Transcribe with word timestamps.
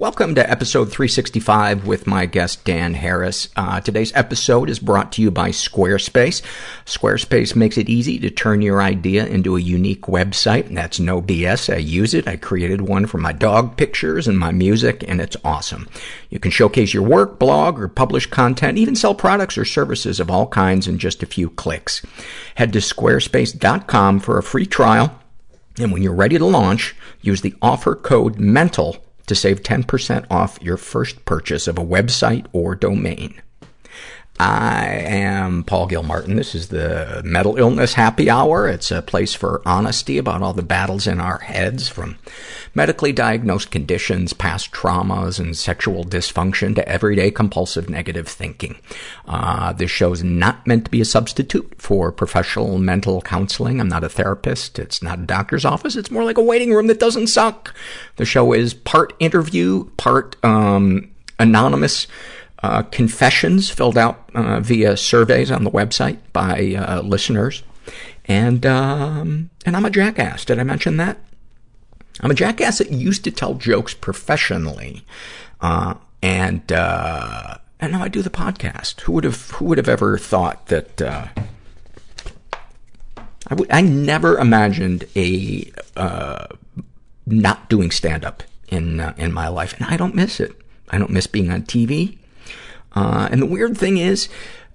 Welcome 0.00 0.36
to 0.36 0.48
episode 0.48 0.92
365 0.92 1.84
with 1.84 2.06
my 2.06 2.24
guest 2.24 2.62
Dan 2.62 2.94
Harris. 2.94 3.48
Uh, 3.56 3.80
today's 3.80 4.14
episode 4.14 4.70
is 4.70 4.78
brought 4.78 5.10
to 5.14 5.22
you 5.22 5.32
by 5.32 5.48
Squarespace. 5.48 6.40
Squarespace 6.86 7.56
makes 7.56 7.76
it 7.76 7.88
easy 7.88 8.20
to 8.20 8.30
turn 8.30 8.62
your 8.62 8.80
idea 8.80 9.26
into 9.26 9.56
a 9.56 9.60
unique 9.60 10.02
website. 10.02 10.72
That's 10.72 11.00
no 11.00 11.20
BS. 11.20 11.74
I 11.74 11.78
use 11.78 12.14
it. 12.14 12.28
I 12.28 12.36
created 12.36 12.82
one 12.82 13.06
for 13.06 13.18
my 13.18 13.32
dog 13.32 13.76
pictures 13.76 14.28
and 14.28 14.38
my 14.38 14.52
music, 14.52 15.04
and 15.08 15.20
it's 15.20 15.36
awesome. 15.42 15.88
You 16.30 16.38
can 16.38 16.52
showcase 16.52 16.94
your 16.94 17.02
work, 17.02 17.40
blog, 17.40 17.80
or 17.80 17.88
publish 17.88 18.26
content, 18.26 18.78
even 18.78 18.94
sell 18.94 19.16
products 19.16 19.58
or 19.58 19.64
services 19.64 20.20
of 20.20 20.30
all 20.30 20.46
kinds 20.46 20.86
in 20.86 21.00
just 21.00 21.24
a 21.24 21.26
few 21.26 21.50
clicks. 21.50 22.06
Head 22.54 22.72
to 22.74 22.78
squarespace.com 22.78 24.20
for 24.20 24.38
a 24.38 24.44
free 24.44 24.66
trial. 24.66 25.20
And 25.76 25.90
when 25.90 26.02
you're 26.02 26.14
ready 26.14 26.38
to 26.38 26.46
launch, 26.46 26.94
use 27.20 27.40
the 27.40 27.56
offer 27.60 27.96
code 27.96 28.38
MENTAL 28.38 29.04
to 29.28 29.34
save 29.34 29.62
10% 29.62 30.26
off 30.30 30.58
your 30.60 30.76
first 30.76 31.24
purchase 31.24 31.68
of 31.68 31.78
a 31.78 31.84
website 31.84 32.46
or 32.52 32.74
domain. 32.74 33.40
I 34.40 34.86
am 34.86 35.64
Paul 35.64 35.88
Gilmartin. 35.88 36.36
This 36.36 36.54
is 36.54 36.68
the 36.68 37.22
Mental 37.24 37.56
Illness 37.56 37.94
Happy 37.94 38.30
Hour. 38.30 38.68
It's 38.68 38.92
a 38.92 39.02
place 39.02 39.34
for 39.34 39.60
honesty 39.66 40.16
about 40.16 40.42
all 40.42 40.52
the 40.52 40.62
battles 40.62 41.08
in 41.08 41.20
our 41.20 41.38
heads, 41.38 41.88
from 41.88 42.18
medically 42.72 43.10
diagnosed 43.10 43.72
conditions, 43.72 44.32
past 44.32 44.70
traumas, 44.70 45.40
and 45.40 45.56
sexual 45.56 46.04
dysfunction 46.04 46.76
to 46.76 46.88
everyday 46.88 47.32
compulsive 47.32 47.90
negative 47.90 48.28
thinking. 48.28 48.76
Uh, 49.26 49.72
this 49.72 49.90
show 49.90 50.12
is 50.12 50.22
not 50.22 50.64
meant 50.68 50.84
to 50.84 50.90
be 50.90 51.00
a 51.00 51.04
substitute 51.04 51.74
for 51.78 52.12
professional 52.12 52.78
mental 52.78 53.20
counseling. 53.20 53.80
I'm 53.80 53.88
not 53.88 54.04
a 54.04 54.08
therapist. 54.08 54.78
It's 54.78 55.02
not 55.02 55.18
a 55.18 55.26
doctor's 55.26 55.64
office. 55.64 55.96
It's 55.96 56.12
more 56.12 56.24
like 56.24 56.38
a 56.38 56.42
waiting 56.42 56.72
room 56.72 56.86
that 56.86 57.00
doesn't 57.00 57.26
suck. 57.26 57.74
The 58.16 58.24
show 58.24 58.52
is 58.52 58.72
part 58.72 59.14
interview, 59.18 59.90
part 59.96 60.36
um, 60.44 61.10
anonymous 61.40 62.06
uh, 62.62 62.82
confessions 62.82 63.70
filled 63.70 63.96
out 63.96 64.28
uh, 64.34 64.60
via 64.60 64.96
surveys 64.96 65.50
on 65.50 65.64
the 65.64 65.70
website 65.70 66.18
by 66.32 66.74
uh, 66.74 67.02
listeners. 67.02 67.62
And, 68.24 68.66
um, 68.66 69.50
and 69.64 69.76
I'm 69.76 69.84
a 69.84 69.90
jackass. 69.90 70.44
Did 70.44 70.58
I 70.58 70.64
mention 70.64 70.96
that? 70.98 71.18
I'm 72.20 72.30
a 72.30 72.34
jackass 72.34 72.78
that 72.78 72.90
used 72.90 73.24
to 73.24 73.30
tell 73.30 73.54
jokes 73.54 73.94
professionally. 73.94 75.04
Uh, 75.60 75.94
and, 76.20 76.70
uh, 76.72 77.58
and 77.80 77.92
now 77.92 78.02
I 78.02 78.08
do 78.08 78.22
the 78.22 78.30
podcast. 78.30 79.02
Who 79.02 79.12
would 79.12 79.24
have, 79.24 79.50
who 79.52 79.66
would 79.66 79.78
have 79.78 79.88
ever 79.88 80.18
thought 80.18 80.66
that, 80.66 81.00
uh, 81.00 81.28
I 83.46 83.54
would, 83.54 83.70
I 83.70 83.80
never 83.80 84.36
imagined 84.36 85.04
a, 85.14 85.70
uh, 85.96 86.48
not 87.24 87.70
doing 87.70 87.92
stand 87.92 88.24
up 88.24 88.42
in, 88.68 89.00
in 89.16 89.32
my 89.32 89.48
life. 89.48 89.74
And 89.74 89.84
I 89.84 89.96
don't 89.96 90.14
miss 90.14 90.40
it. 90.40 90.52
I 90.90 90.98
don't 90.98 91.10
miss 91.10 91.26
being 91.28 91.50
on 91.50 91.62
TV. 91.62 92.17
Uh, 92.98 93.28
and 93.30 93.40
the 93.40 93.46
weird 93.46 93.78
thing 93.78 93.96
is, 93.96 94.28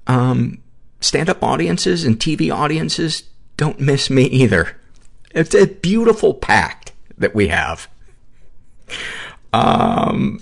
um, 0.07 0.59
stand-up 1.01 1.43
audiences 1.43 2.05
and 2.05 2.17
TV 2.17 2.53
audiences 2.53 3.23
don't 3.57 3.81
miss 3.81 4.09
me 4.09 4.23
either. 4.23 4.77
It's 5.31 5.53
a 5.53 5.67
beautiful 5.67 6.33
pact 6.33 6.93
that 7.17 7.35
we 7.35 7.49
have. 7.49 7.89
Um, 9.51 10.41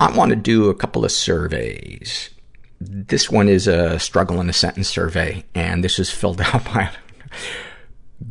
I 0.00 0.10
want 0.16 0.30
to 0.30 0.36
do 0.36 0.68
a 0.68 0.74
couple 0.74 1.04
of 1.04 1.12
surveys. 1.12 2.30
This 2.80 3.30
one 3.30 3.48
is 3.48 3.68
a 3.68 4.00
struggle 4.00 4.40
in 4.40 4.50
a 4.50 4.52
sentence 4.52 4.88
survey, 4.88 5.44
and 5.54 5.84
this 5.84 6.00
is 6.00 6.10
filled 6.10 6.40
out 6.52 6.64
by 6.64 6.90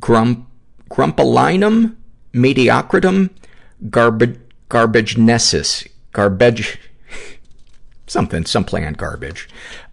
grump, 0.02 0.50
grumpelinum, 0.90 1.96
mediocritum, 2.34 3.30
garbage, 3.90 4.38
garbagenessus, 4.70 5.88
garbage, 6.12 6.78
something, 8.08 8.46
some 8.46 8.64
plant 8.64 8.98
garbage. 8.98 9.48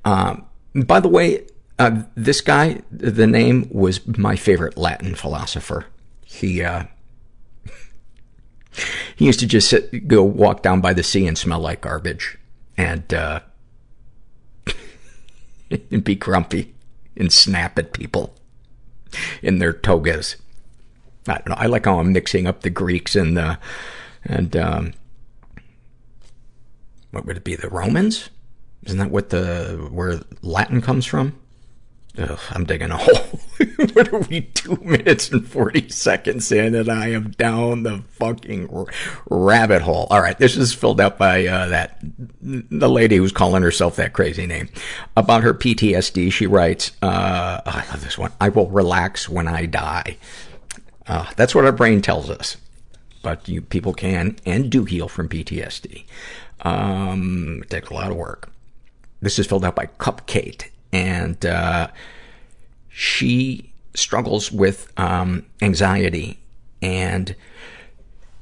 Um, 0.04 0.46
by 0.74 1.00
the 1.00 1.08
way, 1.08 1.46
uh, 1.78 2.02
this 2.14 2.40
guy, 2.40 2.82
the 2.90 3.26
name 3.26 3.68
was 3.70 4.06
my 4.06 4.36
favorite 4.36 4.76
Latin 4.76 5.14
philosopher. 5.14 5.86
He, 6.24 6.62
uh, 6.62 6.84
he 9.16 9.26
used 9.26 9.40
to 9.40 9.46
just 9.46 9.68
sit, 9.68 10.08
go 10.08 10.22
walk 10.22 10.62
down 10.62 10.80
by 10.80 10.92
the 10.92 11.02
sea 11.02 11.26
and 11.26 11.36
smell 11.36 11.60
like 11.60 11.80
garbage 11.80 12.38
and, 12.76 13.12
uh, 13.12 13.40
and 15.90 16.04
be 16.04 16.14
grumpy 16.14 16.74
and 17.16 17.32
snap 17.32 17.78
at 17.78 17.92
people 17.92 18.34
in 19.42 19.58
their 19.58 19.72
togas. 19.72 20.36
I 21.26 21.34
don't 21.34 21.48
know. 21.48 21.56
I 21.56 21.66
like 21.66 21.86
how 21.86 21.98
I'm 21.98 22.12
mixing 22.12 22.46
up 22.46 22.62
the 22.62 22.70
Greeks 22.70 23.16
and 23.16 23.36
the, 23.36 23.58
and, 24.24 24.56
um, 24.56 24.92
what 27.14 27.26
would 27.26 27.36
it 27.36 27.44
be, 27.44 27.56
the 27.56 27.68
Romans? 27.68 28.30
Isn't 28.84 28.98
that 28.98 29.10
what 29.10 29.30
the, 29.30 29.88
where 29.90 30.20
Latin 30.42 30.82
comes 30.82 31.06
from? 31.06 31.38
Ugh, 32.16 32.38
I'm 32.50 32.64
digging 32.64 32.90
a 32.90 32.96
hole. 33.00 33.40
what 33.92 34.12
are 34.12 34.20
we, 34.20 34.42
two 34.42 34.76
minutes 34.76 35.30
and 35.30 35.46
40 35.46 35.88
seconds 35.88 36.52
in 36.52 36.74
and 36.74 36.88
I 36.88 37.08
am 37.08 37.30
down 37.32 37.82
the 37.82 38.02
fucking 38.10 38.86
rabbit 39.28 39.82
hole. 39.82 40.06
Alright, 40.10 40.38
this 40.38 40.56
is 40.56 40.72
filled 40.72 41.00
out 41.00 41.18
by, 41.18 41.46
uh, 41.46 41.68
that, 41.68 41.98
the 42.40 42.88
lady 42.88 43.16
who's 43.16 43.32
calling 43.32 43.62
herself 43.62 43.96
that 43.96 44.12
crazy 44.12 44.46
name. 44.46 44.68
About 45.16 45.42
her 45.42 45.54
PTSD, 45.54 46.32
she 46.32 46.46
writes, 46.46 46.92
uh, 47.02 47.60
oh, 47.66 47.70
I 47.70 47.84
love 47.90 48.04
this 48.04 48.18
one. 48.18 48.32
I 48.40 48.48
will 48.50 48.68
relax 48.68 49.28
when 49.28 49.48
I 49.48 49.66
die. 49.66 50.16
Uh, 51.06 51.30
that's 51.36 51.54
what 51.54 51.64
our 51.64 51.72
brain 51.72 52.00
tells 52.00 52.30
us. 52.30 52.56
But 53.22 53.48
you, 53.48 53.62
people 53.62 53.94
can 53.94 54.36
and 54.44 54.70
do 54.70 54.84
heal 54.84 55.08
from 55.08 55.28
PTSD. 55.28 56.04
Um, 56.64 57.60
it 57.62 57.70
takes 57.70 57.90
a 57.90 57.94
lot 57.94 58.10
of 58.10 58.16
work. 58.16 58.50
This 59.20 59.38
is 59.38 59.46
filled 59.46 59.64
out 59.64 59.76
by 59.76 59.86
Cupcake, 59.98 60.70
and 60.92 61.44
uh, 61.46 61.88
she 62.88 63.72
struggles 63.94 64.50
with 64.50 64.92
um, 64.98 65.46
anxiety, 65.62 66.40
and 66.82 67.34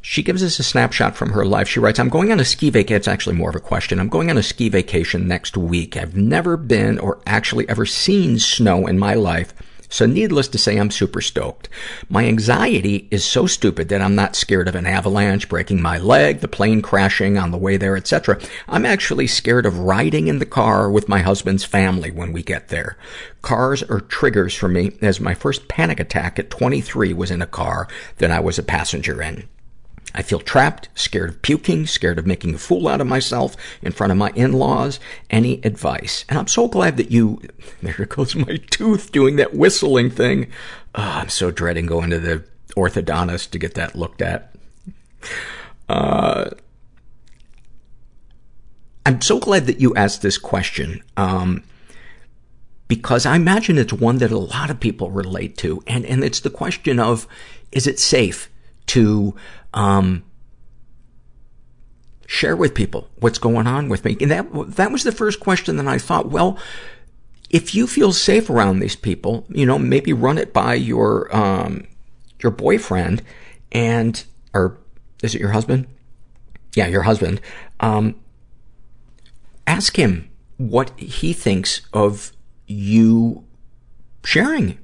she 0.01 0.23
gives 0.23 0.43
us 0.43 0.59
a 0.59 0.65
snapshot 0.65 1.15
from 1.15 1.31
her 1.31 1.45
life. 1.45 1.69
She 1.69 1.79
writes, 1.79 2.01
I'm 2.01 2.09
going 2.09 2.33
on 2.33 2.41
a 2.41 2.45
ski 2.45 2.71
vacation. 2.71 2.97
It's 2.97 3.09
actually 3.09 3.37
more 3.37 3.51
of 3.51 3.57
a 3.57 3.61
question. 3.61 4.01
I'm 4.01 4.09
going 4.09 4.31
on 4.31 4.37
a 4.37 4.43
ski 4.43 4.69
vacation 4.69 5.29
next 5.29 5.57
week. 5.57 5.97
I've 5.97 6.17
never 6.17 6.57
been 6.57 6.99
or 6.99 7.21
actually 7.25 7.69
ever 7.69 7.87
seen 7.87 8.41
snow 8.41 8.87
in 8.89 8.99
my 8.99 9.15
life. 9.15 9.55
So 9.93 10.07
needless 10.07 10.49
to 10.49 10.59
say, 10.59 10.79
I'm 10.79 10.91
super 10.91 11.21
stoked. 11.21 11.69
My 12.09 12.25
anxiety 12.25 13.09
is 13.11 13.27
so 13.27 13.47
stupid 13.47 13.91
that 13.91 14.01
I'm 14.01 14.15
not 14.15 14.35
scared 14.35 14.67
of 14.67 14.75
an 14.75 14.87
avalanche, 14.87 15.51
breaking 15.51 15.83
my 15.83 15.99
leg, 15.99 16.41
the 16.41 16.49
plane 16.49 16.81
crashing 16.81 17.37
on 17.37 17.51
the 17.51 17.59
way 17.59 17.77
there, 17.77 17.95
etc. 17.95 18.41
I'm 18.67 18.87
actually 18.87 19.27
scared 19.27 19.67
of 19.67 19.81
riding 19.81 20.29
in 20.29 20.39
the 20.39 20.47
car 20.47 20.91
with 20.91 21.11
my 21.11 21.19
husband's 21.19 21.65
family 21.65 22.11
when 22.11 22.33
we 22.33 22.43
get 22.43 22.69
there. 22.69 22.97
Cars 23.43 23.83
are 23.83 24.01
triggers 24.01 24.55
for 24.55 24.67
me 24.67 24.93
as 25.03 25.21
my 25.21 25.35
first 25.35 25.69
panic 25.69 26.01
attack 26.01 26.39
at 26.39 26.49
23 26.49 27.13
was 27.13 27.31
in 27.31 27.43
a 27.43 27.47
car 27.47 27.87
that 28.17 28.31
I 28.31 28.41
was 28.41 28.59
a 28.59 28.63
passenger 28.63 29.21
in. 29.21 29.47
I 30.15 30.23
feel 30.23 30.41
trapped, 30.41 30.89
scared 30.95 31.31
of 31.31 31.43
puking, 31.43 31.87
scared 31.87 32.19
of 32.19 32.27
making 32.27 32.55
a 32.55 32.59
fool 32.59 32.89
out 32.89 33.01
of 33.01 33.07
myself 33.07 33.57
in 33.81 33.93
front 33.93 34.11
of 34.11 34.19
my 34.19 34.31
in-laws. 34.35 35.01
Any 35.31 35.61
advice? 35.65 36.25
And 36.29 36.39
I'm 36.39 36.49
so 36.49 36.69
glad 36.69 36.97
that 36.99 37.11
you, 37.11 37.41
there 37.83 38.07
goes 38.07 38.37
my 38.37 38.57
tooth 38.71 39.13
doing 39.13 39.37
that 39.37 39.55
whistling 39.55 40.11
thing. 40.11 40.49
Oh, 40.95 41.03
I'm 41.03 41.29
so 41.29 41.51
dreading 41.51 41.87
going 41.87 42.11
to 42.11 42.19
the 42.19 42.45
orthodontist 42.77 43.51
to 43.51 43.59
get 43.59 43.75
that 43.75 43.97
looked 43.97 44.23
at. 44.23 44.55
Uh, 45.89 46.51
I'm 49.05 49.21
so 49.21 49.39
glad 49.39 49.67
that 49.67 49.81
you 49.81 49.95
asked 49.95 50.23
this 50.23 50.39
question. 50.39 51.03
Um, 51.17 51.65
because 52.89 53.25
I 53.25 53.37
imagine 53.37 53.79
it's 53.79 53.93
one 53.93 54.19
that 54.19 54.31
a 54.31 54.39
lot 54.39 54.69
of 54.69 54.79
people 54.79 55.11
relate 55.11 55.57
to. 55.59 55.83
And, 55.87 56.05
and 56.05 56.23
it's 56.23 56.41
the 56.41 56.51
question 56.51 57.01
of, 57.01 57.27
is 57.73 57.87
it 57.87 57.99
safe 57.99 58.51
to 58.87 59.35
um, 59.75 60.25
share 62.27 62.57
with 62.57 62.75
people 62.75 63.09
what's 63.17 63.39
going 63.39 63.67
on 63.67 63.89
with 63.89 64.05
me. 64.05 64.17
And 64.21 64.31
that, 64.31 64.47
that 64.77 64.91
was 64.91 65.05
the 65.05 65.13
first 65.13 65.41
question 65.41 65.77
that 65.77 65.87
I 65.87 65.99
thought, 65.99 66.31
well, 66.31 66.59
if 67.51 67.75
you 67.75 67.87
feel 67.87 68.13
safe 68.13 68.49
around 68.49 68.79
these 68.79 68.97
people, 68.97 69.45
you 69.49 69.67
know, 69.67 69.79
maybe 69.79 70.13
run 70.13 70.39
it 70.39 70.53
by 70.53 70.75
your, 70.75 71.35
um, 71.37 71.87
your 72.43 72.53
boyfriend 72.53 73.23
and, 73.71 74.25
or 74.55 74.79
is 75.23 75.35
it 75.35 75.41
your 75.41 75.51
husband? 75.51 75.87
Yeah, 76.75 76.87
your 76.87 77.03
husband. 77.03 77.41
Um, 77.81 78.17
ask 79.67 79.97
him 79.97 80.31
what 80.57 80.99
he 80.99 81.33
thinks 81.33 81.83
of 81.93 82.33
you 82.67 83.45
sharing 84.25 84.79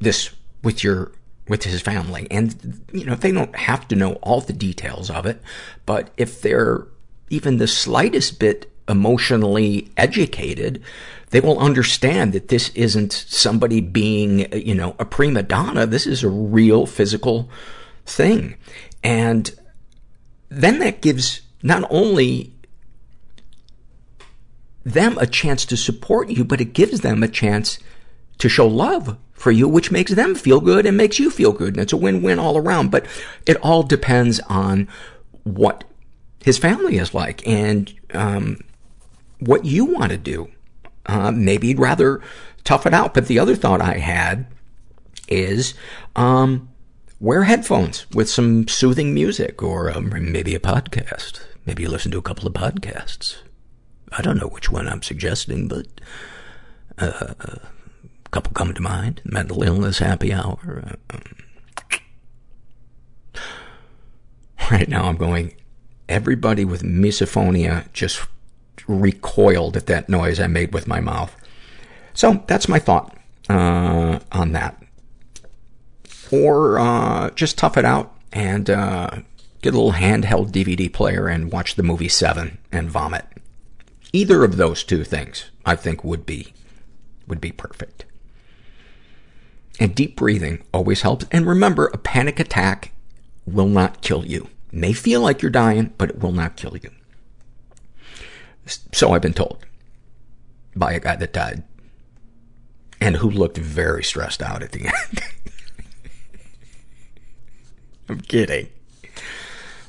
this 0.00 0.30
with 0.62 0.82
your 0.82 1.12
with 1.52 1.64
his 1.64 1.82
family. 1.82 2.26
And, 2.30 2.82
you 2.94 3.04
know, 3.04 3.14
they 3.14 3.30
don't 3.30 3.54
have 3.54 3.86
to 3.88 3.94
know 3.94 4.14
all 4.22 4.40
the 4.40 4.54
details 4.54 5.10
of 5.10 5.26
it, 5.26 5.38
but 5.84 6.08
if 6.16 6.40
they're 6.40 6.86
even 7.28 7.58
the 7.58 7.68
slightest 7.68 8.40
bit 8.40 8.72
emotionally 8.88 9.90
educated, 9.98 10.82
they 11.28 11.40
will 11.40 11.58
understand 11.58 12.32
that 12.32 12.48
this 12.48 12.70
isn't 12.70 13.12
somebody 13.12 13.82
being, 13.82 14.50
you 14.54 14.74
know, 14.74 14.96
a 14.98 15.04
prima 15.04 15.42
donna. 15.42 15.84
This 15.84 16.06
is 16.06 16.24
a 16.24 16.30
real 16.30 16.86
physical 16.86 17.50
thing. 18.06 18.56
And 19.04 19.54
then 20.48 20.78
that 20.78 21.02
gives 21.02 21.42
not 21.62 21.84
only 21.90 22.54
them 24.84 25.18
a 25.18 25.26
chance 25.26 25.66
to 25.66 25.76
support 25.76 26.30
you, 26.30 26.46
but 26.46 26.62
it 26.62 26.72
gives 26.72 27.02
them 27.02 27.22
a 27.22 27.28
chance 27.28 27.78
to 28.38 28.48
show 28.48 28.66
love 28.66 29.18
for 29.42 29.50
you, 29.50 29.66
which 29.66 29.90
makes 29.90 30.12
them 30.12 30.36
feel 30.36 30.60
good 30.60 30.86
and 30.86 30.96
makes 30.96 31.18
you 31.18 31.28
feel 31.28 31.50
good. 31.50 31.74
And 31.74 31.78
it's 31.78 31.92
a 31.92 31.96
win-win 31.96 32.38
all 32.38 32.56
around. 32.56 32.92
But 32.92 33.06
it 33.44 33.56
all 33.56 33.82
depends 33.82 34.38
on 34.48 34.86
what 35.42 35.82
his 36.44 36.58
family 36.58 36.96
is 36.96 37.12
like 37.12 37.44
and, 37.46 37.92
um, 38.14 38.60
what 39.40 39.64
you 39.64 39.84
want 39.84 40.12
to 40.12 40.16
do. 40.16 40.48
Uh, 41.06 41.32
maybe 41.32 41.66
you'd 41.66 41.80
rather 41.80 42.20
tough 42.62 42.86
it 42.86 42.94
out. 42.94 43.14
But 43.14 43.26
the 43.26 43.40
other 43.40 43.56
thought 43.56 43.80
I 43.80 43.98
had 43.98 44.46
is, 45.26 45.74
um, 46.14 46.68
wear 47.18 47.42
headphones 47.42 48.06
with 48.10 48.30
some 48.30 48.68
soothing 48.68 49.12
music 49.12 49.60
or 49.60 49.90
um, 49.90 50.10
maybe 50.30 50.54
a 50.54 50.60
podcast. 50.60 51.40
Maybe 51.66 51.82
you 51.82 51.88
listen 51.88 52.12
to 52.12 52.18
a 52.18 52.22
couple 52.22 52.46
of 52.46 52.54
podcasts. 52.54 53.38
I 54.12 54.22
don't 54.22 54.38
know 54.38 54.46
which 54.46 54.70
one 54.70 54.86
I'm 54.86 55.02
suggesting, 55.02 55.66
but, 55.66 55.86
uh, 56.98 57.34
couple 58.32 58.52
come 58.52 58.74
to 58.74 58.82
mind. 58.82 59.20
Mental 59.24 59.62
illness 59.62 59.98
happy 59.98 60.32
hour. 60.32 60.96
Right 64.70 64.88
now 64.88 65.04
I'm 65.04 65.16
going, 65.16 65.54
everybody 66.08 66.64
with 66.64 66.82
misophonia 66.82 67.92
just 67.92 68.26
recoiled 68.88 69.76
at 69.76 69.86
that 69.86 70.08
noise 70.08 70.40
I 70.40 70.46
made 70.46 70.72
with 70.72 70.88
my 70.88 70.98
mouth. 70.98 71.36
So 72.14 72.42
that's 72.46 72.68
my 72.68 72.78
thought, 72.78 73.16
uh, 73.48 74.18
on 74.32 74.52
that. 74.52 74.82
Or, 76.30 76.78
uh, 76.78 77.30
just 77.30 77.58
tough 77.58 77.76
it 77.76 77.84
out 77.84 78.14
and, 78.32 78.70
uh, 78.70 79.10
get 79.60 79.74
a 79.74 79.76
little 79.76 79.92
handheld 79.92 80.50
DVD 80.50 80.90
player 80.90 81.28
and 81.28 81.52
watch 81.52 81.74
the 81.74 81.82
movie 81.82 82.08
Seven 82.08 82.58
and 82.70 82.90
vomit. 82.90 83.26
Either 84.12 84.42
of 84.42 84.56
those 84.56 84.84
two 84.84 85.04
things, 85.04 85.44
I 85.66 85.76
think 85.76 86.02
would 86.02 86.24
be, 86.24 86.52
would 87.26 87.40
be 87.40 87.52
perfect. 87.52 88.04
And 89.80 89.94
deep 89.94 90.16
breathing 90.16 90.62
always 90.72 91.02
helps. 91.02 91.24
And 91.32 91.46
remember, 91.46 91.86
a 91.86 91.98
panic 91.98 92.38
attack 92.38 92.92
will 93.46 93.68
not 93.68 94.02
kill 94.02 94.24
you. 94.24 94.48
It 94.72 94.78
may 94.78 94.92
feel 94.92 95.20
like 95.20 95.42
you're 95.42 95.50
dying, 95.50 95.92
but 95.98 96.10
it 96.10 96.20
will 96.20 96.32
not 96.32 96.56
kill 96.56 96.76
you. 96.76 96.90
So 98.92 99.12
I've 99.12 99.22
been 99.22 99.32
told 99.32 99.64
by 100.76 100.92
a 100.92 101.00
guy 101.00 101.16
that 101.16 101.32
died 101.32 101.64
and 103.00 103.16
who 103.16 103.30
looked 103.30 103.58
very 103.58 104.04
stressed 104.04 104.42
out 104.42 104.62
at 104.62 104.72
the 104.72 104.86
end. 104.86 105.22
I'm 108.08 108.20
kidding. 108.20 108.68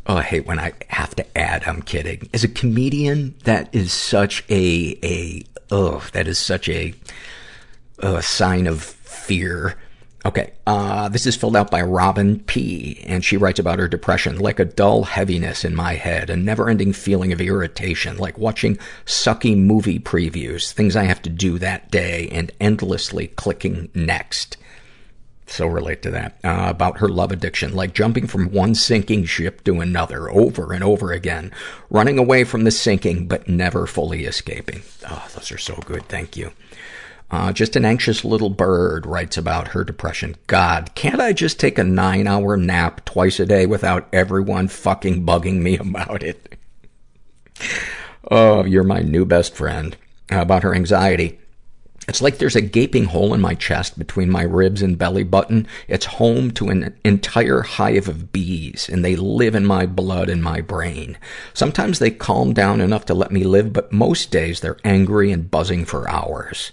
Oh, 0.06 0.18
I 0.18 0.24
hate 0.24 0.46
when 0.46 0.60
I 0.60 0.74
have 0.90 1.16
to 1.16 1.38
add, 1.38 1.64
I'm 1.66 1.82
kidding. 1.82 2.30
As 2.34 2.44
a 2.44 2.48
comedian, 2.48 3.36
that 3.44 3.74
is 3.74 3.94
such 3.94 4.44
a, 4.50 4.98
a, 5.04 5.44
oh, 5.72 6.04
that 6.14 6.28
is 6.28 6.38
such 6.38 6.68
a, 6.68 6.94
a 8.00 8.22
sign 8.22 8.68
of 8.68 8.80
fear. 9.14 9.76
Okay, 10.26 10.54
uh, 10.66 11.10
this 11.10 11.26
is 11.26 11.36
filled 11.36 11.58
out 11.58 11.70
by 11.70 11.82
Robin 11.82 12.40
P. 12.40 13.04
And 13.06 13.26
she 13.26 13.36
writes 13.36 13.60
about 13.60 13.80
her 13.80 13.90
depression, 13.90 14.40
like 14.40 14.58
a 14.58 14.66
dull 14.66 15.04
heaviness 15.04 15.66
in 15.66 15.76
my 15.76 15.96
head, 15.96 16.30
a 16.30 16.38
never-ending 16.38 16.94
feeling 16.94 17.34
of 17.34 17.42
irritation, 17.42 18.18
like 18.18 18.38
watching 18.38 18.78
sucky 19.06 19.58
movie 19.58 20.00
previews, 20.00 20.72
things 20.72 20.96
I 20.96 21.04
have 21.04 21.22
to 21.24 21.30
do 21.30 21.60
that 21.60 21.92
day, 21.92 22.30
and 22.32 22.54
endlessly 22.62 23.28
clicking 23.28 23.90
next. 23.94 24.56
So 25.46 25.68
relate 25.68 26.02
to 26.04 26.12
that. 26.12 26.38
Uh, 26.42 26.68
about 26.70 27.00
her 27.00 27.10
love 27.10 27.34
addiction, 27.34 27.76
like 27.76 27.94
jumping 27.94 28.28
from 28.28 28.52
one 28.52 28.76
sinking 28.76 29.26
ship 29.26 29.64
to 29.66 29.82
another 29.82 30.32
over 30.32 30.72
and 30.72 30.86
over 30.86 31.12
again, 31.12 31.52
running 31.90 32.18
away 32.18 32.46
from 32.46 32.64
the 32.64 32.72
sinking, 32.72 33.28
but 33.28 33.50
never 33.50 33.86
fully 33.86 34.24
escaping. 34.24 34.84
Oh, 35.10 35.28
those 35.36 35.52
are 35.52 35.58
so 35.58 35.76
good. 35.86 36.08
Thank 36.08 36.38
you. 36.38 36.54
Uh, 37.32 37.52
just 37.52 37.76
an 37.76 37.84
anxious 37.84 38.24
little 38.24 38.50
bird 38.50 39.06
writes 39.06 39.38
about 39.38 39.70
her 39.70 39.84
depression. 39.84 40.36
God, 40.48 40.94
can't 40.94 41.20
I 41.20 41.34
just 41.34 41.60
take 41.60 41.80
a 41.80 41.84
nine 41.84 42.28
hour 42.28 42.56
nap 42.58 43.04
twice 43.06 43.40
a 43.40 43.46
day 43.46 43.66
without 43.66 44.08
everyone 44.14 44.68
fucking 44.68 45.26
bugging 45.26 45.62
me 45.62 45.78
about 45.80 46.22
it? 46.22 46.56
oh, 48.30 48.64
you're 48.66 48.84
my 48.84 49.00
new 49.00 49.26
best 49.26 49.56
friend. 49.56 49.98
About 50.30 50.64
her 50.64 50.74
anxiety. 50.74 51.40
It's 52.08 52.22
like 52.22 52.38
there's 52.38 52.56
a 52.56 52.62
gaping 52.62 53.06
hole 53.06 53.34
in 53.34 53.40
my 53.42 53.56
chest 53.56 53.98
between 53.98 54.30
my 54.30 54.42
ribs 54.44 54.82
and 54.82 54.98
belly 54.98 55.24
button. 55.24 55.68
It's 55.88 56.06
home 56.06 56.52
to 56.52 56.70
an 56.70 56.98
entire 57.06 57.62
hive 57.62 58.10
of 58.10 58.32
bees, 58.32 58.90
and 58.92 59.06
they 59.06 59.16
live 59.16 59.56
in 59.56 59.66
my 59.66 59.86
blood 59.86 60.30
and 60.30 60.44
my 60.44 60.60
brain. 60.60 61.18
Sometimes 61.54 62.00
they 62.00 62.12
calm 62.12 62.54
down 62.54 62.82
enough 62.82 63.06
to 63.06 63.14
let 63.14 63.32
me 63.32 63.44
live, 63.44 63.72
but 63.72 63.94
most 63.94 64.32
days 64.32 64.60
they're 64.60 64.78
angry 64.84 65.32
and 65.32 65.50
buzzing 65.50 65.86
for 65.86 66.10
hours 66.10 66.72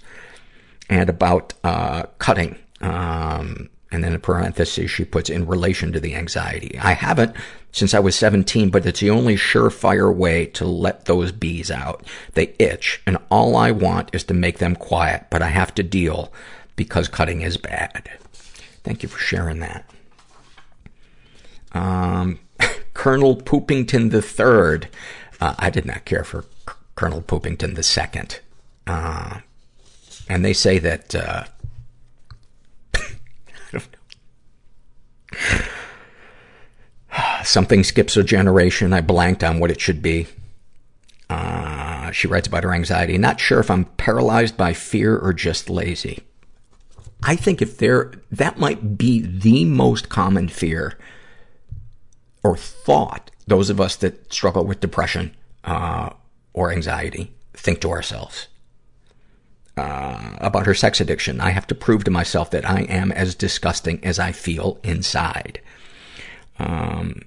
and 0.90 1.09
about 1.09 1.54
uh, 1.64 2.02
cutting. 2.18 2.59
Um, 2.82 3.70
and 3.92 4.04
then 4.04 4.12
in 4.12 4.20
parentheses, 4.20 4.90
she 4.90 5.04
puts 5.04 5.30
in 5.30 5.47
relation 5.47 5.92
to 5.92 6.00
the 6.00 6.14
anxiety. 6.14 6.78
I 6.78 6.92
haven't 6.92 7.35
since 7.73 7.94
I 7.94 8.00
was 8.00 8.16
17, 8.16 8.70
but 8.70 8.85
it's 8.85 9.00
the 9.00 9.11
only 9.11 9.37
surefire 9.37 10.14
way 10.14 10.47
to 10.47 10.66
let 10.66 11.04
those 11.04 11.32
bees 11.32 11.70
out. 11.70 12.04
They 12.35 12.54
itch, 12.59 13.00
and 13.06 13.16
all 13.30 13.56
I 13.56 13.70
want 13.70 14.11
is 14.12 14.25
to 14.25 14.35
make 14.35 14.59
them 14.59 14.76
quiet, 14.76 15.26
but 15.30 15.42
I 15.42 15.49
have 15.49 15.75
to 15.76 15.82
deal 15.82 16.32
because 16.76 17.09
cutting 17.09 17.42
is 17.42 17.56
bad. 17.56 18.11
Thank 18.82 19.02
you 19.02 19.09
for 19.09 19.18
sharing 19.18 19.61
that. 19.61 19.88
Um, 21.73 22.40
Colonel 22.94 23.37
Poopington 23.37 24.11
the 24.11 24.23
Third. 24.23 24.88
Uh, 25.40 25.54
I 25.59 25.70
did 25.70 25.87
not 25.87 26.04
care 26.04 26.25
for 26.25 26.42
C- 26.42 26.75
Colonel 26.97 27.23
Poopington 27.23 27.76
the 27.76 27.82
Second. 27.82 28.40
Uh, 28.87 29.40
and 30.30 30.44
they 30.44 30.52
say 30.52 30.78
that, 30.78 31.12
uh, 31.12 31.44
something 37.44 37.82
skips 37.82 38.16
a 38.16 38.22
generation. 38.22 38.92
I 38.92 39.00
blanked 39.00 39.42
on 39.42 39.58
what 39.58 39.72
it 39.72 39.80
should 39.80 40.00
be. 40.00 40.28
Uh, 41.28 42.12
she 42.12 42.28
writes 42.28 42.46
about 42.46 42.62
her 42.62 42.72
anxiety. 42.72 43.18
Not 43.18 43.40
sure 43.40 43.58
if 43.58 43.72
I'm 43.72 43.87
paralyzed 43.87 44.56
by 44.56 44.72
fear 44.72 45.18
or 45.18 45.32
just 45.32 45.68
lazy. 45.68 46.20
I 47.25 47.34
think 47.34 47.60
if 47.60 47.78
there, 47.78 48.12
that 48.30 48.56
might 48.56 48.96
be 48.96 49.20
the 49.20 49.64
most 49.64 50.08
common 50.08 50.49
fear 50.49 50.96
or 52.44 52.56
thought 52.56 53.32
those 53.49 53.68
of 53.68 53.80
us 53.80 53.96
that 53.96 54.32
struggle 54.32 54.64
with 54.64 54.78
depression, 54.78 55.34
uh, 55.64 56.10
or 56.52 56.70
anxiety 56.70 57.32
think 57.52 57.80
to 57.80 57.90
ourselves. 57.90 58.46
Uh, 59.80 60.37
about 60.42 60.66
her 60.66 60.75
sex 60.75 61.00
addiction. 61.00 61.40
I 61.40 61.50
have 61.50 61.66
to 61.68 61.75
prove 61.75 62.04
to 62.04 62.10
myself 62.10 62.50
that 62.50 62.68
I 62.68 62.82
am 62.82 63.10
as 63.12 63.34
disgusting 63.34 63.99
as 64.04 64.18
I 64.18 64.30
feel 64.30 64.78
inside. 64.84 65.58
Um, 66.58 67.22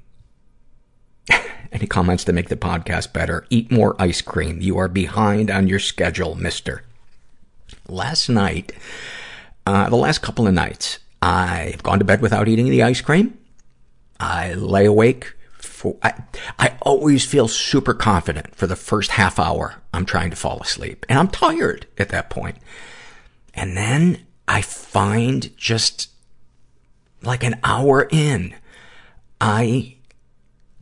any 1.72 1.88
comments 1.88 2.24
to 2.26 2.32
make 2.32 2.50
the 2.50 2.56
podcast 2.56 3.12
better? 3.12 3.48
Eat 3.50 3.72
more 3.72 4.00
ice 4.00 4.22
cream. 4.22 4.62
You 4.62 4.78
are 4.78 4.88
behind 4.88 5.50
on 5.50 5.68
your 5.68 5.80
schedule, 5.80 6.36
mister. 6.36 6.84
Last 7.88 8.30
night, 8.30 8.72
uh, 9.66 9.90
the 9.90 9.96
last 9.96 10.22
couple 10.22 10.46
of 10.46 10.54
nights, 10.54 11.00
I've 11.24 11.82
gone 11.82 11.98
to 11.98 12.06
bed 12.06 12.22
without 12.22 12.48
eating 12.48 12.70
the 12.70 12.84
ice 12.84 13.02
cream. 13.02 13.36
I 14.20 14.54
lay 14.54 14.86
awake 14.86 15.34
for, 15.84 15.98
I, 16.02 16.14
I 16.58 16.78
always 16.82 17.26
feel 17.26 17.50
super 17.50 17.94
confident 17.94 18.56
for 18.56 18.68
the 18.68 18.78
first 18.78 19.12
half 19.12 19.38
hour 19.38 19.82
I'm 19.94 20.06
trying 20.06 20.30
to 20.30 20.38
fall 20.38 20.62
asleep. 20.62 21.06
And 21.10 21.20
I'm 21.20 21.28
tired 21.28 21.88
at 21.98 22.08
that 22.08 22.30
point. 22.30 22.56
And 23.54 23.76
then 23.76 24.26
I 24.48 24.62
find 24.62 25.56
just 25.58 26.10
like 27.22 27.44
an 27.44 27.60
hour 27.66 28.08
in, 28.10 28.56
I 29.42 29.98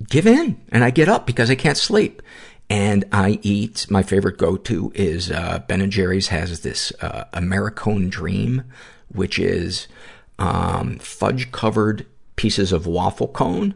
give 0.08 0.28
in 0.28 0.62
and 0.70 0.84
I 0.84 0.92
get 0.92 1.10
up 1.10 1.26
because 1.26 1.50
I 1.50 1.56
can't 1.56 1.78
sleep. 1.78 2.22
And 2.70 3.04
I 3.12 3.40
eat, 3.42 3.88
my 3.90 4.04
favorite 4.04 4.38
go-to 4.38 4.92
is, 4.94 5.32
uh, 5.32 5.64
Ben 5.68 5.82
and 5.82 5.92
Jerry's 5.92 6.28
has 6.28 6.62
this, 6.62 6.94
uh, 7.02 7.26
Americone 7.34 8.12
Dream, 8.12 8.66
which 9.10 9.40
is, 9.40 9.88
um, 10.38 11.00
fudge 11.00 11.52
covered 11.52 12.06
pieces 12.36 12.72
of 12.72 12.86
waffle 12.86 13.28
cone 13.28 13.74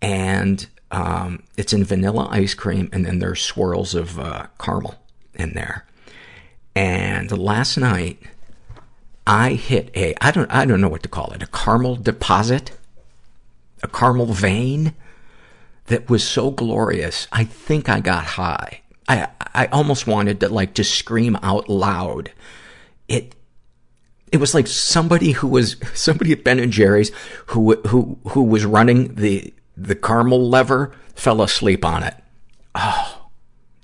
and, 0.00 0.66
um, 0.90 1.42
it's 1.56 1.72
in 1.72 1.84
vanilla 1.84 2.28
ice 2.30 2.54
cream 2.54 2.88
and 2.92 3.04
then 3.04 3.18
there's 3.18 3.40
swirls 3.42 3.94
of, 3.94 4.18
uh, 4.18 4.46
caramel 4.58 4.96
in 5.34 5.54
there. 5.54 5.86
And 6.74 7.30
last 7.36 7.76
night, 7.76 8.22
I 9.26 9.54
hit 9.54 9.90
a, 9.94 10.14
I 10.20 10.30
don't, 10.30 10.50
I 10.50 10.64
don't 10.64 10.80
know 10.80 10.88
what 10.88 11.02
to 11.02 11.08
call 11.08 11.32
it, 11.32 11.42
a 11.42 11.46
caramel 11.46 11.96
deposit, 11.96 12.78
a 13.82 13.88
caramel 13.88 14.26
vein 14.26 14.94
that 15.86 16.08
was 16.08 16.22
so 16.22 16.50
glorious. 16.50 17.28
I 17.32 17.44
think 17.44 17.88
I 17.88 18.00
got 18.00 18.24
high. 18.24 18.82
I, 19.08 19.28
I 19.54 19.66
almost 19.66 20.06
wanted 20.06 20.40
to 20.40 20.48
like 20.48 20.74
to 20.74 20.84
scream 20.84 21.36
out 21.42 21.68
loud. 21.68 22.30
It, 23.08 23.34
it 24.30 24.38
was 24.38 24.54
like 24.54 24.66
somebody 24.66 25.32
who 25.32 25.48
was, 25.48 25.76
somebody 25.94 26.32
at 26.32 26.44
Ben 26.44 26.58
and 26.58 26.72
Jerry's 26.72 27.10
who, 27.46 27.74
who, 27.88 28.18
who 28.28 28.42
was 28.44 28.64
running 28.64 29.14
the, 29.14 29.52
the 29.78 29.94
caramel 29.94 30.48
lever 30.48 30.92
fell 31.14 31.40
asleep 31.40 31.84
on 31.84 32.02
it. 32.02 32.14
Oh. 32.74 33.28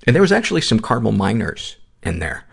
And 0.06 0.14
there 0.14 0.22
was 0.22 0.32
actually 0.32 0.60
some 0.60 0.80
caramel 0.80 1.12
miners 1.12 1.76
in 2.02 2.18
there. 2.18 2.44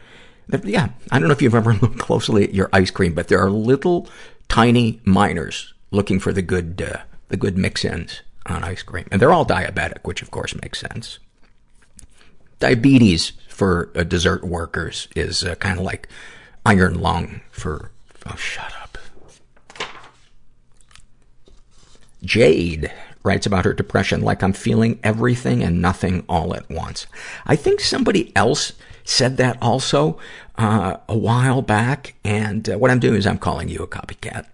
Yeah, 0.63 0.89
I 1.11 1.19
don't 1.19 1.27
know 1.27 1.33
if 1.33 1.41
you've 1.41 1.55
ever 1.55 1.73
looked 1.81 1.99
closely 1.99 2.43
at 2.43 2.53
your 2.53 2.69
ice 2.71 2.91
cream, 2.91 3.13
but 3.13 3.27
there 3.27 3.39
are 3.39 3.49
little 3.49 4.07
tiny 4.47 5.01
miners 5.05 5.73
looking 5.91 6.19
for 6.19 6.31
the 6.31 6.41
good, 6.41 6.81
uh, 6.81 7.01
the 7.29 7.37
good 7.37 7.57
mix-ins 7.57 8.21
on 8.45 8.63
ice 8.63 8.83
cream. 8.83 9.07
And 9.11 9.21
they're 9.21 9.33
all 9.33 9.45
diabetic, 9.45 10.03
which 10.03 10.21
of 10.21 10.31
course 10.31 10.55
makes 10.61 10.79
sense. 10.79 11.19
Diabetes 12.59 13.33
for 13.47 13.91
uh, 13.95 14.03
dessert 14.03 14.43
workers 14.43 15.07
is 15.15 15.43
uh, 15.43 15.55
kind 15.55 15.79
of 15.79 15.85
like 15.85 16.07
iron 16.65 16.99
lung 16.99 17.41
for, 17.49 17.91
oh, 18.25 18.35
shut 18.35 18.73
up. 18.81 18.97
Jade 22.23 22.91
writes 23.23 23.45
about 23.45 23.65
her 23.65 23.73
depression 23.73 24.21
like 24.21 24.43
I'm 24.43 24.53
feeling 24.53 24.99
everything 25.03 25.63
and 25.63 25.81
nothing 25.81 26.23
all 26.27 26.55
at 26.55 26.69
once. 26.69 27.07
I 27.45 27.55
think 27.55 27.79
somebody 27.79 28.35
else 28.35 28.73
said 29.03 29.37
that 29.37 29.57
also 29.61 30.17
uh, 30.57 30.97
a 31.07 31.17
while 31.17 31.61
back, 31.61 32.15
and 32.23 32.69
uh, 32.69 32.77
what 32.77 32.91
I'm 32.91 32.99
doing 32.99 33.15
is 33.15 33.27
I'm 33.27 33.37
calling 33.37 33.69
you 33.69 33.79
a 33.79 33.87
copycat. 33.87 34.45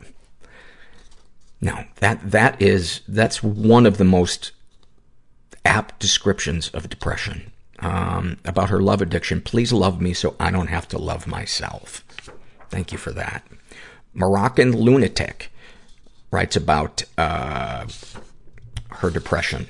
No, 1.59 1.86
that 1.97 2.31
that 2.31 2.62
is 2.62 3.01
that's 3.07 3.41
one 3.41 3.86
of 3.86 3.97
the 3.97 4.05
most 4.05 4.51
apt 5.65 6.00
descriptions 6.00 6.69
of 6.69 6.89
depression. 6.89 7.51
Um, 7.79 8.39
about 8.43 8.69
her 8.69 8.79
love 8.81 9.03
addiction. 9.03 9.39
Please 9.39 9.71
love 9.71 10.01
me 10.01 10.12
so 10.13 10.36
I 10.39 10.50
don't 10.50 10.67
have 10.67 10.88
to 10.88 10.97
love 10.97 11.27
myself. 11.27 12.03
Thank 12.71 12.91
you 12.91 12.97
for 12.97 13.12
that. 13.12 13.45
Moroccan 14.15 14.75
lunatic 14.75 15.51
writes 16.31 16.55
about 16.55 17.03
uh, 17.19 17.86
her 19.00 19.10
depression. 19.10 19.68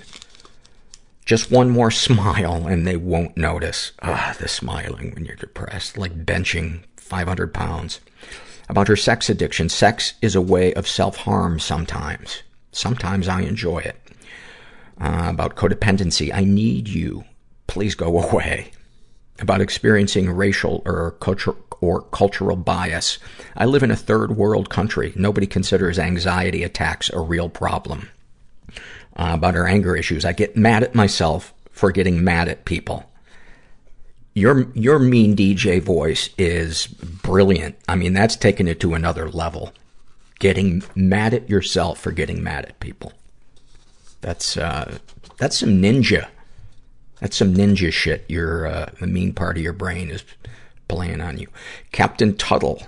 Just 1.25 1.51
one 1.51 1.69
more 1.69 1.91
smile 2.07 2.67
and 2.67 2.87
they 2.87 2.97
won't 2.97 3.37
notice. 3.37 3.91
Ah, 4.01 4.35
the 4.39 4.47
smiling 4.47 5.13
when 5.13 5.25
you're 5.25 5.35
depressed, 5.35 5.97
like 5.97 6.25
benching 6.25 6.83
500 6.97 7.53
pounds. 7.53 7.99
About 8.69 8.87
her 8.87 8.95
sex 8.95 9.29
addiction. 9.29 9.69
Sex 9.69 10.13
is 10.21 10.35
a 10.35 10.41
way 10.41 10.73
of 10.73 10.87
self-harm 10.87 11.59
sometimes. 11.59 12.43
Sometimes 12.71 13.27
I 13.27 13.41
enjoy 13.41 13.79
it. 13.79 13.95
Uh, 14.99 15.27
about 15.29 15.55
codependency. 15.55 16.33
I 16.33 16.43
need 16.43 16.87
you. 16.87 17.23
Please 17.67 17.95
go 17.95 18.21
away. 18.29 18.71
About 19.39 19.61
experiencing 19.61 20.29
racial 20.31 20.81
or 20.85 21.15
or 21.79 22.01
cultural 22.01 22.55
bias. 22.55 23.19
I 23.55 23.65
live 23.65 23.83
in 23.83 23.91
a 23.91 23.95
third 23.95 24.35
world 24.35 24.69
country. 24.69 25.13
Nobody 25.15 25.45
considers 25.45 25.99
anxiety 25.99 26.63
attacks 26.63 27.09
a 27.11 27.19
real 27.19 27.49
problem. 27.49 28.09
Uh, 29.17 29.31
about 29.33 29.55
her 29.55 29.67
anger 29.67 29.95
issues. 29.95 30.23
I 30.23 30.31
get 30.31 30.55
mad 30.55 30.83
at 30.83 30.93
myself 30.93 31.51
for 31.71 31.91
getting 31.91 32.23
mad 32.23 32.47
at 32.47 32.65
people. 32.65 33.09
Your, 34.35 34.71
your 34.75 34.99
mean 34.99 35.35
DJ 35.35 35.81
voice 35.81 36.29
is 36.37 36.85
brilliant. 36.85 37.75
I 37.89 37.95
mean, 37.95 38.13
that's 38.13 38.35
taken 38.35 38.67
it 38.67 38.79
to 38.81 38.93
another 38.93 39.27
level. 39.27 39.73
Getting 40.37 40.83
mad 40.93 41.33
at 41.33 41.49
yourself 41.49 41.99
for 41.99 42.11
getting 42.11 42.43
mad 42.43 42.65
at 42.65 42.79
people. 42.79 43.11
That's, 44.21 44.55
uh, 44.55 44.99
that's 45.37 45.57
some 45.57 45.81
ninja. 45.81 46.27
That's 47.19 47.37
some 47.37 47.55
ninja 47.55 47.91
shit. 47.91 48.23
Your, 48.27 48.67
uh, 48.67 48.91
the 48.99 49.07
mean 49.07 49.33
part 49.33 49.57
of 49.57 49.63
your 49.63 49.73
brain 49.73 50.11
is 50.11 50.23
playing 50.87 51.21
on 51.21 51.39
you. 51.39 51.47
Captain 51.91 52.37
Tuttle 52.37 52.83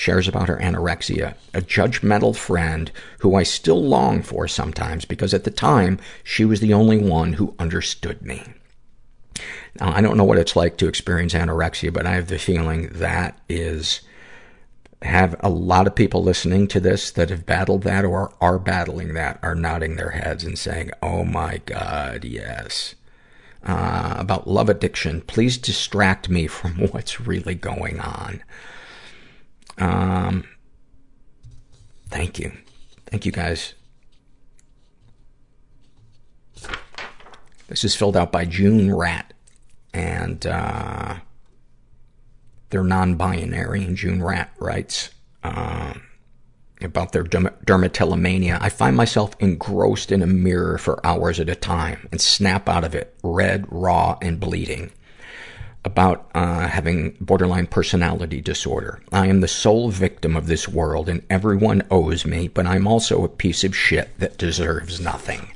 shares 0.00 0.26
about 0.26 0.48
her 0.48 0.56
anorexia, 0.56 1.34
a 1.52 1.60
judgmental 1.60 2.34
friend 2.34 2.90
who 3.18 3.34
I 3.34 3.42
still 3.42 3.84
long 3.84 4.22
for 4.22 4.48
sometimes 4.48 5.04
because 5.04 5.34
at 5.34 5.44
the 5.44 5.50
time 5.50 5.98
she 6.24 6.42
was 6.42 6.60
the 6.60 6.72
only 6.72 6.96
one 6.96 7.34
who 7.34 7.54
understood 7.58 8.22
me. 8.22 8.42
Now, 9.78 9.92
I 9.92 10.00
don't 10.00 10.16
know 10.16 10.24
what 10.24 10.38
it's 10.38 10.56
like 10.56 10.78
to 10.78 10.88
experience 10.88 11.34
anorexia, 11.34 11.92
but 11.92 12.06
I 12.06 12.12
have 12.12 12.28
the 12.28 12.38
feeling 12.38 12.88
that 12.94 13.38
is, 13.46 14.00
have 15.02 15.36
a 15.40 15.50
lot 15.50 15.86
of 15.86 15.94
people 15.94 16.22
listening 16.22 16.66
to 16.68 16.80
this 16.80 17.10
that 17.10 17.28
have 17.28 17.44
battled 17.44 17.82
that 17.82 18.06
or 18.06 18.32
are 18.40 18.58
battling 18.58 19.12
that 19.12 19.38
are 19.42 19.54
nodding 19.54 19.96
their 19.96 20.12
heads 20.12 20.44
and 20.44 20.58
saying, 20.58 20.92
oh 21.02 21.24
my 21.24 21.60
god, 21.66 22.24
yes. 22.24 22.94
Uh, 23.62 24.14
about 24.16 24.48
love 24.48 24.70
addiction, 24.70 25.20
please 25.20 25.58
distract 25.58 26.30
me 26.30 26.46
from 26.46 26.76
what's 26.90 27.20
really 27.20 27.54
going 27.54 28.00
on. 28.00 28.42
Um, 29.80 30.44
thank 32.08 32.38
you. 32.38 32.52
Thank 33.06 33.26
you 33.26 33.32
guys. 33.32 33.74
This 37.68 37.84
is 37.84 37.96
filled 37.96 38.16
out 38.16 38.30
by 38.30 38.44
June 38.44 38.94
Rat. 38.94 39.32
And, 39.92 40.46
uh, 40.46 41.16
they're 42.68 42.84
non-binary. 42.84 43.84
And 43.84 43.96
June 43.96 44.22
Rat 44.22 44.52
writes, 44.58 45.10
uh, 45.42 45.94
about 46.82 47.12
their 47.12 47.24
derm- 47.24 47.54
dermatillomania. 47.64 48.58
I 48.60 48.68
find 48.68 48.96
myself 48.96 49.34
engrossed 49.38 50.12
in 50.12 50.22
a 50.22 50.26
mirror 50.26 50.78
for 50.78 51.04
hours 51.04 51.40
at 51.40 51.48
a 51.48 51.54
time 51.54 52.08
and 52.10 52.20
snap 52.20 52.68
out 52.68 52.84
of 52.84 52.94
it, 52.94 53.14
red, 53.22 53.66
raw, 53.70 54.16
and 54.22 54.38
bleeding 54.40 54.92
about 55.84 56.30
uh, 56.34 56.68
having 56.68 57.16
borderline 57.20 57.66
personality 57.66 58.40
disorder. 58.40 59.02
I 59.12 59.28
am 59.28 59.40
the 59.40 59.48
sole 59.48 59.90
victim 59.90 60.36
of 60.36 60.46
this 60.46 60.68
world, 60.68 61.08
and 61.08 61.22
everyone 61.30 61.82
owes 61.90 62.26
me, 62.26 62.48
but 62.48 62.66
I'm 62.66 62.86
also 62.86 63.24
a 63.24 63.28
piece 63.28 63.64
of 63.64 63.74
shit 63.74 64.10
that 64.18 64.36
deserves 64.36 65.00
nothing. 65.00 65.50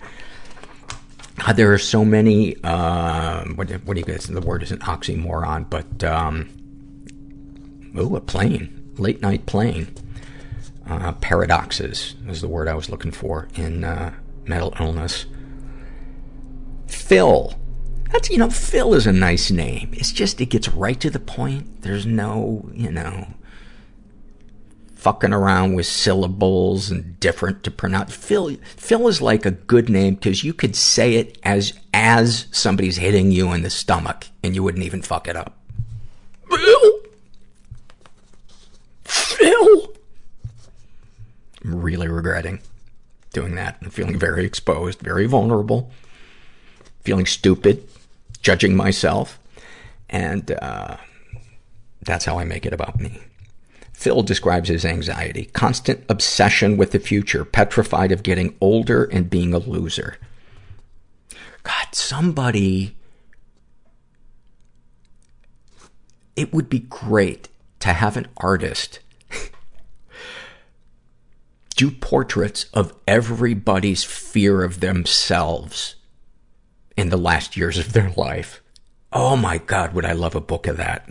Uh, 1.44 1.52
there 1.52 1.72
are 1.72 1.78
so 1.78 2.04
many, 2.04 2.56
uh, 2.62 3.44
what, 3.54 3.70
what 3.84 3.94
do 3.94 4.00
you 4.00 4.06
guys, 4.06 4.26
the 4.26 4.40
word 4.40 4.62
is 4.62 4.70
an 4.70 4.78
oxymoron, 4.78 5.68
but, 5.68 6.04
um, 6.04 6.48
ooh, 7.98 8.16
a 8.16 8.20
plane, 8.20 8.94
late 8.96 9.20
night 9.20 9.44
plane. 9.44 9.92
Uh, 10.86 11.12
paradoxes 11.12 12.14
is 12.28 12.40
the 12.40 12.48
word 12.48 12.68
I 12.68 12.74
was 12.74 12.88
looking 12.88 13.10
for 13.10 13.48
in, 13.56 13.84
uh, 13.84 14.14
mental 14.46 14.74
illness. 14.78 15.26
Phil. 16.86 17.54
That's, 18.14 18.30
you 18.30 18.38
know, 18.38 18.48
Phil 18.48 18.94
is 18.94 19.08
a 19.08 19.12
nice 19.12 19.50
name. 19.50 19.90
It's 19.92 20.12
just, 20.12 20.40
it 20.40 20.46
gets 20.46 20.68
right 20.68 21.00
to 21.00 21.10
the 21.10 21.18
point. 21.18 21.82
There's 21.82 22.06
no, 22.06 22.70
you 22.72 22.92
know, 22.92 23.26
fucking 24.94 25.32
around 25.32 25.74
with 25.74 25.86
syllables 25.86 26.92
and 26.92 27.18
different 27.18 27.64
to 27.64 27.72
pronounce. 27.72 28.14
Phil, 28.14 28.54
Phil 28.76 29.08
is 29.08 29.20
like 29.20 29.44
a 29.44 29.50
good 29.50 29.88
name 29.88 30.14
because 30.14 30.44
you 30.44 30.54
could 30.54 30.76
say 30.76 31.16
it 31.16 31.38
as, 31.42 31.72
as 31.92 32.46
somebody's 32.52 32.98
hitting 32.98 33.32
you 33.32 33.50
in 33.50 33.62
the 33.62 33.68
stomach 33.68 34.28
and 34.44 34.54
you 34.54 34.62
wouldn't 34.62 34.84
even 34.84 35.02
fuck 35.02 35.26
it 35.26 35.34
up. 35.34 35.58
Phil! 36.48 36.92
Phil! 39.02 39.92
I'm 41.64 41.80
really 41.80 42.06
regretting 42.06 42.60
doing 43.32 43.56
that. 43.56 43.76
I'm 43.82 43.90
feeling 43.90 44.20
very 44.20 44.44
exposed, 44.44 45.00
very 45.00 45.26
vulnerable, 45.26 45.90
feeling 47.02 47.26
stupid, 47.26 47.88
judging 48.44 48.76
myself. 48.76 49.40
And, 50.08 50.52
uh, 50.52 50.98
that's 52.02 52.26
how 52.26 52.38
I 52.38 52.44
make 52.44 52.66
it 52.66 52.74
about 52.74 53.00
me. 53.00 53.18
Phil 53.94 54.22
describes 54.22 54.68
his 54.68 54.84
anxiety. 54.84 55.46
Constant 55.46 56.04
obsession 56.08 56.76
with 56.76 56.92
the 56.92 56.98
future, 56.98 57.44
petrified 57.44 58.12
of 58.12 58.22
getting 58.22 58.54
older 58.60 59.04
and 59.04 59.30
being 59.30 59.54
a 59.54 59.58
loser. 59.58 60.18
God, 61.62 61.86
somebody, 61.92 62.94
it 66.36 66.52
would 66.52 66.68
be 66.68 66.80
great 66.80 67.48
to 67.80 67.94
have 67.94 68.18
an 68.18 68.26
artist 68.36 68.98
do 71.76 71.90
portraits 71.90 72.66
of 72.74 72.92
everybody's 73.08 74.04
fear 74.04 74.62
of 74.62 74.80
themselves 74.80 75.94
in 76.96 77.08
the 77.08 77.16
last 77.16 77.56
years 77.56 77.78
of 77.78 77.92
their 77.92 78.10
life. 78.16 78.60
Oh 79.12 79.36
my 79.36 79.58
God, 79.58 79.94
would 79.94 80.04
I 80.04 80.12
love 80.12 80.34
a 80.34 80.40
book 80.40 80.66
of 80.66 80.76
that. 80.76 81.08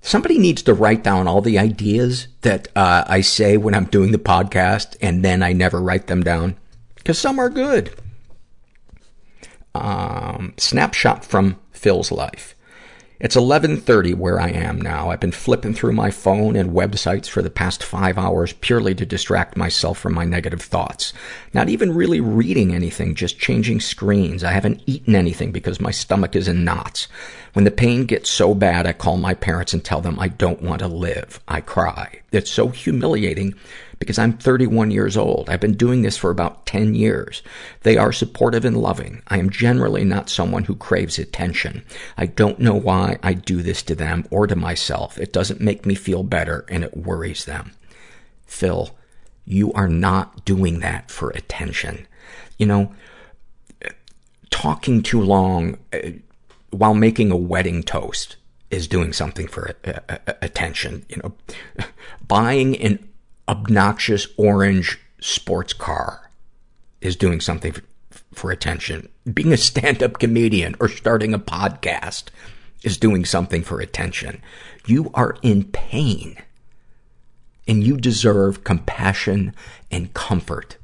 Somebody 0.00 0.38
needs 0.38 0.62
to 0.62 0.74
write 0.74 1.02
down 1.02 1.26
all 1.26 1.40
the 1.40 1.58
ideas 1.58 2.28
that 2.42 2.68
uh, 2.76 3.04
I 3.06 3.20
say 3.20 3.56
when 3.56 3.74
I'm 3.74 3.86
doing 3.86 4.12
the 4.12 4.18
podcast, 4.18 4.96
and 5.00 5.24
then 5.24 5.42
I 5.42 5.52
never 5.52 5.80
write 5.80 6.06
them 6.06 6.22
down 6.22 6.56
because 6.94 7.18
some 7.18 7.38
are 7.38 7.48
good. 7.48 7.92
Um, 9.74 10.54
snapshot 10.56 11.24
from 11.24 11.58
Phil's 11.72 12.10
life. 12.10 12.55
It's 13.18 13.34
11.30 13.34 14.14
where 14.14 14.38
I 14.38 14.50
am 14.50 14.78
now. 14.78 15.08
I've 15.08 15.20
been 15.20 15.32
flipping 15.32 15.72
through 15.72 15.94
my 15.94 16.10
phone 16.10 16.54
and 16.54 16.72
websites 16.74 17.26
for 17.26 17.40
the 17.40 17.48
past 17.48 17.82
five 17.82 18.18
hours 18.18 18.52
purely 18.52 18.94
to 18.94 19.06
distract 19.06 19.56
myself 19.56 19.98
from 19.98 20.12
my 20.12 20.26
negative 20.26 20.60
thoughts. 20.60 21.14
Not 21.54 21.70
even 21.70 21.94
really 21.94 22.20
reading 22.20 22.74
anything, 22.74 23.14
just 23.14 23.38
changing 23.38 23.80
screens. 23.80 24.44
I 24.44 24.52
haven't 24.52 24.82
eaten 24.84 25.14
anything 25.14 25.50
because 25.50 25.80
my 25.80 25.92
stomach 25.92 26.36
is 26.36 26.46
in 26.46 26.62
knots. 26.62 27.08
When 27.54 27.64
the 27.64 27.70
pain 27.70 28.04
gets 28.04 28.28
so 28.28 28.54
bad, 28.54 28.86
I 28.86 28.92
call 28.92 29.16
my 29.16 29.32
parents 29.32 29.72
and 29.72 29.82
tell 29.82 30.02
them 30.02 30.20
I 30.20 30.28
don't 30.28 30.60
want 30.60 30.80
to 30.80 30.88
live. 30.88 31.40
I 31.48 31.62
cry. 31.62 32.20
It's 32.32 32.50
so 32.50 32.68
humiliating 32.68 33.54
because 33.98 34.18
I'm 34.18 34.36
31 34.36 34.90
years 34.90 35.16
old. 35.16 35.48
I've 35.48 35.60
been 35.60 35.76
doing 35.76 36.02
this 36.02 36.16
for 36.16 36.30
about 36.30 36.66
10 36.66 36.94
years. 36.94 37.42
They 37.82 37.96
are 37.96 38.12
supportive 38.12 38.64
and 38.64 38.76
loving. 38.76 39.22
I 39.28 39.38
am 39.38 39.50
generally 39.50 40.04
not 40.04 40.28
someone 40.28 40.64
who 40.64 40.76
craves 40.76 41.18
attention. 41.18 41.84
I 42.16 42.26
don't 42.26 42.58
know 42.58 42.74
why 42.74 43.18
I 43.22 43.32
do 43.32 43.62
this 43.62 43.82
to 43.84 43.94
them 43.94 44.26
or 44.30 44.46
to 44.46 44.56
myself. 44.56 45.18
It 45.18 45.32
doesn't 45.32 45.60
make 45.60 45.86
me 45.86 45.94
feel 45.94 46.22
better 46.22 46.64
and 46.68 46.84
it 46.84 46.96
worries 46.96 47.44
them. 47.44 47.72
Phil, 48.46 48.96
you 49.44 49.72
are 49.72 49.88
not 49.88 50.44
doing 50.44 50.80
that 50.80 51.10
for 51.10 51.30
attention. 51.30 52.06
You 52.58 52.66
know, 52.66 52.92
talking 54.50 55.02
too 55.02 55.20
long 55.20 55.78
uh, 55.92 56.10
while 56.70 56.94
making 56.94 57.30
a 57.30 57.36
wedding 57.36 57.82
toast 57.82 58.36
is 58.70 58.88
doing 58.88 59.12
something 59.12 59.46
for 59.46 59.76
uh, 59.86 60.00
uh, 60.08 60.32
attention. 60.42 61.04
You 61.08 61.22
know, 61.22 61.84
buying 62.28 62.76
an 62.76 63.08
obnoxious 63.48 64.26
orange 64.36 64.98
sports 65.20 65.72
car 65.72 66.30
is 67.00 67.16
doing 67.16 67.40
something 67.40 67.72
for, 67.72 67.82
for 68.32 68.50
attention. 68.50 69.08
Being 69.32 69.52
a 69.52 69.56
stand-up 69.56 70.18
comedian 70.18 70.76
or 70.80 70.88
starting 70.88 71.34
a 71.34 71.38
podcast 71.38 72.24
is 72.82 72.98
doing 72.98 73.24
something 73.24 73.62
for 73.62 73.80
attention. 73.80 74.42
You 74.86 75.10
are 75.14 75.36
in 75.42 75.64
pain. 75.64 76.36
And 77.68 77.82
you 77.82 77.96
deserve 77.96 78.62
compassion 78.62 79.52
and 79.90 80.14
comfort. 80.14 80.76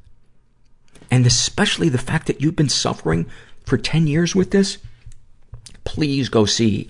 And 1.10 1.26
especially 1.26 1.88
the 1.88 1.98
fact 1.98 2.26
that 2.26 2.40
you've 2.40 2.56
been 2.56 2.68
suffering 2.68 3.30
for 3.64 3.78
10 3.78 4.08
years 4.08 4.34
with 4.34 4.50
this, 4.50 4.78
please 5.84 6.28
go 6.28 6.44
see 6.44 6.88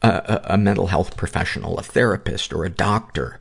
a, 0.00 0.08
a, 0.08 0.40
a 0.54 0.58
mental 0.58 0.86
health 0.86 1.16
professional, 1.16 1.78
a 1.78 1.82
therapist 1.82 2.52
or 2.52 2.64
a 2.64 2.70
doctor 2.70 3.38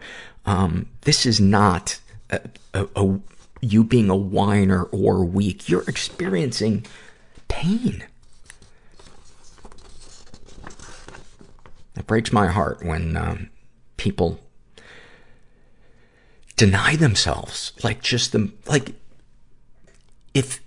um, 0.48 0.88
this 1.02 1.26
is 1.26 1.40
not 1.40 2.00
a, 2.30 2.40
a, 2.74 2.88
a, 2.96 3.20
you 3.62 3.84
being 3.84 4.10
a 4.10 4.16
whiner 4.16 4.84
or 4.86 5.24
weak. 5.24 5.68
You're 5.68 5.88
experiencing 5.88 6.86
pain. 7.50 8.06
It 11.98 12.08
breaks 12.08 12.32
my 12.32 12.48
heart 12.48 12.84
when 12.84 13.18
um, 13.18 13.50
people 13.98 14.40
deny 16.56 16.96
themselves. 16.96 17.74
Like 17.84 18.02
just 18.02 18.32
the 18.32 18.52
like 18.68 18.94
if 20.34 20.62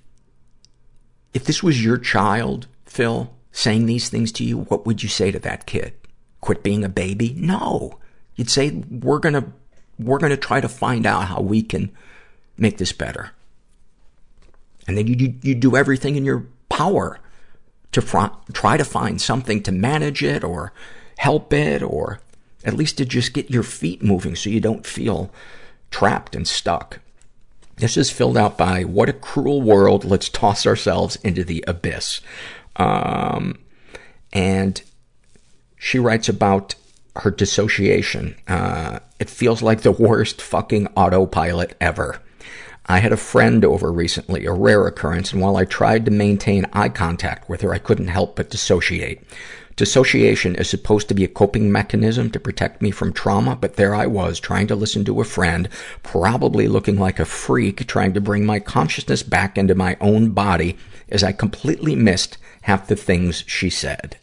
if 1.32 1.44
this 1.44 1.62
was 1.62 1.82
your 1.82 1.96
child, 1.96 2.66
Phil, 2.84 3.32
saying 3.50 3.86
these 3.86 4.10
things 4.10 4.30
to 4.32 4.44
you, 4.44 4.58
what 4.58 4.84
would 4.84 5.02
you 5.02 5.08
say 5.08 5.30
to 5.30 5.38
that 5.38 5.64
kid? 5.64 5.94
Quit 6.42 6.62
being 6.62 6.84
a 6.84 6.88
baby? 6.88 7.34
No. 7.38 7.98
You'd 8.34 8.50
say, 8.50 8.70
we're 8.90 9.18
gonna 9.18 9.52
we're 10.00 10.18
going 10.18 10.30
to 10.30 10.36
try 10.36 10.60
to 10.60 10.68
find 10.68 11.06
out 11.06 11.26
how 11.26 11.40
we 11.40 11.62
can 11.62 11.90
make 12.56 12.78
this 12.78 12.92
better. 12.92 13.32
And 14.86 14.96
then 14.96 15.06
you, 15.06 15.14
you, 15.14 15.34
you 15.42 15.54
do 15.54 15.76
everything 15.76 16.16
in 16.16 16.24
your 16.24 16.46
power 16.68 17.18
to 17.92 18.30
try 18.52 18.76
to 18.76 18.84
find 18.84 19.20
something 19.20 19.62
to 19.62 19.72
manage 19.72 20.22
it 20.22 20.44
or 20.44 20.72
help 21.18 21.52
it 21.52 21.82
or 21.82 22.20
at 22.64 22.74
least 22.74 22.98
to 22.98 23.04
just 23.04 23.32
get 23.32 23.50
your 23.50 23.62
feet 23.62 24.02
moving 24.02 24.36
so 24.36 24.50
you 24.50 24.60
don't 24.60 24.86
feel 24.86 25.30
trapped 25.90 26.36
and 26.36 26.46
stuck. 26.46 27.00
This 27.76 27.96
is 27.96 28.10
filled 28.10 28.36
out 28.36 28.58
by 28.58 28.84
what 28.84 29.08
a 29.08 29.14
cruel 29.14 29.62
world. 29.62 30.04
Let's 30.04 30.28
toss 30.28 30.66
ourselves 30.66 31.16
into 31.16 31.44
the 31.44 31.64
abyss. 31.66 32.20
Um, 32.76 33.58
and 34.32 34.82
she 35.78 35.98
writes 35.98 36.28
about 36.28 36.74
her 37.16 37.30
dissociation. 37.30 38.36
Uh, 38.46 39.00
it 39.20 39.30
feels 39.30 39.62
like 39.62 39.82
the 39.82 39.92
worst 39.92 40.42
fucking 40.42 40.88
autopilot 40.96 41.76
ever. 41.80 42.18
I 42.86 42.98
had 42.98 43.12
a 43.12 43.18
friend 43.18 43.64
over 43.64 43.92
recently, 43.92 44.46
a 44.46 44.52
rare 44.52 44.86
occurrence, 44.86 45.32
and 45.32 45.40
while 45.40 45.56
I 45.56 45.64
tried 45.66 46.06
to 46.06 46.10
maintain 46.10 46.66
eye 46.72 46.88
contact 46.88 47.48
with 47.48 47.60
her, 47.60 47.72
I 47.72 47.78
couldn't 47.78 48.08
help 48.08 48.34
but 48.34 48.50
dissociate. 48.50 49.22
Dissociation 49.76 50.56
is 50.56 50.68
supposed 50.68 51.06
to 51.08 51.14
be 51.14 51.22
a 51.22 51.28
coping 51.28 51.70
mechanism 51.70 52.30
to 52.30 52.40
protect 52.40 52.82
me 52.82 52.90
from 52.90 53.12
trauma, 53.12 53.54
but 53.54 53.76
there 53.76 53.94
I 53.94 54.06
was, 54.06 54.40
trying 54.40 54.66
to 54.68 54.74
listen 54.74 55.04
to 55.04 55.20
a 55.20 55.24
friend, 55.24 55.68
probably 56.02 56.66
looking 56.66 56.98
like 56.98 57.20
a 57.20 57.24
freak, 57.24 57.86
trying 57.86 58.12
to 58.14 58.20
bring 58.20 58.44
my 58.44 58.58
consciousness 58.58 59.22
back 59.22 59.56
into 59.56 59.74
my 59.74 59.96
own 60.00 60.30
body 60.30 60.76
as 61.10 61.22
I 61.22 61.32
completely 61.32 61.94
missed 61.94 62.38
half 62.62 62.88
the 62.88 62.96
things 62.96 63.44
she 63.46 63.70
said. 63.70 64.16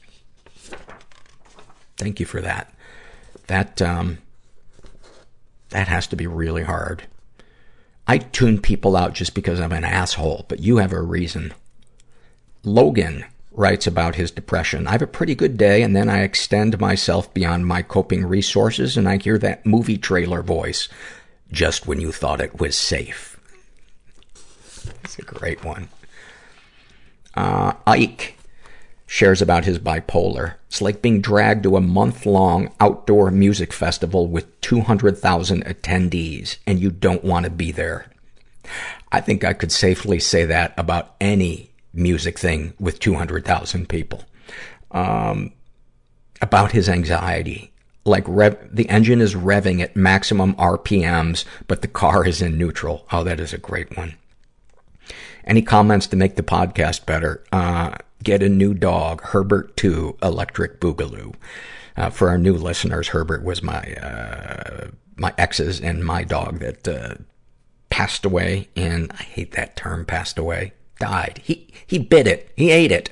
Thank 1.98 2.20
you 2.20 2.26
for 2.26 2.42
that. 2.42 2.74
That, 3.48 3.82
um, 3.82 4.20
that 5.70 5.88
has 5.88 6.08
to 6.08 6.16
be 6.16 6.28
really 6.28 6.64
hard. 6.64 7.04
I 8.08 8.20
tune 8.20 8.62
people 8.62 8.96
out 8.96 9.14
just 9.14 9.34
because 9.34 9.60
I'm 9.60 9.74
an 9.74 9.84
asshole, 9.84 10.46
but 10.48 10.62
you 10.62 10.78
have 10.78 10.94
a 10.94 11.02
reason. 11.02 11.54
Logan 12.64 13.26
writes 13.52 13.88
about 13.88 14.16
his 14.16 14.32
depression. 14.32 14.88
I 14.88 14.92
have 14.92 15.02
a 15.02 15.08
pretty 15.08 15.36
good 15.36 15.58
day 15.58 15.82
and 15.82 15.96
then 15.96 16.10
I 16.10 16.22
extend 16.22 16.80
myself 16.80 17.34
beyond 17.34 17.66
my 17.66 17.82
coping 17.82 18.26
resources 18.26 18.96
and 18.96 19.10
I 19.10 19.18
hear 19.18 19.38
that 19.40 19.66
movie 19.66 19.98
trailer 19.98 20.42
voice 20.42 20.88
just 21.52 21.88
when 21.88 22.00
you 22.00 22.12
thought 22.12 22.40
it 22.40 22.60
was 22.60 22.78
safe. 22.78 23.40
It's 25.04 25.18
a 25.18 25.24
great 25.24 25.66
one. 25.66 25.90
Uh, 27.34 27.74
Ike 27.86 28.37
shares 29.08 29.42
about 29.42 29.66
his 29.66 29.80
bipolar. 29.80 30.56
It's 30.68 30.82
like 30.82 31.02
being 31.02 31.22
dragged 31.22 31.64
to 31.64 31.78
a 31.78 31.82
month-long 31.82 32.72
outdoor 32.80 33.32
music 33.32 33.74
festival 33.74 34.28
with 34.28 34.60
200,000 34.62 35.66
attendees, 35.66 36.58
and 36.68 36.80
you 36.80 36.92
don't 36.92 37.24
want 37.24 37.46
to 37.46 37.50
be 37.50 37.72
there. 37.72 38.12
I 39.12 39.22
think 39.22 39.44
I 39.44 39.54
could 39.54 39.72
safely 39.72 40.20
say 40.20 40.46
that 40.46 40.74
about 40.78 41.16
any 41.20 41.72
music 41.94 42.38
thing 42.38 42.74
with 42.80 43.00
200,000 43.00 43.88
people. 43.90 44.24
Um, 44.92 45.54
about 46.42 46.72
his 46.72 46.90
anxiety. 46.90 47.72
Like 48.06 48.24
rev, 48.28 48.70
the 48.72 48.90
engine 48.90 49.22
is 49.22 49.36
revving 49.36 49.82
at 49.82 49.96
maximum 49.96 50.54
RPMs, 50.56 51.46
but 51.68 51.82
the 51.82 51.88
car 51.88 52.26
is 52.26 52.42
in 52.42 52.58
neutral. 52.58 53.06
Oh, 53.12 53.24
that 53.24 53.40
is 53.40 53.54
a 53.54 53.58
great 53.58 53.98
one. 53.98 54.16
Any 55.44 55.62
comments 55.62 56.08
to 56.08 56.16
make 56.16 56.36
the 56.36 56.44
podcast 56.44 57.06
better? 57.06 57.44
Uh, 57.52 57.96
get 58.28 58.44
a 58.44 58.50
new 58.50 58.74
dog, 58.74 59.22
Herbert 59.22 59.78
2 59.78 60.18
Electric 60.22 60.82
Boogaloo. 60.82 61.34
Uh, 61.96 62.10
for 62.10 62.28
our 62.28 62.38
new 62.38 62.56
listeners, 62.56 63.08
Herbert 63.08 63.42
was 63.42 63.64
my, 63.64 63.94
uh, 63.94 64.90
my 65.16 65.34
ex's 65.38 65.80
and 65.80 66.04
my 66.04 66.26
dog 66.26 66.60
that, 66.60 66.86
uh, 66.86 67.16
passed 67.90 68.26
away 68.26 68.68
and 68.76 69.10
I 69.18 69.24
hate 69.24 69.54
that 69.54 69.78
term, 69.78 70.04
passed 70.04 70.38
away, 70.38 70.74
died. 71.00 71.40
He, 71.42 71.70
he 71.88 72.00
bit 72.00 72.28
it. 72.28 72.52
He 72.58 72.70
ate 72.70 72.92
it. 72.92 73.12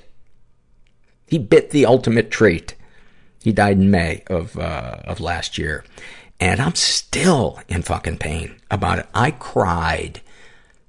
He 1.28 1.38
bit 1.38 1.70
the 1.70 1.86
ultimate 1.86 2.30
treat. 2.30 2.76
He 3.42 3.54
died 3.54 3.78
in 3.78 3.90
May 3.90 4.22
of, 4.28 4.60
uh, 4.60 4.98
of 5.06 5.22
last 5.22 5.58
year. 5.58 5.86
And 6.42 6.60
I'm 6.60 6.76
still 6.76 7.62
in 7.70 7.84
fucking 7.84 8.18
pain 8.18 8.58
about 8.70 9.00
it. 9.00 9.08
I 9.14 9.32
cried 9.32 10.20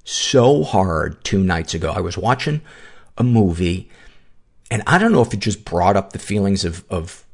so 0.03 0.65
hard 0.65 1.23
two 1.23 1.45
nights 1.45 1.75
ago. 1.75 1.93
I 1.93 2.01
was 2.01 2.19
watching 2.19 2.63
a 3.17 3.23
movie 3.23 3.89
and 4.71 4.83
I 4.87 4.99
don't 4.99 5.13
know 5.13 5.23
if 5.23 5.33
it 5.33 5.41
just 5.41 5.65
brought 5.65 5.97
up 5.97 6.13
the 6.13 6.19
feelings 6.19 6.65
of, 6.65 6.85
of 6.91 7.25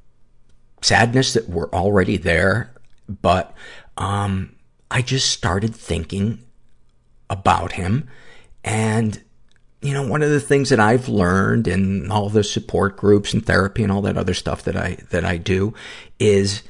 sadness 0.81 1.33
that 1.35 1.49
were 1.49 1.73
already 1.75 2.17
there, 2.17 2.73
but, 3.09 3.55
um, 3.97 4.57
I 4.91 5.01
just 5.01 5.31
started 5.31 5.75
thinking 5.75 6.45
about 7.31 7.73
him. 7.73 8.09
And, 8.63 9.23
you 9.81 9.95
know, 9.95 10.07
one 10.07 10.23
of 10.23 10.29
the 10.29 10.39
things 10.39 10.69
that 10.69 10.79
I've 10.79 11.09
learned 11.09 11.67
in 11.67 12.11
all 12.11 12.29
the 12.29 12.45
support 12.45 12.99
groups 12.99 13.33
and 13.33 13.45
therapy 13.45 13.83
and 13.83 13.91
all 13.91 14.03
that 14.03 14.19
other 14.19 14.35
stuff 14.35 14.63
that 14.65 14.77
I, 14.77 14.99
that 15.11 15.25
I 15.25 15.39
do 15.39 15.73
is 16.19 16.63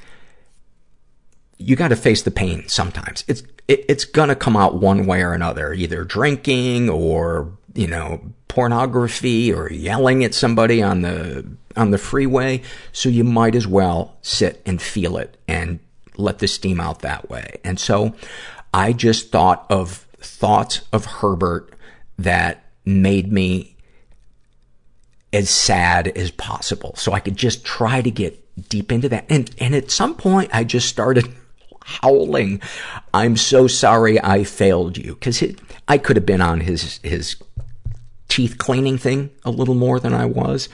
you 1.59 1.75
gotta 1.75 1.97
face 1.97 2.23
the 2.23 2.31
pain 2.31 2.69
sometimes. 2.69 3.25
It's, 3.27 3.43
it, 3.67 3.85
it's 3.89 4.05
gonna 4.05 4.37
come 4.37 4.57
out 4.57 4.81
one 4.81 5.05
way 5.05 5.23
or 5.23 5.33
another, 5.33 5.73
either 5.73 6.05
drinking 6.05 6.89
or, 6.89 7.53
you 7.75 7.87
know, 7.87 8.21
pornography 8.49 9.53
or 9.53 9.73
yelling 9.73 10.25
at 10.25 10.35
somebody 10.35 10.83
on 10.83 11.03
the, 11.03 11.47
on 11.77 11.91
the 11.91 11.99
freeway. 11.99 12.63
So 12.93 13.09
you 13.09 13.25
might 13.25 13.55
as 13.55 13.67
well 13.67 14.17
sit 14.23 14.63
and 14.67 14.81
feel 14.81 15.17
it 15.17 15.37
and 15.49 15.79
let 16.17 16.39
the 16.39 16.49
steam 16.49 16.81
out 16.81 17.01
that 17.01 17.31
way. 17.31 17.61
And 17.65 17.81
so 17.81 18.15
I 18.75 18.93
just 18.93 19.31
thought 19.31 19.67
of 19.71 20.07
thoughts 20.19 20.83
of 20.93 21.05
Herbert 21.05 21.75
that 22.19 22.65
made 22.85 23.33
me 23.33 23.77
as 25.33 25.49
sad 25.49 26.09
as 26.09 26.31
possible. 26.31 26.95
So 26.97 27.13
I 27.13 27.21
could 27.21 27.37
just 27.37 27.65
try 27.65 28.03
to 28.03 28.11
get 28.11 28.39
deep 28.69 28.93
into 28.93 29.09
that. 29.09 29.25
And, 29.29 29.51
and 29.59 29.75
at 29.75 29.91
some 29.91 30.15
point 30.15 30.51
I 30.53 30.65
just 30.65 30.89
started 30.89 31.33
howling. 31.85 32.61
I'm 33.15 33.37
so 33.37 33.67
sorry 33.67 34.23
I 34.23 34.45
failed 34.45 34.99
you. 34.99 35.17
Cause 35.17 35.43
it, 35.43 35.59
I 35.89 35.99
could 35.99 36.17
have 36.17 36.27
been 36.27 36.43
on 36.43 36.61
his, 36.61 37.01
his 37.03 37.37
teeth 38.33 38.57
cleaning 38.57 38.97
thing 38.97 39.29
a 39.45 39.51
little 39.51 39.75
more 39.75 40.01
than 40.01 40.15
I 40.15 40.25
was. 40.25 40.71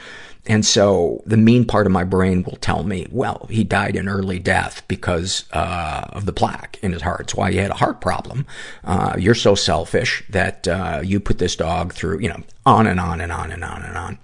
And 0.46 0.64
so 0.64 1.24
the 1.26 1.36
mean 1.36 1.64
part 1.64 1.86
of 1.86 1.92
my 1.92 2.04
brain 2.04 2.44
will 2.44 2.56
tell 2.56 2.84
me, 2.84 3.08
well, 3.10 3.48
he 3.50 3.64
died 3.64 3.96
an 3.96 4.08
early 4.08 4.38
death 4.38 4.86
because 4.86 5.44
uh, 5.52 6.06
of 6.10 6.24
the 6.24 6.32
plaque 6.32 6.78
in 6.82 6.92
his 6.92 7.02
heart. 7.02 7.22
It's 7.22 7.34
why 7.34 7.50
he 7.50 7.56
had 7.56 7.72
a 7.72 7.74
heart 7.74 8.00
problem. 8.00 8.46
Uh, 8.84 9.16
you're 9.18 9.34
so 9.34 9.56
selfish 9.56 10.22
that 10.30 10.68
uh, 10.68 11.00
you 11.02 11.18
put 11.18 11.38
this 11.38 11.56
dog 11.56 11.92
through, 11.92 12.20
you 12.20 12.28
know, 12.28 12.40
on 12.64 12.86
and 12.86 13.00
on 13.00 13.20
and 13.20 13.32
on 13.32 13.50
and 13.50 13.64
on 13.64 13.82
and 13.82 13.96
on. 13.98 14.18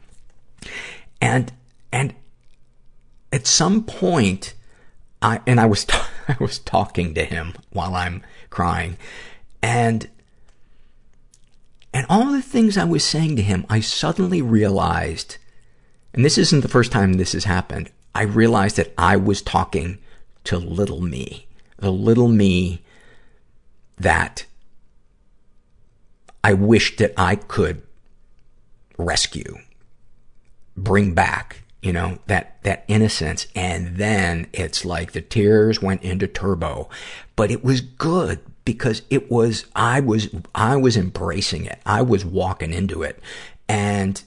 And 1.21 1.53
and 1.91 2.15
at 3.33 3.49
some 3.49 3.83
point, 3.83 4.55
I 5.21 5.41
and 5.45 5.59
I 5.59 5.67
was 5.67 5.85
t- 5.85 5.99
I 6.29 6.37
was 6.39 6.61
talking 6.61 7.15
to 7.15 7.25
him 7.25 7.55
while 7.71 7.97
I'm 7.97 8.23
crying, 8.49 8.97
and 9.61 10.09
and 11.95 12.05
all 12.11 12.33
the 12.33 12.43
things 12.43 12.77
I 12.77 12.85
was 12.85 13.03
saying 13.05 13.37
to 13.37 13.43
him, 13.43 13.65
I 13.71 13.81
suddenly 13.81 14.43
realized 14.43 15.39
and 16.15 16.25
this 16.25 16.39
isn't 16.39 16.61
the 16.61 16.69
first 16.69 16.93
time 16.93 17.15
this 17.15 17.33
has 17.33 17.45
happened. 17.45 17.91
I 18.15 18.23
realized 18.23 18.77
that 18.77 18.95
I 18.97 19.17
was 19.17 19.43
talking 19.43 19.99
to 20.45 20.57
little 20.57 21.01
me. 21.01 21.49
The 21.79 21.91
little 21.91 22.29
me 22.29 22.83
that 23.99 24.47
I 26.45 26.55
wished 26.55 26.99
that 26.99 27.13
I 27.17 27.35
could 27.35 27.83
rescue, 28.97 29.57
bring 30.77 31.15
back, 31.15 31.65
you 31.83 31.93
know, 31.93 32.21
that, 32.27 32.63
that 32.63 32.85
innocence. 32.87 33.49
And 33.57 33.97
then 33.97 34.47
it's 34.53 34.85
like 34.85 35.13
the 35.13 35.21
tears 35.21 35.83
went 35.83 36.05
into 36.05 36.29
turbo. 36.29 36.89
But 37.35 37.51
it 37.51 37.65
was 37.65 37.81
good 37.81 38.41
because 38.65 39.03
it 39.11 39.31
was, 39.31 39.67
I 39.75 40.01
was, 40.01 40.29
I 40.55 40.77
was 40.77 40.97
embracing 40.97 41.67
it. 41.67 41.81
I 41.85 42.03
was 42.03 42.25
walking 42.25 42.73
into 42.73 43.03
it. 43.03 43.21
And 43.69 44.23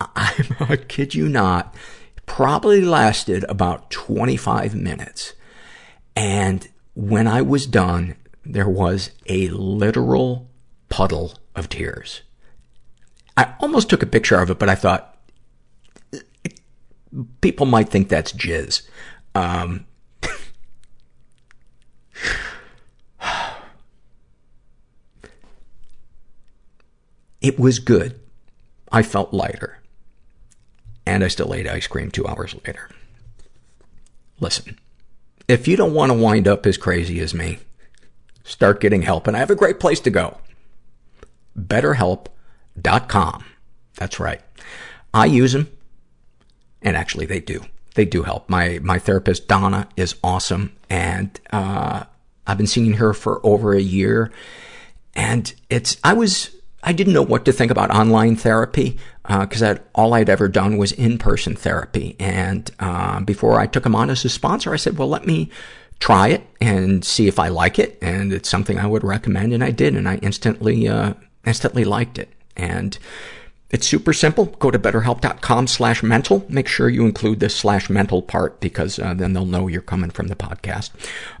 I, 0.00 0.46
I 0.60 0.76
kid 0.76 1.14
you 1.14 1.28
not, 1.28 1.74
probably 2.26 2.80
lasted 2.80 3.44
about 3.48 3.90
25 3.90 4.74
minutes. 4.74 5.34
And 6.16 6.68
when 6.94 7.26
I 7.26 7.42
was 7.42 7.66
done, 7.66 8.16
there 8.44 8.68
was 8.68 9.10
a 9.26 9.48
literal 9.48 10.48
puddle 10.88 11.34
of 11.54 11.68
tears. 11.68 12.22
I 13.36 13.54
almost 13.60 13.88
took 13.88 14.02
a 14.02 14.06
picture 14.06 14.40
of 14.40 14.50
it, 14.50 14.58
but 14.58 14.68
I 14.68 14.74
thought, 14.74 15.16
people 17.40 17.66
might 17.66 17.88
think 17.88 18.08
that's 18.08 18.32
jizz. 18.32 18.82
Um, 19.34 19.86
it 27.40 27.58
was 27.58 27.78
good. 27.78 28.18
I 28.92 29.02
felt 29.02 29.32
lighter. 29.32 29.78
And 31.06 31.24
I 31.24 31.28
still 31.28 31.54
ate 31.54 31.68
ice 31.68 31.86
cream 31.86 32.10
two 32.10 32.26
hours 32.26 32.54
later. 32.66 32.90
Listen, 34.38 34.78
if 35.48 35.66
you 35.66 35.76
don't 35.76 35.94
want 35.94 36.12
to 36.12 36.18
wind 36.18 36.46
up 36.46 36.66
as 36.66 36.76
crazy 36.76 37.20
as 37.20 37.34
me, 37.34 37.58
start 38.44 38.80
getting 38.80 39.02
help. 39.02 39.26
And 39.26 39.36
I 39.36 39.40
have 39.40 39.50
a 39.50 39.56
great 39.56 39.80
place 39.80 40.00
to 40.00 40.10
go. 40.10 40.38
BetterHelp.com. 41.58 43.44
That's 43.96 44.20
right. 44.20 44.40
I 45.12 45.26
use 45.26 45.52
them. 45.52 45.68
And 46.82 46.96
actually 46.96 47.26
they 47.26 47.40
do. 47.40 47.64
They 47.94 48.04
do 48.04 48.22
help. 48.22 48.48
My, 48.48 48.78
my 48.82 48.98
therapist, 48.98 49.48
Donna, 49.48 49.88
is 49.96 50.14
awesome. 50.22 50.76
And, 50.88 51.38
uh, 51.50 52.04
I've 52.46 52.56
been 52.56 52.66
seeing 52.66 52.94
her 52.94 53.12
for 53.12 53.44
over 53.44 53.72
a 53.74 53.80
year. 53.80 54.30
And 55.14 55.52
it's, 55.68 55.96
I 56.02 56.14
was, 56.14 56.50
I 56.82 56.92
didn't 56.92 57.12
know 57.12 57.22
what 57.22 57.44
to 57.44 57.52
think 57.52 57.70
about 57.70 57.90
online 57.90 58.36
therapy 58.36 58.98
because 59.26 59.62
uh, 59.62 59.78
all 59.94 60.14
I'd 60.14 60.30
ever 60.30 60.48
done 60.48 60.78
was 60.78 60.92
in-person 60.92 61.56
therapy. 61.56 62.16
And 62.18 62.70
uh, 62.80 63.20
before 63.20 63.60
I 63.60 63.66
took 63.66 63.84
him 63.84 63.94
on 63.94 64.10
as 64.10 64.24
a 64.24 64.28
sponsor, 64.28 64.72
I 64.72 64.76
said, 64.76 64.96
"Well, 64.96 65.08
let 65.08 65.26
me 65.26 65.50
try 65.98 66.28
it 66.28 66.42
and 66.60 67.04
see 67.04 67.28
if 67.28 67.38
I 67.38 67.48
like 67.48 67.78
it, 67.78 67.98
and 68.00 68.32
it's 68.32 68.48
something 68.48 68.78
I 68.78 68.86
would 68.86 69.04
recommend." 69.04 69.52
And 69.52 69.62
I 69.62 69.70
did, 69.70 69.94
and 69.94 70.08
I 70.08 70.16
instantly 70.16 70.88
uh, 70.88 71.14
instantly 71.44 71.84
liked 71.84 72.18
it. 72.18 72.30
And 72.56 72.98
it's 73.70 73.86
super 73.86 74.12
simple. 74.12 74.46
Go 74.46 74.72
to 74.72 74.78
betterhelp.com 74.78 75.68
slash 75.68 76.02
mental. 76.02 76.44
Make 76.48 76.66
sure 76.66 76.88
you 76.88 77.04
include 77.04 77.38
the 77.38 77.48
slash 77.48 77.88
mental 77.88 78.20
part 78.20 78.60
because 78.60 78.98
uh, 78.98 79.14
then 79.14 79.32
they'll 79.32 79.46
know 79.46 79.68
you're 79.68 79.80
coming 79.80 80.10
from 80.10 80.26
the 80.26 80.34
podcast. 80.34 80.90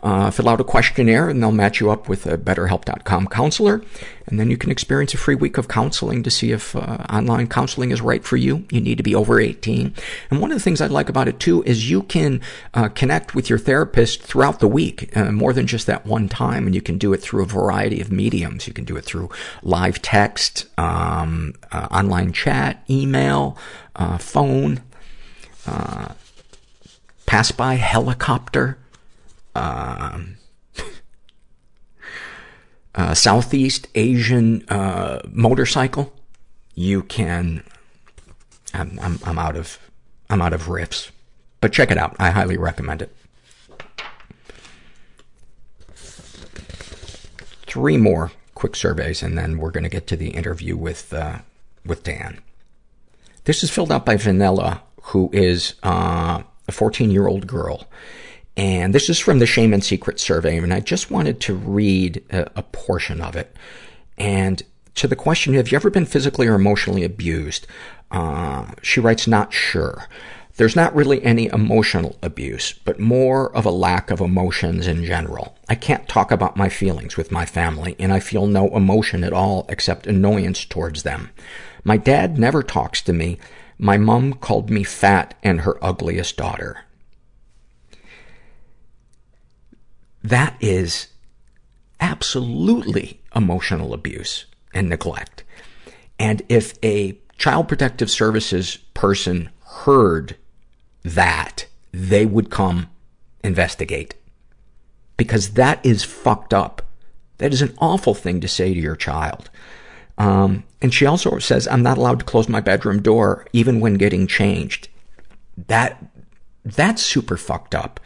Uh, 0.02 0.30
fill 0.30 0.48
out 0.48 0.60
a 0.60 0.64
questionnaire 0.64 1.28
and 1.28 1.42
they'll 1.42 1.50
match 1.50 1.80
you 1.80 1.90
up 1.90 2.08
with 2.08 2.26
a 2.26 2.38
betterhelp.com 2.38 3.26
counselor. 3.26 3.82
And 4.30 4.38
then 4.38 4.50
you 4.50 4.56
can 4.56 4.70
experience 4.70 5.12
a 5.14 5.18
free 5.18 5.34
week 5.34 5.58
of 5.58 5.68
counseling 5.68 6.22
to 6.22 6.30
see 6.30 6.52
if 6.52 6.74
uh, 6.76 7.04
online 7.10 7.48
counseling 7.48 7.90
is 7.90 8.00
right 8.00 8.24
for 8.24 8.36
you. 8.36 8.64
You 8.70 8.80
need 8.80 8.96
to 8.96 9.02
be 9.02 9.14
over 9.14 9.40
18. 9.40 9.94
And 10.30 10.40
one 10.40 10.50
of 10.50 10.56
the 10.56 10.62
things 10.62 10.80
I 10.80 10.86
like 10.86 11.08
about 11.08 11.28
it 11.28 11.40
too 11.40 11.62
is 11.64 11.90
you 11.90 12.02
can 12.02 12.40
uh, 12.74 12.88
connect 12.88 13.34
with 13.34 13.50
your 13.50 13.58
therapist 13.58 14.22
throughout 14.22 14.60
the 14.60 14.68
week, 14.68 15.16
uh, 15.16 15.32
more 15.32 15.52
than 15.52 15.66
just 15.66 15.86
that 15.86 16.06
one 16.06 16.28
time. 16.28 16.66
And 16.66 16.74
you 16.74 16.82
can 16.82 16.98
do 16.98 17.12
it 17.12 17.18
through 17.18 17.42
a 17.42 17.46
variety 17.46 18.00
of 18.00 18.12
mediums. 18.12 18.66
You 18.66 18.72
can 18.72 18.84
do 18.84 18.96
it 18.96 19.04
through 19.04 19.30
live 19.62 20.00
text, 20.00 20.66
um, 20.78 21.54
uh, 21.72 21.88
online 21.90 22.32
chat, 22.32 22.84
email, 22.88 23.58
uh, 23.96 24.18
phone, 24.18 24.80
uh, 25.66 26.14
pass 27.26 27.52
by 27.52 27.74
helicopter, 27.74 28.78
um, 29.54 30.36
Southeast 33.14 33.88
Asian 33.94 34.64
uh, 34.68 35.20
motorcycle, 35.30 36.12
you 36.74 37.02
can. 37.02 37.64
I'm, 38.72 38.98
I'm, 39.00 39.18
I'm 39.24 39.38
out 39.38 39.56
of 39.56 39.78
I'm 40.28 40.40
out 40.40 40.52
of 40.52 40.66
riffs, 40.66 41.10
but 41.60 41.72
check 41.72 41.90
it 41.90 41.98
out. 41.98 42.14
I 42.18 42.30
highly 42.30 42.56
recommend 42.56 43.02
it. 43.02 43.16
Three 47.66 47.96
more 47.96 48.32
quick 48.54 48.76
surveys, 48.76 49.22
and 49.22 49.38
then 49.38 49.58
we're 49.58 49.70
going 49.70 49.84
to 49.84 49.90
get 49.90 50.06
to 50.08 50.16
the 50.16 50.30
interview 50.30 50.76
with 50.76 51.12
uh, 51.12 51.38
with 51.84 52.02
Dan. 52.04 52.40
This 53.44 53.64
is 53.64 53.70
filled 53.70 53.90
out 53.90 54.04
by 54.04 54.16
Vanilla, 54.16 54.82
who 55.02 55.30
is 55.32 55.74
uh, 55.82 56.42
a 56.68 56.72
14 56.72 57.10
year 57.10 57.26
old 57.26 57.46
girl. 57.46 57.88
And 58.56 58.94
this 58.94 59.08
is 59.08 59.18
from 59.18 59.38
the 59.38 59.46
Shame 59.46 59.72
and 59.72 59.82
Secret 59.82 60.20
survey, 60.20 60.58
and 60.58 60.74
I 60.74 60.80
just 60.80 61.10
wanted 61.10 61.40
to 61.42 61.54
read 61.54 62.22
a, 62.30 62.50
a 62.56 62.62
portion 62.62 63.20
of 63.20 63.36
it. 63.36 63.56
And 64.18 64.62
to 64.96 65.08
the 65.08 65.16
question, 65.16 65.54
have 65.54 65.70
you 65.70 65.76
ever 65.76 65.90
been 65.90 66.04
physically 66.04 66.46
or 66.46 66.54
emotionally 66.54 67.04
abused? 67.04 67.66
Uh, 68.10 68.66
she 68.82 69.00
writes, 69.00 69.26
not 69.26 69.52
sure. 69.52 70.08
There's 70.56 70.76
not 70.76 70.94
really 70.94 71.22
any 71.22 71.46
emotional 71.46 72.18
abuse, 72.22 72.74
but 72.84 73.00
more 73.00 73.54
of 73.56 73.64
a 73.64 73.70
lack 73.70 74.10
of 74.10 74.20
emotions 74.20 74.86
in 74.86 75.06
general. 75.06 75.56
I 75.70 75.74
can't 75.74 76.06
talk 76.06 76.30
about 76.30 76.56
my 76.56 76.68
feelings 76.68 77.16
with 77.16 77.30
my 77.30 77.46
family, 77.46 77.96
and 77.98 78.12
I 78.12 78.20
feel 78.20 78.46
no 78.46 78.68
emotion 78.76 79.24
at 79.24 79.32
all 79.32 79.64
except 79.70 80.06
annoyance 80.06 80.66
towards 80.66 81.02
them. 81.02 81.30
My 81.82 81.96
dad 81.96 82.38
never 82.38 82.62
talks 82.62 83.00
to 83.02 83.14
me. 83.14 83.38
My 83.78 83.96
mom 83.96 84.34
called 84.34 84.68
me 84.68 84.84
fat 84.84 85.34
and 85.42 85.62
her 85.62 85.82
ugliest 85.82 86.36
daughter. 86.36 86.84
That 90.22 90.56
is 90.60 91.08
absolutely 92.00 93.20
emotional 93.34 93.94
abuse 93.94 94.46
and 94.74 94.88
neglect. 94.88 95.44
And 96.18 96.42
if 96.48 96.74
a 96.84 97.18
child 97.38 97.68
protective 97.68 98.10
services 98.10 98.76
person 98.94 99.50
heard 99.64 100.36
that, 101.02 101.66
they 101.92 102.26
would 102.26 102.50
come 102.50 102.88
investigate. 103.42 104.14
Because 105.16 105.50
that 105.50 105.84
is 105.84 106.04
fucked 106.04 106.54
up. 106.54 106.82
That 107.38 107.52
is 107.52 107.62
an 107.62 107.74
awful 107.78 108.14
thing 108.14 108.40
to 108.40 108.48
say 108.48 108.74
to 108.74 108.80
your 108.80 108.96
child. 108.96 109.50
Um, 110.18 110.64
and 110.82 110.92
she 110.92 111.06
also 111.06 111.38
says, 111.38 111.66
I'm 111.68 111.82
not 111.82 111.96
allowed 111.96 112.18
to 112.18 112.24
close 112.26 112.48
my 112.48 112.60
bedroom 112.60 113.00
door 113.00 113.46
even 113.54 113.80
when 113.80 113.94
getting 113.94 114.26
changed. 114.26 114.88
That, 115.66 116.04
that's 116.64 117.02
super 117.02 117.38
fucked 117.38 117.74
up. 117.74 118.00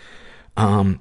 Um, 0.57 1.01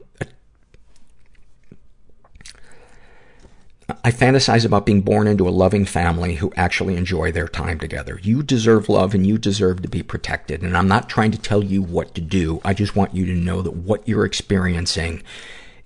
I 4.05 4.11
fantasize 4.11 4.65
about 4.65 4.85
being 4.85 5.01
born 5.01 5.27
into 5.27 5.47
a 5.47 5.51
loving 5.51 5.85
family 5.85 6.35
who 6.35 6.51
actually 6.57 6.97
enjoy 6.97 7.31
their 7.31 7.47
time 7.47 7.79
together. 7.79 8.19
You 8.21 8.43
deserve 8.43 8.89
love 8.89 9.15
and 9.15 9.25
you 9.25 9.37
deserve 9.37 9.81
to 9.81 9.87
be 9.87 10.03
protected. 10.03 10.61
And 10.61 10.75
I'm 10.75 10.89
not 10.89 11.07
trying 11.07 11.31
to 11.31 11.37
tell 11.37 11.63
you 11.63 11.81
what 11.81 12.13
to 12.15 12.21
do. 12.21 12.59
I 12.65 12.73
just 12.73 12.97
want 12.97 13.15
you 13.15 13.25
to 13.27 13.33
know 13.33 13.61
that 13.61 13.71
what 13.71 14.05
you're 14.05 14.25
experiencing 14.25 15.23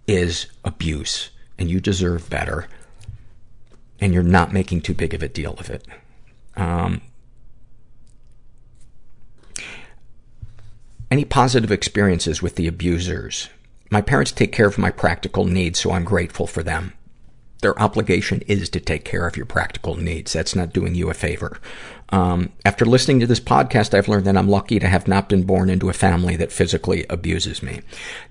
is 0.07 0.47
abuse 0.65 1.29
and 1.59 1.69
you 1.69 1.79
deserve 1.79 2.27
better. 2.27 2.67
And 3.99 4.15
you're 4.15 4.23
not 4.23 4.51
making 4.51 4.81
too 4.81 4.95
big 4.95 5.13
of 5.13 5.21
a 5.21 5.29
deal 5.29 5.53
of 5.53 5.69
it. 5.69 5.85
Um, 6.55 7.01
any 11.11 11.23
positive 11.23 11.71
experiences 11.71 12.41
with 12.41 12.55
the 12.55 12.67
abusers? 12.67 13.49
My 13.91 14.01
parents 14.01 14.31
take 14.31 14.51
care 14.51 14.67
of 14.67 14.79
my 14.79 14.89
practical 14.89 15.45
needs, 15.45 15.79
so 15.79 15.91
I'm 15.91 16.03
grateful 16.03 16.47
for 16.47 16.63
them 16.63 16.93
their 17.61 17.79
obligation 17.81 18.41
is 18.47 18.69
to 18.69 18.79
take 18.79 19.03
care 19.03 19.25
of 19.25 19.35
your 19.35 19.45
practical 19.45 19.95
needs. 19.95 20.33
That's 20.33 20.55
not 20.55 20.73
doing 20.73 20.95
you 20.95 21.09
a 21.09 21.13
favor. 21.13 21.59
Um, 22.09 22.53
after 22.63 22.85
listening 22.85 23.19
to 23.19 23.27
this 23.27 23.39
podcast, 23.39 23.93
I've 23.93 24.07
learned 24.07 24.25
that 24.25 24.37
I'm 24.37 24.47
lucky 24.47 24.79
to 24.79 24.87
have 24.87 25.07
not 25.07 25.27
been 25.27 25.43
born 25.43 25.69
into 25.69 25.89
a 25.89 25.93
family 25.93 26.35
that 26.37 26.51
physically 26.51 27.05
abuses 27.09 27.61
me. 27.61 27.81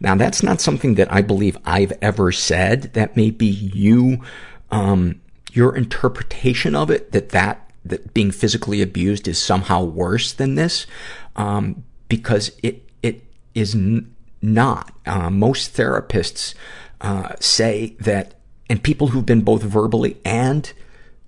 Now, 0.00 0.14
that's 0.14 0.42
not 0.42 0.60
something 0.60 0.94
that 0.94 1.12
I 1.12 1.22
believe 1.22 1.58
I've 1.64 1.92
ever 2.00 2.32
said. 2.32 2.94
That 2.94 3.16
may 3.16 3.30
be 3.30 3.46
you, 3.46 4.22
um, 4.70 5.20
your 5.52 5.76
interpretation 5.76 6.74
of 6.74 6.90
it, 6.90 7.12
that 7.12 7.30
that, 7.30 7.70
that 7.84 8.14
being 8.14 8.30
physically 8.30 8.80
abused 8.80 9.28
is 9.28 9.38
somehow 9.38 9.82
worse 9.84 10.32
than 10.32 10.54
this, 10.54 10.86
um, 11.34 11.84
because 12.08 12.52
it, 12.62 12.88
it 13.02 13.22
is 13.54 13.74
n- 13.74 14.14
not. 14.40 14.92
Uh, 15.04 15.28
most 15.28 15.76
therapists, 15.76 16.54
uh, 17.02 17.34
say 17.40 17.94
that 18.00 18.36
and 18.68 18.83
people 18.83 19.09
who've 19.09 19.26
been 19.26 19.42
both 19.42 19.62
verbally 19.62 20.16
and 20.24 20.72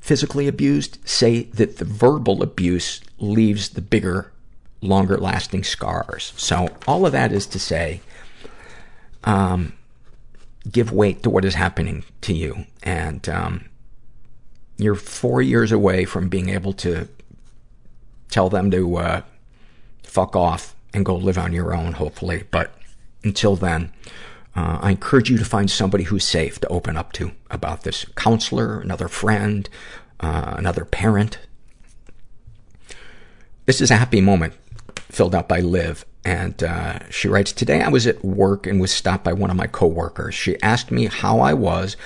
physically 0.00 0.48
abused 0.48 0.98
say 1.08 1.44
that 1.44 1.76
the 1.76 1.84
verbal 1.84 2.42
abuse 2.42 3.00
leaves 3.18 3.70
the 3.70 3.80
bigger, 3.80 4.32
longer 4.80 5.16
lasting 5.16 5.64
scars. 5.64 6.32
So 6.36 6.68
all 6.86 7.06
of 7.06 7.12
that 7.12 7.32
is 7.32 7.46
to 7.46 7.58
say, 7.58 8.00
um, 9.24 9.72
give 10.70 10.92
weight 10.92 11.22
to 11.22 11.30
what 11.30 11.44
is 11.44 11.54
happening 11.54 12.04
to 12.22 12.32
you. 12.32 12.66
And, 12.82 13.28
um, 13.28 13.64
you're 14.76 14.94
four 14.94 15.42
years 15.42 15.72
away 15.72 16.04
from 16.04 16.28
being 16.28 16.48
able 16.50 16.72
to 16.74 17.08
tell 18.30 18.48
them 18.48 18.70
to, 18.70 18.96
uh, 18.96 19.22
fuck 20.02 20.36
off 20.36 20.74
and 20.94 21.04
go 21.04 21.16
live 21.16 21.38
on 21.38 21.52
your 21.52 21.74
own, 21.74 21.92
hopefully. 21.94 22.44
But 22.50 22.72
until 23.24 23.56
then, 23.56 23.92
I 24.80 24.90
encourage 24.90 25.30
you 25.30 25.38
to 25.38 25.44
find 25.44 25.70
somebody 25.70 26.04
who's 26.04 26.24
safe 26.24 26.58
to 26.60 26.68
open 26.68 26.96
up 26.96 27.12
to 27.14 27.32
about 27.50 27.82
this. 27.82 28.04
Counselor, 28.16 28.80
another 28.80 29.08
friend, 29.08 29.68
uh, 30.20 30.54
another 30.56 30.84
parent. 30.84 31.38
This 33.66 33.80
is 33.80 33.90
a 33.90 33.96
happy 33.96 34.20
moment 34.20 34.54
filled 34.96 35.34
out 35.34 35.48
by 35.48 35.60
Liv. 35.60 36.04
And 36.24 36.62
uh, 36.62 36.98
she 37.10 37.28
writes, 37.28 37.52
Today 37.52 37.80
I 37.82 37.88
was 37.88 38.06
at 38.06 38.24
work 38.24 38.66
and 38.66 38.80
was 38.80 38.90
stopped 38.90 39.24
by 39.24 39.32
one 39.32 39.50
of 39.50 39.56
my 39.56 39.66
coworkers. 39.66 40.34
She 40.34 40.60
asked 40.62 40.90
me 40.90 41.06
how 41.06 41.40
I 41.40 41.54
was, 41.54 41.96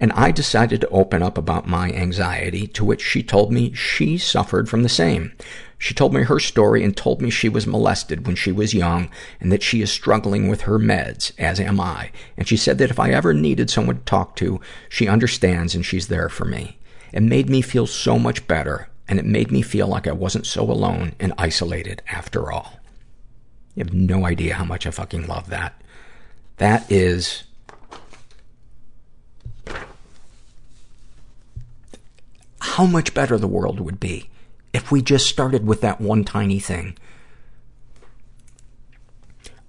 and 0.00 0.12
I 0.12 0.30
decided 0.30 0.80
to 0.80 0.88
open 0.88 1.22
up 1.22 1.38
about 1.38 1.68
my 1.68 1.90
anxiety, 1.92 2.66
to 2.68 2.84
which 2.84 3.02
she 3.02 3.22
told 3.22 3.52
me 3.52 3.72
she 3.74 4.18
suffered 4.18 4.68
from 4.68 4.82
the 4.82 4.88
same. 4.88 5.32
She 5.78 5.94
told 5.94 6.12
me 6.12 6.24
her 6.24 6.40
story 6.40 6.82
and 6.82 6.96
told 6.96 7.22
me 7.22 7.30
she 7.30 7.48
was 7.48 7.66
molested 7.66 8.26
when 8.26 8.34
she 8.34 8.50
was 8.50 8.74
young 8.74 9.08
and 9.40 9.52
that 9.52 9.62
she 9.62 9.80
is 9.80 9.92
struggling 9.92 10.48
with 10.48 10.62
her 10.62 10.76
meds, 10.76 11.30
as 11.38 11.60
am 11.60 11.78
I. 11.80 12.10
And 12.36 12.48
she 12.48 12.56
said 12.56 12.78
that 12.78 12.90
if 12.90 12.98
I 12.98 13.10
ever 13.10 13.32
needed 13.32 13.70
someone 13.70 13.98
to 13.98 14.04
talk 14.04 14.34
to, 14.36 14.60
she 14.88 15.06
understands 15.06 15.76
and 15.76 15.86
she's 15.86 16.08
there 16.08 16.28
for 16.28 16.44
me. 16.44 16.78
It 17.12 17.22
made 17.22 17.48
me 17.48 17.62
feel 17.62 17.86
so 17.86 18.18
much 18.18 18.46
better, 18.48 18.88
and 19.06 19.20
it 19.20 19.24
made 19.24 19.52
me 19.52 19.62
feel 19.62 19.86
like 19.86 20.08
I 20.08 20.12
wasn't 20.12 20.46
so 20.46 20.62
alone 20.62 21.14
and 21.20 21.32
isolated 21.38 22.02
after 22.08 22.50
all. 22.50 22.80
You 23.76 23.84
have 23.84 23.94
no 23.94 24.26
idea 24.26 24.54
how 24.54 24.64
much 24.64 24.84
I 24.84 24.90
fucking 24.90 25.28
love 25.28 25.48
that. 25.50 25.80
That 26.56 26.90
is 26.90 27.44
how 32.60 32.84
much 32.84 33.14
better 33.14 33.38
the 33.38 33.46
world 33.46 33.78
would 33.78 34.00
be 34.00 34.28
if 34.72 34.90
we 34.90 35.02
just 35.02 35.26
started 35.26 35.66
with 35.66 35.80
that 35.80 36.00
one 36.00 36.24
tiny 36.24 36.58
thing. 36.58 36.96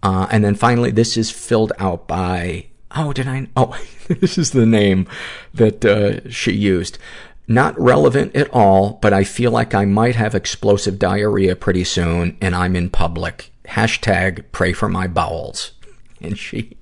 Uh, 0.01 0.27
and 0.31 0.43
then 0.43 0.55
finally, 0.55 0.91
this 0.91 1.17
is 1.17 1.29
filled 1.29 1.73
out 1.77 2.07
by, 2.07 2.67
oh, 2.95 3.11
did 3.13 3.27
I, 3.27 3.47
oh, 3.55 3.77
this 4.07 4.37
is 4.37 4.51
the 4.51 4.65
name 4.65 5.07
that, 5.53 5.83
uh, 5.83 6.29
she 6.29 6.53
used. 6.53 6.97
Not 7.47 7.79
relevant 7.79 8.35
at 8.35 8.49
all, 8.51 8.99
but 9.01 9.11
I 9.11 9.23
feel 9.23 9.49
like 9.51 9.73
I 9.73 9.83
might 9.85 10.15
have 10.15 10.35
explosive 10.35 10.99
diarrhea 10.99 11.55
pretty 11.55 11.83
soon 11.83 12.37
and 12.39 12.55
I'm 12.55 12.75
in 12.75 12.91
public. 12.91 13.51
Hashtag 13.65 14.45
pray 14.51 14.71
for 14.73 14.89
my 14.89 15.07
bowels. 15.07 15.71
And 16.21 16.37
she, 16.37 16.75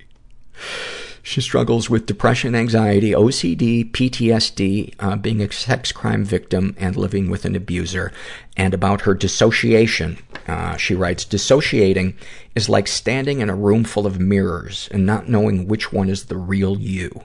she 1.27 1.41
struggles 1.41 1.89
with 1.89 2.05
depression, 2.05 2.55
anxiety, 2.55 3.11
OCD, 3.11 3.91
PTSD, 3.91 4.93
uh, 4.97 5.17
being 5.17 5.41
a 5.41 5.51
sex 5.51 5.91
crime 5.91 6.23
victim, 6.23 6.73
and 6.79 6.95
living 6.95 7.29
with 7.29 7.43
an 7.43 7.53
abuser. 7.53 8.13
And 8.55 8.73
about 8.73 9.01
her 9.01 9.13
dissociation, 9.13 10.19
uh, 10.47 10.77
she 10.77 10.95
writes, 10.95 11.25
Dissociating 11.25 12.15
is 12.55 12.69
like 12.69 12.87
standing 12.87 13.41
in 13.41 13.49
a 13.49 13.55
room 13.57 13.83
full 13.83 14.07
of 14.07 14.21
mirrors 14.21 14.87
and 14.89 15.05
not 15.05 15.27
knowing 15.27 15.67
which 15.67 15.91
one 15.91 16.07
is 16.07 16.27
the 16.27 16.37
real 16.37 16.79
you. 16.79 17.23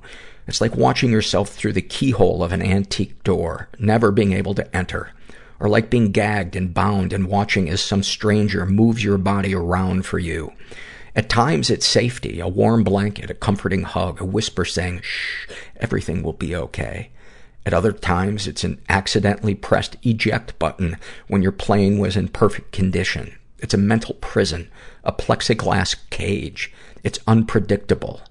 It's 0.48 0.60
like 0.60 0.74
watching 0.74 1.12
yourself 1.12 1.50
through 1.50 1.74
the 1.74 1.80
keyhole 1.80 2.42
of 2.42 2.50
an 2.50 2.60
antique 2.60 3.22
door, 3.22 3.68
never 3.78 4.10
being 4.10 4.32
able 4.32 4.56
to 4.56 4.76
enter. 4.76 5.12
Or 5.60 5.68
like 5.68 5.90
being 5.90 6.10
gagged 6.10 6.56
and 6.56 6.74
bound 6.74 7.12
and 7.12 7.28
watching 7.28 7.70
as 7.70 7.80
some 7.80 8.02
stranger 8.02 8.66
moves 8.66 9.04
your 9.04 9.16
body 9.16 9.54
around 9.54 10.06
for 10.06 10.18
you. 10.18 10.54
At 11.14 11.28
times, 11.28 11.68
it's 11.68 11.86
safety, 11.86 12.40
a 12.40 12.48
warm 12.48 12.84
blanket, 12.84 13.30
a 13.30 13.34
comforting 13.34 13.82
hug, 13.82 14.20
a 14.20 14.24
whisper 14.24 14.64
saying, 14.64 15.02
shh, 15.02 15.46
everything 15.76 16.22
will 16.22 16.32
be 16.32 16.56
okay. 16.56 17.10
At 17.66 17.74
other 17.74 17.92
times, 17.92 18.48
it's 18.48 18.64
an 18.64 18.80
accidentally 18.88 19.54
pressed 19.54 19.96
eject 20.02 20.58
button 20.58 20.96
when 21.28 21.42
your 21.42 21.52
plane 21.52 21.98
was 21.98 22.16
in 22.16 22.28
perfect 22.28 22.72
condition. 22.72 23.36
It's 23.58 23.74
a 23.74 23.78
mental 23.78 24.14
prison, 24.16 24.70
a 25.04 25.12
plexiglass 25.12 25.96
cage. 26.10 26.72
It's 27.04 27.20
unpredictable. 27.26 28.22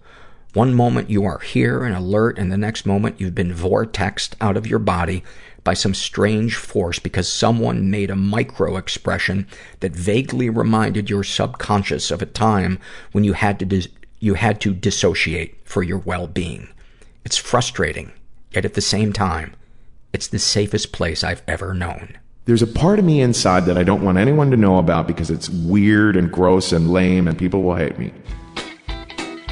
One 0.53 0.73
moment 0.73 1.09
you 1.09 1.23
are 1.23 1.39
here 1.39 1.85
and 1.85 1.95
alert, 1.95 2.37
and 2.37 2.51
the 2.51 2.57
next 2.57 2.85
moment 2.85 3.21
you've 3.21 3.35
been 3.35 3.53
vortexed 3.53 4.33
out 4.41 4.57
of 4.57 4.67
your 4.67 4.79
body 4.79 5.23
by 5.63 5.73
some 5.73 5.93
strange 5.93 6.55
force 6.55 6.99
because 6.99 7.31
someone 7.31 7.91
made 7.91 8.09
a 8.09 8.15
micro 8.15 8.77
expression 8.77 9.47
that 9.79 9.95
vaguely 9.95 10.49
reminded 10.49 11.09
your 11.09 11.23
subconscious 11.23 12.11
of 12.11 12.21
a 12.21 12.25
time 12.25 12.79
when 13.11 13.23
you 13.23 13.33
had 13.33 13.59
to 13.59 13.87
you 14.19 14.35
had 14.35 14.61
to 14.61 14.73
dissociate 14.73 15.57
for 15.63 15.81
your 15.81 15.97
well-being. 15.97 16.69
It's 17.25 17.37
frustrating, 17.37 18.11
yet 18.51 18.65
at 18.65 18.75
the 18.75 18.81
same 18.81 19.13
time, 19.13 19.55
it's 20.13 20.27
the 20.27 20.39
safest 20.39 20.91
place 20.91 21.23
I've 21.23 21.41
ever 21.47 21.73
known. 21.73 22.17
There's 22.45 22.61
a 22.61 22.67
part 22.67 22.99
of 22.99 23.05
me 23.05 23.21
inside 23.21 23.65
that 23.65 23.77
I 23.77 23.83
don't 23.83 24.03
want 24.03 24.17
anyone 24.17 24.51
to 24.51 24.57
know 24.57 24.77
about 24.77 25.07
because 25.07 25.29
it's 25.29 25.49
weird 25.49 26.15
and 26.15 26.31
gross 26.31 26.71
and 26.71 26.91
lame 26.91 27.27
and 27.27 27.37
people 27.37 27.63
will 27.63 27.75
hate 27.75 27.97
me. 27.97 28.13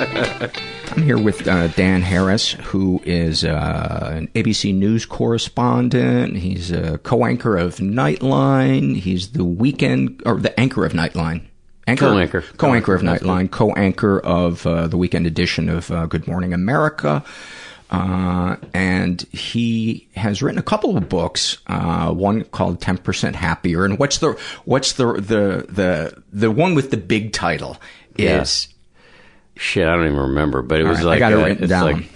I'm 0.00 1.02
here 1.02 1.18
with 1.18 1.46
uh, 1.46 1.68
Dan 1.68 2.00
Harris, 2.00 2.52
who 2.52 3.02
is 3.04 3.44
uh, 3.44 4.12
an 4.14 4.28
ABC 4.28 4.74
News 4.74 5.04
correspondent. 5.04 6.38
He's 6.38 6.70
a 6.70 6.96
co-anchor 6.98 7.58
of 7.58 7.76
Nightline. 7.76 8.96
He's 8.96 9.32
the 9.32 9.44
weekend 9.44 10.22
or 10.24 10.38
the 10.38 10.58
anchor 10.58 10.86
of 10.86 10.94
Nightline. 10.94 11.42
Anchor, 11.86 12.06
co-anchor, 12.06 12.40
co-anchor 12.56 12.94
of 12.94 13.02
Nightline, 13.02 13.50
co-anchor 13.50 14.20
of 14.20 14.66
uh, 14.66 14.86
the 14.86 14.96
weekend 14.96 15.26
edition 15.26 15.68
of 15.68 15.90
uh, 15.90 16.06
Good 16.06 16.26
Morning 16.26 16.54
America. 16.54 17.22
Uh, 17.90 18.56
and 18.72 19.20
he 19.32 20.08
has 20.16 20.42
written 20.42 20.58
a 20.58 20.62
couple 20.62 20.96
of 20.96 21.10
books, 21.10 21.58
uh, 21.66 22.10
one 22.10 22.44
called 22.44 22.80
10% 22.80 23.34
Happier. 23.34 23.84
And 23.84 23.98
what's 23.98 24.16
the, 24.16 24.40
what's 24.64 24.94
the, 24.94 25.12
the, 25.14 25.66
the, 25.68 26.22
the 26.32 26.50
one 26.50 26.74
with 26.74 26.90
the 26.90 26.96
big 26.96 27.34
title 27.34 27.76
is. 28.16 28.68
Shit, 29.60 29.86
I 29.86 29.94
don't 29.94 30.06
even 30.06 30.16
remember, 30.16 30.62
but 30.62 30.80
it 30.80 30.84
was 30.84 31.04
right, 31.04 31.04
like 31.04 31.16
I 31.16 31.18
got 31.18 31.32
it 31.32 31.38
uh, 31.38 31.44
written 31.44 31.64
it's 31.64 31.68
down. 31.68 31.84
Like, 31.92 32.08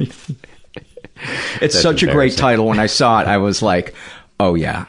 it's 1.60 1.78
such 1.78 2.02
a 2.02 2.06
great 2.06 2.38
title. 2.38 2.64
When 2.66 2.78
I 2.78 2.86
saw 2.86 3.20
it, 3.20 3.26
I 3.26 3.36
was 3.48 3.60
like, 3.60 3.94
"Oh 4.40 4.54
yeah, 4.54 4.86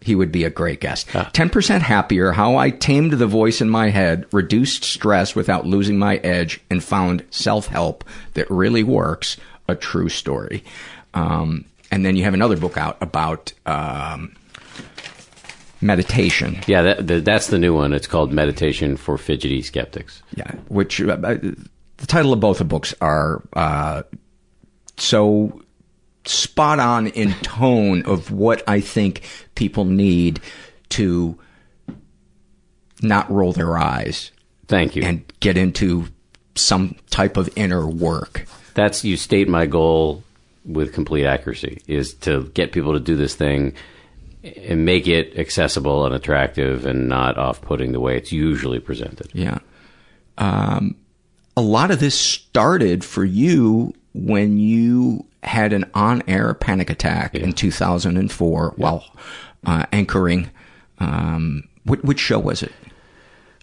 he 0.00 0.14
would 0.14 0.30
be 0.30 0.44
a 0.44 0.50
great 0.50 0.80
guest." 0.80 1.08
Ten 1.32 1.50
percent 1.50 1.82
happier: 1.82 2.30
How 2.30 2.56
I 2.56 2.70
tamed 2.70 3.14
the 3.14 3.26
voice 3.26 3.60
in 3.60 3.68
my 3.68 3.90
head, 3.90 4.24
reduced 4.32 4.84
stress 4.84 5.34
without 5.34 5.66
losing 5.66 5.98
my 5.98 6.18
edge, 6.18 6.60
and 6.70 6.82
found 6.82 7.24
self-help 7.30 8.04
that 8.34 8.48
really 8.48 8.84
works. 8.84 9.36
A 9.66 9.74
true 9.74 10.08
story. 10.08 10.62
Um, 11.14 11.64
and 11.90 12.06
then 12.06 12.14
you 12.14 12.22
have 12.22 12.34
another 12.34 12.56
book 12.56 12.78
out 12.78 12.98
about. 13.00 13.52
Um, 13.66 14.36
meditation. 15.84 16.58
Yeah, 16.66 16.82
that, 16.82 17.06
the, 17.06 17.20
that's 17.20 17.48
the 17.48 17.58
new 17.58 17.74
one. 17.74 17.92
It's 17.92 18.06
called 18.06 18.32
Meditation 18.32 18.96
for 18.96 19.18
Fidgety 19.18 19.62
Skeptics. 19.62 20.22
Yeah, 20.34 20.50
which 20.68 21.00
uh, 21.00 21.16
the 21.16 22.06
title 22.06 22.32
of 22.32 22.40
both 22.40 22.58
the 22.58 22.64
books 22.64 22.94
are 23.00 23.42
uh, 23.52 24.02
so 24.96 25.62
spot 26.24 26.80
on 26.80 27.08
in 27.08 27.34
tone 27.42 28.02
of 28.06 28.30
what 28.30 28.62
I 28.66 28.80
think 28.80 29.28
people 29.54 29.84
need 29.84 30.40
to 30.90 31.38
not 33.02 33.30
roll 33.30 33.52
their 33.52 33.76
eyes. 33.76 34.32
Thank 34.66 34.96
you. 34.96 35.02
And 35.02 35.30
get 35.40 35.58
into 35.58 36.06
some 36.54 36.96
type 37.10 37.36
of 37.36 37.50
inner 37.56 37.86
work. 37.86 38.46
That's 38.72 39.04
you 39.04 39.16
state 39.16 39.48
my 39.48 39.66
goal 39.66 40.24
with 40.64 40.94
complete 40.94 41.26
accuracy 41.26 41.82
is 41.86 42.14
to 42.14 42.44
get 42.54 42.72
people 42.72 42.94
to 42.94 43.00
do 43.00 43.16
this 43.16 43.34
thing 43.34 43.74
and 44.44 44.84
make 44.84 45.06
it 45.06 45.38
accessible 45.38 46.04
and 46.04 46.14
attractive 46.14 46.84
and 46.84 47.08
not 47.08 47.38
off-putting 47.38 47.92
the 47.92 48.00
way 48.00 48.16
it's 48.16 48.32
usually 48.32 48.78
presented. 48.78 49.30
Yeah. 49.32 49.58
Um, 50.36 50.96
a 51.56 51.62
lot 51.62 51.90
of 51.90 52.00
this 52.00 52.18
started 52.18 53.04
for 53.04 53.24
you 53.24 53.94
when 54.12 54.58
you 54.58 55.24
had 55.42 55.72
an 55.72 55.90
on-air 55.94 56.54
panic 56.54 56.90
attack 56.90 57.34
yeah. 57.34 57.42
in 57.42 57.52
2004 57.52 58.74
yeah. 58.76 58.82
while 58.82 59.04
uh, 59.64 59.86
anchoring. 59.92 60.50
Um, 60.98 61.68
which, 61.84 62.02
which, 62.02 62.20
show 62.20 62.38
was 62.38 62.62
it? 62.62 62.72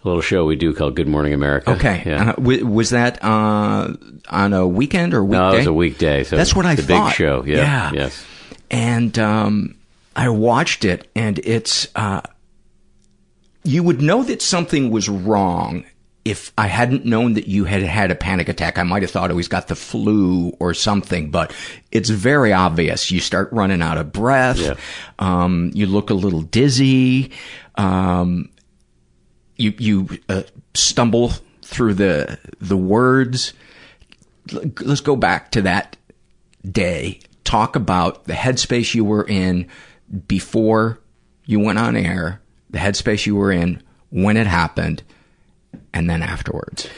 A 0.04 0.08
little 0.08 0.20
show 0.20 0.44
we 0.44 0.56
do 0.56 0.74
called 0.74 0.96
Good 0.96 1.08
Morning 1.08 1.32
America. 1.32 1.70
Okay. 1.70 2.02
Yeah. 2.04 2.30
Uh, 2.30 2.32
w- 2.34 2.66
was 2.66 2.90
that 2.90 3.22
uh, 3.24 3.94
on 4.28 4.52
a 4.52 4.66
weekend 4.66 5.14
or 5.14 5.22
weekday? 5.24 5.38
No, 5.38 5.52
it 5.52 5.58
was 5.58 5.66
a 5.66 5.72
weekday. 5.72 6.24
So 6.24 6.36
That's 6.36 6.54
what 6.54 6.66
I 6.66 6.74
the 6.74 6.82
thought. 6.82 7.10
big 7.10 7.14
show. 7.14 7.44
Yeah. 7.44 7.56
yeah. 7.56 7.90
Yes. 7.94 8.24
And 8.70 9.18
um, 9.18 9.76
I 10.14 10.28
watched 10.28 10.84
it, 10.84 11.10
and 11.14 11.38
it's 11.40 11.88
uh, 11.94 12.22
you 13.64 13.82
would 13.82 14.00
know 14.00 14.22
that 14.24 14.42
something 14.42 14.90
was 14.90 15.08
wrong 15.08 15.84
if 16.24 16.52
I 16.56 16.68
hadn't 16.68 17.04
known 17.04 17.34
that 17.34 17.48
you 17.48 17.64
had 17.64 17.82
had 17.82 18.10
a 18.10 18.14
panic 18.14 18.48
attack. 18.48 18.78
I 18.78 18.84
might 18.84 19.02
have 19.02 19.10
thought, 19.10 19.30
oh, 19.30 19.36
he's 19.36 19.48
got 19.48 19.68
the 19.68 19.74
flu 19.74 20.50
or 20.60 20.72
something, 20.72 21.30
but 21.30 21.54
it's 21.90 22.10
very 22.10 22.52
obvious. 22.52 23.10
You 23.10 23.20
start 23.20 23.52
running 23.52 23.82
out 23.82 23.98
of 23.98 24.12
breath. 24.12 24.58
Yeah. 24.58 24.74
Um, 25.18 25.72
you 25.74 25.86
look 25.86 26.10
a 26.10 26.14
little 26.14 26.42
dizzy. 26.42 27.32
Um, 27.74 28.50
you 29.56 29.74
you 29.78 30.08
uh, 30.28 30.42
stumble 30.74 31.32
through 31.62 31.94
the 31.94 32.38
the 32.60 32.76
words. 32.76 33.52
Let's 34.52 35.00
go 35.00 35.16
back 35.16 35.50
to 35.52 35.62
that 35.62 35.96
day. 36.68 37.20
Talk 37.44 37.74
about 37.74 38.24
the 38.24 38.34
headspace 38.34 38.94
you 38.94 39.04
were 39.04 39.26
in 39.26 39.68
before 40.26 40.98
you 41.46 41.60
went 41.60 41.78
on 41.78 41.96
air, 41.96 42.40
the 42.70 42.78
headspace 42.78 43.26
you 43.26 43.36
were 43.36 43.52
in 43.52 43.82
when 44.10 44.36
it 44.36 44.46
happened, 44.46 45.02
and 45.92 46.08
then 46.08 46.22
afterwards. 46.22 46.88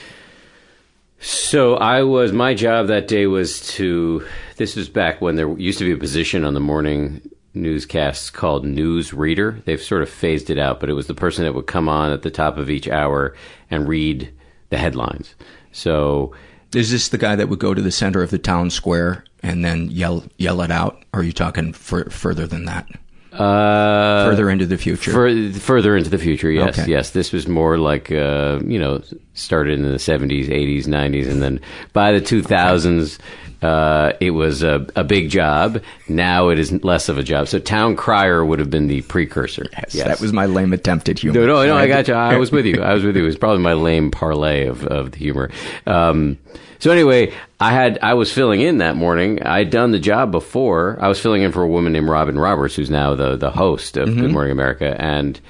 So 1.20 1.76
I 1.76 2.02
was 2.02 2.32
my 2.32 2.54
job 2.54 2.88
that 2.88 3.08
day 3.08 3.26
was 3.26 3.66
to. 3.74 4.26
This 4.56 4.76
was 4.76 4.88
back 4.88 5.20
when 5.20 5.36
there 5.36 5.48
used 5.58 5.78
to 5.78 5.84
be 5.84 5.92
a 5.92 5.96
position 5.96 6.44
on 6.44 6.54
the 6.54 6.60
morning 6.60 7.22
newscasts 7.54 8.30
called 8.30 8.64
news 8.64 9.14
reader. 9.14 9.62
They've 9.64 9.80
sort 9.80 10.02
of 10.02 10.10
phased 10.10 10.50
it 10.50 10.58
out, 10.58 10.80
but 10.80 10.90
it 10.90 10.94
was 10.94 11.06
the 11.06 11.14
person 11.14 11.44
that 11.44 11.54
would 11.54 11.66
come 11.66 11.88
on 11.88 12.12
at 12.12 12.22
the 12.22 12.30
top 12.30 12.58
of 12.58 12.68
each 12.68 12.88
hour 12.88 13.34
and 13.70 13.88
read 13.88 14.32
the 14.70 14.76
headlines. 14.76 15.34
So 15.72 16.34
is 16.74 16.90
this 16.90 17.08
the 17.08 17.18
guy 17.18 17.36
that 17.36 17.48
would 17.48 17.58
go 17.58 17.72
to 17.74 17.82
the 17.82 17.90
center 17.90 18.22
of 18.22 18.30
the 18.30 18.38
town 18.38 18.70
square 18.70 19.24
and 19.42 19.64
then 19.64 19.90
yell 19.90 20.24
yell 20.36 20.60
it 20.60 20.70
out? 20.70 21.04
Or 21.12 21.20
are 21.20 21.22
you 21.24 21.32
talking 21.32 21.72
for, 21.72 22.10
further 22.10 22.46
than 22.46 22.64
that? 22.66 22.88
Uh, 23.34 24.30
further 24.30 24.48
into 24.50 24.66
the 24.66 24.78
future. 24.78 25.12
For, 25.12 25.58
further 25.60 25.96
into 25.96 26.10
the 26.10 26.18
future, 26.18 26.50
yes, 26.50 26.78
Okay. 26.78 26.90
yes. 26.90 27.10
This 27.10 27.32
was 27.32 27.48
more 27.48 27.78
like 27.78 28.10
uh, 28.12 28.60
you 28.64 28.78
know 28.78 29.02
started 29.34 29.78
in 29.78 29.82
the 29.90 29.98
seventies, 29.98 30.48
eighties, 30.50 30.86
nineties, 30.88 31.28
and 31.28 31.42
then 31.42 31.60
by 31.92 32.12
the 32.12 32.20
two 32.20 32.42
thousands, 32.42 33.18
uh, 33.62 34.12
it 34.20 34.30
was 34.30 34.62
a, 34.62 34.86
a 34.94 35.02
big 35.04 35.30
job. 35.30 35.82
Now 36.08 36.48
it 36.50 36.58
is 36.58 36.70
less 36.84 37.08
of 37.08 37.18
a 37.18 37.22
job. 37.22 37.48
So 37.48 37.58
town 37.58 37.96
crier 37.96 38.44
would 38.44 38.58
have 38.58 38.70
been 38.70 38.86
the 38.88 39.02
precursor. 39.02 39.66
Yes, 39.72 39.94
That 39.94 40.20
was 40.20 40.32
my 40.32 40.46
lame 40.46 40.72
attempt 40.72 41.08
at 41.08 41.18
humor. 41.18 41.40
No, 41.40 41.46
no, 41.46 41.66
no, 41.66 41.76
I 41.76 41.86
got 41.88 42.06
you. 42.08 42.14
I 42.14 42.36
was 42.36 42.52
with 42.52 42.66
you. 42.66 42.82
I 42.82 42.94
was 42.94 43.04
with 43.04 43.16
you. 43.16 43.22
It 43.22 43.26
was 43.26 43.38
probably 43.38 43.62
my 43.62 43.72
lame 43.74 44.10
parlay 44.10 44.66
of, 44.66 44.84
of 44.86 45.12
the 45.12 45.18
humor. 45.18 45.50
Um, 45.86 46.38
so 46.84 46.90
anyway, 46.90 47.32
I 47.58 47.72
had 47.72 47.98
I 48.02 48.12
was 48.12 48.30
filling 48.30 48.60
in 48.60 48.76
that 48.76 48.94
morning. 48.94 49.42
I'd 49.42 49.70
done 49.70 49.92
the 49.92 49.98
job 49.98 50.30
before. 50.30 50.98
I 51.00 51.08
was 51.08 51.18
filling 51.18 51.40
in 51.40 51.50
for 51.50 51.62
a 51.62 51.66
woman 51.66 51.94
named 51.94 52.10
Robin 52.10 52.38
Roberts, 52.38 52.76
who's 52.76 52.90
now 52.90 53.14
the 53.14 53.36
the 53.36 53.50
host 53.50 53.96
of 53.96 54.14
Good 54.14 54.30
Morning 54.30 54.52
America, 54.52 54.94
and 55.00 55.40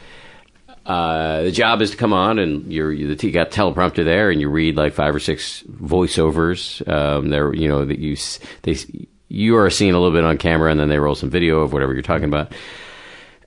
uh, 0.87 1.43
the 1.43 1.51
job 1.51 1.83
is 1.83 1.91
to 1.91 1.97
come 1.97 2.13
on 2.13 2.39
and 2.39 2.73
you're 2.73 2.93
you, 2.93 3.13
the 3.13 3.33
got 3.33 3.51
teleprompter 3.51 4.05
there, 4.05 4.31
and 4.31 4.41
you 4.41 4.49
read 4.49 4.77
like 4.77 4.93
five 4.93 5.13
or 5.13 5.19
six 5.19 5.65
voiceovers. 5.65 6.89
Um, 6.89 7.31
there, 7.31 7.53
you 7.53 7.67
know 7.67 7.85
that 7.85 7.99
you 7.99 8.17
they 8.63 8.77
you 9.27 9.57
are 9.57 9.69
seen 9.71 9.95
a 9.95 9.99
little 9.99 10.17
bit 10.17 10.23
on 10.23 10.39
camera, 10.39 10.71
and 10.71 10.79
then 10.79 10.89
they 10.89 11.01
roll 11.01 11.17
some 11.17 11.31
video 11.31 11.63
of 11.63 11.73
whatever 11.73 11.95
you're 11.95 12.03
talking 12.03 12.27
about. 12.27 12.53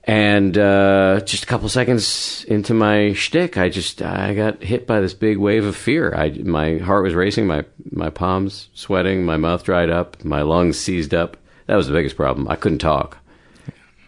And 0.08 0.56
uh, 0.56 1.20
just 1.20 1.44
a 1.44 1.46
couple 1.46 1.68
seconds 1.68 2.42
into 2.48 2.72
my 2.72 3.12
shtick, 3.12 3.58
I 3.58 3.68
just 3.68 4.00
I 4.00 4.32
got 4.32 4.62
hit 4.62 4.86
by 4.86 5.00
this 5.00 5.12
big 5.12 5.36
wave 5.36 5.66
of 5.66 5.76
fear. 5.76 6.14
I 6.14 6.30
my 6.30 6.78
heart 6.78 7.04
was 7.04 7.14
racing, 7.14 7.46
my 7.46 7.66
my 7.90 8.08
palms 8.08 8.70
sweating, 8.72 9.26
my 9.26 9.36
mouth 9.36 9.64
dried 9.64 9.90
up, 9.90 10.24
my 10.24 10.40
lungs 10.40 10.80
seized 10.80 11.12
up. 11.12 11.36
That 11.66 11.76
was 11.76 11.88
the 11.88 11.92
biggest 11.92 12.16
problem. 12.16 12.48
I 12.48 12.56
couldn't 12.56 12.78
talk, 12.78 13.18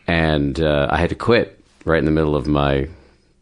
and 0.07 0.59
uh, 0.59 0.89
I 0.91 0.97
had 0.97 1.11
to 1.11 1.17
quit 1.17 1.63
right 1.85 1.99
in 1.99 2.07
the 2.07 2.11
middle 2.11 2.35
of 2.35 2.47
my 2.47 2.89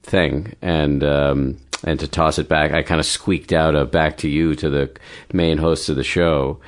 thing. 0.02 0.56
And 0.60 1.04
um, 1.04 1.58
and 1.84 2.00
to 2.00 2.08
toss 2.08 2.40
it 2.40 2.48
back, 2.48 2.72
I 2.72 2.82
kind 2.82 2.98
of 2.98 3.06
squeaked 3.06 3.52
out 3.52 3.76
a 3.76 3.84
"back 3.84 4.16
to 4.18 4.28
you" 4.28 4.56
to 4.56 4.68
the 4.68 4.90
main 5.32 5.58
host 5.58 5.90
of 5.90 5.94
the 5.94 6.02
show. 6.02 6.58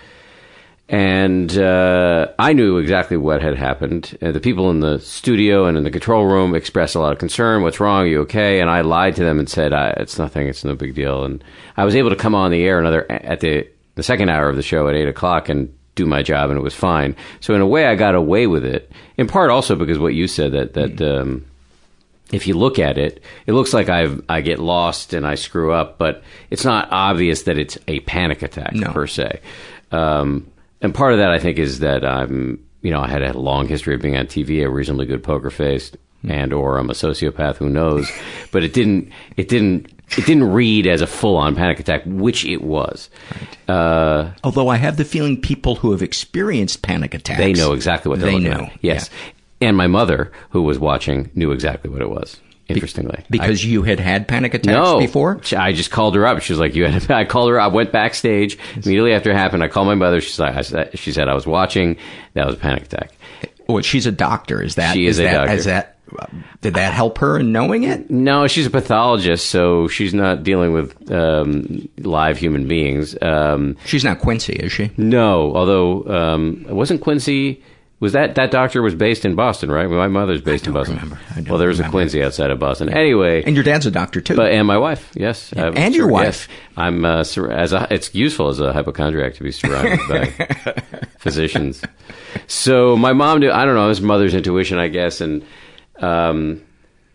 And 0.93 1.57
uh, 1.57 2.33
I 2.37 2.53
knew 2.53 2.79
exactly 2.79 3.17
what 3.17 3.43
had 3.43 3.57
happened. 3.57 4.19
Uh, 4.21 4.33
the 4.33 4.41
people 4.41 4.71
in 4.71 4.81
the 4.81 4.99
studio 4.99 5.67
and 5.67 5.79
in 5.79 5.85
the 5.85 5.91
control 5.91 6.25
room 6.27 6.53
expressed 6.57 6.97
a 6.97 6.99
lot 6.99 7.13
of 7.13 7.21
concern. 7.21 7.63
What's 7.63 7.79
wrong? 7.79 8.03
Are 8.03 8.07
you 8.07 8.21
okay? 8.23 8.61
And 8.61 8.69
I 8.69 8.81
lied 8.81 9.15
to 9.15 9.23
them 9.23 9.39
and 9.39 9.49
said, 9.49 9.73
I, 9.73 9.91
"It's 9.91 10.19
nothing. 10.19 10.49
It's 10.49 10.65
no 10.65 10.75
big 10.75 10.97
deal." 10.97 11.23
And 11.25 11.45
I 11.77 11.85
was 11.85 11.95
able 11.95 12.11
to 12.11 12.17
come 12.17 12.35
on 12.35 12.51
the 12.51 12.65
air 12.65 12.81
another 12.81 13.07
at 13.11 13.39
the 13.39 13.69
the 13.95 14.03
second 14.03 14.31
hour 14.31 14.49
of 14.49 14.57
the 14.57 14.63
show 14.63 14.89
at 14.89 14.97
eight 14.97 15.07
o'clock 15.07 15.49
and 15.49 15.73
do 15.95 16.07
my 16.07 16.23
job, 16.23 16.51
and 16.51 16.59
it 16.59 16.63
was 16.63 16.75
fine. 16.75 17.15
So 17.39 17.55
in 17.55 17.61
a 17.61 17.67
way, 17.69 17.87
I 17.87 17.95
got 17.95 18.17
away 18.17 18.49
with 18.49 18.65
it. 18.65 18.91
In 19.17 19.29
part, 19.29 19.51
also 19.51 19.77
because 19.77 19.99
what 20.01 20.15
you 20.15 20.27
said 20.27 20.53
that 20.53 20.75
that. 20.75 21.01
Um, 21.01 21.45
if 22.33 22.47
you 22.47 22.55
look 22.55 22.79
at 22.79 22.97
it, 22.97 23.21
it 23.47 23.53
looks 23.55 23.73
like 23.75 23.89
I 23.89 24.09
I 24.29 24.41
get 24.41 24.59
lost 24.61 25.15
and 25.15 25.25
I 25.27 25.35
screw 25.37 25.73
up, 25.73 25.99
but 25.99 26.23
it's 26.49 26.65
not 26.65 26.89
obvious 26.93 27.43
that 27.45 27.59
it's 27.59 27.77
a 27.89 27.99
panic 28.01 28.43
attack 28.43 28.73
No. 28.73 28.93
per 28.93 29.09
se. 29.09 29.41
Um, 29.91 30.47
and 30.81 30.95
part 30.95 31.13
of 31.13 31.19
that, 31.19 31.31
I 31.31 31.39
think, 31.39 31.59
is 31.59 31.81
that 31.81 32.05
I'm 32.05 32.65
you 32.83 32.91
know 32.91 33.01
I 33.01 33.09
had 33.09 33.23
a 33.23 33.39
long 33.39 33.69
history 33.69 33.95
of 33.95 34.01
being 34.01 34.17
on 34.17 34.27
TV, 34.27 34.65
a 34.65 34.71
reasonably 34.71 35.07
good 35.07 35.23
poker 35.23 35.51
face, 35.51 35.93
and 36.27 36.53
or 36.53 36.79
I'm 36.79 36.91
a 36.91 36.95
sociopath, 36.95 37.57
who 37.57 37.69
knows? 37.69 38.11
but 38.53 38.65
it 38.65 38.73
didn't 38.73 39.13
it 39.37 39.49
didn't 39.49 39.93
it 40.17 40.27
didn't 40.27 40.53
read 40.53 40.87
as 40.87 41.03
a 41.03 41.07
full 41.07 41.37
on 41.37 41.55
panic 41.55 41.79
attack, 41.79 42.03
which 42.05 42.45
it 42.45 42.63
was. 42.63 43.11
Uh, 43.69 44.33
Although 44.43 44.69
I 44.69 44.77
have 44.77 44.97
the 44.97 45.05
feeling 45.05 45.41
people 45.41 45.77
who 45.77 45.93
have 45.93 46.03
experienced 46.03 46.83
panic 46.83 47.15
attacks, 47.15 47.39
they 47.39 47.53
know 47.53 47.73
exactly 47.73 48.09
what 48.09 48.19
they're 48.19 48.31
they 48.31 48.39
looking 48.39 48.51
know. 48.51 48.65
at. 48.65 48.79
Yes, 48.83 49.11
and 49.61 49.77
my 49.77 49.87
mother, 49.87 50.33
who 50.51 50.63
was 50.63 50.79
watching, 50.79 51.31
knew 51.35 51.53
exactly 51.53 51.91
what 51.91 52.03
it 52.03 52.11
was. 52.11 52.41
Interestingly, 52.75 53.25
because 53.31 53.65
you 53.65 53.83
had 53.83 54.01
had 54.01 54.29
panic 54.29 54.55
attacks 54.55 54.67
no, 54.67 54.99
before. 54.99 55.41
I 55.57 55.73
just 55.73 55.91
called 55.91 56.15
her 56.15 56.27
up. 56.27 56.43
She 56.43 56.53
was 56.53 56.61
like, 56.61 56.75
"You 56.75 56.87
had." 56.87 57.11
I 57.11 57.25
called 57.25 57.51
her. 57.51 57.61
I 57.61 57.69
went 57.69 57.93
backstage 57.93 58.59
immediately 58.75 59.13
after 59.13 59.31
it 59.31 59.37
happened. 59.37 59.63
I 59.63 59.69
called 59.69 59.87
my 59.87 59.95
mother. 59.95 60.21
She's 60.21 60.39
like, 60.39 60.57
I 60.57 60.63
said, 60.63 60.99
"She 60.99 61.13
said 61.13 61.29
I 61.29 61.35
was 61.35 61.47
watching. 61.47 61.97
That 62.35 62.47
was 62.47 62.55
a 62.55 62.59
panic 62.59 62.85
attack." 62.85 63.13
Well, 63.69 63.83
she's 63.83 64.07
a 64.07 64.13
doctor. 64.13 64.63
Is 64.63 64.75
that 64.75 64.95
She 64.95 65.07
is 65.07 65.21
a 65.21 65.25
that, 65.25 65.33
doctor. 65.33 65.53
Is 65.53 65.65
that 65.67 65.97
did 66.61 66.75
that 66.75 66.93
help 66.93 67.19
her 67.19 67.39
in 67.39 67.53
knowing 67.53 67.85
it? 67.85 68.11
No, 68.11 68.47
she's 68.47 68.67
a 68.67 68.71
pathologist, 68.71 69.49
so 69.49 69.89
she's 69.89 70.13
not 70.13 70.43
dealing 70.43 70.73
with 70.73 71.11
um, 71.11 71.89
live 71.99 72.39
human 72.39 72.67
beings. 72.67 73.17
Um, 73.23 73.77
she's 73.85 74.05
not 74.05 74.21
Quincy, 74.21 74.55
is 74.55 74.73
she? 74.73 74.91
No, 74.97 75.55
although 75.55 76.05
um, 76.07 76.67
wasn't 76.69 77.01
Quincy. 77.01 77.63
Was 78.01 78.13
that 78.15 78.35
that 78.37 78.51
doctor 78.51 78.81
was 78.81 78.95
based 78.95 79.27
in 79.27 79.35
Boston, 79.35 79.71
right? 79.71 79.87
My 79.89 80.09
mother's 80.09 80.41
based 80.41 80.67
in 80.67 80.73
Boston. 80.73 80.97
remember. 80.97 81.19
Well, 81.51 81.59
there's 81.59 81.79
remember. 81.79 81.97
a 81.97 82.01
Quincy 82.01 82.23
outside 82.23 82.51
of 82.51 82.59
Boston. 82.59 82.89
Anyway, 82.89 83.43
And 83.45 83.55
your 83.55 83.63
dad's 83.63 83.85
a 83.85 83.91
doctor 83.91 84.23
too. 84.23 84.37
But 84.37 84.53
and 84.53 84.67
my 84.67 84.79
wife, 84.79 85.11
yes, 85.15 85.53
Yeah, 85.55 85.71
and 85.77 85.95
your 85.95 86.07
sur- 86.07 86.11
wife. 86.13 86.49
yes. 86.49 86.49
I'm 86.79 87.05
uh, 87.05 87.25
sur- 87.25 87.51
as 87.53 87.75
a, 87.75 87.87
it's 87.91 88.15
useful 88.15 88.49
as 88.49 88.59
a 88.59 88.73
hypochondriac 88.73 89.35
to 89.35 89.43
be 89.43 89.53
surrounded 89.53 90.01
by 90.09 90.25
physicians. 91.19 91.83
So 92.47 92.97
my 92.97 93.13
mom 93.13 93.41
knew. 93.41 93.51
I 93.51 93.65
don't 93.65 93.75
know. 93.75 93.85
It 93.85 93.89
was 93.89 94.01
mother's 94.01 94.35
intuition, 94.35 94.79
I 94.79 94.89
guess, 94.89 95.21
and 95.21 95.45
um, 96.01 96.63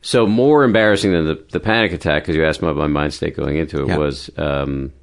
so 0.02 0.28
more 0.28 0.64
embarrassing 0.64 1.12
than 1.14 1.26
the, 1.26 1.44
the 1.52 1.60
panic 1.60 1.94
attack 1.94 2.24
because 2.24 2.36
you 2.36 2.46
asked 2.46 2.62
me 2.62 2.68
about 2.68 2.80
my 2.80 2.86
mind 2.88 3.12
state 3.14 3.36
going 3.36 3.58
into 3.58 3.82
it 3.82 3.88
Yeah. 3.88 3.98
was 3.98 4.30
um, 4.38 4.94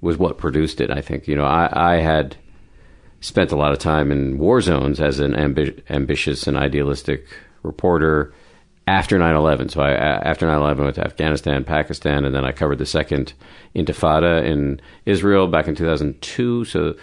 was 0.00 0.16
what 0.16 0.36
produced 0.38 0.80
it. 0.80 0.90
I 0.90 1.00
think 1.00 1.28
you 1.28 1.36
know 1.36 1.44
I, 1.44 1.68
I 1.72 2.00
had 2.00 2.36
spent 3.20 3.52
a 3.52 3.56
lot 3.56 3.72
of 3.72 3.78
time 3.78 4.12
in 4.12 4.38
war 4.38 4.60
zones 4.60 5.00
as 5.00 5.18
an 5.18 5.32
ambi- 5.32 5.80
ambitious 5.90 6.46
and 6.46 6.56
idealistic 6.56 7.26
reporter 7.62 8.32
after 8.86 9.18
9-11 9.18 9.70
so 9.70 9.82
I, 9.82 9.92
after 9.92 10.46
9-11 10.46 10.80
I 10.80 10.82
went 10.82 10.94
to 10.96 11.04
afghanistan 11.04 11.64
pakistan 11.64 12.24
and 12.24 12.34
then 12.34 12.44
i 12.44 12.52
covered 12.52 12.78
the 12.78 12.86
second 12.86 13.32
intifada 13.74 14.44
in 14.44 14.80
israel 15.04 15.46
back 15.48 15.68
in 15.68 15.74
2002 15.74 16.64
so 16.64 16.94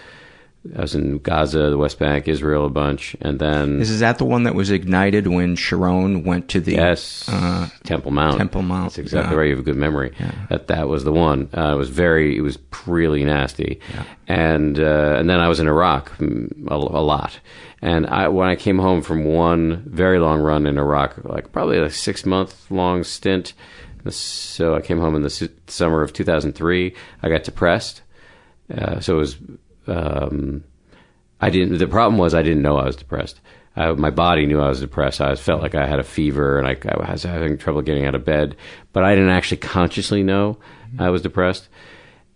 i 0.77 0.81
was 0.81 0.95
in 0.95 1.19
gaza 1.19 1.69
the 1.69 1.77
west 1.77 1.99
bank 1.99 2.27
israel 2.27 2.65
a 2.65 2.69
bunch 2.69 3.15
and 3.21 3.37
then 3.39 3.79
Is 3.81 3.99
that 3.99 4.17
the 4.17 4.25
one 4.25 4.43
that 4.43 4.55
was 4.55 4.71
ignited 4.71 5.27
when 5.27 5.55
Sharon 5.55 6.23
went 6.23 6.49
to 6.49 6.59
the 6.59 6.73
Yes, 6.73 7.29
uh, 7.29 7.69
Temple 7.83 8.11
Mount. 8.11 8.37
Temple 8.37 8.61
Mount. 8.63 8.85
That's 8.85 8.97
exactly 8.97 9.33
Yeah. 9.33 9.39
right. 9.39 9.45
You 9.49 9.55
have 9.55 9.59
a 9.59 9.63
good 9.71 9.75
memory. 9.77 10.11
Yeah. 10.19 10.31
That 10.49 10.67
that 10.67 10.87
was 10.87 11.03
the 11.03 11.11
one. 11.11 11.49
Uh, 11.55 11.73
it 11.73 11.77
was 11.77 11.89
very. 11.89 12.35
It 12.37 12.41
was 12.41 12.57
really 12.87 13.23
nasty. 13.25 13.79
yeah. 13.93 14.03
And 14.27 14.79
uh, 14.79 15.15
and 15.19 15.29
then 15.29 15.39
I 15.39 15.47
was 15.47 15.59
in 15.59 15.67
Iraq 15.67 16.09
mm, 16.17 16.49
a, 16.67 16.75
a 16.75 17.03
lot. 17.13 17.39
And 17.81 18.07
I, 18.07 18.27
when 18.29 18.47
I 18.49 18.55
came 18.55 18.79
home 18.79 19.01
from 19.03 19.23
one 19.25 19.83
very 19.87 20.17
long 20.19 20.39
run 20.41 20.65
in 20.65 20.77
Iraq, 20.77 21.23
like 21.25 21.51
probably 21.51 21.77
a 21.77 21.89
six 21.89 22.25
month 22.25 22.69
long 22.71 23.03
stint. 23.03 23.53
So 24.09 24.75
I 24.75 24.81
came 24.81 24.99
home 24.99 25.15
in 25.15 25.21
the 25.23 25.29
su- 25.29 25.49
summer 25.67 26.01
of 26.01 26.13
2003. 26.13 26.93
I 27.23 27.29
got 27.29 27.43
depressed. 27.43 28.01
Uh, 28.75 28.99
so 28.99 29.15
it 29.15 29.19
was. 29.19 29.37
Um, 29.87 30.63
I 31.41 31.49
didn't. 31.49 31.77
The 31.77 31.87
problem 31.87 32.17
was 32.17 32.33
I 32.33 32.41
didn't 32.41 32.61
know 32.61 32.77
I 32.77 32.85
was 32.85 32.95
depressed. 32.95 33.41
Uh, 33.75 33.93
my 33.93 34.09
body 34.09 34.45
knew 34.45 34.61
I 34.61 34.69
was 34.69 34.79
depressed. 34.79 35.19
I 35.19 35.35
felt 35.35 35.61
like 35.61 35.75
I 35.75 35.85
had 35.85 35.99
a 35.99 36.03
fever 36.03 36.57
and 36.57 36.67
I, 36.67 36.77
I 36.89 37.11
was 37.11 37.23
having 37.23 37.57
trouble 37.57 37.81
getting 37.81 38.05
out 38.05 38.15
of 38.15 38.23
bed, 38.23 38.55
but 38.93 39.03
I 39.03 39.13
didn't 39.15 39.31
actually 39.31 39.57
consciously 39.57 40.23
know 40.23 40.57
I 40.97 41.09
was 41.09 41.21
depressed. 41.21 41.67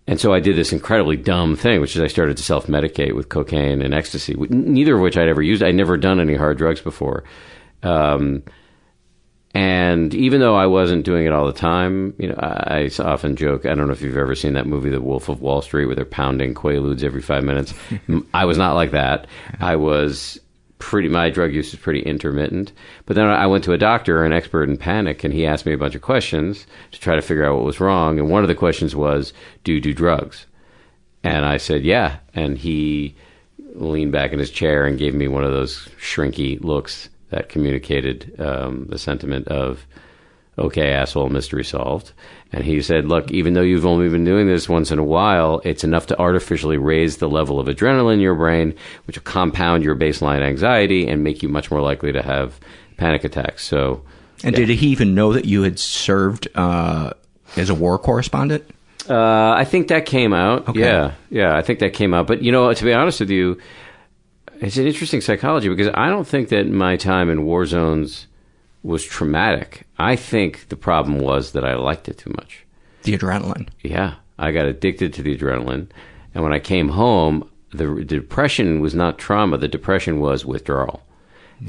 And 0.05 0.19
so 0.19 0.33
I 0.33 0.39
did 0.39 0.55
this 0.55 0.73
incredibly 0.73 1.15
dumb 1.15 1.55
thing, 1.55 1.79
which 1.81 1.95
is 1.95 2.01
I 2.01 2.07
started 2.07 2.35
to 2.37 2.43
self 2.43 2.67
medicate 2.67 3.15
with 3.15 3.29
cocaine 3.29 3.81
and 3.81 3.93
ecstasy, 3.93 4.35
neither 4.49 4.95
of 4.95 5.01
which 5.01 5.17
I'd 5.17 5.29
ever 5.29 5.41
used. 5.41 5.63
I'd 5.63 5.75
never 5.75 5.97
done 5.97 6.19
any 6.19 6.35
hard 6.35 6.57
drugs 6.57 6.81
before. 6.81 7.23
Um, 7.83 8.43
and 9.59 10.13
even 10.13 10.39
though 10.39 10.55
I 10.55 10.67
wasn't 10.67 11.03
doing 11.03 11.25
it 11.25 11.33
all 11.33 11.45
the 11.45 11.51
time, 11.51 12.13
you 12.17 12.29
know, 12.29 12.35
I, 12.39 12.89
I 12.97 13.03
often 13.03 13.35
joke. 13.35 13.65
I 13.65 13.75
don't 13.75 13.87
know 13.87 13.91
if 13.91 14.01
you've 14.01 14.15
ever 14.15 14.33
seen 14.33 14.53
that 14.53 14.67
movie, 14.67 14.87
The 14.87 15.01
Wolf 15.01 15.27
of 15.27 15.41
Wall 15.41 15.61
Street, 15.61 15.85
where 15.85 15.95
they're 15.95 16.05
pounding 16.05 16.53
Quaaludes 16.53 17.03
every 17.03 17.21
five 17.21 17.43
minutes. 17.43 17.73
I 18.33 18.45
was 18.45 18.57
not 18.57 18.75
like 18.75 18.91
that. 18.91 19.27
I 19.59 19.75
was 19.75 20.39
pretty. 20.77 21.09
My 21.09 21.29
drug 21.29 21.53
use 21.53 21.73
was 21.73 21.81
pretty 21.81 21.99
intermittent. 21.99 22.71
But 23.05 23.17
then 23.17 23.25
I 23.25 23.47
went 23.47 23.65
to 23.65 23.73
a 23.73 23.77
doctor, 23.77 24.23
an 24.23 24.31
expert 24.31 24.69
in 24.69 24.77
panic, 24.77 25.25
and 25.25 25.33
he 25.33 25.45
asked 25.45 25.65
me 25.65 25.73
a 25.73 25.77
bunch 25.77 25.93
of 25.93 26.01
questions 26.01 26.65
to 26.93 26.99
try 27.01 27.17
to 27.17 27.21
figure 27.21 27.43
out 27.43 27.57
what 27.57 27.65
was 27.65 27.81
wrong. 27.81 28.17
And 28.17 28.29
one 28.29 28.43
of 28.43 28.47
the 28.47 28.55
questions 28.55 28.95
was, 28.95 29.33
"Do 29.65 29.73
you 29.73 29.81
do 29.81 29.93
drugs?" 29.93 30.45
And 31.21 31.43
I 31.43 31.57
said, 31.57 31.83
"Yeah." 31.83 32.19
And 32.33 32.57
he 32.57 33.13
leaned 33.73 34.13
back 34.13 34.31
in 34.31 34.39
his 34.39 34.51
chair 34.51 34.85
and 34.85 34.97
gave 34.97 35.13
me 35.13 35.27
one 35.27 35.43
of 35.43 35.51
those 35.51 35.89
shrinky 35.99 36.63
looks 36.63 37.09
that 37.29 37.49
communicated 37.49 38.39
um, 38.39 38.85
the 38.89 38.97
sentiment 38.97 39.47
of, 39.47 39.85
okay, 40.57 40.91
asshole, 40.91 41.29
mystery 41.29 41.63
solved. 41.63 42.11
And 42.51 42.63
he 42.63 42.81
said, 42.81 43.05
look, 43.05 43.31
even 43.31 43.53
though 43.53 43.61
you've 43.61 43.85
only 43.85 44.09
been 44.09 44.25
doing 44.25 44.47
this 44.47 44.67
once 44.67 44.91
in 44.91 44.99
a 44.99 45.03
while, 45.03 45.61
it's 45.63 45.83
enough 45.83 46.07
to 46.07 46.19
artificially 46.19 46.77
raise 46.77 47.17
the 47.17 47.29
level 47.29 47.59
of 47.59 47.67
adrenaline 47.67 48.15
in 48.15 48.19
your 48.19 48.35
brain, 48.35 48.73
which 49.05 49.17
will 49.17 49.23
compound 49.23 49.83
your 49.83 49.95
baseline 49.95 50.41
anxiety 50.41 51.07
and 51.07 51.23
make 51.23 51.43
you 51.43 51.49
much 51.49 51.69
more 51.69 51.81
likely 51.81 52.11
to 52.11 52.21
have 52.21 52.59
panic 52.97 53.23
attacks. 53.23 53.63
So, 53.63 54.01
And 54.43 54.55
did 54.55 54.69
he 54.69 54.87
even 54.87 55.13
know 55.13 55.33
that 55.33 55.45
you 55.45 55.61
had 55.61 55.77
served 55.77 56.47
uh, 56.55 57.11
as 57.55 57.69
a 57.69 57.75
war 57.75 57.99
correspondent? 57.99 58.65
Uh, 59.07 59.51
I 59.51 59.65
think 59.65 59.87
that 59.87 60.05
came 60.05 60.33
out. 60.33 60.69
Okay. 60.69 60.81
Yeah, 60.81 61.13
yeah, 61.29 61.55
I 61.55 61.61
think 61.61 61.79
that 61.79 61.93
came 61.93 62.13
out. 62.13 62.27
But 62.27 62.43
you 62.43 62.51
know, 62.51 62.71
to 62.71 62.83
be 62.83 62.93
honest 62.93 63.19
with 63.19 63.31
you, 63.31 63.59
it's 64.59 64.77
an 64.77 64.87
interesting 64.87 65.21
psychology 65.21 65.69
because 65.69 65.91
I 65.93 66.09
don't 66.09 66.27
think 66.27 66.49
that 66.49 66.67
my 66.67 66.97
time 66.97 67.29
in 67.29 67.45
war 67.45 67.65
zones 67.65 68.27
was 68.83 69.03
traumatic. 69.03 69.87
I 69.97 70.15
think 70.15 70.69
the 70.69 70.75
problem 70.75 71.19
was 71.19 71.51
that 71.51 71.65
I 71.65 71.75
liked 71.75 72.07
it 72.09 72.17
too 72.17 72.31
much. 72.35 72.65
The 73.03 73.17
adrenaline. 73.17 73.69
Yeah, 73.81 74.15
I 74.37 74.51
got 74.51 74.65
addicted 74.65 75.13
to 75.13 75.21
the 75.21 75.37
adrenaline, 75.37 75.87
and 76.33 76.43
when 76.43 76.53
I 76.53 76.59
came 76.59 76.89
home, 76.89 77.49
the, 77.71 77.87
the 77.87 78.05
depression 78.05 78.81
was 78.81 78.95
not 78.95 79.17
trauma. 79.17 79.57
The 79.57 79.67
depression 79.67 80.19
was 80.19 80.45
withdrawal, 80.45 81.01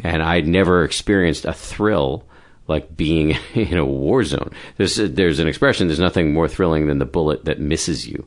and 0.03 0.23
I'd 0.23 0.47
never 0.47 0.85
experienced 0.85 1.45
a 1.45 1.53
thrill 1.53 2.25
like 2.67 2.97
being 2.97 3.37
in 3.55 3.79
a 3.79 3.85
war 3.85 4.25
zone. 4.25 4.53
There's 4.77 4.97
there's 4.97 5.39
an 5.39 5.49
expression. 5.49 5.89
There's 5.89 6.01
nothing 6.01 6.33
more 6.33 6.49
thrilling 6.49 6.87
than 6.87 6.99
the 6.99 7.05
bullet 7.05 7.45
that 7.45 7.61
misses 7.61 8.09
you. 8.09 8.27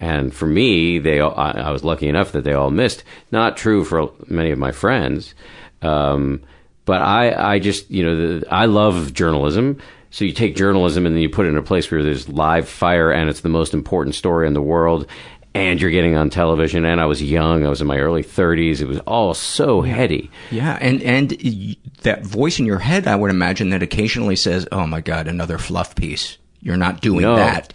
And 0.00 0.32
for 0.34 0.46
me, 0.46 0.98
they 0.98 1.20
all, 1.20 1.34
I, 1.38 1.50
I 1.50 1.70
was 1.70 1.84
lucky 1.84 2.08
enough 2.08 2.32
that 2.32 2.42
they 2.44 2.54
all 2.54 2.70
missed. 2.70 3.04
Not 3.30 3.56
true 3.58 3.84
for 3.84 4.10
many 4.28 4.50
of 4.50 4.58
my 4.58 4.72
friends, 4.72 5.34
um, 5.82 6.40
but 6.86 7.02
I 7.02 7.54
I 7.54 7.58
just 7.58 7.90
you 7.90 8.02
know 8.04 8.38
the, 8.40 8.46
I 8.52 8.64
love 8.64 9.12
journalism. 9.14 9.78
So 10.10 10.24
you 10.24 10.32
take 10.32 10.56
journalism 10.56 11.06
and 11.06 11.14
then 11.14 11.22
you 11.22 11.28
put 11.30 11.46
it 11.46 11.50
in 11.50 11.56
a 11.56 11.62
place 11.62 11.88
where 11.90 12.02
there's 12.02 12.28
live 12.28 12.68
fire 12.68 13.12
and 13.12 13.28
it's 13.30 13.42
the 13.42 13.48
most 13.48 13.74
important 13.74 14.14
story 14.16 14.46
in 14.48 14.54
the 14.54 14.62
world. 14.62 15.06
And 15.52 15.80
you're 15.80 15.90
getting 15.90 16.16
on 16.16 16.30
television. 16.30 16.84
And 16.84 17.00
I 17.00 17.06
was 17.06 17.20
young. 17.22 17.66
I 17.66 17.68
was 17.68 17.80
in 17.80 17.86
my 17.88 17.98
early 17.98 18.22
30s. 18.22 18.80
It 18.80 18.86
was 18.86 19.00
all 19.00 19.34
so 19.34 19.82
heady. 19.82 20.30
Yeah, 20.50 20.78
and 20.80 21.02
and 21.02 21.76
that 22.02 22.24
voice 22.24 22.58
in 22.58 22.66
your 22.66 22.78
head, 22.78 23.06
I 23.08 23.16
would 23.16 23.30
imagine 23.30 23.70
that 23.70 23.82
occasionally 23.82 24.36
says, 24.36 24.66
"Oh 24.72 24.86
my 24.86 25.00
God, 25.00 25.26
another 25.28 25.58
fluff 25.58 25.94
piece." 25.94 26.38
You're 26.62 26.76
not 26.76 27.00
doing 27.00 27.22
No. 27.22 27.36
that. 27.36 27.72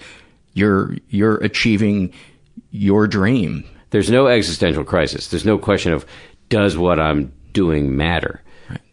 You're 0.55 0.95
you're 1.09 1.35
achieving 1.37 2.11
your 2.71 3.05
dream. 3.07 3.63
There's 3.91 4.09
no 4.09 4.25
existential 4.27 4.83
crisis. 4.83 5.27
There's 5.27 5.45
no 5.45 5.57
question 5.59 5.93
of 5.93 6.05
does 6.49 6.75
what 6.77 6.99
I'm 6.99 7.31
doing 7.53 7.95
matter. 7.95 8.41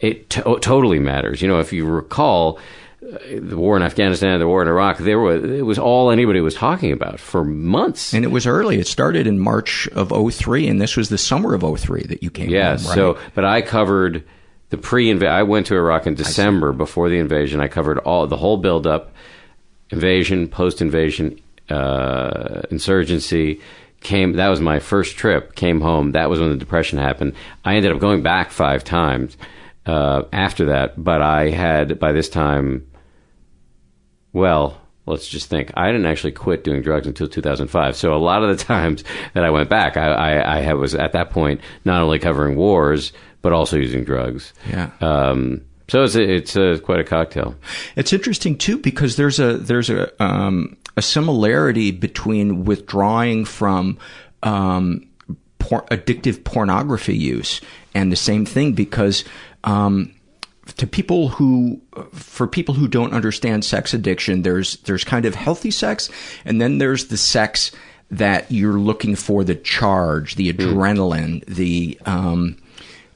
It 0.00 0.28
to- 0.30 0.58
totally 0.60 0.98
matters. 0.98 1.40
You 1.40 1.48
know, 1.48 1.58
if 1.60 1.72
you 1.72 1.86
recall, 1.86 2.58
uh, 3.02 3.16
the 3.40 3.56
war 3.56 3.76
in 3.76 3.82
Afghanistan, 3.82 4.38
the 4.38 4.46
war 4.46 4.60
in 4.60 4.68
Iraq, 4.68 4.98
there 4.98 5.18
was 5.18 5.42
it 5.44 5.64
was 5.64 5.78
all 5.78 6.10
anybody 6.10 6.40
was 6.40 6.54
talking 6.54 6.92
about 6.92 7.18
for 7.18 7.42
months. 7.44 8.12
And 8.12 8.24
it 8.24 8.28
was 8.30 8.46
early. 8.46 8.78
It 8.78 8.86
started 8.86 9.26
in 9.26 9.38
March 9.38 9.88
of 9.92 10.12
03, 10.34 10.68
and 10.68 10.80
this 10.80 10.96
was 10.96 11.08
the 11.08 11.18
summer 11.18 11.54
of 11.54 11.62
03 11.80 12.02
that 12.08 12.22
you 12.22 12.30
came 12.30 12.50
Yeah. 12.50 12.76
home, 12.76 12.86
right? 12.86 12.94
So, 12.94 13.18
but 13.34 13.44
I 13.44 13.62
covered 13.62 14.24
the 14.70 14.76
pre-invasion. 14.78 15.32
I 15.32 15.42
went 15.42 15.66
to 15.66 15.74
Iraq 15.76 16.06
in 16.06 16.14
December 16.16 16.72
before 16.72 17.08
the 17.08 17.18
invasion. 17.18 17.60
I 17.60 17.68
covered 17.68 17.98
all 17.98 18.26
the 18.26 18.36
whole 18.36 18.56
build-up, 18.58 19.12
invasion, 19.90 20.48
post-invasion, 20.48 21.38
uh, 21.68 22.62
insurgency. 22.70 23.60
Came. 24.00 24.32
That 24.32 24.48
was 24.48 24.60
my 24.60 24.80
first 24.80 25.16
trip. 25.16 25.54
Came 25.54 25.80
home. 25.80 26.12
That 26.12 26.28
was 26.28 26.40
when 26.40 26.50
the 26.50 26.56
depression 26.56 26.98
happened. 26.98 27.34
I 27.64 27.76
ended 27.76 27.92
up 27.92 28.00
going 28.00 28.22
back 28.22 28.50
five 28.50 28.82
times 28.82 29.36
uh, 29.86 30.24
after 30.32 30.66
that, 30.66 31.02
but 31.02 31.22
I 31.22 31.50
had 31.50 32.00
by 32.00 32.10
this 32.10 32.28
time. 32.28 32.88
Well, 34.32 34.80
let's 35.06 35.28
just 35.28 35.48
think. 35.48 35.70
I 35.76 35.92
didn't 35.92 36.06
actually 36.06 36.32
quit 36.32 36.64
doing 36.64 36.82
drugs 36.82 37.06
until 37.06 37.28
2005. 37.28 37.94
So 37.94 38.12
a 38.12 38.16
lot 38.16 38.42
of 38.42 38.56
the 38.56 38.64
times 38.64 39.04
that 39.34 39.44
I 39.44 39.50
went 39.50 39.68
back, 39.68 39.96
I, 39.96 40.06
I, 40.06 40.56
I 40.56 40.60
had, 40.60 40.78
was 40.78 40.96
at 40.96 41.12
that 41.12 41.30
point 41.30 41.60
not 41.84 42.02
only 42.02 42.18
covering 42.18 42.56
wars 42.56 43.12
but 43.42 43.52
also 43.52 43.76
using 43.76 44.04
drugs. 44.04 44.54
Yeah. 44.70 44.90
Um, 45.00 45.62
so 45.88 46.04
it's 46.04 46.14
a, 46.14 46.22
it's 46.22 46.56
a, 46.56 46.78
quite 46.78 47.00
a 47.00 47.04
cocktail. 47.04 47.56
It's 47.96 48.12
interesting 48.12 48.56
too 48.56 48.78
because 48.78 49.16
there's 49.16 49.38
a 49.38 49.58
there's 49.58 49.90
a 49.90 50.10
um, 50.22 50.76
a 50.96 51.02
similarity 51.02 51.90
between 51.90 52.64
withdrawing 52.64 53.44
from 53.44 53.98
um, 54.42 55.08
por- 55.58 55.86
addictive 55.86 56.44
pornography 56.44 57.16
use 57.16 57.60
and 57.94 58.10
the 58.10 58.16
same 58.16 58.44
thing 58.44 58.72
because 58.72 59.24
um, 59.64 60.12
to 60.76 60.86
people 60.86 61.28
who 61.28 61.80
for 62.12 62.46
people 62.46 62.74
who 62.74 62.88
don't 62.88 63.12
understand 63.12 63.64
sex 63.64 63.94
addiction 63.94 64.42
there's 64.42 64.76
there's 64.78 65.04
kind 65.04 65.24
of 65.24 65.34
healthy 65.34 65.70
sex 65.70 66.08
and 66.44 66.60
then 66.60 66.78
there's 66.78 67.06
the 67.06 67.16
sex 67.16 67.70
that 68.10 68.50
you're 68.50 68.78
looking 68.78 69.16
for 69.16 69.44
the 69.44 69.54
charge 69.54 70.34
the 70.34 70.52
adrenaline 70.52 71.44
the 71.46 71.98
um, 72.06 72.56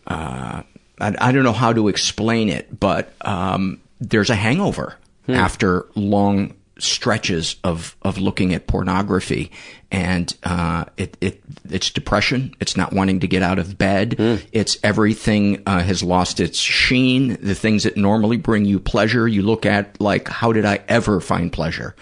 uh, 0.07 0.63
I, 1.01 1.15
I 1.19 1.33
don't 1.33 1.45
know 1.45 1.53
how 1.53 1.73
to 1.73 1.89
explain 1.89 2.49
it, 2.49 2.79
but 2.79 3.13
um, 3.23 3.81
there's 4.01 4.31
a 4.31 4.35
hangover 4.35 4.97
after 5.29 5.87
long 5.95 6.55
stretches 6.79 7.57
of, 7.65 7.97
of 8.03 8.19
looking 8.19 8.55
at 8.55 8.67
pornography, 8.67 9.51
and 9.91 10.35
uh, 10.43 10.85
it, 10.97 11.17
it 11.21 11.43
it's 11.71 11.91
depression. 11.91 12.55
It's 12.61 12.77
not 12.77 12.93
wanting 12.93 13.21
to 13.21 13.29
get 13.29 13.43
out 13.43 13.59
of 13.59 13.79
bed. 13.79 14.17
It's 14.53 14.77
everything 14.83 15.63
uh, 15.67 15.83
has 15.83 16.03
lost 16.03 16.41
its 16.41 16.59
sheen. 16.59 17.39
The 17.41 17.55
things 17.55 17.85
that 17.85 17.97
normally 17.97 18.37
bring 18.37 18.65
you 18.65 18.79
pleasure, 18.79 19.27
you 19.27 19.43
look 19.43 19.65
at 19.65 20.01
like, 20.01 20.29
how 20.29 20.53
did 20.53 20.65
I 20.65 20.81
ever 20.89 21.21
find 21.21 21.53
pleasure 21.53 21.95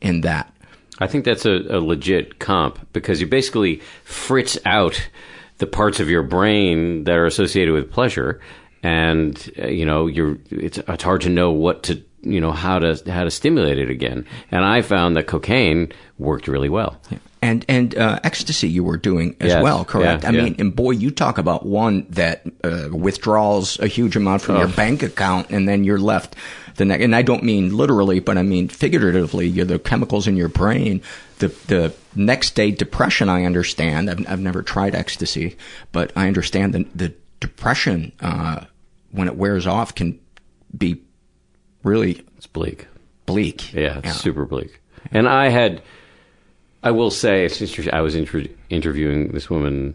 in 0.00 0.22
that? 0.22 0.52
I 0.98 1.06
think 1.06 1.24
that's 1.24 1.46
a, 1.46 1.64
a 1.68 1.80
legit 1.80 2.38
comp 2.38 2.92
because 2.92 3.20
you 3.20 3.26
basically 3.26 3.80
fritz 4.04 4.58
out 4.64 5.08
the 5.58 5.66
parts 5.66 6.00
of 6.00 6.08
your 6.08 6.22
brain 6.22 7.04
that 7.04 7.16
are 7.16 7.26
associated 7.26 7.72
with 7.72 7.90
pleasure, 7.90 8.40
and 8.82 9.50
uh, 9.58 9.66
you 9.66 9.84
know 9.84 10.06
you're 10.06 10.38
it's 10.50 10.78
it's 10.78 11.02
hard 11.02 11.20
to 11.22 11.28
know 11.28 11.52
what 11.52 11.84
to 11.84 12.02
you 12.32 12.40
know 12.40 12.52
how 12.52 12.78
to 12.78 13.10
how 13.10 13.24
to 13.24 13.30
stimulate 13.30 13.78
it 13.78 13.90
again. 13.90 14.24
And 14.50 14.64
I 14.64 14.82
found 14.82 15.16
that 15.16 15.26
cocaine 15.26 15.92
worked 16.18 16.48
really 16.48 16.68
well. 16.68 17.00
And 17.40 17.64
and 17.68 17.96
uh, 17.96 18.18
ecstasy 18.24 18.68
you 18.68 18.82
were 18.82 18.96
doing 18.96 19.36
as 19.40 19.48
Yes. 19.52 19.62
well, 19.62 19.84
correct? 19.84 20.24
Yeah, 20.24 20.30
I 20.30 20.32
yeah. 20.32 20.42
mean, 20.42 20.56
and 20.58 20.74
boy, 20.74 20.90
you 20.92 21.10
talk 21.12 21.38
about 21.38 21.64
one 21.64 22.06
that 22.10 22.42
uh, 22.64 22.88
withdraws 22.92 23.78
a 23.78 23.86
huge 23.86 24.16
amount 24.16 24.42
from 24.42 24.56
your 24.56 24.66
Oh. 24.68 24.72
bank 24.76 25.02
account, 25.02 25.50
and 25.50 25.68
then 25.68 25.84
you're 25.84 26.00
left 26.00 26.34
the 26.76 26.84
next. 26.84 27.04
And 27.04 27.14
I 27.14 27.22
don't 27.22 27.44
mean 27.44 27.76
literally, 27.76 28.18
but 28.18 28.36
I 28.38 28.42
mean 28.42 28.68
figuratively. 28.68 29.46
You're 29.46 29.66
the 29.66 29.78
chemicals 29.78 30.26
in 30.26 30.36
your 30.36 30.48
brain. 30.48 31.00
The 31.38 31.48
the 31.68 31.92
next 32.16 32.56
day 32.56 32.72
depression. 32.72 33.28
I 33.28 33.44
understand. 33.44 34.10
I've 34.10 34.28
I've 34.28 34.40
never 34.40 34.62
tried 34.62 34.96
ecstasy, 34.96 35.56
but 35.92 36.12
I 36.16 36.26
understand 36.26 36.74
the 36.74 36.86
the 36.94 37.14
depression 37.38 38.10
uh, 38.20 38.64
when 39.12 39.28
it 39.28 39.36
wears 39.36 39.64
off 39.64 39.94
can 39.94 40.18
be 40.76 41.00
really 41.88 42.24
it's 42.36 42.46
bleak. 42.46 42.86
Bleak. 43.26 43.72
Yeah, 43.72 44.00
it's 44.04 44.16
super 44.20 44.44
bleak. 44.44 44.80
And 45.10 45.28
I 45.28 45.48
had, 45.48 45.82
I 46.82 46.90
will 46.92 47.10
say, 47.10 47.44
it's 47.44 47.60
interesting. 47.60 47.92
I 47.94 48.00
was 48.00 48.14
inter- 48.14 48.44
interviewing 48.70 49.28
this 49.28 49.50
woman. 49.50 49.94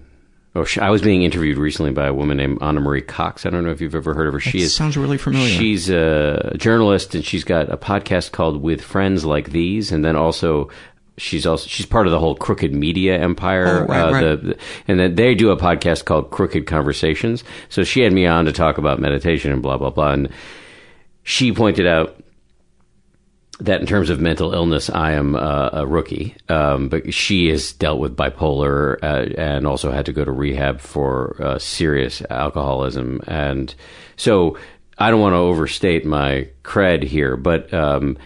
Oh, 0.55 0.63
she, 0.65 0.79
I 0.79 0.89
was 0.91 1.01
being 1.01 1.23
interviewed 1.23 1.57
recently 1.57 1.91
by 1.91 2.05
a 2.07 2.13
woman 2.13 2.37
named 2.37 2.59
Ana 2.61 2.79
Marie 2.79 3.01
Cox. 3.01 3.45
I 3.45 3.49
don't 3.49 3.63
know 3.63 3.71
if 3.71 3.81
you've 3.81 3.95
ever 3.95 4.13
heard 4.13 4.27
of 4.27 4.33
her. 4.33 4.39
She 4.39 4.61
is 4.61 4.75
sounds 4.75 4.97
really 4.97 5.17
familiar. 5.17 5.49
She's 5.49 5.89
a 5.89 6.53
journalist, 6.57 7.15
and 7.15 7.25
she's 7.25 7.43
got 7.43 7.71
a 7.71 7.77
podcast 7.77 8.31
called 8.31 8.61
"With 8.61 8.81
Friends 8.81 9.25
Like 9.25 9.49
These," 9.51 9.91
and 9.91 10.03
then 10.05 10.15
also. 10.15 10.69
She's 11.15 11.45
also 11.45 11.67
she's 11.67 11.85
part 11.85 12.07
of 12.07 12.11
the 12.11 12.17
whole 12.19 12.33
crooked 12.33 12.73
media 12.73 13.19
empire, 13.19 13.83
Oh, 13.83 13.85
right, 13.85 13.99
uh, 14.01 14.11
right. 14.11 14.21
The, 14.21 14.35
the- 14.47 14.57
and 14.87 14.99
then 14.99 15.13
they 15.13 15.35
do 15.35 15.51
a 15.51 15.57
podcast 15.57 16.05
called 16.05 16.31
Crooked 16.31 16.65
Conversations. 16.65 17.43
So 17.69 17.83
she 17.83 18.01
had 18.01 18.11
me 18.13 18.25
on 18.25 18.45
to 18.45 18.51
talk 18.51 18.79
about 18.79 18.99
meditation 18.99 19.51
and 19.51 19.61
blah 19.61 19.77
blah 19.77 19.91
blah. 19.91 20.11
And 20.13 20.29
she 21.23 21.53
pointed 21.53 21.87
out 21.87 22.23
that 23.59 23.79
in 23.79 23.87
terms 23.87 24.09
of 24.09 24.19
mental 24.19 24.53
illness, 24.53 24.89
I 24.89 25.13
am 25.13 25.35
uh, 25.35 25.69
a 25.73 25.87
rookie. 25.87 26.35
Um, 26.49 26.89
but 26.89 27.13
she 27.13 27.49
has 27.49 27.71
dealt 27.71 27.99
with 27.99 28.17
bipolar 28.17 28.97
uh, 29.01 29.33
and 29.39 29.65
also 29.65 29.91
had 29.91 30.05
to 30.07 30.13
go 30.13 30.25
to 30.25 30.31
rehab 30.31 30.81
for 30.81 31.35
uh, 31.41 31.59
serious 31.59 32.21
alcoholism. 32.29 33.21
And 33.27 33.73
so 34.17 34.57
I 34.97 35.11
don't 35.11 35.21
want 35.21 35.33
to 35.33 35.37
overstate 35.37 36.05
my 36.05 36.49
cred 36.63 37.03
here, 37.03 37.37
but 37.37 37.73
um, 37.73 38.17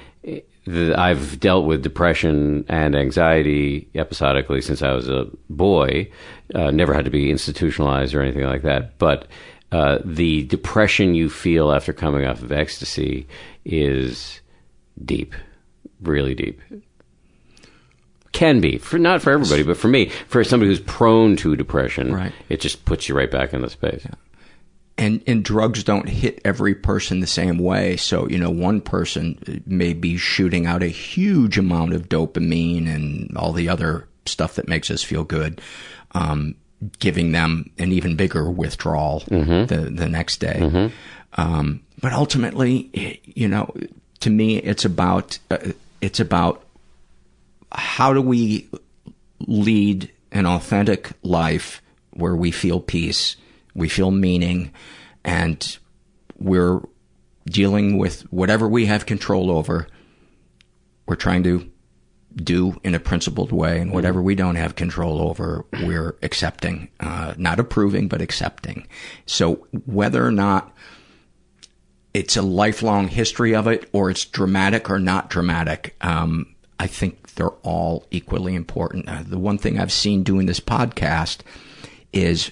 the, 0.66 0.96
I've 0.98 1.40
dealt 1.40 1.66
with 1.66 1.84
depression 1.84 2.66
and 2.68 2.96
anxiety 2.96 3.90
episodically 3.96 4.62
since 4.62 4.82
I 4.82 4.94
was 4.94 5.08
a 5.08 5.28
boy. 5.50 6.10
Uh, 6.56 6.72
never 6.72 6.94
had 6.94 7.06
to 7.06 7.12
be 7.12 7.30
institutionalized 7.30 8.16
or 8.16 8.22
anything 8.22 8.46
like 8.46 8.64
that. 8.64 8.98
But 8.98 9.28
uh, 9.72 10.00
the 10.06 10.44
depression 10.44 11.14
you 11.16 11.30
feel 11.30 11.72
after 11.72 11.92
coming 11.94 12.26
off 12.26 12.42
of 12.42 12.52
ecstasy 12.52 13.28
is 13.66 14.40
deep, 15.04 15.36
really 16.02 16.34
deep. 16.36 16.62
Can 18.34 18.60
be 18.62 18.78
for 18.78 19.00
not 19.00 19.22
for 19.22 19.32
everybody, 19.32 19.64
but 19.64 19.78
for 19.78 19.88
me, 19.88 20.10
for 20.28 20.44
somebody 20.44 20.70
who's 20.70 20.80
prone 20.82 21.36
to 21.38 21.56
depression, 21.56 22.14
Right. 22.14 22.34
it 22.50 22.60
just 22.62 22.86
puts 22.86 23.10
you 23.10 23.16
right 23.16 23.32
back 23.32 23.52
in 23.54 23.62
the 23.62 23.70
space. 23.70 24.06
and 25.00 25.24
and 25.26 25.44
drugs 25.44 25.84
don't 25.84 26.08
hit 26.10 26.40
every 26.46 26.76
person 26.76 27.20
the 27.20 27.26
same 27.28 27.58
way. 27.58 27.98
So 27.98 28.28
you 28.30 28.38
know, 28.38 28.52
one 28.52 28.80
person 28.82 29.64
may 29.66 29.94
be 29.94 30.18
shooting 30.18 30.66
out 30.68 30.84
a 30.84 30.88
huge 30.88 31.58
amount 31.58 31.94
of 31.94 32.10
dopamine 32.10 32.88
and 32.88 33.36
all 33.38 33.54
the 33.54 33.70
other 33.70 34.08
stuff 34.26 34.56
that 34.56 34.68
makes 34.68 34.92
us 34.92 35.02
feel 35.02 35.24
good, 35.24 35.60
um, 36.12 36.56
giving 37.00 37.32
them 37.32 37.70
an 37.80 37.92
even 37.92 38.16
bigger 38.16 38.50
withdrawal 38.52 39.24
Mhm. 39.30 39.68
the 39.68 39.78
the 39.90 40.08
next 40.08 40.40
day. 40.40 40.60
Mhm. 40.62 40.92
Um, 41.34 41.82
but 42.02 42.14
ultimately, 42.14 43.20
you 43.26 43.48
know, 43.48 43.74
to 44.20 44.30
me, 44.30 44.58
it's 44.58 44.86
about 44.86 45.40
uh, 45.52 45.58
it's 46.02 46.20
about 46.20 46.64
how 47.72 48.14
do 48.14 48.22
we 48.22 48.68
lead 49.40 50.10
an 50.32 50.46
authentic 50.46 51.12
life 51.24 51.82
where 52.12 52.36
we 52.36 52.52
feel 52.52 52.80
peace, 52.80 53.36
we 53.76 53.90
feel 53.90 54.12
meaning, 54.12 54.72
and 55.24 55.78
we're 56.40 56.82
dealing 57.46 57.98
with 57.98 58.22
whatever 58.32 58.68
we 58.68 58.86
have 58.86 59.06
control 59.06 59.50
over. 59.52 59.88
We're 61.08 61.16
trying 61.16 61.44
to 61.44 61.70
do 62.44 62.80
in 62.84 62.94
a 62.96 63.00
principled 63.00 63.52
way, 63.52 63.80
and 63.80 63.92
whatever 63.92 64.22
we 64.22 64.36
don't 64.36 64.56
have 64.56 64.76
control 64.76 65.20
over, 65.22 65.66
we're 65.84 66.16
accepting, 66.22 66.88
uh, 67.00 67.34
not 67.38 67.60
approving, 67.60 68.08
but 68.08 68.22
accepting. 68.22 68.88
So 69.26 69.68
whether 69.86 70.26
or 70.26 70.32
not 70.32 70.72
it's 72.14 72.38
a 72.38 72.42
lifelong 72.42 73.08
history 73.08 73.54
of 73.56 73.68
it, 73.68 73.90
or 73.92 74.10
it's 74.10 74.26
dramatic 74.26 74.90
or 74.90 75.00
not 75.00 75.30
dramatic. 75.30 75.96
Um, 76.02 76.56
I 76.80 76.88
think 76.88 77.34
they're 77.34 77.50
all 77.64 78.06
equally 78.12 78.56
important. 78.56 79.08
Uh, 79.10 79.24
the 79.26 79.40
one 79.40 79.58
thing 79.58 79.80
I've 79.80 79.92
seen 79.92 80.24
doing 80.24 80.46
this 80.46 80.60
podcast 80.60 81.40
is 82.14 82.52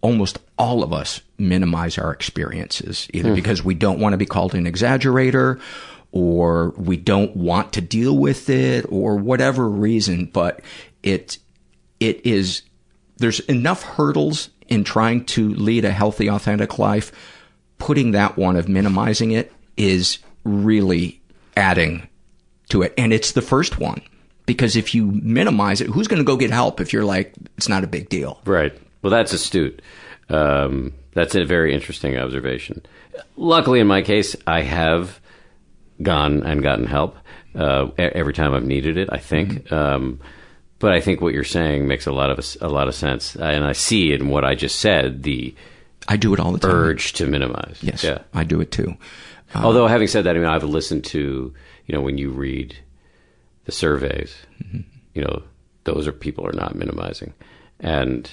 almost 0.00 0.38
all 0.58 0.82
of 0.82 0.92
us 0.92 1.20
minimize 1.38 1.98
our 1.98 2.12
experiences, 2.12 3.08
either 3.12 3.30
Hmm. 3.30 3.34
because 3.34 3.64
we 3.64 3.74
don't 3.74 3.98
want 4.00 4.12
to 4.12 4.18
be 4.18 4.26
called 4.26 4.54
an 4.54 4.64
exaggerator, 4.66 5.58
or 6.12 6.70
we 6.70 6.96
don't 6.96 7.36
want 7.36 7.72
to 7.74 7.80
deal 7.80 8.16
with 8.16 8.48
it, 8.48 8.86
or 8.88 9.16
whatever 9.16 9.68
reason. 9.68 10.26
But 10.26 10.60
it 11.02 11.38
it 12.00 12.24
is 12.26 12.62
there's 13.18 13.40
enough 13.40 13.82
hurdles 13.82 14.50
in 14.68 14.84
trying 14.84 15.24
to 15.24 15.54
lead 15.54 15.84
a 15.84 15.90
healthy, 15.90 16.28
authentic 16.28 16.78
life. 16.78 17.12
Putting 17.78 18.12
that 18.12 18.36
one 18.36 18.56
of 18.56 18.68
minimizing 18.68 19.32
it 19.32 19.52
is 19.76 20.18
really 20.44 21.20
adding 21.56 22.08
to 22.70 22.82
it. 22.82 22.94
And 22.96 23.12
it's 23.12 23.32
the 23.32 23.42
first 23.42 23.78
one. 23.78 24.00
Because 24.46 24.76
if 24.76 24.94
you 24.94 25.06
minimize 25.06 25.80
it, 25.80 25.88
who's 25.88 26.08
going 26.08 26.20
to 26.20 26.24
go 26.24 26.36
get 26.36 26.50
help 26.50 26.80
if 26.80 26.92
you're 26.92 27.04
like, 27.04 27.34
it's 27.56 27.68
not 27.68 27.84
a 27.84 27.88
big 27.88 28.08
deal? 28.08 28.40
Right. 28.44 28.72
Well, 29.02 29.10
that's 29.10 29.32
astute. 29.32 29.82
Um, 30.28 30.92
that's 31.12 31.34
a 31.34 31.44
very 31.44 31.74
interesting 31.74 32.16
observation. 32.16 32.84
Luckily, 33.36 33.80
in 33.80 33.86
my 33.86 34.02
case, 34.02 34.36
I 34.46 34.62
have 34.62 35.20
gone 36.02 36.42
and 36.42 36.62
gotten 36.62 36.86
help 36.86 37.16
uh, 37.54 37.88
every 37.98 38.32
time 38.34 38.52
I've 38.54 38.64
needed 38.66 38.96
it. 38.96 39.08
I 39.12 39.18
think. 39.18 39.70
Um, 39.72 40.20
but 40.78 40.92
I 40.92 41.00
think 41.00 41.20
what 41.22 41.32
you're 41.32 41.42
saying 41.44 41.86
makes 41.88 42.06
a 42.06 42.12
lot 42.12 42.30
of 42.30 42.56
a 42.60 42.68
lot 42.68 42.88
of 42.88 42.94
sense, 42.94 43.34
and 43.36 43.64
I 43.64 43.72
see 43.72 44.12
in 44.12 44.28
what 44.28 44.44
I 44.44 44.54
just 44.54 44.78
said 44.78 45.22
the 45.22 45.54
I 46.08 46.16
do 46.16 46.34
it 46.34 46.40
all 46.40 46.52
the 46.52 46.58
time. 46.58 46.70
urge 46.70 47.14
to 47.14 47.26
minimize. 47.26 47.78
Yes, 47.82 48.04
Yeah. 48.04 48.18
I 48.34 48.44
do 48.44 48.60
it 48.60 48.70
too. 48.70 48.94
Although 49.54 49.86
having 49.86 50.06
said 50.08 50.24
that, 50.24 50.36
I 50.36 50.38
mean 50.38 50.48
I've 50.48 50.64
listened 50.64 51.04
to 51.06 51.54
you 51.86 51.94
know 51.94 52.02
when 52.02 52.18
you 52.18 52.30
read 52.30 52.76
the 53.64 53.72
surveys, 53.72 54.36
you 55.14 55.22
know 55.22 55.42
those 55.84 56.06
are 56.06 56.12
people 56.12 56.46
are 56.46 56.52
not 56.52 56.74
minimizing, 56.74 57.32
and 57.80 58.30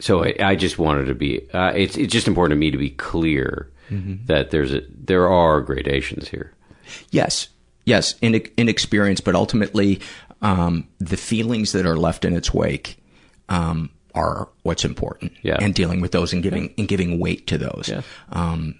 so 0.00 0.22
I, 0.24 0.34
I 0.40 0.54
just 0.54 0.78
wanted 0.78 1.06
to 1.06 1.14
be. 1.14 1.48
Uh, 1.54 1.72
it's 1.74 1.96
it's 1.96 2.12
just 2.12 2.28
important 2.28 2.56
to 2.56 2.60
me 2.60 2.70
to 2.72 2.78
be 2.78 2.90
clear 2.90 3.70
that 4.26 4.50
there's 4.50 4.72
a 4.72 4.82
there 4.88 5.28
are 5.28 5.60
gradations 5.60 6.28
here. 6.28 6.52
Yes, 7.10 7.48
yes, 7.84 8.14
in 8.20 8.34
in 8.56 8.68
experience, 8.68 9.20
but 9.20 9.34
ultimately, 9.34 10.00
um, 10.40 10.88
the 10.98 11.16
feelings 11.16 11.72
that 11.72 11.86
are 11.86 11.96
left 11.96 12.24
in 12.24 12.34
its 12.34 12.52
wake 12.52 13.02
um, 13.48 13.90
are 14.14 14.48
what's 14.62 14.84
important. 14.84 15.32
Yeah. 15.42 15.58
and 15.60 15.74
dealing 15.74 16.00
with 16.00 16.12
those 16.12 16.32
and 16.32 16.42
giving 16.42 16.72
and 16.78 16.88
giving 16.88 17.18
weight 17.18 17.46
to 17.48 17.58
those. 17.58 17.88
Yeah. 17.88 18.02
Um, 18.30 18.76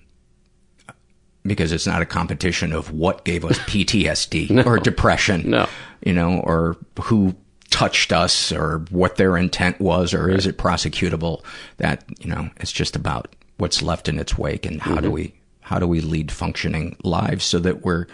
because 1.44 1.72
it's 1.72 1.86
not 1.86 2.02
a 2.02 2.06
competition 2.06 2.72
of 2.72 2.92
what 2.92 3.24
gave 3.24 3.44
us 3.44 3.58
PTSD 3.66 4.64
or 4.64 4.78
depression. 4.78 5.50
No. 5.50 5.68
you 6.04 6.12
know, 6.12 6.38
or 6.40 6.76
who 7.02 7.34
touched 7.70 8.12
us 8.12 8.52
or 8.52 8.84
what 8.90 9.16
their 9.16 9.36
intent 9.36 9.80
was 9.80 10.12
or 10.12 10.28
is 10.30 10.46
it 10.46 10.58
prosecutable 10.58 11.42
that 11.78 12.04
you 12.20 12.28
know 12.28 12.50
it's 12.58 12.70
just 12.70 12.94
about 12.94 13.34
what's 13.58 13.82
left 13.82 14.08
in 14.08 14.18
its 14.18 14.36
wake 14.36 14.66
and 14.66 14.80
how 14.80 14.96
do 15.00 15.10
we 15.10 15.34
how 15.60 15.78
do 15.78 15.86
we 15.86 16.00
lead 16.00 16.30
functioning 16.32 16.96
lives 17.04 17.44
so 17.44 17.58
that 17.58 17.84
we're 17.84 18.06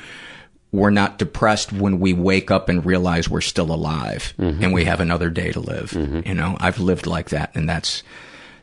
we're 0.71 0.91
not 0.91 1.19
depressed 1.19 1.73
when 1.73 1.99
we 1.99 2.13
wake 2.13 2.51
up 2.51 2.69
and 2.69 2.85
realize 2.85 3.29
we're 3.29 3.41
still 3.41 3.73
alive 3.73 4.35
and 4.39 4.73
we 4.73 4.85
have 4.85 5.01
another 5.01 5.31
day 5.31 5.51
to 5.53 5.61
live. 5.61 5.93
You 5.93 6.35
know 6.35 6.57
i've 6.61 6.79
lived 6.79 7.07
like 7.07 7.31
that 7.31 7.55
and 7.55 7.69
that's 7.69 8.03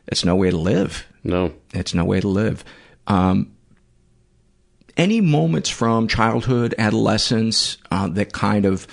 that's 0.06 0.24
no 0.24 0.36
way 0.36 0.50
to 0.50 0.56
live. 0.56 1.06
No, 1.24 1.52
it's 1.74 1.94
no 1.94 2.04
way 2.04 2.20
to 2.20 2.28
live. 2.28 2.64
Um 3.06 3.52
any 4.96 5.20
moments 5.20 5.68
from 5.68 6.08
childhood, 6.08 6.74
adolescence 6.78 7.76
uh, 7.90 8.08
that 8.08 8.32
kind 8.32 8.64
of 8.64 8.86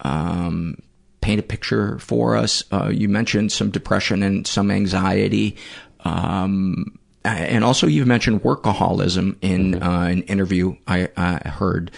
um, 0.00 0.76
paint 1.20 1.38
a 1.40 1.42
picture 1.42 1.98
for 1.98 2.36
us? 2.36 2.64
Uh, 2.72 2.88
you 2.92 3.08
mentioned 3.08 3.52
some 3.52 3.70
depression 3.70 4.22
and 4.22 4.46
some 4.46 4.70
anxiety. 4.70 5.56
Um, 6.04 6.98
and 7.24 7.64
also, 7.64 7.86
you've 7.86 8.06
mentioned 8.06 8.42
workaholism 8.42 9.36
in 9.42 9.82
uh, 9.82 10.02
an 10.02 10.22
interview 10.22 10.76
I, 10.86 11.08
I 11.16 11.48
heard. 11.48 11.90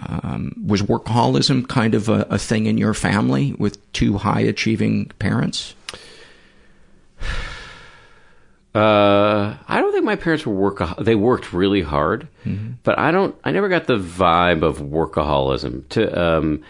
Um, 0.00 0.54
was 0.64 0.82
workaholism 0.82 1.68
kind 1.68 1.94
of 1.94 2.08
a, 2.08 2.26
a 2.30 2.38
thing 2.38 2.66
in 2.66 2.78
your 2.78 2.94
family 2.94 3.54
with 3.58 3.92
two 3.92 4.18
high 4.18 4.40
achieving 4.40 5.06
parents? 5.18 5.74
Uh, 8.74 9.56
I 9.66 9.80
don't 9.80 9.92
think 9.92 10.04
my 10.04 10.14
parents 10.14 10.46
were 10.46 10.54
work. 10.54 10.80
They 10.98 11.16
worked 11.16 11.52
really 11.52 11.80
hard, 11.80 12.28
but 12.84 12.98
I 12.98 13.10
don't. 13.10 13.34
I 13.42 13.50
never 13.50 13.68
got 13.68 13.86
the 13.86 13.98
vibe 13.98 14.62
of 14.62 14.78
workaholism. 14.78 15.88
To 15.88 16.20
um, 16.22 16.62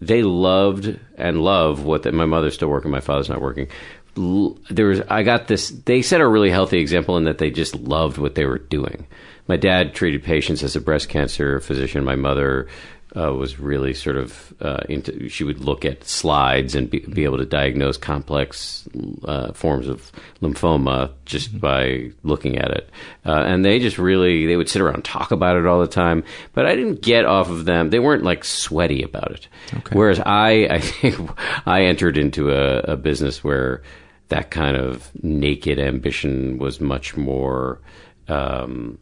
they 0.00 0.22
loved 0.22 0.98
and 1.16 1.42
love 1.42 1.84
what 1.84 2.02
the, 2.02 2.12
my 2.12 2.26
mother's 2.26 2.54
still 2.54 2.68
working. 2.68 2.90
My 2.90 3.00
father's 3.00 3.30
not 3.30 3.40
working. 3.40 3.68
There 4.16 4.86
was. 4.86 5.00
I 5.08 5.22
got 5.22 5.48
this. 5.48 5.70
They 5.70 6.02
set 6.02 6.20
a 6.20 6.28
really 6.28 6.50
healthy 6.50 6.78
example 6.78 7.16
in 7.16 7.24
that 7.24 7.38
they 7.38 7.50
just 7.50 7.74
loved 7.74 8.18
what 8.18 8.34
they 8.34 8.46
were 8.46 8.58
doing. 8.58 9.06
My 9.48 9.56
dad 9.56 9.94
treated 9.94 10.24
patients 10.24 10.62
as 10.62 10.74
a 10.74 10.80
breast 10.80 11.08
cancer 11.08 11.60
physician. 11.60 12.04
My 12.04 12.16
mother 12.16 12.66
uh, 13.16 13.32
was 13.32 13.58
really 13.58 13.94
sort 13.94 14.16
of 14.16 14.54
uh, 14.60 14.80
into. 14.88 15.28
She 15.28 15.44
would 15.44 15.60
look 15.60 15.84
at 15.84 16.04
slides 16.04 16.74
and 16.74 16.90
be, 16.90 17.00
be 17.00 17.24
able 17.24 17.38
to 17.38 17.46
diagnose 17.46 17.96
complex 17.96 18.88
uh, 19.24 19.52
forms 19.52 19.88
of 19.88 20.10
lymphoma 20.42 21.12
just 21.24 21.58
by 21.58 22.10
looking 22.24 22.58
at 22.58 22.70
it. 22.70 22.90
Uh, 23.24 23.42
and 23.46 23.64
they 23.64 23.78
just 23.78 23.98
really 23.98 24.46
they 24.46 24.56
would 24.56 24.68
sit 24.68 24.82
around 24.82 24.96
and 24.96 25.04
talk 25.04 25.30
about 25.30 25.56
it 25.56 25.66
all 25.66 25.80
the 25.80 25.86
time. 25.86 26.24
But 26.52 26.66
I 26.66 26.74
didn't 26.74 27.02
get 27.02 27.24
off 27.24 27.48
of 27.48 27.64
them. 27.64 27.90
They 27.90 28.00
weren't 28.00 28.24
like 28.24 28.44
sweaty 28.44 29.02
about 29.02 29.30
it. 29.30 29.48
Whereas 29.92 30.20
I, 30.20 30.66
I 30.70 30.80
think 30.80 31.30
I 31.66 31.82
entered 31.82 32.18
into 32.18 32.50
a, 32.50 32.80
a 32.80 32.96
business 32.96 33.42
where 33.44 33.82
that 34.28 34.50
kind 34.50 34.76
of 34.76 35.10
naked 35.22 35.78
ambition 35.78 36.58
was 36.58 36.80
much 36.80 37.16
more. 37.16 37.80
Um, 38.28 38.98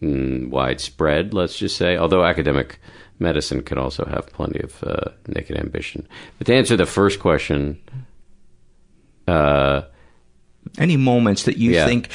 mm, 0.00 0.48
widespread, 0.48 1.34
let's 1.34 1.58
just 1.58 1.76
say. 1.76 1.96
Although 1.96 2.24
academic 2.24 2.78
medicine 3.18 3.62
can 3.62 3.78
also 3.78 4.04
have 4.04 4.26
plenty 4.28 4.60
of 4.60 4.82
uh, 4.84 5.10
naked 5.28 5.56
ambition. 5.56 6.06
But 6.38 6.46
to 6.48 6.54
answer 6.54 6.76
the 6.76 6.86
first 6.86 7.18
question, 7.20 7.80
uh, 9.26 9.82
Any 10.78 10.96
moments 10.96 11.44
that 11.44 11.58
you 11.58 11.72
Yeah. 11.72 11.86
think 11.86 12.08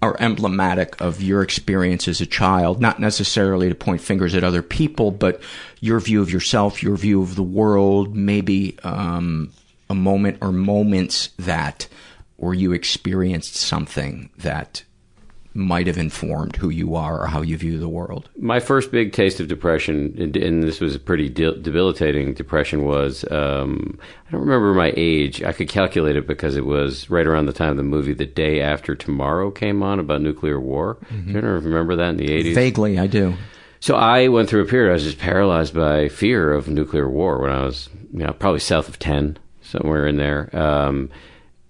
are 0.00 0.16
emblematic 0.18 1.00
of 1.00 1.22
your 1.22 1.42
experience 1.42 2.08
as 2.08 2.20
a 2.20 2.26
child, 2.26 2.80
not 2.80 2.98
necessarily 2.98 3.68
to 3.68 3.74
point 3.74 4.00
fingers 4.00 4.34
at 4.34 4.42
other 4.42 4.62
people, 4.62 5.10
but 5.12 5.40
your 5.80 6.00
view 6.00 6.20
of 6.20 6.30
yourself, 6.32 6.82
your 6.82 6.96
view 6.96 7.22
of 7.22 7.36
the 7.36 7.42
world, 7.42 8.16
maybe 8.16 8.76
um, 8.82 9.50
a 9.92 9.94
moment 9.94 10.38
or 10.40 10.50
moments 10.50 11.28
that 11.38 11.86
where 12.36 12.54
you 12.54 12.72
experienced 12.72 13.54
something 13.54 14.30
that 14.38 14.82
might 15.54 15.86
have 15.86 15.98
informed 15.98 16.56
who 16.56 16.70
you 16.70 16.94
are 16.96 17.20
or 17.22 17.26
how 17.26 17.42
you 17.42 17.58
view 17.58 17.78
the 17.78 17.88
world. 17.88 18.30
my 18.38 18.58
first 18.58 18.90
big 18.90 19.12
taste 19.12 19.38
of 19.38 19.48
depression, 19.48 20.14
and, 20.18 20.34
and 20.34 20.62
this 20.62 20.80
was 20.80 20.94
a 20.94 20.98
pretty 20.98 21.28
de- 21.28 21.58
debilitating 21.58 22.32
depression, 22.32 22.86
was 22.86 23.22
um, 23.30 23.98
I 24.26 24.30
don't 24.30 24.40
remember 24.40 24.72
my 24.72 24.94
age. 24.96 25.42
I 25.42 25.52
could 25.52 25.68
calculate 25.68 26.16
it 26.16 26.26
because 26.26 26.56
it 26.56 26.64
was 26.64 27.10
right 27.10 27.26
around 27.26 27.46
the 27.46 27.52
time 27.52 27.76
the 27.76 27.82
movie 27.82 28.14
The 28.14 28.24
Day 28.24 28.62
After 28.62 28.94
Tomorrow 28.94 29.50
came 29.50 29.82
on 29.82 30.00
about 30.00 30.22
nuclear 30.22 30.58
war. 30.58 30.96
Do 31.10 31.32
you 31.32 31.40
remember 31.40 31.96
that 31.96 32.08
in 32.08 32.16
the 32.16 32.28
80s? 32.28 32.54
Vaguely, 32.54 32.98
I 32.98 33.06
do. 33.06 33.34
So 33.80 33.94
I 33.96 34.28
went 34.28 34.48
through 34.48 34.62
a 34.62 34.66
period 34.66 34.90
I 34.90 34.94
was 34.94 35.02
just 35.04 35.18
paralyzed 35.18 35.74
by 35.74 36.08
fear 36.08 36.50
of 36.54 36.66
nuclear 36.68 37.10
war 37.10 37.42
when 37.42 37.50
I 37.50 37.64
was, 37.64 37.90
you 38.10 38.24
know, 38.24 38.32
probably 38.32 38.60
south 38.60 38.88
of 38.88 38.98
ten, 38.98 39.36
somewhere 39.72 40.06
in 40.06 40.16
there, 40.16 40.48
um, 40.56 41.10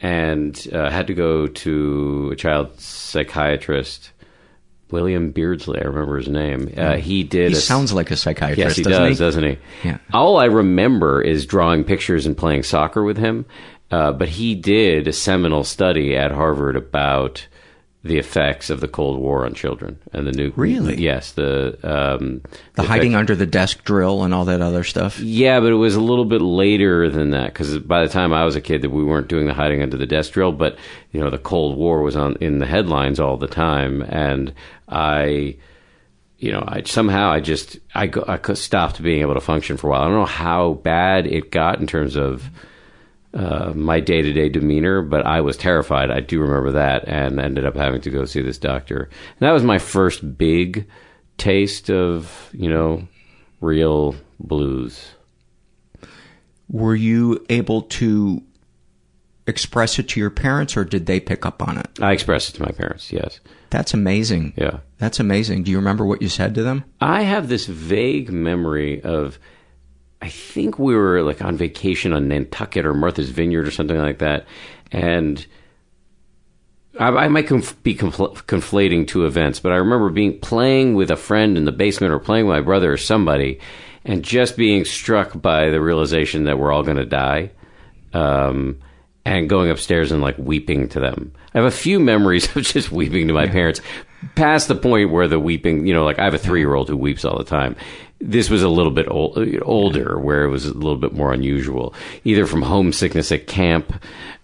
and 0.00 0.68
uh, 0.72 0.90
had 0.90 1.06
to 1.06 1.14
go 1.14 1.46
to 1.46 2.30
a 2.32 2.36
child 2.36 2.78
psychiatrist, 2.80 4.10
William 4.90 5.32
Beardslee. 5.32 5.80
I 5.80 5.86
remember 5.86 6.18
his 6.18 6.28
name. 6.28 6.72
Uh, 6.76 6.96
he 6.96 7.22
did. 7.22 7.52
He 7.52 7.56
a- 7.56 7.60
sounds 7.60 7.92
like 7.92 8.10
a 8.10 8.16
psychiatrist, 8.16 8.58
Yes, 8.58 8.76
he 8.76 8.82
doesn't 8.82 9.02
does, 9.04 9.18
he? 9.18 9.24
doesn't 9.24 9.44
he? 9.44 9.58
Yeah. 9.84 9.98
All 10.12 10.38
I 10.38 10.46
remember 10.46 11.22
is 11.22 11.46
drawing 11.46 11.84
pictures 11.84 12.26
and 12.26 12.36
playing 12.36 12.64
soccer 12.64 13.02
with 13.02 13.16
him. 13.16 13.46
Uh, 13.90 14.10
but 14.10 14.28
he 14.28 14.54
did 14.54 15.06
a 15.06 15.12
seminal 15.12 15.64
study 15.64 16.16
at 16.16 16.30
Harvard 16.30 16.76
about 16.76 17.46
the 18.04 18.18
effects 18.18 18.68
of 18.68 18.80
the 18.80 18.88
Cold 18.88 19.20
War 19.20 19.44
on 19.46 19.54
children 19.54 19.96
and 20.12 20.26
the 20.26 20.32
new. 20.32 20.52
Really? 20.56 21.00
Yes. 21.00 21.32
The 21.32 21.78
um, 21.84 22.40
The 22.74 22.82
effects- 22.82 22.88
hiding 22.88 23.14
under 23.14 23.36
the 23.36 23.46
desk 23.46 23.84
drill 23.84 24.24
and 24.24 24.34
all 24.34 24.44
that 24.46 24.60
other 24.60 24.82
stuff. 24.82 25.20
yeah, 25.20 25.60
but 25.60 25.70
it 25.70 25.76
was 25.76 25.94
a 25.94 26.00
little 26.00 26.24
bit 26.24 26.40
later 26.42 27.08
than 27.08 27.30
that 27.30 27.52
because 27.52 27.78
by 27.78 28.02
the 28.02 28.08
time 28.08 28.32
I 28.32 28.44
was 28.44 28.56
a 28.56 28.60
kid, 28.60 28.82
that 28.82 28.90
we 28.90 29.04
weren't 29.04 29.28
doing 29.28 29.46
the 29.46 29.54
hiding 29.54 29.82
under 29.82 29.96
the 29.96 30.06
desk 30.06 30.32
drill. 30.32 30.50
But 30.50 30.76
you 31.12 31.20
know, 31.20 31.30
the 31.30 31.38
Cold 31.38 31.76
War 31.78 32.02
was 32.02 32.16
on 32.16 32.34
in 32.40 32.58
the 32.58 32.66
headlines 32.66 33.20
all 33.20 33.36
the 33.36 33.46
time, 33.46 34.02
and 34.02 34.52
I, 34.88 35.56
you 36.38 36.50
know, 36.50 36.64
I 36.66 36.82
somehow 36.82 37.30
I 37.30 37.38
just 37.38 37.78
I 37.94 38.10
I 38.26 38.52
stopped 38.54 39.00
being 39.00 39.20
able 39.20 39.34
to 39.34 39.40
function 39.40 39.76
for 39.76 39.86
a 39.86 39.90
while. 39.90 40.02
I 40.02 40.04
don't 40.06 40.14
know 40.18 40.24
how 40.26 40.72
bad 40.72 41.28
it 41.28 41.52
got 41.52 41.78
in 41.78 41.86
terms 41.86 42.16
of 42.16 42.42
uh, 43.34 43.72
my 43.74 44.00
day 44.00 44.22
to 44.22 44.32
day 44.32 44.48
demeanor, 44.48 45.02
but 45.02 45.26
I 45.26 45.40
was 45.40 45.56
terrified. 45.56 46.10
I 46.10 46.20
do 46.20 46.40
remember 46.40 46.72
that, 46.72 47.06
and 47.08 47.40
ended 47.40 47.64
up 47.66 47.76
having 47.76 48.00
to 48.02 48.10
go 48.10 48.24
see 48.24 48.42
this 48.42 48.58
doctor. 48.58 49.04
And 49.04 49.40
that 49.40 49.52
was 49.52 49.62
my 49.64 49.78
first 49.78 50.36
big 50.36 50.86
taste 51.38 51.90
of 51.90 52.50
you 52.52 52.68
know 52.68 53.06
real 53.60 54.16
blues. 54.38 55.12
Were 56.68 56.94
you 56.94 57.44
able 57.50 57.82
to 57.82 58.42
express 59.46 59.98
it 59.98 60.08
to 60.08 60.20
your 60.20 60.30
parents 60.30 60.76
or 60.76 60.84
did 60.84 61.06
they 61.06 61.20
pick 61.20 61.44
up 61.44 61.66
on 61.66 61.78
it? 61.78 61.88
I 62.00 62.12
expressed 62.12 62.50
it 62.50 62.52
to 62.58 62.62
my 62.62 62.70
parents. 62.70 63.12
Yes. 63.12 63.40
That's 63.70 63.94
amazing. 63.94 64.52
Yeah. 64.56 64.78
That's 64.98 65.20
amazing. 65.20 65.64
Do 65.64 65.70
you 65.70 65.78
remember 65.78 66.04
what 66.04 66.22
you 66.22 66.28
said 66.28 66.54
to 66.54 66.62
them? 66.62 66.84
I 67.00 67.22
have 67.22 67.48
this 67.48 67.66
vague 67.66 68.30
memory 68.30 69.02
of, 69.02 69.38
I 70.22 70.28
think 70.28 70.78
we 70.78 70.94
were 70.94 71.22
like 71.22 71.42
on 71.42 71.56
vacation 71.56 72.12
on 72.12 72.28
Nantucket 72.28 72.86
or 72.86 72.94
Martha's 72.94 73.30
Vineyard 73.30 73.66
or 73.66 73.72
something 73.72 73.98
like 73.98 74.18
that, 74.18 74.46
and 74.92 75.44
I, 76.98 77.08
I 77.08 77.28
might 77.28 77.48
conf- 77.48 77.82
be 77.82 77.96
confl- 77.96 78.36
conflating 78.44 79.06
two 79.06 79.26
events, 79.26 79.58
but 79.58 79.72
I 79.72 79.76
remember 79.76 80.10
being 80.10 80.38
playing 80.38 80.94
with 80.94 81.10
a 81.10 81.16
friend 81.16 81.58
in 81.58 81.64
the 81.64 81.72
basement 81.72 82.12
or 82.12 82.20
playing 82.20 82.46
with 82.46 82.54
my 82.54 82.60
brother 82.60 82.92
or 82.92 82.96
somebody, 82.96 83.58
and 84.04 84.22
just 84.22 84.56
being 84.56 84.84
struck 84.84 85.40
by 85.40 85.70
the 85.70 85.80
realization 85.80 86.44
that 86.44 86.58
we're 86.58 86.72
all 86.72 86.84
going 86.84 86.98
to 86.98 87.04
die. 87.04 87.50
Um, 88.12 88.78
and 89.24 89.48
going 89.48 89.70
upstairs 89.70 90.12
and 90.12 90.20
like 90.20 90.36
weeping 90.38 90.88
to 90.90 91.00
them. 91.00 91.32
I 91.54 91.58
have 91.58 91.66
a 91.66 91.70
few 91.70 92.00
memories 92.00 92.44
of 92.56 92.62
just 92.62 92.92
weeping 92.92 93.28
to 93.28 93.34
my 93.34 93.46
parents, 93.46 93.80
past 94.34 94.68
the 94.68 94.74
point 94.74 95.10
where 95.10 95.28
the 95.28 95.40
weeping, 95.40 95.86
you 95.86 95.94
know, 95.94 96.04
like 96.04 96.18
I 96.18 96.24
have 96.24 96.34
a 96.34 96.38
three 96.38 96.60
year 96.60 96.74
old 96.74 96.88
who 96.88 96.96
weeps 96.96 97.24
all 97.24 97.38
the 97.38 97.44
time. 97.44 97.76
This 98.20 98.50
was 98.50 98.62
a 98.62 98.68
little 98.68 98.92
bit 98.92 99.08
old, 99.08 99.36
older, 99.62 100.18
where 100.18 100.44
it 100.44 100.48
was 100.48 100.66
a 100.66 100.74
little 100.74 100.96
bit 100.96 101.12
more 101.12 101.32
unusual, 101.32 101.92
either 102.22 102.46
from 102.46 102.62
homesickness 102.62 103.32
at 103.32 103.48
camp 103.48 103.92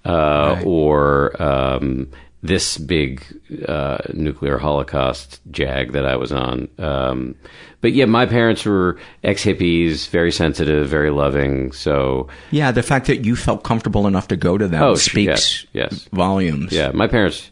uh, 0.04 0.60
or 0.64 1.40
um, 1.40 2.08
this 2.42 2.78
big 2.78 3.24
uh, 3.66 3.98
nuclear 4.14 4.58
holocaust 4.58 5.40
jag 5.50 5.92
that 5.92 6.06
I 6.06 6.14
was 6.16 6.30
on. 6.32 6.68
Um, 6.78 7.34
but 7.80 7.92
yeah, 7.92 8.04
my 8.04 8.26
parents 8.26 8.64
were 8.64 8.96
ex 9.24 9.44
hippies, 9.44 10.08
very 10.08 10.30
sensitive, 10.30 10.88
very 10.88 11.10
loving. 11.10 11.72
So 11.72 12.28
Yeah, 12.52 12.70
the 12.70 12.82
fact 12.82 13.06
that 13.06 13.24
you 13.24 13.34
felt 13.36 13.64
comfortable 13.64 14.06
enough 14.06 14.28
to 14.28 14.36
go 14.36 14.56
to 14.56 14.68
them 14.68 14.82
Oh, 14.82 14.94
speaks 14.94 15.64
yes, 15.64 15.66
yes. 15.72 16.08
volumes. 16.12 16.72
yeah, 16.72 16.90
my 16.94 17.08
parents 17.08 17.50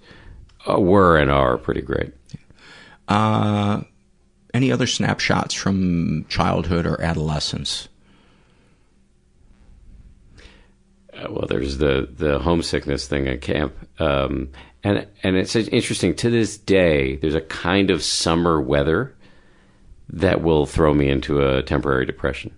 uh, 0.69 0.81
were 0.81 1.17
and 1.19 1.31
are 1.31 1.59
pretty 1.59 1.83
great. 1.83 2.13
Uh, 3.09 3.83
any 4.55 4.71
other 4.73 4.87
snapshots 4.87 5.53
from 5.55 6.25
childhood 6.29 6.87
or 6.87 7.01
adolescence? 7.03 7.89
Uh, 11.13 11.27
well, 11.31 11.47
there's 11.49 11.79
the 11.79 12.09
the 12.17 12.39
homesickness 12.39 13.07
thing 13.09 13.27
at 13.29 13.41
camp, 13.41 13.75
um, 14.01 14.49
and 14.87 15.07
and 15.23 15.37
it's 15.37 15.57
interesting 15.57 16.15
to 16.17 16.31
this 16.31 16.57
day. 16.57 17.17
There's 17.17 17.35
a 17.35 17.41
kind 17.41 17.91
of 17.91 18.03
summer 18.03 18.61
weather 18.61 19.15
that 20.09 20.43
will 20.43 20.67
throw 20.67 20.95
me 20.95 21.09
into 21.09 21.43
a 21.47 21.63
temporary 21.63 22.07
depression. 22.07 22.55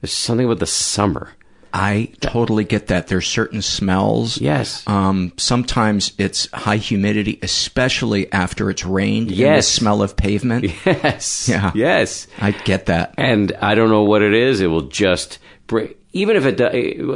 There's 0.00 0.12
something 0.12 0.46
about 0.46 0.60
the 0.60 0.66
summer. 0.66 1.32
I 1.74 2.12
totally 2.20 2.64
get 2.64 2.86
that. 2.86 3.08
There's 3.08 3.26
certain 3.26 3.60
smells. 3.60 4.40
Yes. 4.40 4.82
Um, 4.86 5.34
sometimes 5.36 6.12
it's 6.16 6.50
high 6.52 6.78
humidity, 6.78 7.38
especially 7.42 8.32
after 8.32 8.70
it's 8.70 8.86
rained. 8.86 9.28
and 9.28 9.36
the 9.36 9.42
Yes. 9.42 9.68
smell 9.68 10.00
of 10.02 10.16
pavement. 10.16 10.64
Yes. 10.86 11.46
Yeah. 11.46 11.72
Yes. 11.74 12.26
I 12.40 12.52
get 12.52 12.86
that. 12.86 13.12
And 13.18 13.52
I 13.60 13.74
don't 13.74 13.90
know 13.90 14.04
what 14.04 14.22
it 14.22 14.32
is. 14.32 14.62
It 14.62 14.68
will 14.68 14.88
just 14.88 15.38
bring. 15.66 15.92
Even 16.12 16.36
if 16.36 16.46
it, 16.46 16.60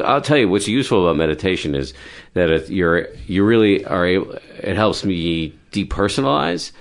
I'll 0.05 0.21
tell 0.21 0.37
you 0.37 0.49
what's 0.49 0.69
useful 0.69 1.05
about 1.05 1.17
meditation 1.17 1.75
is 1.75 1.95
that 2.35 2.51
it, 2.51 2.71
you're 2.71 3.09
you 3.27 3.45
really 3.45 3.85
are 3.85 4.07
able. 4.07 4.33
It 4.59 4.77
helps 4.77 5.05
me 5.05 5.55
depersonalize 5.73 6.73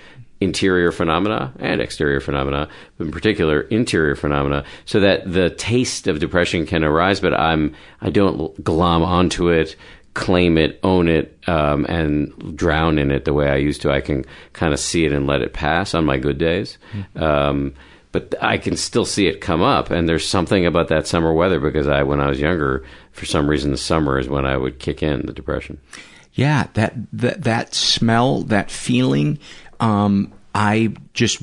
interior 0.42 0.92
phenomena 0.92 1.54
and 1.60 1.80
exterior 1.80 2.20
phenomena, 2.20 2.68
but 2.98 3.06
in 3.06 3.12
particular 3.12 3.62
interior 3.62 4.16
phenomena, 4.16 4.66
so 4.86 5.00
that 5.00 5.32
the 5.32 5.52
taste 5.52 6.08
of 6.08 6.20
depression 6.20 6.66
can 6.66 6.84
arise, 6.84 7.20
but 7.22 7.34
I'm 7.34 7.76
I 8.02 8.10
don't 8.10 8.62
glom 8.64 9.04
onto 9.04 9.48
it, 9.50 9.76
claim 10.14 10.58
it, 10.58 10.80
own 10.84 11.08
it, 11.08 11.38
um, 11.48 11.86
and 11.86 12.58
drown 12.58 12.98
in 12.98 13.12
it 13.12 13.24
the 13.24 13.34
way 13.34 13.50
I 13.50 13.56
used 13.56 13.82
to. 13.84 13.92
I 13.92 14.02
can 14.02 14.26
kind 14.52 14.74
of 14.74 14.80
see 14.80 15.06
it 15.06 15.14
and 15.14 15.28
let 15.28 15.42
it 15.42 15.54
pass 15.54 15.94
on 15.94 16.06
my 16.06 16.18
good 16.18 16.38
days. 16.38 16.78
Um, 17.16 17.74
but 18.12 18.36
I 18.42 18.58
can 18.58 18.76
still 18.76 19.06
see 19.06 19.28
it 19.28 19.42
come 19.42 19.62
up, 19.62 19.90
and 19.90 20.08
there's 20.08 20.28
something 20.28 20.66
about 20.66 20.90
that 20.90 21.08
summer 21.08 21.34
weather 21.34 21.60
because 21.60 21.88
I, 21.88 22.04
when 22.04 22.20
I 22.20 22.28
was 22.28 22.40
younger, 22.40 22.84
for 23.12 23.26
some 23.26 23.50
reason, 23.50 23.72
the 23.72 23.78
summer 23.78 24.20
is 24.20 24.28
when 24.28 24.46
I 24.46 24.58
would 24.58 24.80
kick 24.80 25.02
in 25.02 25.26
the 25.26 25.34
depression. 25.34 25.80
Yeah, 26.34 26.68
that 26.74 26.94
that 27.14 27.44
that 27.44 27.74
smell, 27.76 28.44
that 28.44 28.72
feeling. 28.72 29.40
Um, 29.80 30.34
I 30.54 30.94
just 31.14 31.42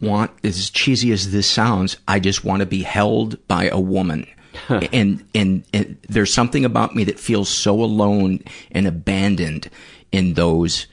want, 0.00 0.32
as 0.42 0.70
cheesy 0.70 1.12
as 1.12 1.30
this 1.30 1.48
sounds, 1.48 1.96
I 2.08 2.18
just 2.20 2.44
want 2.44 2.60
to 2.60 2.66
be 2.66 2.82
held 2.82 3.46
by 3.46 3.68
a 3.68 3.78
woman. 3.78 4.26
and, 4.68 5.24
and 5.34 5.64
and 5.72 5.98
there's 6.08 6.34
something 6.34 6.64
about 6.64 6.94
me 6.94 7.04
that 7.04 7.20
feels 7.20 7.48
so 7.48 7.80
alone 7.80 8.40
and 8.72 8.86
abandoned 8.86 9.70
in 10.10 10.34
those 10.34 10.86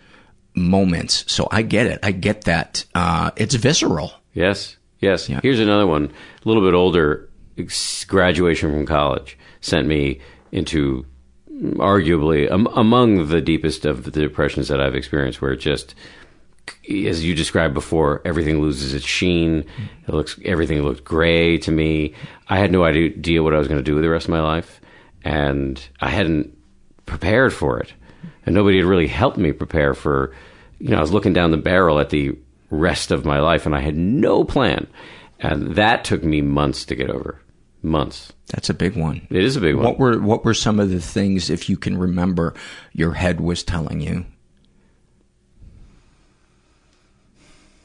moments. 0.54 1.26
So 1.32 1.48
I 1.52 1.64
get 1.64 1.88
it. 1.88 2.00
I 2.04 2.12
get 2.12 2.44
that. 2.44 2.86
Uh, 2.94 3.32
it's 3.36 3.56
visceral. 3.56 4.14
Yes, 4.34 4.78
yes. 5.06 5.42
Here's 5.42 5.60
another 5.60 5.88
one, 5.88 6.06
a 6.06 6.48
little 6.48 6.64
bit 6.64 6.74
older. 6.74 7.30
Graduation 8.08 8.72
from 8.72 8.86
college 8.86 9.38
sent 9.62 9.88
me 9.88 10.20
into 10.52 11.06
arguably 11.76 12.52
um, 12.52 12.68
among 12.74 13.30
the 13.30 13.42
deepest 13.42 13.86
of 13.86 14.04
the 14.04 14.12
depressions 14.12 14.68
that 14.68 14.82
I've 14.82 14.96
experienced, 14.96 15.42
where 15.42 15.54
it 15.54 15.58
just, 15.58 15.96
as 16.90 17.24
you 17.24 17.34
described 17.34 17.74
before, 17.74 18.22
everything 18.26 18.62
loses 18.62 18.94
its 18.94 19.06
sheen. 19.06 19.66
It 20.08 20.14
looks 20.14 20.40
everything 20.44 20.82
looked 20.82 21.04
gray 21.04 21.58
to 21.60 21.72
me. 21.72 22.14
I 22.50 22.60
had 22.60 22.72
no 22.72 22.84
idea 22.84 23.44
what 23.44 23.54
I 23.54 23.58
was 23.58 23.68
going 23.68 23.80
to 23.80 23.84
do 23.84 23.96
with 23.96 24.04
the 24.04 24.10
rest 24.10 24.26
of 24.26 24.32
my 24.32 24.42
life, 24.42 24.82
and 25.24 25.82
I 26.02 26.10
hadn't 26.10 26.58
prepared 27.06 27.54
for 27.54 27.80
it, 27.80 27.94
and 28.46 28.54
nobody 28.54 28.78
had 28.78 28.86
really 28.86 29.08
helped 29.08 29.38
me 29.38 29.52
prepare 29.52 29.94
for. 29.94 30.34
You 30.80 30.90
know, 30.90 30.98
I 30.98 31.02
was 31.02 31.14
looking 31.14 31.32
down 31.32 31.52
the 31.52 31.58
barrel 31.58 32.00
at 32.00 32.10
the 32.10 32.38
rest 32.70 33.12
of 33.12 33.26
my 33.26 33.40
life, 33.40 33.66
and 33.66 33.76
I 33.76 33.82
had 33.82 33.96
no 33.96 34.44
plan, 34.44 34.88
and 35.40 35.76
that 35.76 36.04
took 36.04 36.24
me 36.24 36.42
months 36.42 36.86
to 36.86 36.96
get 36.96 37.10
over. 37.10 37.42
Months. 37.82 38.34
That's 38.48 38.70
a 38.70 38.74
big 38.74 38.96
one. 38.96 39.28
It 39.30 39.44
is 39.44 39.56
a 39.56 39.62
big 39.62 39.76
one. 39.76 39.86
What 39.86 40.00
were 40.00 40.20
what 40.20 40.44
were 40.44 40.54
some 40.54 40.80
of 40.80 40.90
the 40.90 41.00
things, 41.00 41.50
if 41.50 41.70
you 41.70 41.78
can 41.78 41.98
remember, 41.98 42.54
your 42.94 43.14
head 43.14 43.40
was 43.40 43.64
telling 43.64 44.02
you, 44.02 44.26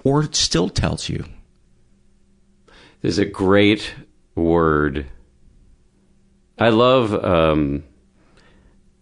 or 0.04 0.22
it 0.22 0.34
still 0.34 0.68
tells 0.68 1.08
you? 1.08 1.24
There's 3.02 3.18
a 3.18 3.26
great 3.26 3.94
word. 4.34 5.06
I 6.58 6.70
love. 6.70 7.12
Um, 7.24 7.84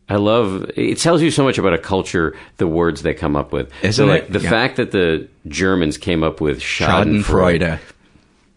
I 0.08 0.16
love. 0.16 0.70
It 0.76 0.98
tells 0.98 1.20
you 1.22 1.30
so 1.30 1.44
much 1.44 1.58
about 1.58 1.74
a 1.74 1.78
culture. 1.78 2.34
The 2.56 2.66
words 2.66 3.02
they 3.02 3.12
come 3.14 3.36
up 3.36 3.52
with. 3.52 3.70
Isn't 3.82 3.92
so, 3.92 4.06
like 4.06 4.24
it? 4.24 4.32
the 4.32 4.40
Yeah. 4.40 4.50
fact 4.50 4.76
that 4.76 4.90
the 4.90 5.28
Germans 5.46 5.98
came 5.98 6.22
up 6.22 6.40
with 6.40 6.60
Schadenfreude. 6.60 7.22
Schadenfreude. 7.60 7.78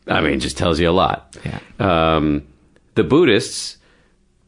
I 0.08 0.22
mean, 0.22 0.40
just 0.40 0.58
tells 0.58 0.80
you 0.80 0.90
a 0.90 0.92
lot. 0.92 1.38
Yeah. 1.46 1.60
Um, 2.16 2.44
the 2.96 3.04
Buddhists 3.04 3.78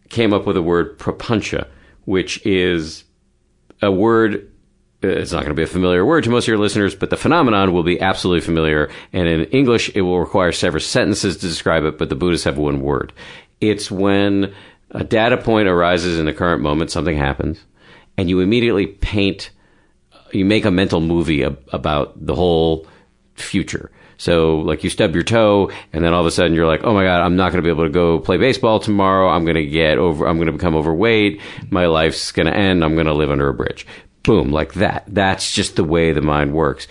came 0.10 0.34
up 0.34 0.46
with 0.46 0.58
a 0.58 0.62
word 0.62 0.98
prapancha, 0.98 1.68
which 2.06 2.46
is 2.46 3.04
a 3.82 3.92
word. 3.92 4.50
uh, 5.04 5.08
It's 5.10 5.32
not 5.32 5.40
going 5.40 5.50
to 5.52 5.56
be 5.56 5.64
a 5.64 5.68
familiar 5.68 6.06
word 6.06 6.24
to 6.24 6.30
most 6.30 6.46
of 6.46 6.48
your 6.50 6.58
listeners, 6.58 6.96
but 6.96 7.10
the 7.10 7.18
phenomenon 7.18 7.74
will 7.74 7.84
be 7.84 8.00
absolutely 8.00 8.42
familiar. 8.42 8.90
And 9.12 9.28
in 9.28 9.46
English, 9.46 9.92
it 9.96 10.02
will 10.02 10.20
require 10.20 10.52
several 10.52 10.82
sentences 10.82 11.36
to 11.38 11.48
describe 11.48 11.84
it, 11.84 11.98
but 11.98 12.10
the 12.10 12.16
Buddhists 12.16 12.46
have 12.46 12.58
one 12.58 12.82
word. 12.82 13.12
It's 13.62 13.90
when 13.92 14.54
a 14.94 15.04
data 15.04 15.38
point 15.38 15.68
arises 15.68 16.20
in 16.20 16.26
the 16.26 16.34
current 16.34 16.62
moment, 16.62 16.92
something 16.92 17.18
happens, 17.18 17.60
and 18.18 18.30
you 18.30 18.40
immediately 18.40 18.88
paint 18.88 19.50
uh, 20.14 20.18
you 20.32 20.46
make 20.46 20.66
a 20.66 20.72
mental 20.72 21.02
movie 21.02 21.44
ab- 21.44 21.60
about 21.72 22.26
the 22.26 22.36
whole 22.36 22.88
future. 23.36 23.92
So, 24.18 24.60
like, 24.60 24.84
you 24.84 24.90
stub 24.90 25.16
your 25.16 25.24
toe, 25.24 25.72
and 25.92 26.04
then 26.04 26.14
all 26.14 26.22
of 26.22 26.28
a 26.28 26.32
sudden 26.32 26.54
you're 26.54 26.68
like, 26.68 26.84
"Oh 26.84 26.94
my 26.94 27.04
god, 27.04 27.22
I'm 27.22 27.36
not 27.36 27.52
going 27.52 27.64
to 27.64 27.68
be 27.68 27.72
able 27.72 27.86
to 27.86 27.90
go 27.90 28.20
play 28.20 28.38
baseball 28.38 28.80
tomorrow. 28.80 29.28
I'm 29.28 29.44
going 29.44 29.56
to 29.56 29.66
get 29.66 29.98
over. 29.98 30.28
I'm 30.28 30.38
going 30.38 30.48
to 30.48 30.54
become 30.54 30.76
overweight. 30.76 31.42
My 31.70 31.88
life's 31.88 32.32
going 32.32 32.46
to 32.46 32.56
end. 32.56 32.84
I'm 32.84 32.94
going 32.94 33.08
to 33.08 33.14
live 33.14 33.32
under 33.32 33.50
a 33.50 33.54
bridge." 33.54 33.86
Boom, 34.24 34.52
like 34.52 34.76
that. 34.76 35.04
That's 35.08 35.52
just 35.52 35.76
the 35.76 35.84
way 35.84 36.14
the 36.14 36.22
mind 36.22 36.54
works. 36.54 36.88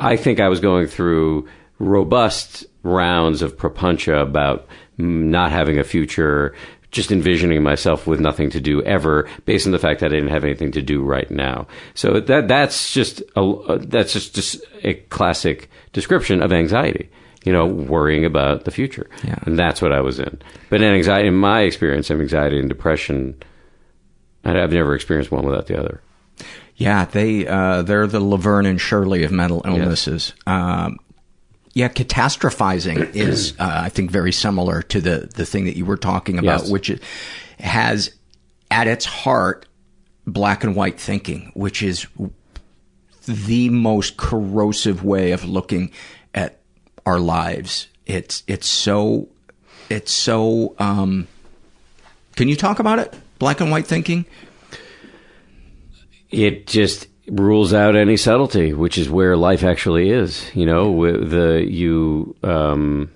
I 0.00 0.16
think 0.16 0.40
I 0.40 0.48
was 0.48 0.58
going 0.58 0.88
through 0.88 1.48
robust 1.78 2.66
rounds 2.82 3.42
of 3.42 3.56
prapancha 3.56 4.20
about 4.20 4.66
not 4.98 5.52
having 5.52 5.78
a 5.78 5.84
future, 5.84 6.54
just 6.90 7.12
envisioning 7.12 7.62
myself 7.62 8.06
with 8.06 8.20
nothing 8.20 8.50
to 8.50 8.60
do 8.60 8.82
ever, 8.82 9.28
based 9.44 9.66
on 9.66 9.72
the 9.72 9.78
fact 9.78 10.00
that 10.00 10.06
I 10.12 10.16
didn't 10.16 10.30
have 10.30 10.44
anything 10.44 10.72
to 10.72 10.82
do 10.82 11.02
right 11.02 11.30
now. 11.30 11.66
So 11.94 12.20
that 12.20 12.48
that's 12.48 12.92
just 12.92 13.22
a, 13.36 13.40
uh, 13.40 13.78
that's 13.80 14.12
just, 14.12 14.34
just 14.34 14.60
a 14.82 14.94
classic 14.94 15.70
description 15.92 16.42
of 16.42 16.52
anxiety. 16.52 17.08
You 17.44 17.54
know, 17.54 17.64
worrying 17.64 18.26
about 18.26 18.64
the 18.66 18.70
future, 18.70 19.08
Yeah. 19.24 19.38
and 19.46 19.58
that's 19.58 19.80
what 19.80 19.92
I 19.92 20.02
was 20.02 20.20
in. 20.20 20.42
But 20.68 20.82
in 20.82 20.92
anxiety, 20.92 21.28
in 21.28 21.36
my 21.36 21.62
experience, 21.62 22.10
of 22.10 22.20
anxiety 22.20 22.58
and 22.58 22.68
depression, 22.68 23.34
I've 24.44 24.72
never 24.72 24.94
experienced 24.94 25.32
one 25.32 25.46
without 25.46 25.66
the 25.66 25.78
other. 25.80 26.02
Yeah, 26.76 27.06
they 27.06 27.46
uh, 27.46 27.80
they're 27.80 28.06
the 28.06 28.20
Laverne 28.20 28.66
and 28.66 28.78
Shirley 28.78 29.22
of 29.22 29.32
mental 29.32 29.62
illnesses. 29.64 30.34
Um, 30.46 30.98
yeah, 31.74 31.88
catastrophizing 31.88 33.14
is, 33.14 33.52
uh, 33.58 33.80
I 33.84 33.88
think, 33.88 34.10
very 34.10 34.32
similar 34.32 34.82
to 34.82 35.00
the 35.00 35.30
the 35.34 35.46
thing 35.46 35.64
that 35.66 35.76
you 35.76 35.84
were 35.84 35.96
talking 35.96 36.38
about, 36.38 36.62
Yes. 36.62 36.70
which 36.70 37.00
has 37.60 38.12
at 38.70 38.86
its 38.86 39.04
heart 39.04 39.66
black 40.26 40.64
and 40.64 40.74
white 40.76 40.98
thinking, 41.00 41.50
which 41.54 41.82
is 41.82 42.06
the 43.26 43.68
most 43.70 44.16
corrosive 44.16 45.04
way 45.04 45.32
of 45.32 45.44
looking 45.44 45.90
at 46.34 46.60
our 47.06 47.18
lives. 47.20 47.86
It's 48.06 48.42
it's 48.46 48.66
so 48.66 49.28
it's 49.88 50.12
so. 50.12 50.74
Um, 50.78 51.28
can 52.36 52.48
you 52.48 52.56
talk 52.56 52.78
about 52.78 52.98
it? 52.98 53.14
Black 53.38 53.60
and 53.60 53.70
white 53.70 53.86
thinking. 53.86 54.24
it 56.30 56.66
just 56.66 57.06
rules 57.30 57.72
out 57.72 57.96
any 57.96 58.16
subtlety, 58.16 58.72
which 58.72 58.98
is 58.98 59.08
where 59.08 59.36
life 59.36 59.62
actually 59.62 60.10
is. 60.10 60.44
You 60.54 60.66
know, 60.66 61.24
the 61.24 61.64
you 61.66 62.34
um, 62.42 63.10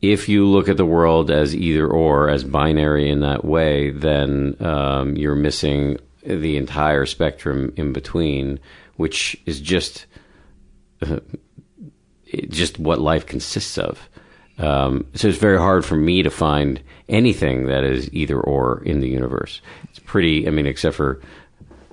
if 0.00 0.28
you 0.28 0.46
look 0.46 0.68
at 0.68 0.76
the 0.76 0.84
world 0.84 1.30
as 1.30 1.54
either 1.54 1.86
or, 1.86 2.28
as 2.28 2.44
binary 2.44 3.08
in 3.08 3.20
that 3.20 3.44
way, 3.44 3.90
then 3.90 4.56
um, 4.60 5.16
you're 5.16 5.34
missing 5.36 5.98
the 6.24 6.56
entire 6.56 7.06
spectrum 7.06 7.72
in 7.76 7.92
between, 7.92 8.60
which 8.96 9.36
is 9.46 9.60
just 9.60 10.06
uh, 11.00 11.20
just 12.48 12.78
what 12.78 13.00
life 13.00 13.26
consists 13.26 13.78
of. 13.78 14.08
Um, 14.58 15.06
so 15.14 15.28
it's 15.28 15.38
very 15.38 15.58
hard 15.58 15.84
for 15.84 15.96
me 15.96 16.22
to 16.22 16.30
find 16.30 16.82
anything 17.08 17.66
that 17.66 17.84
is 17.84 18.12
either 18.12 18.38
or 18.38 18.82
in 18.84 19.00
the 19.00 19.08
universe. 19.08 19.60
It's 19.84 19.98
pretty. 19.98 20.46
I 20.46 20.50
mean, 20.50 20.66
except 20.66 20.96
for 20.96 21.20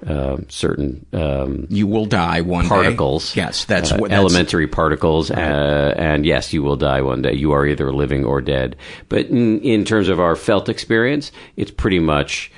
uh, 0.07 0.37
certain 0.47 1.05
um, 1.13 1.67
you 1.69 1.85
will 1.87 2.05
die 2.05 2.41
one 2.41 2.63
day. 2.63 2.69
particles. 2.69 3.35
Yes, 3.35 3.65
that's 3.65 3.91
uh, 3.91 3.97
what- 3.97 4.09
that's- 4.09 4.19
elementary 4.19 4.67
particles, 4.67 5.29
uh, 5.31 5.93
and 5.97 6.25
yes, 6.25 6.53
you 6.53 6.63
will 6.63 6.77
die 6.77 7.01
one 7.01 7.21
day. 7.21 7.33
You 7.33 7.51
are 7.51 7.65
either 7.65 7.91
living 7.93 8.23
or 8.25 8.41
dead. 8.41 8.75
But 9.09 9.27
in, 9.27 9.59
in 9.61 9.85
terms 9.85 10.07
of 10.09 10.19
our 10.19 10.35
felt 10.35 10.69
experience, 10.69 11.31
it's 11.57 11.71
pretty 11.71 11.99
much 11.99 12.51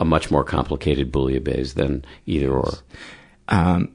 a 0.00 0.04
much 0.04 0.30
more 0.30 0.42
complicated 0.44 1.12
bouillabaisse 1.12 1.74
than 1.74 2.04
either 2.26 2.50
or. 2.50 2.74
Um, 3.48 3.94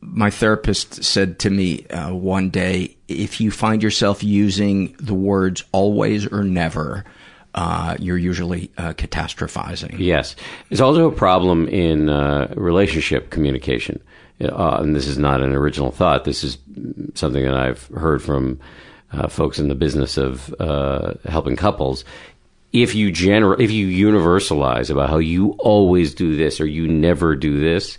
my 0.00 0.30
therapist 0.30 1.04
said 1.04 1.38
to 1.38 1.50
me 1.50 1.86
uh, 1.86 2.12
one 2.12 2.50
day, 2.50 2.96
if 3.06 3.40
you 3.40 3.52
find 3.52 3.82
yourself 3.84 4.24
using 4.24 4.96
the 4.98 5.14
words 5.14 5.62
always 5.70 6.26
or 6.26 6.42
never, 6.42 7.04
uh, 7.54 7.96
you're 7.98 8.18
usually 8.18 8.70
uh, 8.78 8.92
catastrophizing. 8.94 9.98
Yes. 9.98 10.36
There's 10.68 10.80
also 10.80 11.08
a 11.08 11.12
problem 11.12 11.68
in 11.68 12.08
uh, 12.08 12.52
relationship 12.56 13.30
communication. 13.30 14.02
Uh, 14.40 14.78
and 14.80 14.96
this 14.96 15.06
is 15.06 15.18
not 15.18 15.40
an 15.40 15.52
original 15.52 15.90
thought. 15.90 16.24
This 16.24 16.42
is 16.42 16.58
something 17.14 17.44
that 17.44 17.54
I've 17.54 17.86
heard 17.88 18.22
from 18.22 18.58
uh, 19.12 19.28
folks 19.28 19.58
in 19.58 19.68
the 19.68 19.74
business 19.74 20.16
of 20.16 20.54
uh, 20.58 21.14
helping 21.26 21.56
couples. 21.56 22.04
If 22.72 22.94
you 22.94 23.12
general, 23.12 23.60
if 23.60 23.70
you 23.70 23.86
universalize 23.86 24.90
about 24.90 25.10
how 25.10 25.18
you 25.18 25.50
always 25.58 26.14
do 26.14 26.36
this 26.36 26.60
or 26.60 26.66
you 26.66 26.88
never 26.88 27.36
do 27.36 27.60
this, 27.60 27.98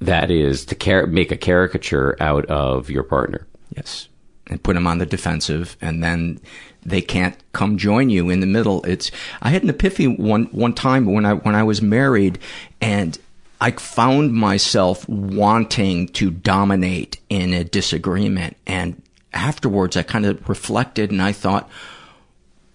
that 0.00 0.30
is 0.30 0.64
to 0.66 0.74
car- 0.74 1.06
make 1.06 1.30
a 1.30 1.36
caricature 1.36 2.16
out 2.20 2.44
of 2.46 2.90
your 2.90 3.04
partner. 3.04 3.46
Yes. 3.76 4.08
And 4.50 4.62
put 4.62 4.74
them 4.74 4.86
on 4.86 4.98
the 4.98 5.06
defensive, 5.06 5.76
and 5.80 6.02
then 6.02 6.40
they 6.84 7.00
can't 7.00 7.36
come 7.52 7.78
join 7.78 8.10
you 8.10 8.30
in 8.30 8.40
the 8.40 8.46
middle. 8.46 8.82
It's. 8.84 9.10
I 9.42 9.50
had 9.50 9.62
an 9.62 9.70
epiphany 9.70 10.16
one 10.16 10.44
one 10.46 10.74
time 10.74 11.06
when 11.06 11.26
I 11.26 11.34
when 11.34 11.54
I 11.54 11.62
was 11.62 11.82
married, 11.82 12.38
and 12.80 13.18
I 13.60 13.72
found 13.72 14.32
myself 14.32 15.08
wanting 15.08 16.08
to 16.08 16.30
dominate 16.30 17.18
in 17.28 17.52
a 17.52 17.64
disagreement, 17.64 18.56
and 18.66 19.02
afterwards 19.32 19.96
I 19.96 20.02
kind 20.02 20.26
of 20.26 20.48
reflected, 20.48 21.10
and 21.10 21.20
I 21.20 21.32
thought, 21.32 21.68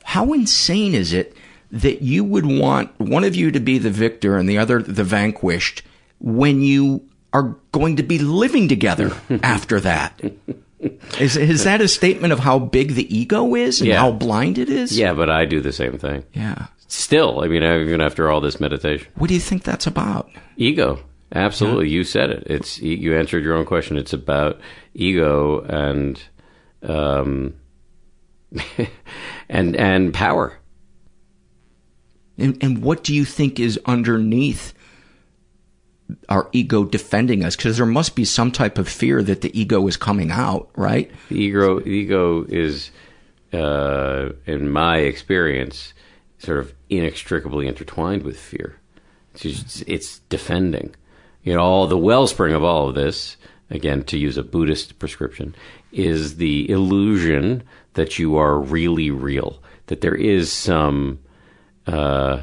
how 0.04 0.34
insane 0.34 0.93
is 0.93 1.14
it 1.14 1.36
that 1.72 2.01
you 2.01 2.24
would 2.24 2.45
want 2.45 2.97
one 2.99 3.24
of 3.24 3.36
you 3.36 3.49
to 3.51 3.60
be 3.60 3.78
the 3.78 3.89
victor 3.89 4.38
and 4.38 4.47
the 4.47 4.58
other 4.58 4.82
the 4.82 5.04
vanquished 5.04 5.82
when 6.20 6.62
you 6.62 7.08
are 7.32 7.56
going 7.72 7.95
to 7.95 8.04
be 8.04 8.20
living 8.20 8.68
together 8.68 9.12
after 9.41 9.80
that? 9.80 10.22
Is, 11.19 11.38
is 11.38 11.63
that 11.63 11.79
a 11.81 11.88
statement 11.88 12.34
of 12.34 12.39
how 12.39 12.57
big 12.59 12.95
the 12.95 13.15
ego 13.15 13.53
is 13.55 13.79
and 13.81 13.88
Yeah. 13.89 13.99
how 13.99 14.11
blind 14.11 14.57
it 14.57 14.69
is? 14.69 14.97
Yeah, 14.97 15.13
but 15.13 15.29
I 15.29 15.45
do 15.45 15.61
the 15.61 15.71
same 15.71 15.97
thing. 15.97 16.23
Yeah. 16.34 16.67
Still, 16.88 17.41
I 17.41 17.47
mean, 17.47 17.63
even 17.63 18.01
after 18.01 18.29
all 18.29 18.41
this 18.41 18.59
meditation. 18.59 19.07
What 19.15 19.27
do 19.27 19.34
you 19.34 19.39
think 19.39 19.63
that's 19.63 19.86
about? 19.88 20.29
Ego. 20.57 20.99
Absolutely. 21.34 21.89
You 21.89 22.03
said 22.03 22.29
it. 22.29 22.43
It's 22.47 22.79
you 22.81 23.15
answered 23.17 23.43
your 23.43 23.55
own 23.55 23.65
question. 23.65 23.97
It's 23.97 24.13
about 24.13 24.59
ego 24.93 25.61
and 25.61 26.21
um 26.84 27.55
and 29.49 29.75
and 29.75 30.13
power. 30.13 30.59
And, 32.38 32.57
and 32.63 32.81
what 32.84 33.03
do 33.03 33.13
you 33.13 33.25
think 33.25 33.59
is 33.59 33.79
underneath 33.86 34.73
our 36.30 36.49
ego 36.51 36.84
defending 36.84 37.43
us? 37.43 37.56
Because 37.56 37.78
there 37.78 37.86
must 37.86 38.16
be 38.16 38.26
some 38.26 38.51
type 38.51 38.78
of 38.78 38.88
fear 38.88 39.24
that 39.24 39.41
the 39.41 39.58
ego 39.60 39.88
is 39.88 39.97
coming 39.97 40.32
out, 40.32 40.70
right? 40.76 41.12
The 41.30 41.36
ego 41.36 41.82
ego 41.86 42.45
is 42.47 42.91
uh 43.51 44.30
in 44.45 44.70
my 44.70 44.97
experience 44.97 45.93
sort 46.39 46.60
of 46.60 46.74
inextricably 46.89 47.68
intertwined 47.68 48.24
with 48.24 48.39
fear. 48.39 48.76
It's 49.34 49.43
just, 49.43 49.84
it's 49.88 50.20
defending. 50.30 50.95
You 51.43 51.56
know, 51.56 51.62
all 51.62 51.88
the 51.88 51.97
wellspring 51.97 52.54
of 52.54 52.64
all 52.64 52.89
of 52.89 52.95
this, 52.95 53.38
again, 53.70 54.04
to 54.06 54.18
use 54.18 54.38
a 54.38 54.43
Buddhist 54.43 54.99
prescription, 54.99 55.56
is 55.91 56.38
the 56.38 56.70
illusion 56.70 57.64
that 57.93 58.20
you 58.20 58.38
are 58.38 58.60
really 58.60 59.12
real, 59.12 59.62
that 59.88 60.01
there 60.01 60.16
is 60.16 60.51
some 60.51 61.20
uh, 61.88 62.41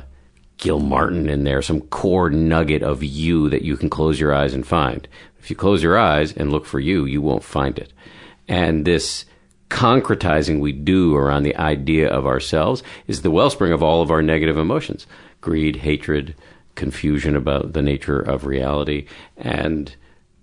Gilmartin 0.60 1.28
in 1.28 1.44
there, 1.44 1.62
some 1.62 1.80
core 1.80 2.30
nugget 2.30 2.82
of 2.82 3.02
you 3.02 3.48
that 3.48 3.62
you 3.62 3.76
can 3.76 3.90
close 3.90 4.20
your 4.20 4.34
eyes 4.34 4.54
and 4.54 4.66
find. 4.66 5.08
If 5.38 5.48
you 5.50 5.56
close 5.56 5.82
your 5.82 5.98
eyes 5.98 6.32
and 6.32 6.52
look 6.52 6.66
for 6.66 6.78
you, 6.78 7.06
you 7.06 7.22
won't 7.22 7.42
find 7.42 7.78
it. 7.78 7.92
And 8.46 8.84
this 8.84 9.24
concretizing 9.70 10.60
we 10.60 10.72
do 10.72 11.16
around 11.16 11.44
the 11.44 11.56
idea 11.56 12.08
of 12.08 12.26
ourselves 12.26 12.82
is 13.06 13.22
the 13.22 13.30
wellspring 13.30 13.72
of 13.72 13.82
all 13.82 14.02
of 14.02 14.10
our 14.10 14.22
negative 14.22 14.58
emotions 14.58 15.06
greed, 15.40 15.76
hatred, 15.76 16.34
confusion 16.74 17.34
about 17.34 17.72
the 17.72 17.80
nature 17.80 18.20
of 18.20 18.44
reality. 18.44 19.06
And 19.38 19.94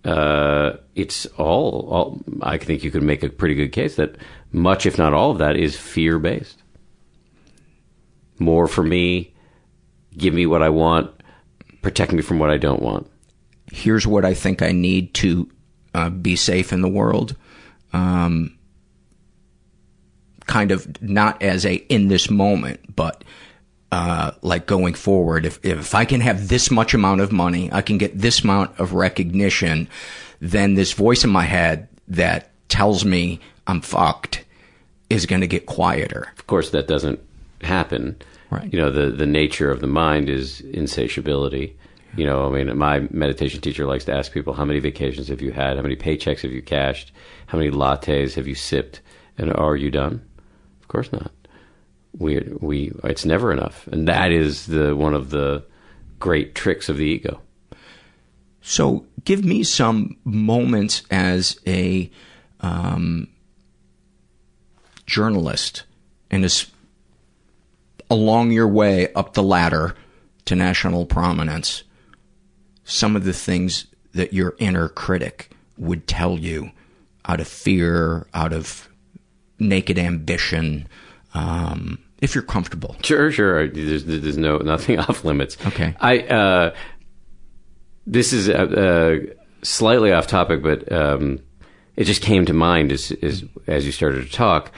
uh, 0.03 0.77
it's 0.95 1.27
all, 1.37 1.87
all, 1.91 2.21
I 2.41 2.57
think 2.57 2.83
you 2.83 2.89
could 2.89 3.03
make 3.03 3.21
a 3.21 3.29
pretty 3.29 3.53
good 3.53 3.71
case 3.71 3.95
that 3.97 4.15
much, 4.51 4.87
if 4.87 4.97
not 4.97 5.13
all 5.13 5.29
of 5.29 5.37
that, 5.37 5.55
is 5.55 5.75
fear 5.75 6.17
based. 6.17 6.63
More 8.39 8.67
for 8.67 8.83
me, 8.83 9.35
give 10.17 10.33
me 10.33 10.45
what 10.45 10.61
I 10.61 10.69
want, 10.69 11.11
protect 11.81 12.11
me 12.11 12.21
from 12.21 12.39
what 12.39 12.49
I 12.49 12.57
don't 12.57 12.81
want. 12.81 13.09
Here's 13.71 14.07
what 14.07 14.25
I 14.25 14.33
think 14.33 14.61
I 14.61 14.71
need 14.71 15.13
to 15.15 15.49
uh, 15.93 16.09
be 16.09 16.35
safe 16.35 16.73
in 16.73 16.81
the 16.81 16.87
world. 16.87 17.35
Um, 17.93 18.57
kind 20.45 20.71
of 20.71 21.01
not 21.01 21.41
as 21.41 21.65
a 21.65 21.75
in 21.75 22.07
this 22.07 22.29
moment, 22.29 22.95
but 22.95 23.23
uh, 23.91 24.31
like 24.41 24.65
going 24.65 24.93
forward. 24.93 25.45
If 25.45 25.63
if 25.63 25.93
I 25.93 26.05
can 26.05 26.21
have 26.21 26.47
this 26.47 26.71
much 26.71 26.93
amount 26.93 27.21
of 27.21 27.31
money, 27.31 27.71
I 27.71 27.81
can 27.81 27.97
get 27.97 28.17
this 28.17 28.43
amount 28.43 28.79
of 28.79 28.93
recognition, 28.93 29.87
then 30.39 30.75
this 30.75 30.93
voice 30.93 31.23
in 31.23 31.29
my 31.29 31.43
head 31.43 31.87
that 32.07 32.51
tells 32.69 33.05
me 33.05 33.39
I'm 33.65 33.81
fucked 33.81 34.43
is 35.09 35.25
going 35.25 35.41
to 35.41 35.47
get 35.47 35.65
quieter. 35.65 36.27
Of 36.37 36.47
course, 36.47 36.71
that 36.71 36.87
doesn't 36.87 37.19
happen. 37.61 38.17
Right. 38.49 38.71
You 38.71 38.79
know, 38.79 38.89
the 38.89 39.11
the 39.11 39.25
nature 39.25 39.71
of 39.71 39.81
the 39.81 39.87
mind 39.87 40.29
is 40.29 40.61
insatiability. 40.61 41.77
You 42.15 42.25
know, 42.25 42.47
I 42.47 42.63
mean, 42.63 42.77
my 42.77 43.07
meditation 43.11 43.61
teacher 43.61 43.85
likes 43.85 44.05
to 44.05 44.13
ask 44.13 44.31
people, 44.31 44.53
how 44.53 44.65
many 44.65 44.79
vacations 44.79 45.27
have 45.27 45.41
you 45.41 45.51
had? 45.51 45.75
How 45.75 45.83
many 45.83 45.95
paychecks 45.95 46.41
have 46.41 46.51
you 46.51 46.61
cashed? 46.61 47.11
How 47.47 47.57
many 47.57 47.69
lattes 47.69 48.35
have 48.35 48.47
you 48.47 48.55
sipped? 48.55 49.01
And 49.37 49.53
are 49.53 49.75
you 49.75 49.91
done? 49.91 50.25
Of 50.81 50.87
course 50.87 51.11
not. 51.11 51.31
We 52.17 52.39
we 52.59 52.91
it's 53.03 53.25
never 53.25 53.51
enough, 53.51 53.87
and 53.87 54.07
that 54.07 54.31
is 54.31 54.67
the 54.67 54.95
one 54.95 55.13
of 55.13 55.29
the 55.29 55.63
great 56.19 56.55
tricks 56.55 56.89
of 56.89 56.97
the 56.97 57.05
ego. 57.05 57.41
So, 58.61 59.05
give 59.23 59.45
me 59.45 59.63
some 59.63 60.17
moments 60.25 61.03
as 61.11 61.59
a 61.67 62.09
um, 62.59 63.29
journalist 65.05 65.83
and 66.29 66.43
as 66.43 66.67
along 68.09 68.51
your 68.51 68.67
way 68.67 69.11
up 69.13 69.33
the 69.33 69.43
ladder 69.43 69.95
to 70.45 70.55
national 70.55 71.05
prominence, 71.05 71.83
some 72.83 73.15
of 73.15 73.23
the 73.23 73.33
things 73.33 73.87
that 74.13 74.33
your 74.33 74.55
inner 74.59 74.89
critic 74.89 75.51
would 75.77 76.07
tell 76.07 76.39
you 76.39 76.71
out 77.25 77.39
of 77.39 77.47
fear, 77.47 78.27
out 78.33 78.53
of 78.53 78.87
naked 79.59 79.99
ambition, 79.99 80.87
um, 81.33 81.99
if 82.21 82.33
you're 82.33 82.43
comfortable. 82.43 82.95
Sure, 83.03 83.31
sure. 83.31 83.67
There's, 83.67 84.05
there's 84.05 84.37
no 84.37 84.57
nothing 84.57 84.99
off 84.99 85.23
limits. 85.23 85.57
Okay. 85.67 85.95
I 85.99 86.19
uh, 86.19 86.75
this 88.05 88.33
is 88.33 88.49
uh, 88.49 88.53
uh, 88.53 89.33
slightly 89.61 90.11
off 90.11 90.27
topic, 90.27 90.63
but 90.63 90.89
um, 90.91 91.39
it 91.95 92.05
just 92.05 92.21
came 92.21 92.45
to 92.45 92.53
mind 92.53 92.91
as 92.91 93.11
as 93.21 93.43
as 93.67 93.85
you 93.85 93.91
started 93.91 94.25
to 94.25 94.31
talk 94.31 94.71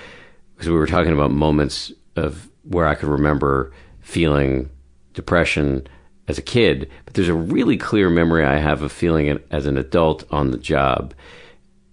because 0.56 0.70
we 0.70 0.76
were 0.76 0.88
talking 0.88 1.14
about 1.14 1.32
moments 1.32 1.94
of 2.16 2.49
where 2.70 2.88
I 2.88 2.96
could 2.96 3.10
remember 3.10 3.74
feeling 4.00 4.70
depression 5.14 5.88
as 6.28 6.38
a 6.38 6.44
kid, 6.44 6.90
but 7.06 7.16
there's 7.16 7.28
a 7.28 7.34
really 7.34 7.76
clear 7.76 8.10
memory 8.10 8.46
I 8.46 8.58
have 8.58 8.84
of 8.84 8.92
feeling 8.92 9.28
it 9.28 9.46
as 9.50 9.66
an 9.66 9.78
adult 9.78 10.24
on 10.32 10.52
the 10.52 10.58
job. 10.58 11.14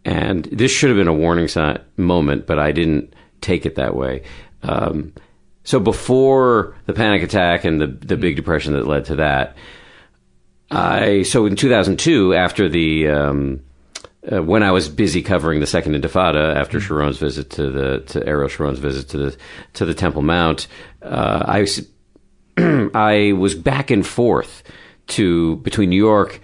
And 0.04 0.44
this 0.44 0.70
should 0.70 0.90
have 0.90 0.98
been 0.98 1.08
a 1.08 1.14
warning 1.14 1.48
sign 1.48 1.80
moment, 1.96 2.46
but 2.46 2.58
I 2.58 2.70
didn't 2.70 3.14
take 3.40 3.66
it 3.66 3.76
that 3.76 3.96
way. 3.96 4.22
Um, 4.62 5.14
so 5.64 5.80
before 5.80 6.76
the 6.84 6.92
panic 6.92 7.22
attack 7.22 7.64
and 7.64 7.80
the 7.80 7.88
the 7.88 8.16
big 8.16 8.36
depression 8.36 8.74
that 8.74 8.86
led 8.86 9.06
to 9.06 9.16
that, 9.16 9.56
I 10.70 11.22
so 11.22 11.46
in 11.46 11.56
2002 11.56 12.34
after 12.34 12.68
the 12.68 13.08
um, 13.08 13.60
uh, 14.30 14.42
when 14.42 14.62
I 14.62 14.72
was 14.72 14.88
busy 14.88 15.22
covering 15.22 15.60
the 15.60 15.66
Second 15.66 15.94
Intifada 15.94 16.54
after 16.56 16.80
Sharon's 16.80 17.18
visit 17.18 17.50
to 17.50 17.70
the 17.70 18.00
to 18.00 18.26
Ariel 18.26 18.48
Sharon's 18.48 18.78
visit 18.78 19.08
to 19.10 19.18
the 19.18 19.36
to 19.74 19.84
the 19.84 19.94
Temple 19.94 20.22
Mount, 20.22 20.66
uh, 21.02 21.44
I 21.46 21.60
was- 21.60 21.88
I 22.58 23.32
was 23.36 23.54
back 23.54 23.90
and 23.90 24.06
forth 24.06 24.62
to 25.08 25.56
between 25.56 25.90
New 25.90 25.96
York 26.02 26.40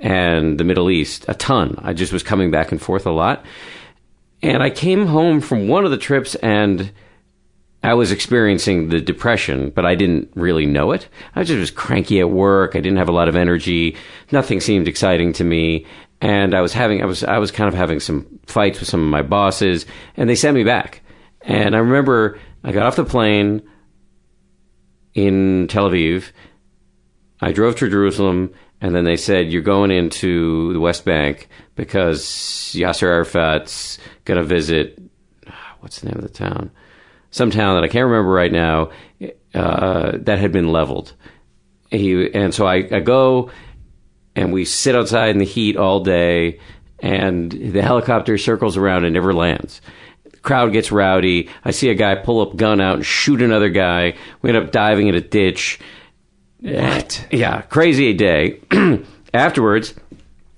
and 0.00 0.58
the 0.58 0.64
Middle 0.64 0.90
East 0.90 1.24
a 1.28 1.34
ton. 1.34 1.76
I 1.82 1.92
just 1.92 2.12
was 2.12 2.22
coming 2.22 2.50
back 2.50 2.72
and 2.72 2.82
forth 2.82 3.06
a 3.06 3.12
lot, 3.12 3.44
and 4.42 4.62
I 4.62 4.70
came 4.70 5.06
home 5.06 5.40
from 5.40 5.68
one 5.68 5.84
of 5.84 5.90
the 5.90 5.98
trips 5.98 6.34
and. 6.36 6.92
I 7.84 7.94
was 7.94 8.12
experiencing 8.12 8.90
the 8.90 9.00
depression, 9.00 9.70
but 9.70 9.84
I 9.84 9.96
didn't 9.96 10.30
really 10.36 10.66
know 10.66 10.92
it. 10.92 11.08
I 11.34 11.42
just 11.42 11.58
was 11.58 11.72
cranky 11.72 12.20
at 12.20 12.30
work. 12.30 12.76
I 12.76 12.80
didn't 12.80 12.98
have 12.98 13.08
a 13.08 13.12
lot 13.12 13.26
of 13.28 13.34
energy. 13.34 13.96
Nothing 14.30 14.60
seemed 14.60 14.86
exciting 14.86 15.32
to 15.32 15.42
me. 15.42 15.84
And 16.22 16.54
I 16.54 16.60
was 16.60 16.72
having, 16.72 17.02
I 17.02 17.04
was, 17.04 17.24
I 17.24 17.38
was 17.38 17.50
kind 17.50 17.68
of 17.68 17.74
having 17.74 18.00
some 18.00 18.38
fights 18.46 18.80
with 18.80 18.88
some 18.88 19.02
of 19.02 19.08
my 19.08 19.22
bosses 19.22 19.84
and 20.16 20.30
they 20.30 20.34
sent 20.34 20.54
me 20.54 20.64
back. 20.64 21.02
And 21.42 21.74
I 21.74 21.80
remember 21.80 22.38
I 22.64 22.72
got 22.72 22.86
off 22.86 22.96
the 22.96 23.04
plane 23.04 23.62
in 25.14 25.66
Tel 25.68 25.90
Aviv. 25.90 26.30
I 27.40 27.52
drove 27.52 27.76
to 27.76 27.90
Jerusalem 27.90 28.54
and 28.80 28.94
then 28.94 29.04
they 29.04 29.16
said, 29.16 29.52
you're 29.52 29.62
going 29.62 29.90
into 29.90 30.72
the 30.72 30.80
West 30.80 31.04
Bank 31.04 31.48
because 31.74 32.24
Yasser 32.24 33.08
Arafat's 33.08 33.98
going 34.24 34.38
to 34.38 34.44
visit, 34.44 34.98
what's 35.80 36.00
the 36.00 36.08
name 36.08 36.16
of 36.16 36.22
the 36.22 36.28
town? 36.28 36.70
some 37.32 37.50
town 37.50 37.74
that 37.74 37.84
I 37.84 37.88
can't 37.88 38.06
remember 38.06 38.30
right 38.30 38.52
now 38.52 38.90
uh, 39.54 40.12
that 40.18 40.38
had 40.38 40.52
been 40.52 40.70
leveled. 40.70 41.14
He 41.90 42.32
and 42.32 42.54
so 42.54 42.66
I, 42.66 42.88
I 42.90 43.00
go 43.00 43.50
and 44.34 44.52
we 44.52 44.64
sit 44.64 44.94
outside 44.94 45.30
in 45.30 45.38
the 45.38 45.44
heat 45.44 45.76
all 45.76 46.00
day, 46.00 46.58
and 47.00 47.50
the 47.50 47.82
helicopter 47.82 48.38
circles 48.38 48.76
around 48.76 49.04
and 49.04 49.14
never 49.14 49.34
lands. 49.34 49.80
The 50.24 50.36
crowd 50.38 50.72
gets 50.72 50.92
rowdy. 50.92 51.48
I 51.64 51.72
see 51.72 51.90
a 51.90 51.94
guy 51.94 52.14
pull 52.14 52.40
up 52.40 52.56
gun 52.56 52.80
out 52.80 52.96
and 52.96 53.06
shoot 53.06 53.42
another 53.42 53.68
guy. 53.70 54.14
We 54.40 54.50
end 54.50 54.58
up 54.58 54.72
diving 54.72 55.08
in 55.08 55.14
a 55.14 55.20
ditch. 55.20 55.80
What? 56.60 57.26
Yeah, 57.30 57.62
crazy 57.62 58.12
day. 58.14 58.60
Afterwards, 59.34 59.94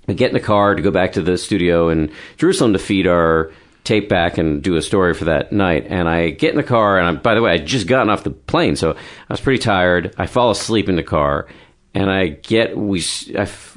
we 0.06 0.14
get 0.14 0.28
in 0.28 0.34
the 0.34 0.40
car 0.40 0.74
to 0.74 0.82
go 0.82 0.90
back 0.90 1.12
to 1.12 1.22
the 1.22 1.38
studio 1.38 1.88
in 1.88 2.12
Jerusalem 2.36 2.74
to 2.74 2.78
feed 2.78 3.06
our 3.06 3.52
tape 3.84 4.08
back 4.08 4.38
and 4.38 4.62
do 4.62 4.76
a 4.76 4.82
story 4.82 5.14
for 5.14 5.26
that 5.26 5.52
night. 5.52 5.86
And 5.88 6.08
I 6.08 6.30
get 6.30 6.50
in 6.50 6.56
the 6.56 6.62
car, 6.62 6.98
and 6.98 7.06
I, 7.06 7.20
by 7.20 7.34
the 7.34 7.42
way, 7.42 7.52
I 7.52 7.58
just 7.58 7.86
gotten 7.86 8.10
off 8.10 8.24
the 8.24 8.30
plane, 8.30 8.76
so 8.76 8.92
I 8.92 8.96
was 9.32 9.40
pretty 9.40 9.62
tired. 9.62 10.14
I 10.18 10.26
fall 10.26 10.50
asleep 10.50 10.88
in 10.88 10.96
the 10.96 11.02
car, 11.02 11.46
and 11.94 12.10
I 12.10 12.26
get 12.26 12.76
we 12.76 13.02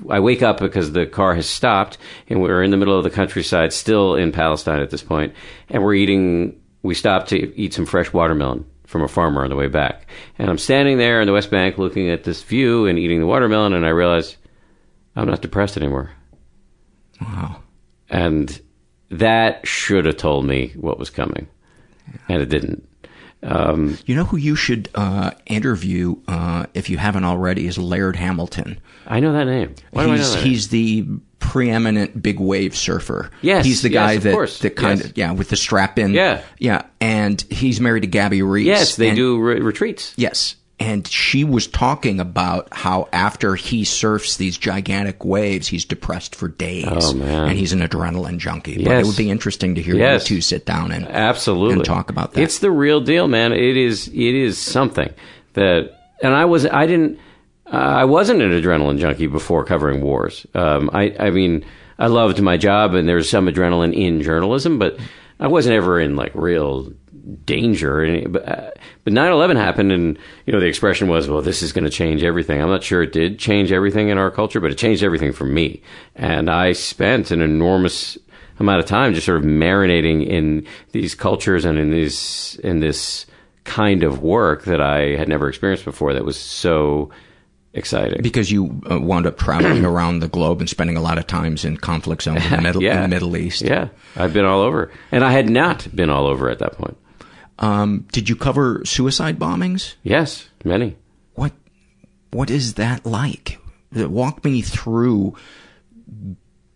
I 0.09 0.19
wake 0.19 0.41
up 0.41 0.59
because 0.59 0.91
the 0.91 1.05
car 1.05 1.35
has 1.35 1.47
stopped, 1.47 1.97
and 2.27 2.41
we're 2.41 2.63
in 2.63 2.71
the 2.71 2.77
middle 2.77 2.97
of 2.97 3.03
the 3.03 3.09
countryside, 3.09 3.71
still 3.71 4.15
in 4.15 4.31
Palestine 4.31 4.81
at 4.81 4.89
this 4.89 5.03
point, 5.03 5.33
and 5.69 5.83
we're 5.83 5.93
eating. 5.93 6.59
We 6.83 6.95
stopped 6.95 7.29
to 7.29 7.55
eat 7.59 7.73
some 7.73 7.85
fresh 7.85 8.13
watermelon 8.13 8.65
from 8.85 9.01
a 9.01 9.07
farmer 9.07 9.43
on 9.43 9.49
the 9.49 9.55
way 9.55 9.67
back, 9.67 10.07
and 10.39 10.49
I'm 10.49 10.57
standing 10.57 10.97
there 10.97 11.21
in 11.21 11.27
the 11.27 11.33
West 11.33 11.51
Bank 11.51 11.77
looking 11.77 12.09
at 12.09 12.23
this 12.23 12.41
view 12.43 12.87
and 12.87 12.97
eating 12.97 13.19
the 13.19 13.27
watermelon, 13.27 13.73
and 13.73 13.85
I 13.85 13.89
realize 13.89 14.37
I'm 15.15 15.27
not 15.27 15.41
depressed 15.41 15.77
anymore. 15.77 16.11
Wow. 17.21 17.61
And 18.09 18.59
that 19.09 19.67
should 19.67 20.05
have 20.05 20.17
told 20.17 20.45
me 20.45 20.73
what 20.75 20.99
was 20.99 21.09
coming, 21.09 21.47
and 22.29 22.41
it 22.41 22.49
didn't. 22.49 22.86
Um, 23.47 23.97
You 24.05 24.15
know 24.15 24.25
who 24.25 24.37
you 24.37 24.55
should 24.55 24.89
uh, 24.95 25.31
interview 25.45 26.17
uh, 26.27 26.65
if 26.73 26.89
you 26.89 26.97
haven't 26.97 27.23
already 27.23 27.65
is 27.67 27.77
Laird 27.77 28.15
Hamilton. 28.15 28.79
I 29.07 29.19
know 29.21 29.31
that 29.33 29.45
name. 29.45 29.73
Why 29.91 30.03
do 30.05 30.11
I 30.11 30.11
know 30.11 30.17
he's 30.17 30.29
that 30.33 30.35
name? 30.41 30.47
he's 30.49 30.67
the 30.69 31.07
preeminent 31.39 32.21
big 32.21 32.39
wave 32.39 32.75
surfer. 32.75 33.31
Yes, 33.41 33.65
he's 33.65 33.81
the 33.81 33.89
guy 33.89 34.13
of 34.13 34.23
that 34.23 34.33
course. 34.33 34.59
that 34.59 34.75
kind 34.75 34.99
Yes. 34.99 35.09
of 35.09 35.17
yeah 35.17 35.31
with 35.31 35.49
the 35.49 35.55
strap 35.55 35.97
in. 35.97 36.11
Yeah. 36.13 36.41
yeah, 36.59 36.81
and 36.99 37.41
he's 37.49 37.79
married 37.79 38.01
to 38.01 38.07
Gabby 38.07 38.41
Reece. 38.41 38.65
yes, 38.67 38.95
they 38.97 39.09
and- 39.09 39.15
do 39.15 39.39
re- 39.39 39.61
retreats. 39.61 40.13
Yes. 40.17 40.55
And 40.79 41.07
she 41.07 41.43
was 41.43 41.65
talking 41.65 42.19
about 42.19 42.67
how 42.71 43.09
after 43.11 43.55
he 43.55 43.83
surfs 43.83 44.37
these 44.37 44.57
gigantic 44.59 45.25
waves, 45.25 45.67
he's 45.67 45.85
depressed 45.85 46.35
for 46.35 46.49
days. 46.49 46.85
Oh, 46.87 47.13
man. 47.15 47.49
And 47.49 47.57
he's 47.57 47.73
an 47.73 47.79
adrenaline 47.79 48.37
junkie. 48.37 48.75
But 48.75 48.85
Yes. 48.91 49.03
it 49.05 49.07
would 49.07 49.17
be 49.17 49.31
interesting 49.31 49.73
to 49.75 49.81
hear 49.81 49.95
Yes. 49.95 50.29
you 50.29 50.37
two 50.37 50.41
sit 50.41 50.67
down 50.67 50.91
and 50.91 51.07
Absolutely 51.07 51.73
and 51.77 51.85
talk 51.85 52.11
about 52.11 52.33
that. 52.33 52.41
It's 52.41 52.59
the 52.59 52.69
real 52.69 53.01
deal, 53.01 53.27
man. 53.27 53.53
It 53.53 53.75
is. 53.75 54.07
It 54.09 54.15
is 54.35 54.59
something 54.59 55.09
that, 55.53 55.89
and 56.21 56.33
I 56.35 56.45
was. 56.45 56.67
I 56.67 56.85
didn't. 56.85 57.17
Uh, 57.65 57.75
I 57.77 58.05
wasn't 58.05 58.43
an 58.43 58.51
adrenaline 58.51 58.99
junkie 58.99 59.27
before 59.27 59.65
covering 59.65 60.01
wars. 60.01 60.45
Um, 60.53 60.91
I. 60.93 61.15
I 61.19 61.31
mean, 61.31 61.65
I 61.97 62.05
loved 62.05 62.39
my 62.39 62.55
job, 62.57 62.93
and 62.93 63.09
there's 63.09 63.27
some 63.27 63.47
adrenaline 63.47 63.95
in 63.95 64.21
journalism, 64.21 64.77
but 64.77 64.97
I 65.39 65.47
wasn't 65.47 65.75
ever 65.75 65.99
in 65.99 66.15
like 66.15 66.31
real 66.35 66.93
danger. 67.45 68.01
And- 68.03 68.31
But 68.33 68.47
uh, 68.47 68.69
but 69.03 69.13
9/11 69.13 69.55
happened, 69.57 69.91
and 69.91 70.17
you 70.45 70.53
know 70.53 70.59
the 70.59 70.65
expression 70.67 71.07
was, 71.07 71.27
"Well, 71.29 71.41
this 71.41 71.61
is 71.63 71.71
going 71.73 71.83
to 71.85 71.89
change 71.89 72.23
everything." 72.23 72.61
I'm 72.61 72.69
not 72.69 72.83
sure 72.83 73.01
it 73.03 73.11
did 73.11 73.39
change 73.39 73.71
everything 73.71 74.09
in 74.09 74.17
our 74.17 74.31
culture, 74.31 74.59
but 74.59 74.71
it 74.71 74.77
changed 74.77 75.03
everything 75.03 75.31
for 75.33 75.45
me. 75.45 75.81
And 76.15 76.49
I 76.49 76.73
spent 76.73 77.31
an 77.31 77.41
enormous 77.41 78.17
amount 78.59 78.79
of 78.79 78.85
time 78.85 79.13
just 79.13 79.25
sort 79.27 79.37
of 79.37 79.43
marinating 79.45 80.25
in 80.27 80.65
these 80.91 81.13
cultures 81.15 81.63
and 81.65 81.77
in 81.77 81.91
these 81.91 82.59
in 82.63 82.79
this 82.79 83.25
kind 83.65 84.03
of 84.03 84.21
work 84.23 84.63
that 84.63 84.81
I 84.81 85.15
had 85.17 85.27
never 85.27 85.47
experienced 85.49 85.85
before. 85.85 86.13
That 86.13 86.25
was 86.25 86.37
so 86.37 87.09
exciting. 87.73 88.21
because 88.23 88.49
you 88.51 88.81
uh, 88.89 88.99
wound 88.99 89.27
up 89.27 89.37
traveling 89.37 89.85
around 89.93 90.19
the 90.19 90.27
globe 90.27 90.59
and 90.61 90.69
spending 90.69 90.97
a 90.97 91.01
lot 91.01 91.17
of 91.19 91.27
times 91.27 91.63
in 91.65 91.77
conflict 91.77 92.23
zones 92.23 92.43
in 92.45 92.51
the 92.51 92.61
Middle, 92.61 92.81
in 92.83 93.01
the 93.03 93.07
Middle 93.07 93.37
East. 93.37 93.61
Yeah, 93.61 93.89
I've 94.15 94.33
been 94.33 94.45
all 94.45 94.61
over, 94.61 94.89
and 95.11 95.23
I 95.23 95.31
had 95.31 95.49
not 95.49 95.87
been 95.95 96.09
all 96.09 96.25
over 96.25 96.49
at 96.49 96.59
that 96.59 96.73
point. 96.73 96.97
Um, 97.59 98.05
did 98.11 98.29
you 98.29 98.35
cover 98.35 98.83
suicide 98.85 99.39
bombings? 99.39 99.95
Yes, 100.03 100.49
many. 100.63 100.95
What 101.33 101.53
What 102.31 102.49
is 102.49 102.75
that 102.75 103.05
like? 103.05 103.59
Walk 103.91 104.43
me 104.43 104.61
through 104.61 105.35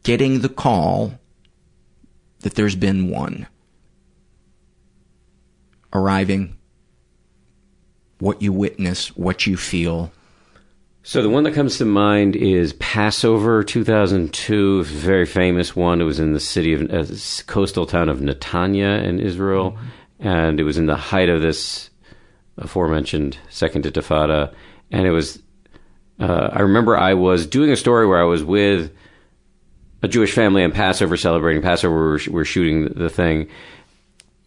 getting 0.04 0.42
the 0.42 0.50
call 0.50 1.20
that 2.40 2.56
there's 2.56 2.76
been 2.76 3.10
one, 3.10 3.48
arriving, 5.94 6.58
what 8.20 8.42
you 8.42 8.52
witness, 8.54 9.16
what 9.16 9.46
you 9.46 9.58
feel. 9.58 10.12
So 11.04 11.24
the 11.24 11.30
one 11.30 11.44
that 11.46 11.56
comes 11.56 11.80
to 11.80 11.86
mind 11.86 12.36
is 12.36 12.74
Passover 12.74 13.64
2002, 13.64 14.80
a 14.80 14.84
very 14.84 15.26
famous 15.26 15.76
one. 15.76 16.00
It 16.00 16.04
was 16.04 16.20
in 16.20 16.34
the 16.34 16.40
city 16.40 16.74
of 16.74 16.92
uh, 16.92 17.06
coastal 17.48 17.88
town 17.88 18.08
of 18.08 18.20
Netanya 18.20 19.04
in 19.04 19.20
Israel, 19.20 19.78
and 20.22 20.60
it 20.60 20.64
was 20.64 20.78
in 20.78 20.86
the 20.86 20.96
height 20.96 21.30
of 21.30 21.42
this 21.42 21.90
aforementioned 22.58 23.38
Second 23.50 23.86
Intifada, 23.86 24.54
and 24.92 25.06
it 25.06 25.12
was. 25.12 25.42
Uh, 26.20 26.50
I 26.54 26.62
remember 26.62 26.96
I 26.96 27.16
was 27.16 27.48
doing 27.48 27.72
a 27.72 27.76
story 27.76 28.06
where 28.06 28.22
I 28.22 28.26
was 28.26 28.44
with 28.44 28.92
a 30.04 30.08
Jewish 30.08 30.34
family 30.34 30.64
on 30.64 30.72
Passover 30.72 31.18
celebrating 31.18 31.64
Passover. 31.64 31.96
We 31.96 32.02
were, 32.02 32.20
we 32.28 32.34
were 32.34 32.46
shooting 32.46 32.86
the 32.86 33.10
thing, 33.10 33.50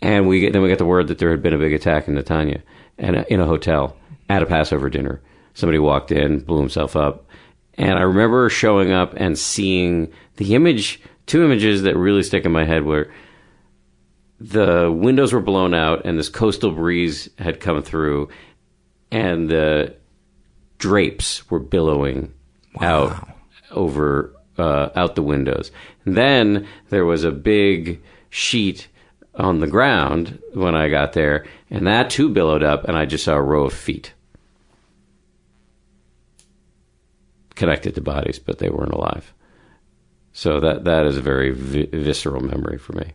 and 0.01 0.29
we 0.29 0.41
get, 0.41 0.53
then 0.53 0.63
we 0.63 0.69
got 0.69 0.79
the 0.79 0.85
word 0.85 1.09
that 1.09 1.19
there 1.19 1.31
had 1.31 1.43
been 1.43 1.53
a 1.53 1.59
big 1.59 1.73
attack 1.73 2.07
in 2.07 2.15
Netanya 2.15 2.63
and 2.97 3.17
in 3.29 3.41
a 3.41 3.47
hotel 3.47 3.97
at 4.29 4.43
a 4.43 4.47
Passover 4.47 4.89
dinner. 4.89 5.21
Somebody 5.55 5.79
walked 5.79 6.13
in, 6.13 6.41
blew 6.41 6.61
himself 6.61 6.95
up, 6.95 7.27
and 7.77 7.99
I 7.99 8.03
remember 8.03 8.49
showing 8.49 8.93
up 8.93 9.15
and 9.17 9.37
seeing 9.37 10.13
the 10.37 10.55
image, 10.55 11.01
two 11.27 11.45
images 11.45 11.83
that 11.83 11.97
really 11.97 12.23
stick 12.23 12.45
in 12.45 12.53
my 12.53 12.65
head 12.65 12.85
were 12.85 13.11
the 14.41 14.91
windows 14.91 15.33
were 15.33 15.41
blown 15.41 15.75
out 15.75 16.05
and 16.05 16.19
this 16.19 16.29
coastal 16.29 16.73
breeze 16.73 17.29
had 17.39 17.61
come 17.61 17.83
through 17.83 18.29
and 19.11 19.49
the 19.49 19.95
drapes 20.79 21.49
were 21.51 21.61
billowing 21.61 22.33
out 22.81 23.29
over 23.71 24.35
uh, 24.59 24.91
out 24.95 25.15
the 25.15 25.23
windows. 25.23 25.71
And 26.05 26.17
then 26.17 26.67
there 26.91 27.05
was 27.05 27.25
a 27.25 27.31
big 27.31 28.03
sheet 28.31 28.89
on 29.35 29.61
the 29.61 29.67
ground 29.67 30.41
when 30.53 30.77
I 30.77 30.89
got 30.89 31.13
there, 31.13 31.45
and 31.71 31.87
that 31.87 32.11
too 32.11 32.29
billowed 32.29 32.63
up, 32.63 32.85
and 32.85 32.97
I 32.97 33.05
just 33.05 33.25
saw 33.25 33.35
a 33.35 33.43
row 33.43 33.65
of 33.65 33.73
feet 33.73 34.13
connected 37.55 37.95
to 37.95 38.01
bodies, 38.01 38.39
but 38.39 38.59
they 38.59 38.69
weren't 38.69 38.93
alive. 38.93 39.33
So 40.33 40.61
that 40.61 40.85
that 40.85 41.07
is 41.07 41.17
a 41.17 41.23
very 41.23 41.51
vi- 41.53 41.89
visceral 41.93 42.43
memory 42.43 42.79
for 42.79 42.93
me. 42.95 43.13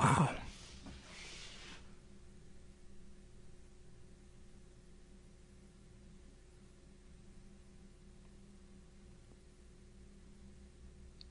Wow. 0.00 0.30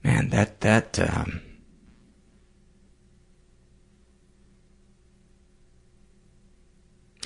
Man, 0.04 0.30
that 0.30 0.62
that 0.62 1.00
um, 1.00 1.42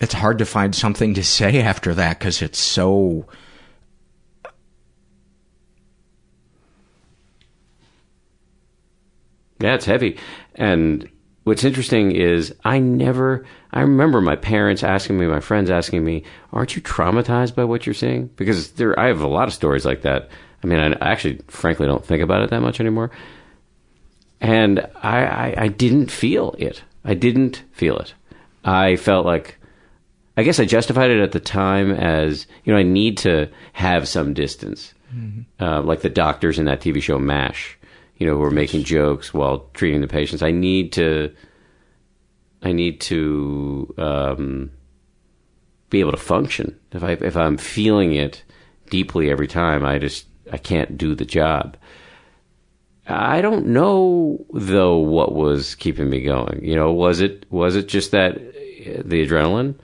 it's 0.02 0.14
hard 0.14 0.38
to 0.40 0.46
find 0.46 0.74
something 0.74 1.14
to 1.14 1.24
say 1.24 1.62
after 1.62 1.94
that 1.94 2.20
because 2.20 2.42
it's 2.42 2.60
so. 2.60 3.28
Yeah, 9.60 9.76
it's 9.76 9.86
heavy. 9.86 10.18
And 10.56 11.10
what's 11.44 11.64
interesting 11.64 12.12
is 12.12 12.54
I 12.64 12.80
never, 12.80 13.46
I 13.72 13.82
remember 13.82 14.22
my 14.22 14.36
parents 14.36 14.84
asking 14.84 15.20
me, 15.20 15.28
my 15.28 15.40
friends 15.40 15.70
asking 15.70 16.04
me, 16.04 16.24
aren't 16.52 16.76
you 16.76 16.82
traumatized 16.82 17.56
by 17.56 17.64
what 17.64 17.86
you're 17.86 17.94
seeing? 17.94 18.28
Because 18.36 18.72
there, 18.72 18.98
I 19.00 19.08
have 19.08 19.22
a 19.22 19.28
lot 19.28 19.48
of 19.48 19.54
stories 19.54 19.86
like 19.86 20.02
that. 20.04 20.30
I 20.64 20.68
mean, 20.68 20.80
I, 20.80 21.12
actually, 21.12 21.42
frankly, 21.48 21.88
don't 21.88 22.06
think 22.06 22.24
about 22.24 22.42
it 22.42 22.50
that 22.50 22.62
much 22.62 22.80
anymore. 22.80 23.12
And 24.40 24.80
I, 25.02 25.26
I, 25.26 25.56
I 25.58 25.68
didn't 25.68 26.12
feel 26.12 26.56
it. 26.58 26.84
I 27.04 27.14
didn't 27.14 27.64
feel 27.72 27.98
it. 27.98 28.14
I 28.64 28.96
felt 28.96 29.26
like, 29.26 29.58
I 30.38 30.44
guess 30.44 30.60
I 30.60 30.66
justified 30.66 31.12
it 31.12 31.22
at 31.22 31.32
the 31.34 31.40
time 31.40 31.92
as, 31.92 32.48
you 32.64 32.74
know, 32.74 32.80
I 32.80 32.84
need 32.84 33.18
to 33.20 33.50
have 33.74 34.08
some 34.08 34.34
distance. 34.34 34.94
Uh, 35.60 35.82
like 35.82 36.02
the 36.02 36.10
doctors 36.10 36.58
in 36.58 36.66
that 36.66 36.82
TV 36.82 37.02
show 37.02 37.20
MASH, 37.20 37.78
you 38.24 38.30
know, 38.30 38.38
who 38.38 38.44
are 38.44 38.52
making 38.52 38.86
jokes 38.86 39.34
while 39.34 39.70
treating 39.74 40.00
the 40.00 40.08
patients. 40.08 40.42
I 40.42 40.52
need 40.52 40.94
to, 40.94 41.36
I 42.62 42.72
need 42.72 43.02
to 43.02 43.94
um, 43.98 44.72
be 45.90 46.00
able 46.00 46.12
to 46.12 46.18
function. 46.18 46.80
If 46.94 47.04
I 47.04 47.12
if 47.20 47.36
I'm 47.36 47.58
feeling 47.58 48.14
it 48.14 48.46
deeply 48.90 49.30
every 49.30 49.50
time, 49.50 49.84
I 49.84 50.00
just 50.00 50.26
I 50.50 50.58
can't 50.58 50.98
do 50.98 51.16
the 51.16 51.26
job. 51.26 51.76
I 53.08 53.42
don't 53.42 53.66
know 53.66 54.46
though 54.54 55.00
what 55.00 55.36
was 55.36 55.76
keeping 55.76 56.10
me 56.10 56.22
going. 56.22 56.64
You 56.64 56.78
know, 56.78 56.94
was 56.94 57.20
it 57.20 57.46
was 57.52 57.76
it 57.76 57.90
just 57.90 58.12
that 58.12 58.36
the 58.36 59.28
adrenaline? 59.28 59.76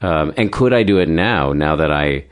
Um, 0.00 0.34
and 0.36 0.50
could 0.50 0.72
I 0.72 0.82
do 0.82 0.98
it 0.98 1.08
now? 1.08 1.52
Now 1.52 1.76
that 1.76 1.92
I 1.92 2.24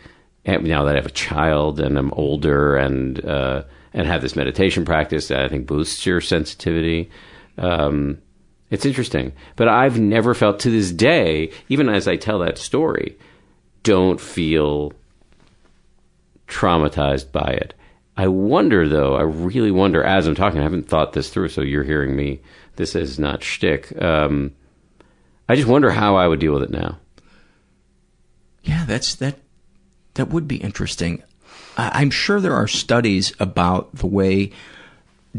now 0.45 0.83
that 0.83 0.95
I 0.95 0.99
have 0.99 1.07
a 1.07 1.11
child 1.11 1.79
and 1.79 1.97
I'm 1.97 2.11
older 2.15 2.77
and 2.77 3.25
uh, 3.25 3.63
and 3.95 4.07
have 4.07 4.21
this 4.21 4.37
meditation 4.37 4.85
practice 4.85 5.29
that 5.29 5.45
I 5.45 5.49
think 5.49 5.67
boosts 5.67 6.05
your 6.05 6.21
sensitivity. 6.21 7.11
Um, 7.57 8.19
it's 8.71 8.85
interesting, 8.85 9.33
but 9.57 9.69
I've 9.69 9.99
never 10.01 10.35
felt 10.35 10.59
to 10.61 10.71
this 10.71 10.91
day, 10.91 11.53
even 11.69 11.89
as 11.89 12.09
I 12.09 12.17
tell 12.17 12.41
that 12.41 12.59
story, 12.59 13.17
don't 13.85 14.21
feel 14.21 14.93
traumatized 16.49 17.31
by 17.31 17.53
it. 17.53 17.75
I 18.17 18.29
wonder, 18.29 18.89
though, 18.89 19.15
I 19.15 19.23
really 19.23 19.71
wonder, 19.71 20.03
as 20.03 20.27
I'm 20.27 20.35
talking, 20.35 20.61
I 20.61 20.65
haven't 20.65 20.89
thought 20.89 21.13
this 21.13 21.31
through, 21.31 21.49
so 21.49 21.63
you're 21.63 21.85
hearing 21.85 22.15
me. 22.17 22.41
This 22.77 22.95
is 22.95 23.19
not 23.19 23.43
shtick. 23.43 24.01
Um, 24.03 24.53
I 25.49 25.57
just 25.57 25.69
wonder 25.69 25.91
how 25.91 26.17
I 26.17 26.27
would 26.27 26.41
deal 26.41 26.53
with 26.53 26.63
it 26.63 26.71
now. 26.71 26.99
Yeah, 28.63 28.85
that's 28.87 29.15
that. 29.17 29.37
That 30.15 30.29
would 30.29 30.49
be 30.49 30.57
interesting. 30.57 31.23
I'm 31.77 32.11
sure 32.11 32.41
there 32.41 32.55
are 32.55 32.69
studies 32.69 33.33
about 33.41 33.95
the 33.97 34.07
way 34.07 34.53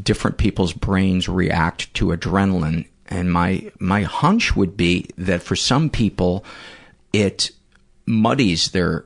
different 0.02 0.38
people's 0.38 0.74
brains 0.74 1.30
react 1.30 1.94
to 1.96 2.08
adrenaline, 2.08 2.88
and 3.08 3.32
my 3.32 3.72
my 3.80 4.04
hunch 4.04 4.56
would 4.56 4.76
be 4.76 5.10
that 5.18 5.42
for 5.42 5.56
some 5.56 5.90
people, 5.90 6.44
it 7.14 7.52
muddies 8.06 8.72
their 8.72 9.06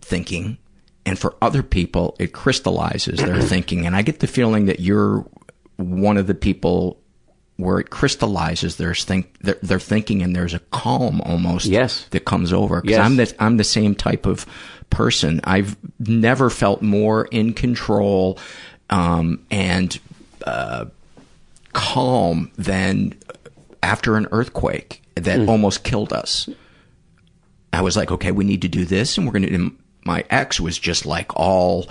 thinking, 0.00 0.58
and 1.04 1.18
for 1.18 1.36
other 1.42 1.62
people, 1.62 2.16
it 2.18 2.32
crystallizes 2.32 3.18
their 3.18 3.40
thinking. 3.42 3.86
And 3.86 3.94
I 3.94 4.02
get 4.02 4.20
the 4.20 4.26
feeling 4.26 4.66
that 4.66 4.80
you're 4.80 5.26
one 5.76 6.16
of 6.16 6.26
the 6.26 6.34
people 6.34 6.98
where 7.56 7.78
it 7.78 7.90
crystallizes 7.90 8.76
there's 8.76 9.04
think 9.04 9.38
their, 9.38 9.58
their 9.62 9.78
thinking, 9.78 10.22
and 10.22 10.34
there's 10.34 10.54
a 10.54 10.58
calm 10.58 11.20
almost 11.20 11.66
yes. 11.66 12.06
that 12.10 12.24
comes 12.24 12.52
over. 12.52 12.80
Because 12.80 12.96
Yes. 12.96 13.06
I'm 13.06 13.16
the 13.16 13.34
I'm 13.38 13.56
the 13.56 13.64
same 13.64 13.94
type 13.94 14.26
of 14.26 14.46
person. 14.90 15.40
I've 15.44 15.76
never 15.98 16.50
felt 16.50 16.82
more 16.82 17.26
in 17.26 17.54
control 17.54 18.38
um, 18.90 19.44
and 19.50 19.98
uh, 20.44 20.86
calm 21.72 22.50
than 22.56 23.14
after 23.82 24.16
an 24.16 24.26
earthquake 24.32 25.02
that 25.14 25.48
almost 25.48 25.84
killed 25.84 26.12
us. 26.12 26.48
I 27.72 27.82
was 27.82 27.96
like, 27.96 28.10
okay, 28.10 28.32
we 28.32 28.44
need 28.44 28.62
to 28.62 28.68
do 28.68 28.84
this, 28.84 29.18
and 29.18 29.26
we're 29.26 29.32
going 29.32 29.48
to. 29.48 29.76
My 30.04 30.24
ex 30.28 30.60
was 30.60 30.78
just 30.78 31.06
like 31.06 31.34
all, 31.34 31.88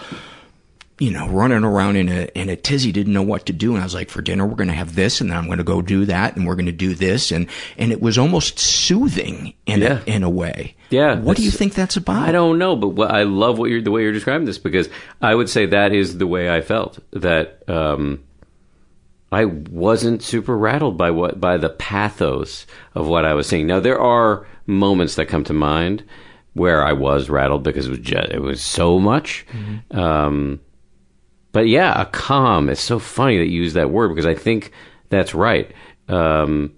you 1.04 1.12
know, 1.12 1.28
running 1.28 1.64
around 1.66 1.98
in 1.98 2.08
a 2.08 2.30
in 2.34 2.48
a 2.48 2.56
tizzy, 2.56 2.92
didn't 2.94 3.12
know 3.14 3.22
what 3.24 3.46
to 3.48 3.54
do, 3.54 3.74
and 3.74 3.82
I 3.82 3.84
was 3.86 3.94
like, 3.94 4.10
for 4.10 4.22
dinner 4.22 4.46
we're 4.46 4.56
going 4.56 4.70
to 4.70 4.74
have 4.74 4.96
this, 4.96 5.20
and 5.20 5.30
then 5.30 5.38
I'm 5.38 5.48
going 5.48 5.58
to 5.58 5.64
go 5.64 5.82
do 5.82 6.06
that, 6.06 6.36
and 6.38 6.48
we're 6.48 6.56
going 6.56 6.68
to 6.68 6.72
do 6.72 6.94
this, 6.94 7.32
and 7.32 7.48
and 7.78 7.92
it 7.92 8.02
was 8.02 8.18
almost 8.18 8.58
soothing 8.60 9.54
in 9.66 9.82
Yeah. 9.82 10.00
a, 10.06 10.10
in 10.10 10.24
a 10.24 10.30
way. 10.30 10.76
Yeah. 10.90 11.20
What 11.20 11.36
do 11.38 11.44
you 11.44 11.52
think 11.52 11.74
that's 11.74 11.98
about? 11.98 12.28
I 12.30 12.32
don't 12.32 12.58
know, 12.58 12.76
but 12.76 12.90
what, 12.90 13.12
I 13.12 13.24
love 13.24 13.58
what 13.60 13.70
you're 13.70 13.82
the 13.82 13.92
way 13.92 14.04
you're 14.04 14.12
describing 14.14 14.46
this 14.46 14.58
because 14.60 14.88
I 15.22 15.36
would 15.36 15.50
say 15.50 15.66
that 15.66 15.92
is 15.94 16.18
the 16.20 16.28
way 16.28 16.50
I 16.50 16.62
felt 16.62 17.00
that 17.12 17.68
um, 17.68 18.24
I 19.32 19.46
wasn't 19.46 20.22
super 20.24 20.56
rattled 20.58 20.98
by 20.98 21.12
what 21.12 21.40
by 21.42 21.58
the 21.58 21.70
pathos 21.70 22.66
of 22.96 23.08
what 23.08 23.26
I 23.26 23.34
was 23.34 23.48
seeing. 23.48 23.68
Now 23.68 23.80
there 23.80 24.00
are 24.00 24.46
moments 24.68 25.16
that 25.16 25.26
come 25.26 25.44
to 25.46 25.54
mind 25.54 26.04
where 26.54 26.86
I 26.86 26.94
was 26.94 27.30
rattled 27.32 27.64
because 27.64 27.88
it 27.88 27.90
was 27.90 28.00
just, 28.00 28.30
it 28.32 28.40
was 28.42 28.62
so 28.62 29.00
much. 29.00 29.44
Um, 29.90 30.60
but 31.54 31.68
yeah, 31.68 32.02
a 32.02 32.06
calm. 32.08 32.68
It's 32.68 32.82
so 32.82 33.00
funny 33.00 33.38
that 33.38 33.46
you 33.46 33.62
use 33.62 33.74
that 33.74 33.92
word 33.92 34.10
because 34.10 34.26
I 34.26 34.34
think 34.34 34.72
that's 35.10 35.34
right. 35.34 35.72
Um, 36.10 36.74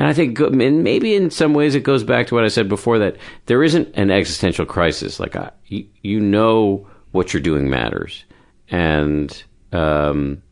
and 0.00 0.08
I 0.08 0.12
think, 0.12 0.40
and 0.40 0.82
maybe 0.82 1.14
in 1.14 1.30
some 1.30 1.54
ways 1.54 1.74
it 1.74 1.82
goes 1.82 2.02
back 2.02 2.26
to 2.28 2.34
what 2.34 2.44
I 2.44 2.48
said 2.48 2.68
before 2.68 2.98
that 2.98 3.16
there 3.46 3.62
isn't 3.62 3.94
an 3.94 4.10
existential 4.10 4.64
crisis. 4.64 5.20
Like, 5.20 5.36
I, 5.36 5.50
you, 5.66 6.20
know 6.20 6.88
what 7.12 7.32
you're 7.32 7.42
doing 7.42 7.68
matters. 7.68 8.24
And, 8.70 9.42
um, 9.72 10.42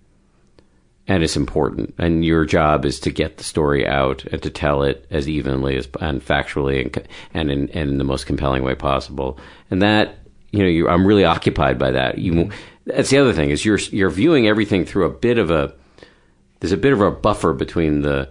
and 1.09 1.23
it's 1.23 1.37
important. 1.37 1.95
And 1.99 2.25
your 2.25 2.45
job 2.45 2.85
is 2.85 3.01
to 3.01 3.11
get 3.11 3.39
the 3.39 3.45
story 3.45 3.87
out 3.87 4.25
and 4.27 4.43
to 4.43 4.51
tell 4.51 4.83
it 4.83 5.07
as 5.11 5.29
evenly 5.29 5.77
as 5.77 5.89
and 6.01 6.21
factually 6.21 6.83
and 6.83 7.09
and 7.33 7.51
in, 7.51 7.71
and 7.71 7.91
in 7.91 7.99
the 7.99 8.05
most 8.05 8.27
compelling 8.27 8.65
way 8.65 8.75
possible. 8.75 9.39
And 9.71 9.81
that 9.81 10.19
you 10.51 10.61
know, 10.61 10.69
you, 10.69 10.89
I'm 10.89 11.07
really 11.07 11.25
occupied 11.25 11.79
by 11.79 11.91
that. 11.93 12.19
You, 12.19 12.51
that's 12.87 13.11
the 13.11 13.19
other 13.19 13.33
thing 13.33 13.51
is 13.51 13.65
you're 13.65 13.79
you're 13.79 14.11
viewing 14.11 14.47
everything 14.47 14.85
through 14.85 15.05
a 15.05 15.11
bit 15.11 15.39
of 15.39 15.51
a 15.51 15.75
there's 16.61 16.73
a 16.73 16.77
bit 16.77 16.93
of 16.93 17.01
a 17.01 17.11
buffer 17.11 17.53
between 17.53 18.03
the 18.03 18.31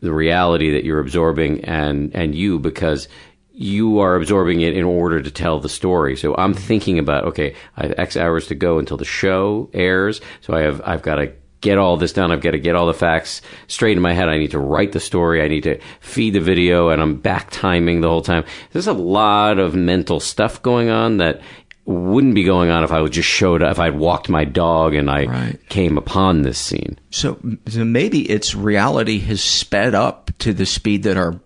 the 0.00 0.12
reality 0.12 0.70
that 0.70 0.84
you're 0.84 1.00
absorbing 1.00 1.64
and 1.64 2.14
and 2.14 2.34
you 2.34 2.58
because 2.58 3.08
you 3.52 3.98
are 3.98 4.14
absorbing 4.14 4.60
it 4.60 4.76
in 4.76 4.84
order 4.84 5.20
to 5.20 5.32
tell 5.32 5.58
the 5.58 5.68
story. 5.68 6.16
So 6.16 6.36
I'm 6.36 6.54
thinking 6.54 6.98
about 6.98 7.24
okay, 7.24 7.56
I 7.76 7.82
have 7.82 7.98
X 7.98 8.16
hours 8.16 8.46
to 8.46 8.54
go 8.54 8.78
until 8.78 8.96
the 8.96 9.04
show 9.04 9.68
airs. 9.74 10.20
So 10.40 10.54
I 10.54 10.60
have 10.60 10.80
I've 10.84 11.02
got 11.02 11.16
to 11.16 11.32
get 11.60 11.76
all 11.76 11.96
this 11.96 12.12
done. 12.12 12.30
I've 12.30 12.40
got 12.40 12.52
to 12.52 12.60
get 12.60 12.76
all 12.76 12.86
the 12.86 12.94
facts 12.94 13.42
straight 13.66 13.96
in 13.96 14.02
my 14.02 14.12
head. 14.12 14.28
I 14.28 14.38
need 14.38 14.52
to 14.52 14.60
write 14.60 14.92
the 14.92 15.00
story. 15.00 15.42
I 15.42 15.48
need 15.48 15.64
to 15.64 15.80
feed 15.98 16.34
the 16.34 16.40
video, 16.40 16.90
and 16.90 17.02
I'm 17.02 17.16
back 17.16 17.50
timing 17.50 18.00
the 18.00 18.08
whole 18.08 18.22
time. 18.22 18.44
There's 18.70 18.86
a 18.86 18.92
lot 18.92 19.58
of 19.58 19.74
mental 19.74 20.20
stuff 20.20 20.62
going 20.62 20.88
on 20.88 21.16
that 21.16 21.40
wouldn't 21.88 22.34
be 22.34 22.44
going 22.44 22.68
on 22.68 22.84
if 22.84 22.92
I 22.92 23.00
would 23.00 23.12
just 23.12 23.28
showed 23.28 23.62
up, 23.62 23.70
if 23.72 23.78
I'd 23.78 23.96
walked 23.96 24.28
my 24.28 24.44
dog 24.44 24.94
and 24.94 25.10
I 25.10 25.54
came 25.70 25.96
upon 25.96 26.42
this 26.42 26.58
scene. 26.58 26.98
So, 27.10 27.38
so 27.66 27.82
maybe 27.82 28.28
it's 28.30 28.54
reality 28.54 29.18
has 29.20 29.42
sped 29.42 29.94
up 29.94 30.30
to 30.40 30.52
the 30.52 30.66
speed 30.66 31.04
that 31.04 31.16
our 31.16 31.40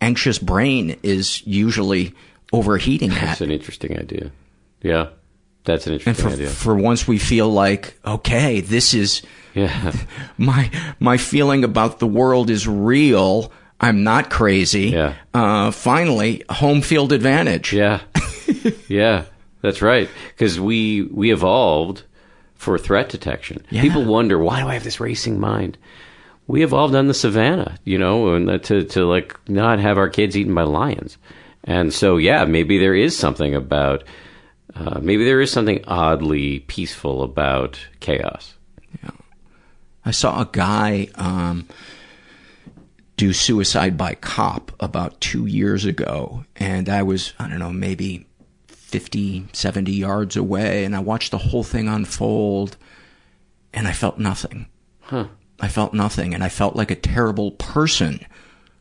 anxious 0.00 0.38
brain 0.38 0.96
is 1.02 1.44
usually 1.44 2.14
overheating 2.52 3.10
at. 3.10 3.20
That's 3.20 3.40
an 3.40 3.50
interesting 3.50 3.98
idea. 3.98 4.30
Yeah. 4.80 5.08
That's 5.64 5.88
an 5.88 5.94
And 5.94 6.00
interesting 6.06 6.28
for, 6.28 6.34
idea. 6.34 6.48
for 6.50 6.74
once 6.76 7.08
we 7.08 7.18
feel 7.18 7.50
like, 7.50 7.98
okay, 8.06 8.60
this 8.60 8.94
is, 8.94 9.22
yeah. 9.54 9.92
my, 10.38 10.70
my 11.00 11.16
feeling 11.16 11.64
about 11.64 11.98
the 11.98 12.06
world 12.06 12.48
is 12.48 12.68
real. 12.68 13.50
I'm 13.80 14.04
not 14.04 14.30
crazy. 14.30 14.90
Yeah. 14.90 15.14
Uh, 15.32 15.72
finally, 15.72 16.44
home 16.48 16.80
field 16.80 17.12
advantage. 17.12 17.72
Yeah. 17.72 18.02
yeah. 18.88 19.24
That's 19.64 19.80
right. 19.80 20.10
Because 20.28 20.60
we 20.60 21.08
we 21.10 21.32
evolved 21.32 22.02
for 22.54 22.76
threat 22.76 23.08
detection. 23.08 23.64
Yeah. 23.70 23.80
People 23.80 24.04
wonder 24.04 24.38
why 24.38 24.60
do 24.60 24.68
I 24.68 24.74
have 24.74 24.84
this 24.84 25.00
racing 25.00 25.40
mind? 25.40 25.78
We 26.46 26.62
evolved 26.62 26.94
on 26.94 27.08
the 27.08 27.14
savannah, 27.14 27.78
you 27.82 27.96
know, 27.96 28.34
and 28.34 28.62
to 28.64 28.84
to 28.84 29.06
like 29.06 29.40
not 29.48 29.78
have 29.78 29.96
our 29.96 30.10
kids 30.10 30.36
eaten 30.36 30.54
by 30.54 30.64
lions. 30.64 31.16
And 31.64 31.94
so, 31.94 32.18
yeah, 32.18 32.44
maybe 32.44 32.76
there 32.76 32.94
is 32.94 33.16
something 33.16 33.54
about, 33.54 34.04
uh, 34.74 34.98
maybe 35.00 35.24
there 35.24 35.40
is 35.40 35.50
something 35.50 35.82
oddly 35.86 36.58
peaceful 36.58 37.22
about 37.22 37.80
chaos. 38.00 38.52
Yeah, 39.02 39.12
I 40.04 40.10
saw 40.10 40.42
a 40.42 40.48
guy 40.52 41.08
um, 41.14 41.66
do 43.16 43.32
suicide 43.32 43.96
by 43.96 44.14
cop 44.14 44.72
about 44.78 45.22
two 45.22 45.46
years 45.46 45.86
ago, 45.86 46.44
and 46.54 46.90
I 46.90 47.02
was, 47.02 47.32
I 47.38 47.48
don't 47.48 47.60
know, 47.60 47.72
maybe 47.72 48.26
50, 48.94 49.48
70 49.52 49.90
yards 49.90 50.36
away, 50.36 50.84
and 50.84 50.94
I 50.94 51.00
watched 51.00 51.32
the 51.32 51.38
whole 51.38 51.64
thing 51.64 51.88
unfold, 51.88 52.76
and 53.72 53.88
I 53.88 53.92
felt 53.92 54.20
nothing. 54.20 54.66
Huh. 55.00 55.26
I 55.58 55.66
felt 55.66 55.94
nothing, 55.94 56.32
and 56.32 56.44
I 56.44 56.48
felt 56.48 56.76
like 56.76 56.92
a 56.92 56.94
terrible 56.94 57.50
person 57.50 58.24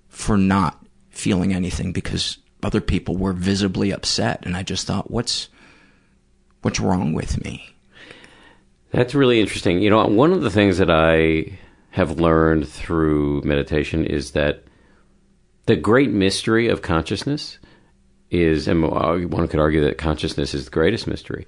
for 0.09 0.37
not 0.37 0.85
feeling 1.09 1.51
anything 1.51 1.93
because 1.93 2.37
other 2.61 2.79
people 2.79 3.17
were 3.17 3.33
visibly 3.33 3.89
upset, 3.89 4.45
and 4.45 4.55
I 4.55 4.61
just 4.61 4.85
thought, 4.85 5.09
what's 5.09 5.49
what's 6.61 6.79
wrong 6.79 7.13
with 7.13 7.43
me? 7.43 7.73
That's 8.91 9.15
really 9.15 9.41
interesting. 9.41 9.81
You 9.81 9.89
know, 9.89 10.05
one 10.05 10.31
of 10.31 10.43
the 10.43 10.51
things 10.51 10.77
that 10.77 10.91
I 10.91 11.57
have 11.89 12.19
learned 12.19 12.67
through 12.67 13.41
meditation 13.45 14.05
is 14.05 14.33
that 14.33 14.63
the 15.65 15.75
great 15.75 16.11
mystery 16.11 16.67
of 16.67 16.83
consciousness 16.83 17.57
is, 18.33 18.67
and 18.67 18.83
one 18.83 19.47
could 19.47 19.59
argue 19.59 19.83
that 19.83 19.97
consciousness 19.97 20.53
is 20.53 20.65
the 20.65 20.71
greatest 20.71 21.07
mystery. 21.07 21.47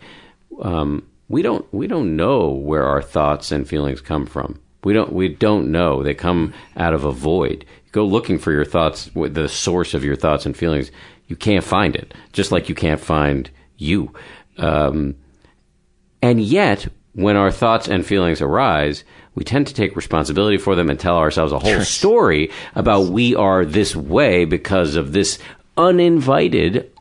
Um, 0.62 1.06
we 1.28 1.42
don't 1.42 1.72
we 1.74 1.88
don't 1.88 2.16
know 2.16 2.50
where 2.50 2.86
our 2.86 3.02
thoughts 3.02 3.52
and 3.52 3.68
feelings 3.68 4.02
come 4.02 4.26
from. 4.26 4.60
We 4.84 4.94
don't 4.94 5.12
we 5.12 5.30
don't 5.30 5.72
know. 5.72 6.04
They 6.04 6.14
come 6.14 6.54
out 6.78 6.94
of 6.94 7.04
a 7.04 7.12
void. 7.12 7.66
Go 7.92 8.06
looking 8.06 8.38
for 8.38 8.52
your 8.52 8.66
thoughts, 8.66 9.10
the 9.16 9.50
source 9.50 9.94
of 9.94 10.04
your 10.04 10.16
thoughts 10.16 10.46
and 10.46 10.56
feelings. 10.56 10.92
You 11.28 11.36
can't 11.36 11.64
find 11.64 11.96
it. 11.96 12.14
Just 12.34 12.52
like 12.52 12.70
you 12.70 12.76
can't 12.76 13.02
find 13.02 13.50
you. 13.78 14.14
Um, 14.58 15.16
and 16.22 16.40
yet, 16.40 16.88
when 17.14 17.38
our 17.38 17.52
thoughts 17.52 17.88
and 17.88 18.06
feelings 18.06 18.42
arise, 18.42 19.04
we 19.34 19.44
tend 19.44 19.68
to 19.68 19.74
take 19.74 19.96
responsibility 19.96 20.58
for 20.58 20.76
them 20.76 20.90
and 20.90 21.00
tell 21.00 21.18
ourselves 21.18 21.52
a 21.52 21.60
whole 21.60 21.82
story 21.82 22.52
about 22.76 23.08
we 23.08 23.36
are 23.36 23.66
this 23.66 23.96
way 23.96 24.46
because 24.46 24.96
of 24.96 25.14
this 25.14 25.40
uninvited 25.78 26.92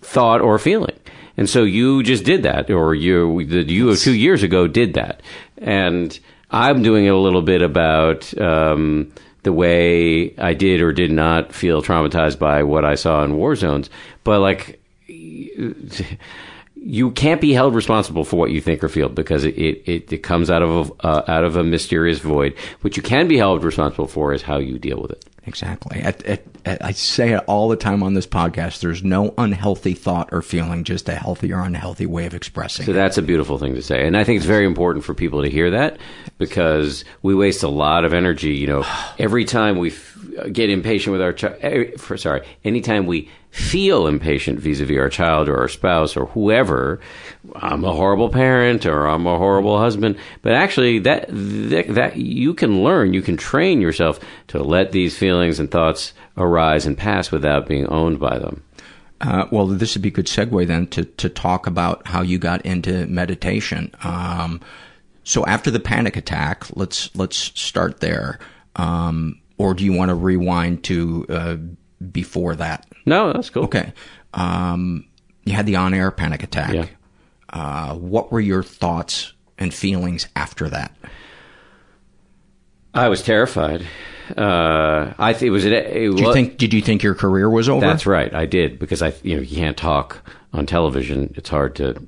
thought 0.00 0.40
or 0.40 0.58
feeling. 0.58 0.98
And 1.36 1.48
so 1.48 1.62
you 1.62 2.02
just 2.02 2.24
did 2.24 2.42
that, 2.42 2.70
or 2.70 2.94
you, 2.94 3.46
the 3.46 3.62
you 3.62 3.90
of 3.90 3.98
two 3.98 4.14
years 4.14 4.42
ago 4.42 4.66
did 4.66 4.94
that. 4.94 5.22
And 5.58 6.18
I'm 6.50 6.82
doing 6.82 7.04
it 7.04 7.10
a 7.10 7.16
little 7.16 7.42
bit 7.42 7.62
about 7.62 8.36
um, 8.40 9.12
the 9.44 9.52
way 9.52 10.34
I 10.36 10.54
did 10.54 10.80
or 10.80 10.92
did 10.92 11.12
not 11.12 11.52
feel 11.52 11.80
traumatized 11.80 12.40
by 12.40 12.64
what 12.64 12.84
I 12.84 12.96
saw 12.96 13.22
in 13.22 13.36
war 13.36 13.54
zones. 13.54 13.88
But 14.24 14.40
like, 14.40 14.82
you 15.06 17.10
can't 17.12 17.40
be 17.40 17.52
held 17.52 17.74
responsible 17.74 18.24
for 18.24 18.36
what 18.36 18.50
you 18.50 18.60
think 18.60 18.82
or 18.82 18.88
feel 18.88 19.08
because 19.08 19.44
it, 19.44 19.56
it, 19.56 20.12
it 20.12 20.22
comes 20.22 20.50
out 20.50 20.62
of 20.62 20.90
a, 20.90 21.06
uh, 21.06 21.24
out 21.28 21.44
of 21.44 21.56
a 21.56 21.62
mysterious 21.62 22.18
void. 22.18 22.56
What 22.80 22.96
you 22.96 23.02
can 23.02 23.28
be 23.28 23.36
held 23.36 23.62
responsible 23.62 24.08
for 24.08 24.32
is 24.32 24.42
how 24.42 24.58
you 24.58 24.78
deal 24.78 25.00
with 25.00 25.12
it. 25.12 25.24
Exactly. 25.46 26.00
At, 26.00 26.22
at, 26.24 26.42
at, 26.64 26.84
I 26.84 26.92
say 26.92 27.32
it 27.32 27.42
all 27.46 27.68
the 27.68 27.76
time 27.76 28.02
on 28.02 28.14
this 28.14 28.26
podcast. 28.26 28.80
There's 28.80 29.02
no 29.02 29.34
unhealthy 29.38 29.94
thought 29.94 30.28
or 30.32 30.42
feeling, 30.42 30.84
just 30.84 31.08
a 31.08 31.14
healthy 31.14 31.52
or 31.52 31.60
unhealthy 31.60 32.06
way 32.06 32.26
of 32.26 32.34
expressing. 32.34 32.84
So 32.86 32.92
it. 32.92 32.94
that's 32.94 33.18
a 33.18 33.22
beautiful 33.22 33.58
thing 33.58 33.74
to 33.74 33.82
say, 33.82 34.06
and 34.06 34.16
I 34.16 34.24
think 34.24 34.38
it's 34.38 34.46
very 34.46 34.66
important 34.66 35.04
for 35.04 35.14
people 35.14 35.42
to 35.42 35.50
hear 35.50 35.70
that 35.70 35.98
because 36.36 37.04
we 37.22 37.34
waste 37.34 37.62
a 37.62 37.68
lot 37.68 38.04
of 38.04 38.12
energy. 38.12 38.54
You 38.54 38.66
know, 38.66 38.86
every 39.18 39.44
time 39.44 39.78
we 39.78 39.90
f- 39.90 40.18
get 40.52 40.70
impatient 40.70 41.12
with 41.12 41.22
our 41.22 41.32
child. 41.32 41.56
Eh, 41.60 41.96
sorry, 42.16 42.46
anytime 42.64 43.06
we 43.06 43.30
feel 43.50 44.06
impatient 44.06 44.60
vis-a-vis 44.60 44.98
our 44.98 45.08
child 45.08 45.48
or 45.48 45.56
our 45.58 45.68
spouse 45.68 46.16
or 46.16 46.26
whoever, 46.26 47.00
I'm 47.56 47.84
a 47.84 47.92
horrible 47.92 48.28
parent 48.28 48.86
or 48.86 49.06
I'm 49.06 49.26
a 49.26 49.38
horrible 49.38 49.78
husband. 49.78 50.16
But 50.42 50.52
actually, 50.52 51.00
that, 51.00 51.26
that 51.28 51.86
that 51.94 52.16
you 52.16 52.54
can 52.54 52.82
learn, 52.82 53.14
you 53.14 53.22
can 53.22 53.36
train 53.36 53.80
yourself 53.80 54.20
to 54.48 54.62
let 54.62 54.92
these 54.92 55.16
feelings 55.16 55.58
and 55.60 55.70
thoughts 55.70 56.12
arise 56.36 56.86
and 56.86 56.96
pass 56.96 57.30
without 57.30 57.66
being 57.66 57.86
owned 57.86 58.18
by 58.18 58.38
them. 58.38 58.62
Uh, 59.20 59.46
well, 59.50 59.66
this 59.66 59.94
would 59.94 60.02
be 60.02 60.10
a 60.10 60.12
good 60.12 60.26
segue 60.26 60.66
then 60.66 60.86
to 60.88 61.04
to 61.04 61.28
talk 61.28 61.66
about 61.66 62.06
how 62.06 62.22
you 62.22 62.38
got 62.38 62.64
into 62.64 63.06
meditation. 63.06 63.92
Um, 64.04 64.60
so 65.24 65.44
after 65.44 65.70
the 65.70 65.80
panic 65.80 66.16
attack, 66.16 66.64
let's 66.76 67.14
let's 67.16 67.36
start 67.36 68.00
there. 68.00 68.38
Um, 68.76 69.40
or 69.56 69.74
do 69.74 69.84
you 69.84 69.92
want 69.92 70.10
to 70.10 70.14
rewind 70.14 70.84
to 70.84 71.26
uh, 71.28 71.56
before 72.12 72.54
that? 72.56 72.86
No, 73.06 73.32
that's 73.32 73.50
cool. 73.50 73.64
Okay. 73.64 73.92
Um, 74.34 75.04
you 75.44 75.54
had 75.54 75.66
the 75.66 75.76
on-air 75.76 76.10
panic 76.12 76.42
attack. 76.42 76.74
Yeah. 76.74 76.86
Uh, 77.50 77.94
what 77.94 78.30
were 78.30 78.40
your 78.40 78.62
thoughts 78.62 79.32
and 79.56 79.72
feelings 79.72 80.28
after 80.36 80.68
that? 80.68 80.94
I 82.94 83.08
was 83.08 83.22
terrified. 83.22 83.86
Uh, 84.36 85.14
I 85.18 85.32
th- 85.32 85.48
it 85.48 85.50
was. 85.50 85.64
It, 85.64 85.72
it 85.72 86.10
did 86.10 86.20
you 86.20 86.32
think? 86.32 86.58
Did 86.58 86.74
you 86.74 86.82
think 86.82 87.02
your 87.02 87.14
career 87.14 87.48
was 87.48 87.68
over? 87.68 87.84
That's 87.84 88.06
right. 88.06 88.32
I 88.34 88.46
did 88.46 88.78
because 88.78 89.02
I, 89.02 89.14
you 89.22 89.36
know, 89.36 89.42
you 89.42 89.56
can't 89.56 89.76
talk 89.76 90.22
on 90.52 90.66
television. 90.66 91.32
It's 91.36 91.48
hard 91.48 91.76
to 91.76 92.06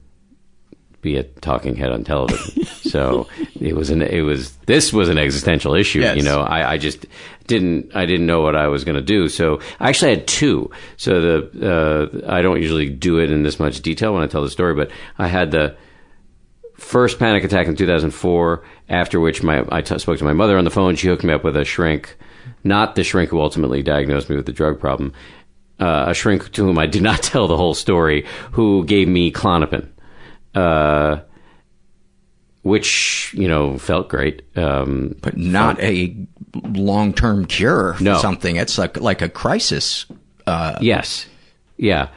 be 1.00 1.16
a 1.16 1.22
talking 1.22 1.76
head 1.76 1.90
on 1.90 2.04
television. 2.04 2.64
so 2.66 3.26
it 3.60 3.74
was 3.74 3.90
an. 3.90 4.02
It 4.02 4.22
was. 4.22 4.56
This 4.66 4.92
was 4.92 5.08
an 5.08 5.18
existential 5.18 5.74
issue. 5.74 6.00
Yes. 6.00 6.16
You 6.16 6.22
know, 6.22 6.40
I, 6.40 6.72
I 6.72 6.78
just 6.78 7.06
didn't. 7.46 7.94
I 7.94 8.06
didn't 8.06 8.26
know 8.26 8.42
what 8.42 8.56
I 8.56 8.68
was 8.68 8.84
going 8.84 8.96
to 8.96 9.02
do. 9.02 9.28
So 9.28 9.60
I 9.78 9.88
actually 9.88 10.16
had 10.16 10.26
two. 10.26 10.70
So 10.96 11.20
the. 11.20 12.22
Uh, 12.26 12.32
I 12.32 12.42
don't 12.42 12.60
usually 12.60 12.88
do 12.88 13.18
it 13.18 13.30
in 13.30 13.42
this 13.42 13.58
much 13.58 13.80
detail 13.80 14.14
when 14.14 14.22
I 14.22 14.26
tell 14.26 14.42
the 14.42 14.50
story, 14.50 14.74
but 14.74 14.90
I 15.18 15.28
had 15.28 15.50
the 15.50 15.76
first 16.80 17.18
panic 17.18 17.44
attack 17.44 17.66
in 17.66 17.76
2004, 17.76 18.64
after 18.88 19.20
which 19.20 19.42
my, 19.42 19.64
I 19.70 19.82
t- 19.82 19.98
spoke 19.98 20.18
to 20.18 20.24
my 20.24 20.32
mother 20.32 20.58
on 20.58 20.64
the 20.64 20.70
phone. 20.70 20.96
She 20.96 21.08
hooked 21.08 21.24
me 21.24 21.32
up 21.32 21.44
with 21.44 21.56
a 21.56 21.64
shrink, 21.64 22.16
not 22.64 22.94
the 22.94 23.04
shrink 23.04 23.30
who 23.30 23.40
ultimately 23.40 23.82
diagnosed 23.82 24.30
me 24.30 24.36
with 24.36 24.46
the 24.46 24.52
drug 24.52 24.80
problem, 24.80 25.12
uh, 25.78 26.06
a 26.08 26.14
shrink 26.14 26.50
to 26.52 26.64
whom 26.64 26.78
I 26.78 26.86
did 26.86 27.02
not 27.02 27.22
tell 27.22 27.46
the 27.46 27.56
whole 27.56 27.74
story, 27.74 28.26
who 28.52 28.84
gave 28.84 29.08
me 29.08 29.30
Klonopin, 29.30 29.88
uh, 30.54 31.20
which, 32.62 33.34
you 33.36 33.48
know, 33.48 33.78
felt 33.78 34.08
great. 34.08 34.42
Um, 34.56 35.16
but 35.20 35.36
not 35.36 35.76
felt, 35.76 35.88
a 35.88 36.16
long 36.64 37.12
term 37.12 37.46
cure 37.46 37.94
for 37.94 38.02
no. 38.02 38.18
something. 38.18 38.56
It's 38.56 38.78
like, 38.78 38.98
like 38.98 39.22
a 39.22 39.28
crisis. 39.28 40.06
Uh, 40.46 40.78
yes. 40.80 41.26
Yeah. 41.76 42.08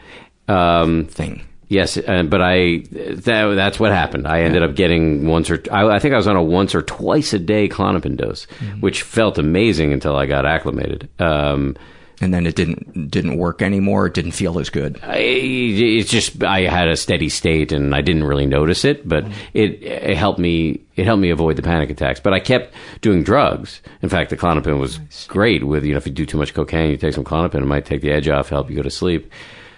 Um, 0.47 1.05
thing. 1.05 1.43
Yes, 1.73 1.97
uh, 1.97 2.21
but 2.21 2.39
I 2.39 2.83
that, 2.91 3.53
that's 3.55 3.79
what 3.79 3.91
happened. 3.91 4.27
I 4.27 4.41
ended 4.41 4.61
up 4.61 4.75
getting 4.75 5.27
once 5.27 5.49
or 5.49 5.63
I, 5.71 5.95
I, 5.95 5.99
think 5.99 6.13
I 6.13 6.17
was 6.17 6.27
on 6.27 6.35
a 6.35 6.43
once 6.43 6.75
or 6.75 6.83
twice 6.83 7.33
a 7.33 7.39
day 7.39 7.67
Klonopin 7.67 8.15
dose, 8.15 8.45
mm-hmm. 8.45 8.81
which 8.81 9.01
felt 9.01 9.39
amazing 9.39 9.91
until 9.91 10.15
I 10.15 10.27
got 10.27 10.45
acclimated. 10.45 11.09
Um, 11.19 11.75
and 12.21 12.33
then 12.33 12.45
it 12.45 12.55
didn't 12.55 13.09
didn't 13.09 13.37
work 13.37 13.61
anymore. 13.61 14.07
It 14.07 14.13
didn't 14.13 14.31
feel 14.31 14.59
as 14.59 14.69
good. 14.69 14.99
I, 15.03 15.17
it's 15.17 16.09
just 16.09 16.43
I 16.43 16.61
had 16.61 16.87
a 16.87 16.95
steady 16.95 17.29
state 17.29 17.71
and 17.71 17.93
I 17.93 18.01
didn't 18.01 18.23
really 18.23 18.45
notice 18.45 18.85
it, 18.85 19.07
but 19.07 19.25
it 19.53 19.81
it 19.83 20.17
helped 20.17 20.39
me 20.39 20.81
it 20.95 21.05
helped 21.05 21.21
me 21.21 21.29
avoid 21.29 21.55
the 21.55 21.61
panic 21.61 21.89
attacks. 21.89 22.19
But 22.19 22.33
I 22.33 22.39
kept 22.39 22.73
doing 23.01 23.23
drugs. 23.23 23.81
In 24.01 24.09
fact, 24.09 24.29
the 24.29 24.37
Klonopin 24.37 24.79
was 24.79 24.99
great. 25.27 25.65
With 25.65 25.83
you 25.83 25.93
know 25.93 25.97
if 25.97 26.07
you 26.07 26.13
do 26.13 26.25
too 26.25 26.37
much 26.37 26.53
cocaine, 26.53 26.91
you 26.91 26.97
take 26.97 27.13
some 27.13 27.23
Klonopin, 27.23 27.61
it 27.61 27.65
might 27.65 27.85
take 27.85 28.01
the 28.01 28.11
edge 28.11 28.29
off, 28.29 28.49
help 28.49 28.69
you 28.69 28.75
go 28.75 28.83
to 28.83 28.91
sleep. 28.91 29.31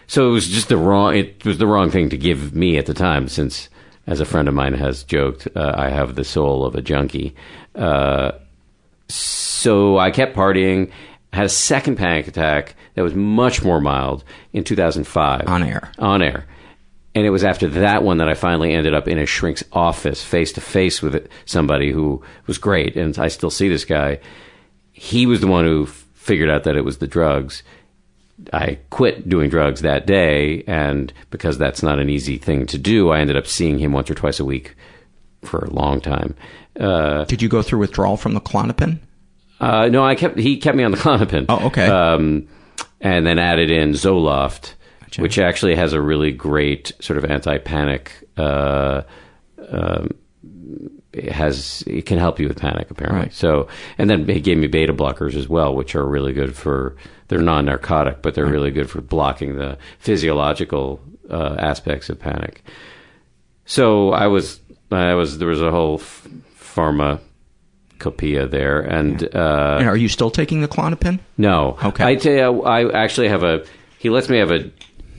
So 0.07 0.29
it 0.29 0.31
was 0.31 0.47
just 0.47 0.69
the 0.69 0.77
wrong. 0.77 1.15
It 1.15 1.43
was 1.45 1.57
the 1.57 1.67
wrong 1.67 1.89
thing 1.89 2.09
to 2.09 2.17
give 2.17 2.53
me 2.53 2.77
at 2.77 2.85
the 2.85 2.93
time, 2.93 3.27
since, 3.27 3.69
as 4.07 4.19
a 4.19 4.25
friend 4.25 4.47
of 4.47 4.53
mine 4.53 4.73
has 4.73 5.03
joked, 5.03 5.47
uh, 5.55 5.73
I 5.75 5.89
have 5.89 6.15
the 6.15 6.23
soul 6.23 6.65
of 6.65 6.75
a 6.75 6.81
junkie. 6.81 7.35
Uh, 7.73 8.33
so 9.07 9.97
I 9.97 10.11
kept 10.11 10.35
partying. 10.35 10.91
Had 11.35 11.45
a 11.45 11.49
second 11.49 11.97
panic 11.97 12.27
attack 12.27 12.75
that 12.93 13.03
was 13.03 13.13
much 13.13 13.61
more 13.63 13.81
mild 13.81 14.23
in 14.53 14.63
2005 14.63 15.47
on 15.47 15.63
air. 15.63 15.91
On 15.99 16.21
air, 16.21 16.45
and 17.13 17.25
it 17.25 17.29
was 17.29 17.43
after 17.43 17.67
that 17.67 18.03
one 18.03 18.17
that 18.17 18.29
I 18.29 18.33
finally 18.33 18.73
ended 18.73 18.93
up 18.93 19.07
in 19.07 19.17
a 19.17 19.25
shrink's 19.25 19.63
office, 19.71 20.23
face 20.23 20.53
to 20.53 20.61
face 20.61 21.01
with 21.01 21.27
somebody 21.45 21.91
who 21.91 22.23
was 22.47 22.57
great, 22.57 22.95
and 22.95 23.17
I 23.19 23.27
still 23.27 23.49
see 23.51 23.67
this 23.69 23.85
guy. 23.85 24.19
He 24.93 25.25
was 25.25 25.41
the 25.41 25.47
one 25.47 25.65
who 25.65 25.83
f- 25.83 26.05
figured 26.13 26.49
out 26.49 26.63
that 26.63 26.77
it 26.77 26.85
was 26.85 26.99
the 26.99 27.07
drugs 27.07 27.63
I 28.51 28.79
quit 28.89 29.29
doing 29.29 29.49
drugs 29.49 29.81
that 29.81 30.05
day, 30.05 30.63
and 30.67 31.11
because 31.31 31.57
that's 31.57 31.81
not 31.81 31.99
an 31.99 32.09
easy 32.09 32.37
thing 32.37 32.65
to 32.67 32.77
do, 32.77 33.09
I 33.09 33.19
ended 33.19 33.37
up 33.37 33.47
seeing 33.47 33.79
him 33.79 33.93
once 33.93 34.09
or 34.09 34.15
twice 34.15 34.39
a 34.39 34.45
week 34.45 34.75
for 35.41 35.59
a 35.59 35.69
long 35.69 36.01
time. 36.01 36.35
Uh, 36.79 37.23
Did 37.25 37.41
you 37.41 37.47
go 37.47 37.61
through 37.61 37.79
withdrawal 37.79 38.17
from 38.17 38.33
the 38.33 38.41
Klonopin? 38.41 38.99
Uh, 39.59 39.87
no, 39.87 40.03
I 40.05 40.15
kept 40.15 40.37
he 40.37 40.57
kept 40.57 40.75
me 40.77 40.83
on 40.83 40.91
the 40.91 40.97
Klonopin. 41.05 41.45
Oh, 41.49 41.67
okay. 41.67 41.87
Um, 41.87 42.47
and 43.01 43.25
then 43.25 43.39
added 43.39 43.69
in 43.71 43.91
Zoloft, 43.91 44.73
gotcha. 45.01 45.21
which 45.21 45.37
actually 45.39 45.75
has 45.75 45.93
a 45.93 46.01
really 46.01 46.31
great 46.31 46.91
sort 46.99 47.17
of 47.17 47.25
anti-panic. 47.25 48.11
Uh, 48.37 49.03
um, 49.69 50.09
it 51.13 51.31
has 51.31 51.83
it 51.87 52.05
can 52.05 52.17
help 52.17 52.39
you 52.39 52.47
with 52.47 52.59
panic 52.59 52.91
apparently. 52.91 53.21
Right. 53.21 53.33
So 53.33 53.67
and 53.97 54.09
then 54.09 54.27
he 54.27 54.41
gave 54.41 54.57
me 54.57 54.67
beta 54.67 54.93
blockers 54.93 55.35
as 55.35 55.47
well, 55.47 55.73
which 55.73 55.95
are 55.95 56.05
really 56.05 56.33
good 56.33 56.55
for 56.55 56.95
they're 57.27 57.39
non-narcotic, 57.39 58.21
but 58.21 58.35
they're 58.35 58.45
right. 58.45 58.51
really 58.51 58.71
good 58.71 58.89
for 58.89 59.01
blocking 59.01 59.55
the 59.55 59.77
physiological 59.99 60.99
uh, 61.29 61.55
aspects 61.57 62.09
of 62.09 62.19
panic. 62.19 62.63
So 63.65 64.11
I 64.11 64.27
was 64.27 64.59
I 64.91 65.13
was 65.13 65.37
there 65.37 65.47
was 65.47 65.61
a 65.61 65.71
whole 65.71 65.99
f- 65.99 66.27
pharmacopoeia 67.97 68.47
there, 68.47 68.81
and, 68.81 69.21
yeah. 69.21 69.27
uh, 69.27 69.77
and 69.79 69.87
are 69.87 69.97
you 69.97 70.09
still 70.09 70.31
taking 70.31 70.61
the 70.61 70.67
Klonopin? 70.67 71.19
No. 71.37 71.77
Okay. 71.83 72.03
I 72.03 72.15
tell 72.15 72.33
you, 72.33 72.63
I 72.63 72.91
actually 72.93 73.29
have 73.29 73.43
a. 73.43 73.65
He 73.97 74.09
lets 74.09 74.29
me 74.29 74.37
have 74.37 74.51
a 74.51 74.71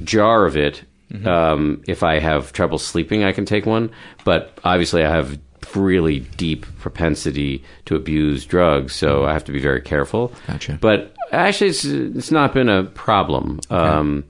jar 0.05 0.47
of 0.47 0.57
it. 0.57 0.83
Mm-hmm. 1.13 1.27
Um, 1.27 1.83
if 1.87 2.03
I 2.03 2.19
have 2.19 2.53
trouble 2.53 2.79
sleeping, 2.79 3.25
I 3.25 3.33
can 3.33 3.45
take 3.45 3.67
one. 3.67 3.91
But 4.25 4.59
obviously, 4.65 5.05
I 5.05 5.11
have 5.11 5.39
really 5.75 6.21
deep 6.21 6.67
propensity 6.79 7.63
to 7.87 7.97
abuse 7.97 8.45
drugs, 8.45 8.95
so 8.95 9.25
I 9.25 9.33
have 9.33 9.45
to 9.45 9.53
be 9.53 9.61
very 9.61 9.81
careful. 9.81 10.33
Gotcha. 10.47 10.79
But 10.81 11.15
actually, 11.33 11.71
it's 11.71 11.85
it's 11.85 12.31
not 12.31 12.55
been 12.55 12.69
a 12.69 12.85
problem. 12.85 13.61
Okay. 13.71 13.77
Um, 13.77 14.25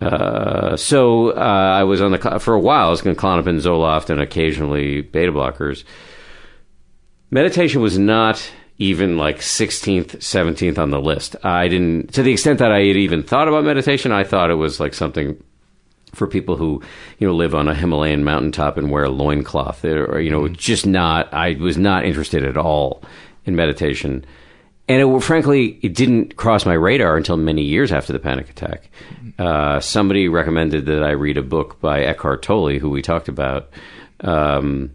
uh, 0.00 0.76
so 0.76 1.30
uh, 1.30 1.74
I 1.78 1.84
was 1.84 2.00
on 2.02 2.10
the 2.10 2.40
for 2.40 2.54
a 2.54 2.60
while. 2.60 2.88
I 2.88 2.90
was 2.90 3.02
going 3.02 3.14
to 3.14 3.22
Klonopin, 3.22 3.60
Zoloft, 3.60 4.10
and 4.10 4.20
occasionally 4.20 5.00
beta 5.00 5.30
blockers. 5.30 5.84
Meditation 7.32 7.80
was 7.80 7.98
not 7.98 8.52
even 8.78 9.16
like 9.16 9.38
16th, 9.38 10.18
17th 10.18 10.78
on 10.78 10.90
the 10.90 11.00
list. 11.00 11.34
I 11.44 11.66
didn't, 11.66 12.12
to 12.14 12.22
the 12.22 12.32
extent 12.32 12.60
that 12.60 12.70
I 12.70 12.78
had 12.84 12.96
even 12.96 13.22
thought 13.22 13.48
about 13.48 13.64
meditation, 13.64 14.12
I 14.12 14.22
thought 14.22 14.50
it 14.50 14.54
was 14.54 14.78
like 14.78 14.94
something 14.94 15.42
for 16.12 16.26
people 16.26 16.56
who, 16.56 16.82
you 17.18 17.26
know, 17.26 17.34
live 17.34 17.54
on 17.54 17.68
a 17.68 17.74
Himalayan 17.74 18.22
mountaintop 18.22 18.76
and 18.76 18.90
wear 18.90 19.04
a 19.04 19.10
loincloth 19.10 19.84
or, 19.84 20.20
you 20.20 20.30
know, 20.30 20.46
just 20.48 20.86
not, 20.86 21.32
I 21.32 21.54
was 21.54 21.78
not 21.78 22.04
interested 22.04 22.44
at 22.44 22.58
all 22.58 23.02
in 23.46 23.56
meditation. 23.56 24.24
And 24.88 25.00
it, 25.00 25.22
frankly, 25.22 25.78
it 25.82 25.94
didn't 25.94 26.36
cross 26.36 26.66
my 26.66 26.74
radar 26.74 27.16
until 27.16 27.38
many 27.38 27.62
years 27.62 27.92
after 27.92 28.12
the 28.12 28.18
panic 28.18 28.50
attack. 28.50 28.90
Uh, 29.38 29.80
somebody 29.80 30.28
recommended 30.28 30.86
that 30.86 31.02
I 31.02 31.12
read 31.12 31.38
a 31.38 31.42
book 31.42 31.80
by 31.80 32.02
Eckhart 32.02 32.42
Tolle, 32.42 32.78
who 32.78 32.90
we 32.90 33.00
talked 33.00 33.28
about. 33.28 33.70
Um, 34.20 34.90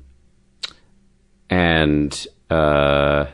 and, 1.49 2.27
uh, 2.49 3.25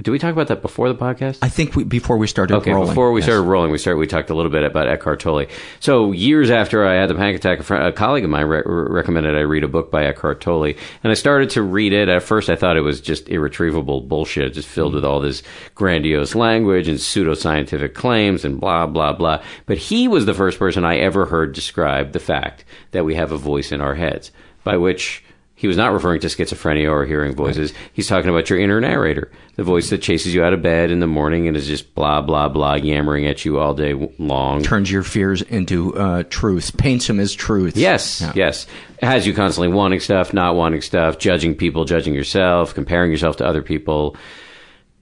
did 0.00 0.12
we 0.12 0.20
talk 0.20 0.32
about 0.32 0.46
that 0.46 0.62
before 0.62 0.88
the 0.88 0.94
podcast? 0.94 1.38
I 1.42 1.48
think 1.48 1.74
we, 1.74 1.82
before 1.82 2.18
we 2.18 2.28
started 2.28 2.54
okay, 2.58 2.70
rolling. 2.70 2.90
before 2.90 3.10
we 3.10 3.20
yes. 3.20 3.26
started 3.26 3.42
rolling, 3.42 3.72
we 3.72 3.78
started. 3.78 3.98
We 3.98 4.06
talked 4.06 4.30
a 4.30 4.34
little 4.34 4.50
bit 4.50 4.62
about 4.62 4.86
Eckhart 4.86 5.18
Tolle. 5.18 5.46
So 5.80 6.12
years 6.12 6.52
after 6.52 6.86
I 6.86 6.94
had 6.94 7.10
the 7.10 7.16
panic 7.16 7.34
attack, 7.34 7.58
a, 7.58 7.62
friend, 7.64 7.84
a 7.84 7.92
colleague 7.92 8.22
of 8.22 8.30
mine 8.30 8.46
re- 8.46 8.62
recommended 8.64 9.34
I 9.34 9.40
read 9.40 9.64
a 9.64 9.68
book 9.68 9.90
by 9.90 10.04
Eckhart 10.04 10.40
Tolle, 10.40 10.74
and 11.02 11.10
I 11.10 11.14
started 11.14 11.50
to 11.50 11.62
read 11.62 11.92
it. 11.92 12.08
At 12.08 12.22
first, 12.22 12.48
I 12.48 12.54
thought 12.54 12.76
it 12.76 12.82
was 12.82 13.00
just 13.00 13.28
irretrievable 13.28 14.00
bullshit, 14.02 14.54
just 14.54 14.68
filled 14.68 14.94
with 14.94 15.04
all 15.04 15.18
this 15.18 15.42
grandiose 15.74 16.36
language 16.36 16.86
and 16.86 16.98
pseudoscientific 16.98 17.94
claims 17.94 18.44
and 18.44 18.60
blah 18.60 18.86
blah 18.86 19.14
blah. 19.14 19.42
But 19.66 19.78
he 19.78 20.06
was 20.06 20.26
the 20.26 20.34
first 20.34 20.60
person 20.60 20.84
I 20.84 20.98
ever 20.98 21.26
heard 21.26 21.54
describe 21.54 22.12
the 22.12 22.20
fact 22.20 22.64
that 22.92 23.04
we 23.04 23.16
have 23.16 23.32
a 23.32 23.36
voice 23.36 23.72
in 23.72 23.80
our 23.80 23.96
heads, 23.96 24.30
by 24.62 24.76
which 24.76 25.24
he 25.58 25.66
was 25.66 25.76
not 25.76 25.92
referring 25.92 26.20
to 26.20 26.28
schizophrenia 26.28 26.88
or 26.88 27.04
hearing 27.04 27.34
voices. 27.34 27.72
He's 27.92 28.06
talking 28.06 28.30
about 28.30 28.48
your 28.48 28.60
inner 28.60 28.80
narrator, 28.80 29.28
the 29.56 29.64
voice 29.64 29.90
that 29.90 29.98
chases 30.00 30.32
you 30.32 30.44
out 30.44 30.52
of 30.52 30.62
bed 30.62 30.92
in 30.92 31.00
the 31.00 31.08
morning 31.08 31.48
and 31.48 31.56
is 31.56 31.66
just 31.66 31.96
blah, 31.96 32.22
blah, 32.22 32.48
blah, 32.48 32.76
yammering 32.76 33.26
at 33.26 33.44
you 33.44 33.58
all 33.58 33.74
day 33.74 33.92
long. 34.20 34.62
Turns 34.62 34.88
your 34.88 35.02
fears 35.02 35.42
into 35.42 35.96
uh, 35.98 36.22
truth, 36.30 36.76
paints 36.76 37.08
them 37.08 37.18
as 37.18 37.34
truth. 37.34 37.76
Yes, 37.76 38.20
Yeah. 38.20 38.32
yes. 38.36 38.66
Has 39.02 39.26
you 39.26 39.34
constantly 39.34 39.74
wanting 39.74 39.98
stuff, 39.98 40.32
not 40.32 40.54
wanting 40.54 40.80
stuff, 40.80 41.18
judging 41.18 41.56
people, 41.56 41.84
judging 41.84 42.14
yourself, 42.14 42.72
comparing 42.72 43.10
yourself 43.10 43.36
to 43.38 43.44
other 43.46 43.62
people. 43.62 44.14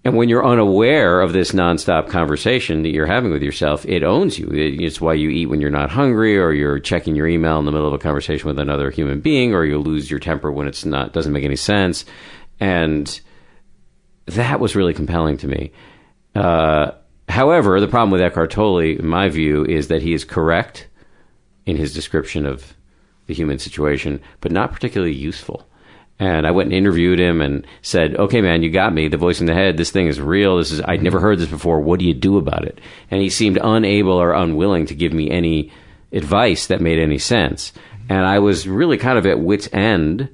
And 0.07 0.15
when 0.17 0.29
you're 0.29 0.47
unaware 0.47 1.21
of 1.21 1.33
this 1.33 1.51
nonstop 1.51 2.09
conversation 2.09 2.83
that 2.83 2.91
you're 2.91 3.09
having 3.09 3.33
with 3.33 3.43
yourself, 3.43 3.85
it 3.87 4.05
owns 4.05 4.39
you. 4.39 4.49
It's 4.53 5.01
why 5.01 5.15
you 5.15 5.31
eat 5.31 5.47
when 5.47 5.61
you're 5.61 5.69
not 5.69 5.91
hungry, 5.91 6.39
or 6.39 6.53
you're 6.53 6.79
checking 6.79 7.17
your 7.17 7.27
email 7.27 7.59
in 7.59 7.65
the 7.65 7.73
middle 7.73 7.89
of 7.89 7.93
a 7.93 7.99
conversation 7.99 8.47
with 8.47 8.61
another 8.61 8.93
human 8.93 9.19
being, 9.19 9.53
or 9.53 9.65
you 9.65 9.79
lose 9.79 10.09
your 10.09 10.21
temper 10.21 10.53
when 10.53 10.69
it's 10.69 10.85
not 10.85 11.13
doesn't 11.13 11.33
make 11.33 11.43
any 11.43 11.57
sense. 11.57 12.05
And 12.61 13.21
that 14.27 14.61
was 14.61 14.77
really 14.77 14.95
compelling 14.95 15.39
to 15.39 15.49
me. 15.49 15.73
Uh, 16.37 16.93
however, 17.29 17.81
the 17.81 17.89
problem 17.89 18.13
with 18.13 18.21
Eckhart 18.21 18.53
Tolle, 18.53 18.79
in 18.79 19.09
my 19.09 19.29
view, 19.29 19.65
is 19.65 19.89
that 19.89 20.03
he 20.03 20.15
is 20.15 20.25
correct 20.25 20.87
in 21.65 21.77
his 21.77 21.93
description 21.93 22.47
of 22.47 22.77
the 23.27 23.35
human 23.35 23.59
situation, 23.59 24.21
but 24.41 24.53
not 24.53 24.71
particularly 24.71 25.15
useful. 25.15 25.69
And 26.19 26.47
I 26.47 26.51
went 26.51 26.69
and 26.69 26.75
interviewed 26.75 27.21
him 27.21 27.43
and 27.43 27.67
said, 27.83 28.17
"Okay, 28.17 28.41
man, 28.41 28.63
you 28.63 28.71
got 28.71 28.95
me. 28.95 29.09
The 29.09 29.19
voice 29.19 29.41
in 29.41 29.47
the 29.47 29.55
head. 29.55 29.77
This 29.77 29.91
thing 29.91 30.07
is 30.07 30.21
real. 30.21 30.57
This 30.57 30.73
is 30.73 30.81
I'd 30.83 31.03
never 31.03 31.21
heard 31.21 31.39
this 31.39 31.51
before. 31.51 31.81
What 31.81 31.99
do 31.99 32.07
you 32.07 32.15
do 32.15 32.39
about 32.39 32.65
it?" 32.65 32.81
And 33.11 33.21
he 33.21 33.29
seemed 33.29 33.59
unable 33.63 34.15
or 34.15 34.33
unwilling 34.33 34.87
to 34.87 34.95
give 34.95 35.13
me 35.13 35.31
any 35.31 35.71
advice 36.13 36.67
that 36.69 36.81
made 36.81 36.99
any 36.99 37.19
sense. 37.19 37.73
And 38.09 38.25
I 38.25 38.39
was 38.39 38.67
really 38.67 38.97
kind 38.97 39.19
of 39.19 39.27
at 39.27 39.41
wit's 39.41 39.69
end. 39.73 40.29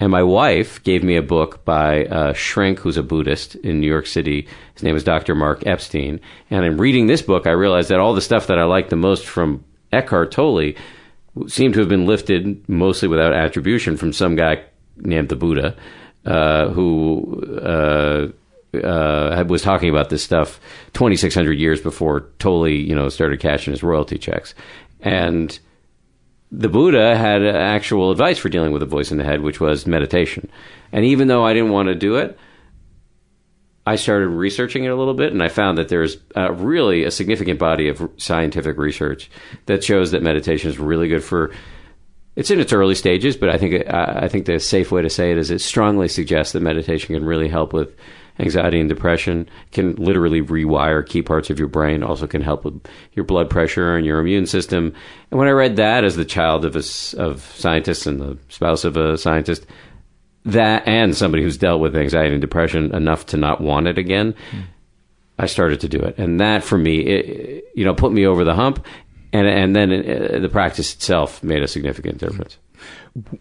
And 0.00 0.10
my 0.10 0.22
wife 0.24 0.82
gave 0.82 1.04
me 1.04 1.14
a 1.14 1.22
book 1.22 1.64
by 1.64 2.06
uh, 2.06 2.30
a 2.30 2.34
shrink 2.34 2.80
who's 2.80 2.96
a 2.96 3.04
Buddhist 3.04 3.54
in 3.56 3.80
New 3.80 3.86
York 3.86 4.06
City. 4.06 4.48
His 4.74 4.82
name 4.82 4.96
is 4.96 5.04
Dr. 5.04 5.36
Mark 5.36 5.64
Epstein. 5.64 6.18
And 6.50 6.64
in 6.64 6.76
reading 6.76 7.06
this 7.06 7.22
book, 7.22 7.46
I 7.46 7.52
realized 7.52 7.88
that 7.90 8.00
all 8.00 8.12
the 8.12 8.20
stuff 8.20 8.48
that 8.48 8.58
I 8.58 8.64
liked 8.64 8.90
the 8.90 8.96
most 8.96 9.24
from 9.24 9.64
Eckhart 9.92 10.32
Tolle 10.32 10.72
seemed 11.46 11.74
to 11.74 11.80
have 11.80 11.88
been 11.88 12.06
lifted 12.06 12.68
mostly 12.68 13.06
without 13.06 13.32
attribution 13.32 13.96
from 13.96 14.12
some 14.12 14.34
guy 14.34 14.64
named 15.02 15.28
the 15.28 15.36
Buddha, 15.36 15.76
uh, 16.24 16.68
who 16.68 17.42
uh, 17.62 18.28
uh, 18.76 19.44
was 19.46 19.62
talking 19.62 19.90
about 19.90 20.08
this 20.08 20.22
stuff 20.22 20.60
2,600 20.94 21.52
years 21.52 21.80
before 21.80 22.28
Tolle, 22.38 22.68
you 22.68 22.94
know, 22.94 23.08
started 23.08 23.40
cashing 23.40 23.72
his 23.72 23.82
royalty 23.82 24.18
checks. 24.18 24.54
And 25.00 25.58
the 26.50 26.68
Buddha 26.68 27.16
had 27.16 27.44
actual 27.44 28.10
advice 28.10 28.38
for 28.38 28.48
dealing 28.48 28.72
with 28.72 28.82
a 28.82 28.86
voice 28.86 29.10
in 29.10 29.18
the 29.18 29.24
head, 29.24 29.42
which 29.42 29.60
was 29.60 29.86
meditation. 29.86 30.48
And 30.92 31.04
even 31.04 31.28
though 31.28 31.44
I 31.44 31.52
didn't 31.52 31.70
want 31.72 31.88
to 31.88 31.94
do 31.94 32.16
it, 32.16 32.38
I 33.84 33.96
started 33.96 34.28
researching 34.28 34.84
it 34.84 34.88
a 34.88 34.94
little 34.94 35.14
bit, 35.14 35.32
and 35.32 35.42
I 35.42 35.48
found 35.48 35.76
that 35.78 35.88
there's 35.88 36.18
really 36.36 37.02
a 37.02 37.10
significant 37.10 37.58
body 37.58 37.88
of 37.88 38.08
scientific 38.16 38.78
research 38.78 39.28
that 39.66 39.82
shows 39.82 40.12
that 40.12 40.22
meditation 40.22 40.70
is 40.70 40.78
really 40.78 41.08
good 41.08 41.24
for. 41.24 41.52
It's 42.34 42.50
in 42.50 42.60
its 42.60 42.72
early 42.72 42.94
stages, 42.94 43.36
but 43.36 43.50
I 43.50 43.58
think 43.58 43.86
uh, 43.88 44.14
I 44.16 44.28
think 44.28 44.46
the 44.46 44.58
safe 44.58 44.90
way 44.90 45.02
to 45.02 45.10
say 45.10 45.32
it 45.32 45.38
is 45.38 45.50
it 45.50 45.60
strongly 45.60 46.08
suggests 46.08 46.52
that 46.52 46.60
meditation 46.60 47.14
can 47.14 47.24
really 47.24 47.48
help 47.48 47.72
with 47.72 47.94
anxiety 48.38 48.80
and 48.80 48.88
depression. 48.88 49.48
Can 49.72 49.94
literally 49.96 50.40
rewire 50.40 51.06
key 51.06 51.20
parts 51.20 51.50
of 51.50 51.58
your 51.58 51.68
brain. 51.68 52.02
Also 52.02 52.26
can 52.26 52.40
help 52.40 52.64
with 52.64 52.80
your 53.12 53.24
blood 53.24 53.50
pressure 53.50 53.96
and 53.96 54.06
your 54.06 54.18
immune 54.18 54.46
system. 54.46 54.94
And 55.30 55.38
when 55.38 55.48
I 55.48 55.52
read 55.52 55.76
that 55.76 56.04
as 56.04 56.16
the 56.16 56.24
child 56.24 56.64
of 56.64 56.74
a 56.74 56.82
of 57.18 57.42
scientists 57.54 58.06
and 58.06 58.18
the 58.18 58.38
spouse 58.48 58.84
of 58.84 58.96
a 58.96 59.18
scientist, 59.18 59.66
that 60.44 60.88
and 60.88 61.14
somebody 61.14 61.42
who's 61.42 61.58
dealt 61.58 61.80
with 61.80 61.94
anxiety 61.94 62.34
and 62.34 62.40
depression 62.40 62.94
enough 62.94 63.26
to 63.26 63.36
not 63.36 63.60
want 63.60 63.88
it 63.88 63.98
again, 63.98 64.34
I 65.38 65.46
started 65.46 65.80
to 65.80 65.88
do 65.88 65.98
it, 65.98 66.16
and 66.18 66.40
that 66.40 66.62
for 66.62 66.78
me, 66.78 67.00
it, 67.00 67.64
you 67.74 67.84
know, 67.84 67.94
put 67.94 68.12
me 68.12 68.26
over 68.26 68.44
the 68.44 68.54
hump, 68.54 68.86
and 69.32 69.46
and 69.46 69.74
then 69.76 69.90
uh, 69.92 70.38
the 70.38 70.48
practice 70.48 70.94
itself 70.94 71.42
made 71.42 71.62
a 71.62 71.68
significant 71.68 72.18
difference. 72.18 72.58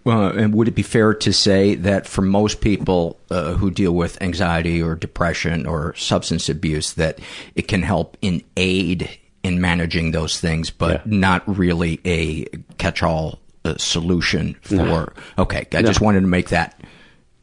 Uh, 0.05 0.29
and 0.33 0.53
would 0.53 0.67
it 0.67 0.75
be 0.75 0.83
fair 0.83 1.13
to 1.13 1.31
say 1.31 1.75
that 1.75 2.05
for 2.05 2.21
most 2.21 2.59
people 2.61 3.17
uh, 3.29 3.53
who 3.53 3.71
deal 3.71 3.93
with 3.93 4.21
anxiety 4.21 4.81
or 4.81 4.95
depression 4.95 5.65
or 5.65 5.95
substance 5.95 6.49
abuse, 6.49 6.93
that 6.93 7.19
it 7.55 7.67
can 7.69 7.81
help 7.81 8.17
in 8.21 8.43
aid 8.57 9.09
in 9.43 9.61
managing 9.61 10.11
those 10.11 10.39
things, 10.39 10.69
but 10.69 11.07
not 11.07 11.41
really 11.47 11.99
a 12.05 12.43
catch-all 12.77 13.39
uh, 13.65 13.75
solution 13.77 14.55
for? 14.61 14.75
No. 14.75 15.09
Okay, 15.39 15.65
I 15.73 15.81
No. 15.81 15.87
just 15.87 16.01
wanted 16.01 16.21
to 16.21 16.27
make 16.27 16.49
that 16.49 16.79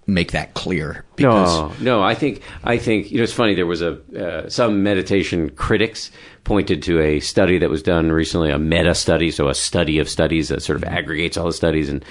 make 0.07 0.33
that 0.33 0.55
clear. 0.55 1.05
no, 1.19 1.73
no. 1.81 2.03
I 2.03 2.15
think 2.15 2.43
I 2.65 2.79
think 2.79 3.11
you 3.11 3.19
know 3.19 3.25
it's 3.25 3.33
funny. 3.33 3.55
There 3.55 3.67
was 3.67 3.83
a 3.83 3.99
uh, 4.17 4.49
some 4.49 4.83
meditation 4.83 5.51
critics 5.51 6.11
pointed 6.49 6.83
to 6.83 6.99
a 6.99 7.21
study 7.21 7.59
that 7.59 7.69
was 7.69 7.83
done 7.83 8.11
recently, 8.11 8.51
a 8.51 8.59
meta 8.59 8.95
study, 8.95 9.31
so 9.31 9.49
a 9.49 9.55
study 9.55 9.99
of 9.99 10.09
studies 10.09 10.49
that 10.49 10.63
sort 10.63 10.77
of 10.77 10.85
aggregates 10.85 11.37
all 11.37 11.45
the 11.45 11.53
studies 11.53 11.91
and 11.91 12.03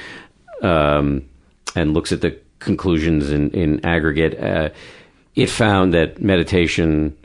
um, 0.61 1.27
and 1.76 1.95
looks 1.95 2.11
at 2.11 2.22
the 2.22 2.38
conclusions 2.59 3.31
in 3.31 3.49
in 3.49 3.84
aggregate. 3.84 4.39
Uh, 4.39 4.69
it 5.35 5.49
found 5.49 5.93
that 5.95 6.22
meditation 6.22 7.18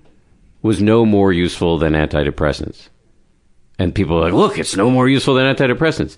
was 0.63 0.81
no 0.81 1.05
more 1.05 1.33
useful 1.33 1.77
than 1.77 1.93
antidepressants. 1.93 2.89
And 3.79 3.95
people 3.95 4.17
are 4.17 4.23
like, 4.23 4.33
look, 4.33 4.59
it's 4.59 4.77
no 4.77 4.91
more 4.91 5.09
useful 5.09 5.35
than 5.35 5.55
antidepressants. 5.55 6.17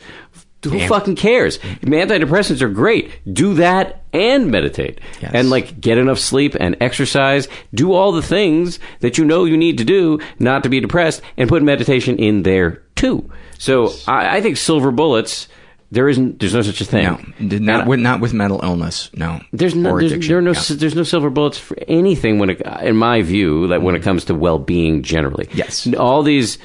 Who 0.70 0.88
fucking 0.88 1.16
cares? 1.16 1.58
Antidepressants 1.58 2.62
are 2.62 2.68
great. 2.68 3.10
Do 3.32 3.54
that 3.54 4.02
and 4.12 4.50
meditate. 4.50 5.00
And 5.22 5.50
like 5.50 5.80
get 5.80 5.98
enough 5.98 6.18
sleep 6.18 6.56
and 6.58 6.76
exercise. 6.80 7.48
Do 7.72 7.92
all 7.92 8.12
the 8.12 8.22
things 8.22 8.78
that 9.00 9.18
you 9.18 9.24
know 9.24 9.44
you 9.44 9.56
need 9.56 9.78
to 9.78 9.84
do 9.84 10.20
not 10.38 10.62
to 10.62 10.68
be 10.68 10.80
depressed 10.80 11.22
and 11.36 11.48
put 11.48 11.62
meditation 11.62 12.16
in 12.18 12.42
there 12.42 12.82
too. 12.94 13.30
So 13.58 13.92
I, 14.06 14.36
I 14.36 14.40
think 14.40 14.56
silver 14.56 14.90
bullets, 14.90 15.48
there 15.90 16.08
isn't, 16.08 16.40
there's 16.40 16.54
no 16.54 16.62
such 16.62 16.80
a 16.80 16.84
thing. 16.84 17.34
No, 17.38 17.58
not 17.58 17.86
with 17.86 18.00
not 18.00 18.20
with 18.20 18.32
mental 18.34 18.60
illness. 18.62 19.10
No, 19.14 19.40
There's 19.52 19.74
no, 19.74 19.98
there's, 19.98 20.26
there 20.26 20.38
are 20.38 20.42
no, 20.42 20.52
yeah. 20.52 20.62
there's 20.70 20.96
no 20.96 21.02
silver 21.04 21.30
bullets 21.30 21.58
for 21.58 21.76
anything 21.86 22.38
when 22.38 22.50
it, 22.50 22.60
in 22.82 22.96
my 22.96 23.22
view, 23.22 23.68
that 23.68 23.82
when 23.82 23.94
it 23.94 23.98
mm-hmm. 23.98 24.04
comes 24.04 24.24
to 24.26 24.34
well-being 24.34 25.02
generally. 25.02 25.48
Yes. 25.52 25.92
All 25.94 26.22
these 26.22 26.58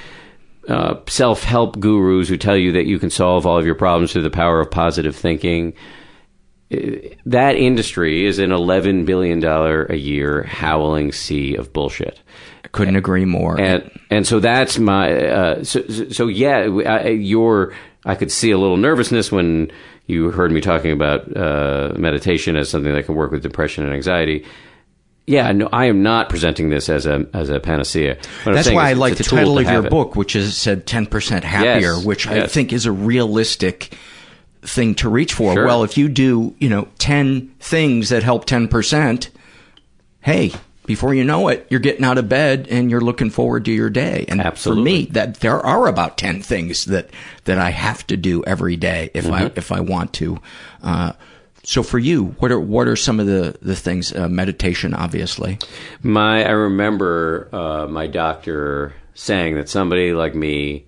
uh, 0.70 0.96
self-help 1.08 1.80
gurus 1.80 2.30
who 2.30 2.38
tell 2.38 2.56
you 2.56 2.72
that 2.74 2.86
you 2.86 3.00
can 3.00 3.10
solve 3.10 3.46
all 3.46 3.58
of 3.58 3.66
your 3.66 3.76
problems 3.76 4.14
through 4.14 4.22
the 4.22 4.30
power 4.30 4.62
of 4.62 4.72
positive 4.72 5.16
thinking. 5.16 5.74
uh, 6.72 6.78
That 7.26 7.56
industry 7.56 8.26
is 8.26 8.40
an 8.40 8.52
eleven 8.52 9.06
billion 9.06 9.40
dollar 9.40 9.86
a 9.86 9.96
year 9.98 10.44
howling 10.44 11.12
sea 11.12 11.56
of 11.56 11.74
bullshit. 11.74 12.22
Couldn't 12.72 12.98
agree 12.98 13.26
more. 13.26 13.60
And 13.60 13.90
and 14.12 14.28
so 14.28 14.40
that's 14.40 14.78
my 14.78 15.12
uh, 15.12 15.64
so, 15.64 15.82
so 15.88 16.10
so 16.10 16.28
yeah. 16.28 16.68
I, 16.86 17.08
your 17.10 17.74
I 18.06 18.16
could 18.16 18.32
see 18.32 18.52
a 18.52 18.58
little 18.58 18.78
nervousness 18.78 19.32
when 19.32 19.72
you 20.06 20.32
heard 20.32 20.52
me 20.52 20.62
talking 20.62 20.92
about 20.92 21.36
uh, 21.36 21.94
meditation 21.98 22.56
as 22.56 22.70
something 22.70 22.94
that 22.94 23.06
can 23.06 23.16
work 23.16 23.32
with 23.32 23.42
depression 23.42 23.84
and 23.84 23.94
anxiety. 23.94 24.46
Yeah, 25.30 25.52
no, 25.52 25.70
I 25.72 25.86
am 25.86 26.02
not 26.02 26.28
presenting 26.28 26.70
this 26.70 26.90
as 26.90 27.06
a 27.06 27.28
as 27.36 27.50
a 27.50 27.60
panacea. 27.60 28.18
What 28.44 28.56
That's 28.56 28.72
why 28.72 28.90
I 28.90 28.94
like 28.94 29.16
the 29.18 29.24
title 29.24 29.56
to 29.56 29.62
of 29.62 29.70
your 29.72 29.86
it. 29.86 29.90
book, 29.92 30.16
which 30.16 30.36
is 30.36 30.58
said 30.58 30.88
10% 30.88 31.44
happier, 31.44 31.94
Yes, 31.94 32.04
which 32.04 32.26
I 32.28 32.48
think 32.48 32.74
is 32.74 32.88
a 32.88 32.92
realistic 32.92 33.96
thing 34.64 34.96
to 34.96 35.08
reach 35.08 35.34
for. 35.34 35.54
Sure. 35.54 35.66
Well, 35.68 35.84
if 35.84 35.98
you 36.00 36.10
do, 36.10 36.56
you 36.60 36.68
know, 36.68 36.88
10 36.98 37.54
things 37.60 38.10
that 38.10 38.24
help 38.24 38.46
10%, 38.46 39.30
hey, 40.22 40.52
before 40.88 41.14
you 41.14 41.24
know 41.24 41.48
it, 41.50 41.68
you're 41.70 41.80
getting 41.80 42.04
out 42.04 42.18
of 42.18 42.28
bed 42.28 42.68
and 42.72 42.90
you're 42.90 43.00
looking 43.00 43.30
forward 43.30 43.66
to 43.66 43.72
your 43.72 43.92
day. 43.92 44.26
And 44.28 44.42
Absolutely. 44.42 44.82
for 44.82 44.84
me, 44.84 45.06
that 45.12 45.36
there 45.42 45.60
are 45.64 45.88
about 45.88 46.18
10 46.18 46.42
things 46.42 46.86
that, 46.86 47.12
that 47.46 47.60
I 47.60 47.70
have 47.70 48.06
to 48.08 48.18
do 48.18 48.44
every 48.46 48.76
day 48.76 49.12
if 49.14 49.30
I, 49.32 49.44
Mhm. 49.44 49.58
if 49.60 49.72
I 49.72 49.80
want 49.82 50.12
to. 50.14 50.40
Uh, 50.82 51.12
so 51.64 51.84
for 51.84 52.00
you, 52.00 52.28
what 52.40 52.52
are, 52.52 52.60
what 52.60 52.88
are 52.88 52.96
some 52.96 53.20
of 53.20 53.28
the, 53.28 53.58
the 53.62 53.76
things, 53.76 54.14
uh, 54.14 54.30
meditation, 54.30 54.94
obviously? 54.94 55.60
My, 56.02 56.44
I 56.44 56.52
remember 56.52 57.50
uh, 57.54 57.88
my 57.88 58.08
doctor 58.08 58.94
saying 59.14 59.56
that 59.56 59.70
somebody 59.70 60.14
like 60.14 60.36
me 60.36 60.86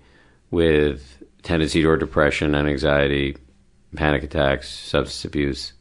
with 0.50 1.22
tendency 1.42 1.82
toward 1.82 2.00
depression 2.00 2.54
and 2.54 2.68
anxiety, 2.68 3.36
panic 3.94 4.22
attacks, 4.22 4.68
substance 4.68 5.24
abuse, 5.24 5.72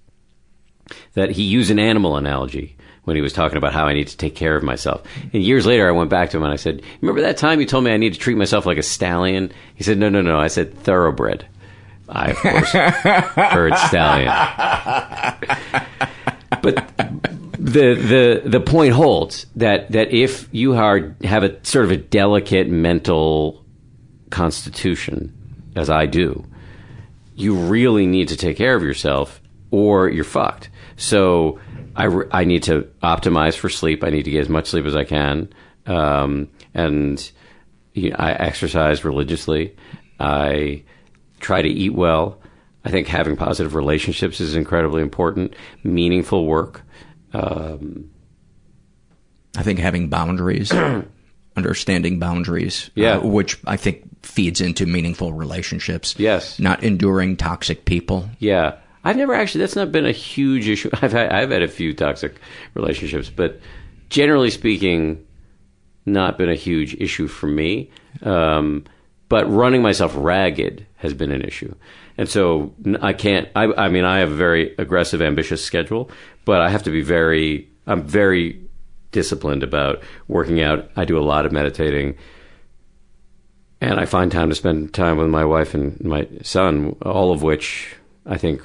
that 1.13 1.31
he 1.31 1.43
used 1.43 1.72
an 1.72 1.80
animal 1.80 2.18
analogy 2.18 2.76
when 3.03 3.15
he 3.15 3.22
was 3.22 3.34
talking 3.34 3.57
about 3.57 3.73
how 3.73 3.85
I 3.85 3.93
need 3.93 4.07
to 4.09 4.18
take 4.18 4.35
care 4.35 4.55
of 4.55 4.63
myself. 4.63 5.03
And 5.34 5.41
years 5.41 5.65
later, 5.65 5.88
I 5.88 5.91
went 5.91 6.09
back 6.09 6.30
to 6.31 6.38
him 6.38 6.43
and 6.43 6.53
I 6.53 6.57
said, 6.57 6.81
"Remember 7.01 7.22
that 7.22 7.38
time 7.38 7.59
you 7.59 7.65
told 7.65 7.84
me 7.84 7.91
I 7.91 7.97
need 7.97 8.13
to 8.13 8.19
treat 8.19 8.38
myself 8.38 8.65
like 8.65 8.77
a 8.77 8.84
stallion?" 8.84 9.51
He 9.76 9.84
said, 9.84 9.97
"No, 9.97 10.09
no, 10.09 10.22
no." 10.22 10.39
I 10.39 10.47
said, 10.47 10.77
"Thoroughbred." 10.77 11.45
I 12.11 12.31
of 12.31 12.38
course 12.38 12.71
heard 12.71 13.77
stallion, 13.77 14.27
but 16.61 16.91
the 17.57 17.95
the 17.95 18.41
the 18.45 18.59
point 18.59 18.93
holds 18.93 19.45
that 19.55 19.91
that 19.91 20.11
if 20.11 20.49
you 20.51 20.73
are 20.73 21.15
have 21.23 21.43
a 21.43 21.63
sort 21.65 21.85
of 21.85 21.91
a 21.91 21.97
delicate 21.97 22.67
mental 22.67 23.63
constitution, 24.29 25.33
as 25.75 25.89
I 25.89 26.05
do, 26.05 26.45
you 27.35 27.55
really 27.55 28.05
need 28.05 28.27
to 28.29 28.38
take 28.38 28.57
care 28.57 28.75
of 28.75 28.83
yourself, 28.83 29.41
or 29.69 30.09
you're 30.09 30.23
fucked. 30.23 30.69
So 30.97 31.59
I 31.95 32.07
I 32.31 32.43
need 32.43 32.63
to 32.63 32.89
optimize 33.01 33.55
for 33.55 33.69
sleep. 33.69 34.03
I 34.03 34.09
need 34.09 34.23
to 34.23 34.31
get 34.31 34.41
as 34.41 34.49
much 34.49 34.67
sleep 34.67 34.85
as 34.85 34.95
I 34.95 35.03
can, 35.03 35.53
um, 35.85 36.49
and 36.73 37.31
you 37.93 38.09
know, 38.09 38.15
I 38.17 38.31
exercise 38.31 39.05
religiously. 39.05 39.75
I 40.19 40.83
try 41.41 41.61
to 41.61 41.68
eat 41.69 41.93
well. 41.93 42.39
I 42.85 42.89
think 42.89 43.07
having 43.07 43.35
positive 43.35 43.76
relationships 43.76 44.39
is 44.39 44.55
incredibly 44.55 45.01
important. 45.01 45.53
Meaningful 45.84 46.45
work. 46.47 46.81
Um, 47.34 48.09
I 49.57 49.63
think 49.63 49.80
having 49.80 50.09
boundaries, 50.09 50.72
understanding 51.55 52.19
boundaries, 52.19 52.89
Yeah. 52.95 53.18
uh, 53.18 53.27
which 53.27 53.57
I 53.68 53.77
think 53.77 54.03
feeds 54.26 54.61
into 54.61 54.85
meaningful 54.85 55.34
relationships. 55.34 56.15
Yes. 56.18 56.59
Not 56.59 56.84
enduring 56.84 57.38
toxic 57.38 57.85
people. 57.85 58.30
Yeah, 58.39 58.77
I've 59.03 59.18
never 59.18 59.34
actually. 59.34 59.59
That's 59.59 59.76
not 59.76 59.91
been 59.91 60.05
a 60.05 60.11
huge 60.11 60.68
issue. 60.69 60.89
I've 61.01 61.11
had 61.11 61.31
I've 61.31 61.51
had 61.51 61.63
a 61.63 61.68
few 61.68 61.93
toxic 61.93 62.35
relationships, 62.73 63.30
but 63.30 63.59
generally 64.09 64.49
speaking, 64.49 65.26
not 66.05 66.38
been 66.38 66.49
a 66.49 66.55
huge 66.55 66.95
issue 66.95 67.27
for 67.27 67.47
me. 67.47 67.89
Um, 68.23 68.85
but 69.32 69.49
running 69.49 69.82
myself 69.82 70.14
ragged 70.14 70.86
has 70.98 71.14
been 71.14 71.32
an 71.32 71.41
issue, 71.41 71.74
and 72.18 72.28
so 72.28 72.76
I 73.02 73.14
can't. 73.14 73.48
I, 73.56 73.64
I 73.64 73.88
mean, 73.88 74.03
I 74.03 74.20
have 74.20 74.30
a 74.30 74.36
very 74.36 74.76
aggressive, 74.78 75.22
ambitious 75.22 75.64
schedule, 75.64 76.12
but 76.44 76.60
I 76.60 76.68
have 76.68 76.84
to 76.84 76.91
be 76.91 77.02
very. 77.02 77.70
I'm 77.88 78.03
very 78.03 78.60
disciplined 79.12 79.64
about 79.64 80.03
working 80.28 80.62
out. 80.62 80.91
I 80.98 81.06
do 81.06 81.18
a 81.18 81.24
lot 81.24 81.45
of 81.45 81.53
meditating. 81.53 82.18
And 83.80 84.02
I 84.02 84.06
find 84.06 84.30
time 84.30 84.49
to 84.49 84.56
spend 84.56 84.94
time 84.94 85.16
with 85.16 85.30
my 85.30 85.45
wife 85.45 85.74
and 85.74 85.99
my 86.03 86.28
son, 86.44 86.98
all 87.02 87.32
of 87.32 87.41
which 87.41 87.95
I 88.26 88.38
think 88.38 88.62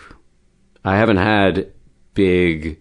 I 0.85 0.97
haven't 0.97 1.19
had 1.19 1.73
big. 2.15 2.81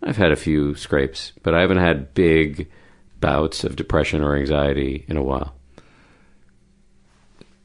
I've 0.00 0.16
had 0.16 0.30
a 0.30 0.36
few 0.36 0.76
scrapes, 0.76 1.32
but 1.42 1.54
I 1.54 1.62
haven't 1.62 1.78
had 1.78 2.14
big 2.14 2.70
bouts 3.18 3.64
of 3.64 3.74
depression 3.74 4.22
or 4.22 4.36
anxiety 4.36 5.04
in 5.08 5.16
a 5.16 5.24
while. 5.24 5.55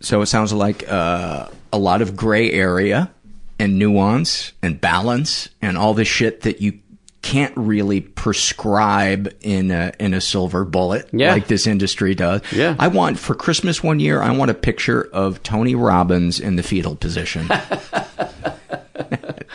So 0.01 0.21
it 0.21 0.25
sounds 0.27 0.51
like 0.53 0.89
uh, 0.91 1.47
a 1.71 1.77
lot 1.77 2.01
of 2.01 2.15
gray 2.15 2.51
area 2.51 3.11
and 3.59 3.77
nuance 3.79 4.51
and 4.61 4.79
balance 4.81 5.49
and 5.61 5.77
all 5.77 5.93
the 5.93 6.05
shit 6.05 6.41
that 6.41 6.61
you 6.61 6.79
can't 7.21 7.53
really 7.55 8.01
prescribe 8.01 9.31
in 9.41 9.69
a, 9.69 9.93
in 9.99 10.15
a 10.15 10.21
silver 10.21 10.65
bullet 10.65 11.07
Yeah. 11.13 11.33
like 11.33 11.45
this 11.47 11.67
industry 11.67 12.15
does. 12.15 12.41
Yeah. 12.51 12.75
I 12.79 12.87
want 12.87 13.19
for 13.19 13.35
Christmas 13.35 13.83
one 13.83 13.99
year, 13.99 14.19
I 14.23 14.31
want 14.35 14.49
a 14.49 14.55
picture 14.55 15.03
of 15.13 15.43
Tony 15.43 15.75
Robbins 15.75 16.39
in 16.39 16.55
the 16.55 16.63
fetal 16.63 16.95
position. 16.95 17.47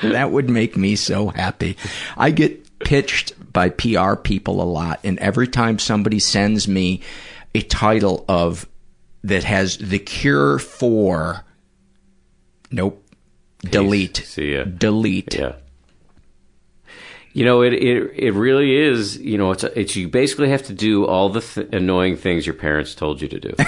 that 0.02 0.30
would 0.30 0.48
make 0.48 0.76
me 0.76 0.96
so 0.96 1.28
happy. 1.28 1.76
I 2.16 2.30
get 2.30 2.78
pitched 2.78 3.32
by 3.52 3.70
PR 3.70 4.14
people 4.14 4.60
a 4.62 4.64
lot, 4.64 5.00
and 5.02 5.18
every 5.18 5.48
time 5.48 5.78
somebody 5.78 6.18
sends 6.18 6.68
me 6.68 7.00
a 7.54 7.62
title 7.62 8.24
of 8.28 8.66
that 9.26 9.44
has 9.44 9.76
the 9.78 9.98
cure 9.98 10.58
for 10.58 11.44
nope 12.70 13.02
delete 13.60 14.16
See 14.18 14.54
ya. 14.54 14.64
delete 14.64 15.34
Yeah. 15.34 15.56
You 17.32 17.44
know, 17.44 17.60
it, 17.60 17.74
it 17.74 18.12
it 18.16 18.32
really 18.32 18.74
is. 18.74 19.18
You 19.18 19.36
know, 19.36 19.50
it's 19.50 19.62
it's 19.62 19.94
you 19.94 20.08
basically 20.08 20.48
have 20.48 20.62
to 20.68 20.72
do 20.72 21.04
all 21.04 21.28
the 21.28 21.42
th- 21.42 21.68
annoying 21.70 22.16
things 22.16 22.46
your 22.46 22.54
parents 22.54 22.94
told 22.94 23.20
you 23.20 23.28
to 23.28 23.38
do. 23.38 23.50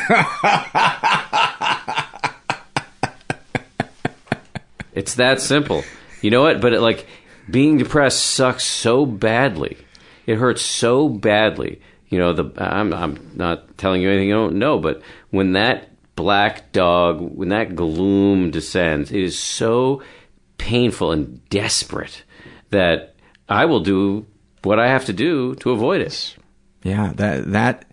it's 4.94 5.16
that 5.16 5.43
simple. 5.43 5.85
You 6.22 6.30
know 6.30 6.40
what? 6.40 6.62
But 6.62 6.72
it, 6.72 6.80
like 6.80 7.06
being 7.51 7.76
depressed 7.76 8.24
sucks 8.24 8.64
so 8.64 9.05
badly. 9.05 9.76
It 10.26 10.36
hurts 10.36 10.62
so 10.62 11.10
badly. 11.10 11.82
You 12.09 12.18
know, 12.18 12.32
the 12.32 12.51
I'm 12.56 12.93
I'm 12.93 13.30
not 13.35 13.76
telling 13.78 14.02
you 14.02 14.09
anything 14.09 14.28
you 14.28 14.35
don't 14.35 14.56
know, 14.59 14.78
but 14.78 15.02
when 15.30 15.52
that 15.52 15.90
black 16.16 16.72
dog, 16.72 17.20
when 17.20 17.51
that 17.51 17.76
gloom 17.76 18.51
descends, 18.51 19.12
it 19.12 19.22
is 19.22 19.39
so 19.39 20.02
painful 20.56 21.12
and 21.12 21.47
desperate 21.48 22.24
that 22.70 23.14
I 23.48 23.66
will 23.66 23.80
do 23.80 24.26
what 24.62 24.78
I 24.78 24.89
have 24.89 25.05
to 25.06 25.12
do 25.12 25.55
to 25.56 25.70
avoid 25.70 26.01
it. 26.01 26.36
yeah 26.82 27.12
that 27.16 27.52
that 27.52 27.85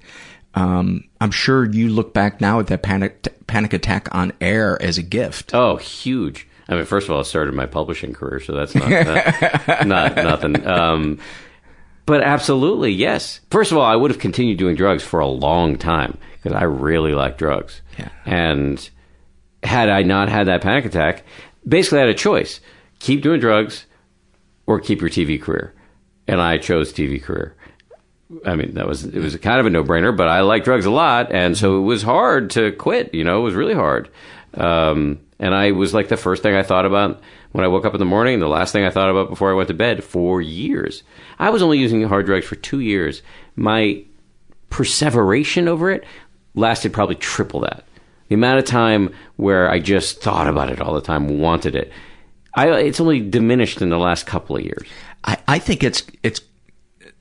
um, 0.56 1.04
I'm 1.20 1.32
sure 1.32 1.66
you 1.66 1.90
look 1.90 2.14
back 2.14 2.40
now 2.40 2.60
at 2.60 2.68
that 2.68 2.82
panic 2.82 3.28
panic 3.48 3.74
attack 3.74 4.14
on 4.16 4.32
air 4.40 4.82
as 4.82 4.98
a 4.98 5.04
gift. 5.04 5.54
Oh, 5.54 5.76
huge. 5.76 6.48
I 6.68 6.76
mean, 6.76 6.86
first 6.86 7.08
of 7.08 7.12
all, 7.14 7.20
I 7.20 7.24
started 7.24 7.54
my 7.54 7.66
publishing 7.68 8.14
career, 8.14 8.40
so 8.40 8.54
that's 8.54 8.74
not 8.74 8.90
not, 8.90 9.86
not 9.88 10.16
nothing. 10.16 10.66
Um, 10.66 11.20
but 12.06 12.22
absolutely, 12.22 12.92
yes. 12.92 13.40
First 13.50 13.72
of 13.72 13.78
all, 13.78 13.86
I 13.86 13.96
would 13.96 14.12
have 14.12 14.20
continued 14.20 14.58
doing 14.58 14.76
drugs 14.76 15.04
for 15.04 15.20
a 15.20 15.28
long 15.28 15.78
time 15.78 16.18
because 16.42 16.56
I 16.56 16.64
really 16.64 17.14
like 17.14 17.38
drugs. 17.38 17.82
Yeah. 17.98 18.10
And 18.26 18.90
had 19.64 19.90
I 19.90 20.04
not 20.04 20.30
had 20.30 20.48
that 20.48 20.62
panic 20.62 20.86
attack, 20.86 21.24
basically 21.68 22.00
I 22.00 22.02
had 22.02 22.10
a 22.10 22.14
choice: 22.14 22.60
keep 23.00 23.22
doing 23.22 23.40
drugs 23.40 23.86
or 24.68 24.80
keep 24.80 25.02
your 25.02 25.10
TV 25.10 25.42
career. 25.42 25.74
And 26.28 26.42
I 26.42 26.58
chose 26.58 26.92
TV 26.92 27.22
career. 27.22 27.56
I 28.46 28.56
mean, 28.56 28.74
that 28.74 28.88
was 28.88 29.06
it 29.06 29.20
was 29.20 29.36
kind 29.38 29.60
of 29.60 29.66
a 29.66 29.70
no 29.70 29.84
brainer, 29.84 30.16
but 30.16 30.28
I 30.28 30.42
like 30.42 30.64
drugs 30.64 30.86
a 30.86 30.92
lot, 30.92 31.32
and 31.32 31.56
so 31.56 31.78
it 31.78 31.82
was 31.82 32.02
hard 32.02 32.50
to 32.52 32.72
quit. 32.72 33.14
You 33.14 33.24
know, 33.24 33.40
it 33.40 33.44
was 33.44 33.54
really 33.54 33.76
hard. 33.76 34.10
Um, 34.56 35.20
and 35.40 35.54
I 35.54 35.72
was 35.72 35.94
like 35.94 36.08
the 36.08 36.18
first 36.18 36.42
thing 36.42 36.56
I 36.56 36.64
thought 36.64 36.86
about 36.86 37.22
when 37.56 37.64
I 37.64 37.70
woke 37.70 37.86
up 37.86 37.94
in 37.94 38.00
the 38.00 38.06
morning, 38.06 38.40
the 38.40 38.50
last 38.50 38.74
thing 38.74 38.84
I 38.84 38.90
thought 38.90 39.10
about 39.10 39.30
before 39.30 39.50
I 39.50 39.54
went 39.54 39.70
to 39.70 39.74
bed 39.74 40.04
for 40.04 40.42
years. 40.42 41.04
I 41.40 41.52
was 41.52 41.62
only 41.62 41.80
using 41.80 42.04
hard 42.04 42.26
drugs 42.26 42.46
for 42.46 42.58
two 42.58 42.82
years. 42.82 43.22
My 43.56 44.04
perseveration 44.70 45.70
over 45.70 45.90
it 45.90 46.04
lasted 46.54 46.92
probably 46.92 47.16
triple 47.16 47.62
that. 47.62 47.86
The 48.28 48.36
amount 48.36 48.60
of 48.60 48.66
time 48.66 49.14
where 49.38 49.72
I 49.72 49.80
just 49.80 50.22
thought 50.22 50.50
about 50.50 50.70
it 50.70 50.82
all 50.82 50.94
the 50.96 51.00
time, 51.00 51.40
wanted 51.40 51.78
it. 51.78 51.94
I, 52.54 52.72
it's 52.72 53.00
only 53.00 53.22
diminished 53.22 53.82
in 53.82 53.88
the 53.88 53.98
last 53.98 54.26
couple 54.26 54.58
of 54.58 54.62
years. 54.62 54.86
I, 55.24 55.38
I 55.48 55.60
think 55.60 55.82
it's 55.82 56.04
it's 56.24 56.42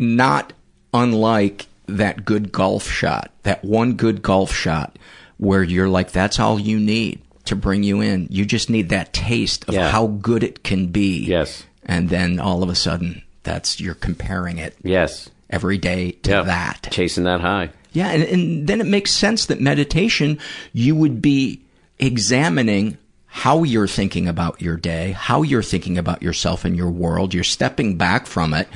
not 0.00 0.52
unlike 0.92 1.68
that 1.86 2.24
good 2.24 2.50
golf 2.50 2.90
shot, 2.90 3.30
that 3.44 3.64
one 3.64 3.92
good 3.92 4.20
golf 4.20 4.52
shot 4.52 4.98
where 5.36 5.62
you're 5.62 5.88
like, 5.88 6.10
that's 6.10 6.40
all 6.40 6.58
you 6.58 6.80
need 6.80 7.23
to 7.44 7.56
bring 7.56 7.82
you 7.82 8.00
in. 8.00 8.26
You 8.30 8.44
just 8.44 8.70
need 8.70 8.88
that 8.88 9.12
taste 9.12 9.68
of 9.68 9.74
Yeah. 9.74 9.90
how 9.90 10.06
good 10.06 10.42
it 10.42 10.62
can 10.64 10.86
be. 10.88 11.24
Yes. 11.24 11.64
And 11.84 12.08
then 12.08 12.40
all 12.40 12.62
of 12.62 12.68
a 12.70 12.74
sudden, 12.74 13.22
that's 13.42 13.80
you're 13.80 13.94
comparing 13.94 14.58
it 14.58 14.76
Yes. 14.82 15.28
every 15.50 15.76
day 15.78 16.12
to 16.22 16.30
Yeah. 16.30 16.42
that. 16.42 16.88
Chasing 16.90 17.24
that 17.24 17.40
high. 17.42 17.70
Yeah, 17.92 18.08
and, 18.08 18.22
and 18.24 18.66
then 18.66 18.80
it 18.80 18.86
makes 18.86 19.12
sense 19.12 19.46
that 19.46 19.60
meditation, 19.60 20.38
you 20.72 20.96
would 20.96 21.20
be 21.22 21.60
examining 21.98 22.96
how 23.26 23.62
you're 23.62 23.86
thinking 23.88 24.26
about 24.28 24.60
your 24.62 24.76
day, 24.76 25.12
how 25.12 25.42
you're 25.42 25.62
thinking 25.62 25.98
about 25.98 26.22
yourself 26.22 26.64
and 26.64 26.76
your 26.76 26.90
world. 26.90 27.34
You're 27.34 27.44
stepping 27.44 27.96
back 27.96 28.26
from 28.26 28.54
it 28.54 28.68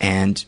and 0.00 0.44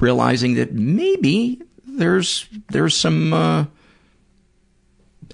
realizing 0.00 0.54
that 0.54 0.72
maybe 0.72 1.60
there's 1.86 2.46
there's 2.70 2.96
some 2.96 3.32
uh, 3.32 3.64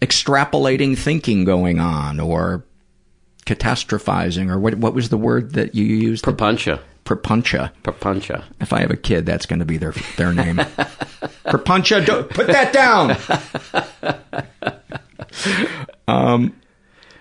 extrapolating 0.05 0.97
thinking 0.99 1.45
going 1.45 1.81
on 1.81 2.21
or 2.21 2.65
catastrophizing 3.47 4.51
or 4.51 4.59
what 4.59 4.75
what 4.77 4.95
was 4.95 5.09
the 5.09 5.17
word 5.17 5.55
that 5.55 5.75
you 5.75 5.85
used? 5.85 6.25
Prapancha. 6.25 6.81
Prapancha. 7.05 7.71
Prapancha. 7.83 8.45
If 8.61 8.73
I 8.73 8.81
have 8.81 8.91
a 8.91 8.97
kid, 8.97 9.27
that's 9.27 9.47
going 9.47 9.59
to 9.59 9.65
be 9.65 9.77
their 9.77 9.93
their 10.17 10.33
name. 10.33 10.57
Prapancha. 11.47 12.05
Don't, 12.05 12.29
put 12.29 12.47
that 12.49 12.73
down. 12.73 13.17
um, 16.09 16.55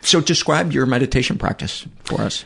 so 0.01 0.19
describe 0.21 0.71
your 0.71 0.85
meditation 0.85 1.37
practice 1.37 1.85
for 2.03 2.21
us. 2.21 2.45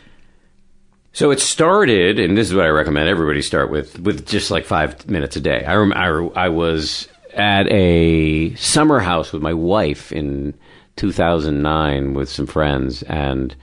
So 1.14 1.32
it 1.32 1.40
started, 1.40 2.20
and 2.20 2.38
this 2.38 2.48
is 2.48 2.54
what 2.54 2.66
I 2.66 2.70
recommend 2.70 3.10
everybody 3.10 3.42
start 3.42 3.72
with, 3.72 4.00
with 4.00 4.28
just 4.28 4.52
like 4.52 4.66
five 4.66 5.10
minutes 5.10 5.36
a 5.36 5.40
day. 5.40 5.66
I 5.66 5.74
rem- 5.74 5.94
I, 5.94 6.46
I 6.46 6.50
was 6.50 7.08
at 7.38 7.72
a 7.72 8.54
summer 8.56 9.00
house 9.00 9.32
with 9.32 9.42
my 9.42 9.54
wife 9.54 10.12
in 10.12 10.54
2009 10.98 12.14
with 12.14 12.30
some 12.30 12.48
friends, 12.48 13.04
and 13.04 13.56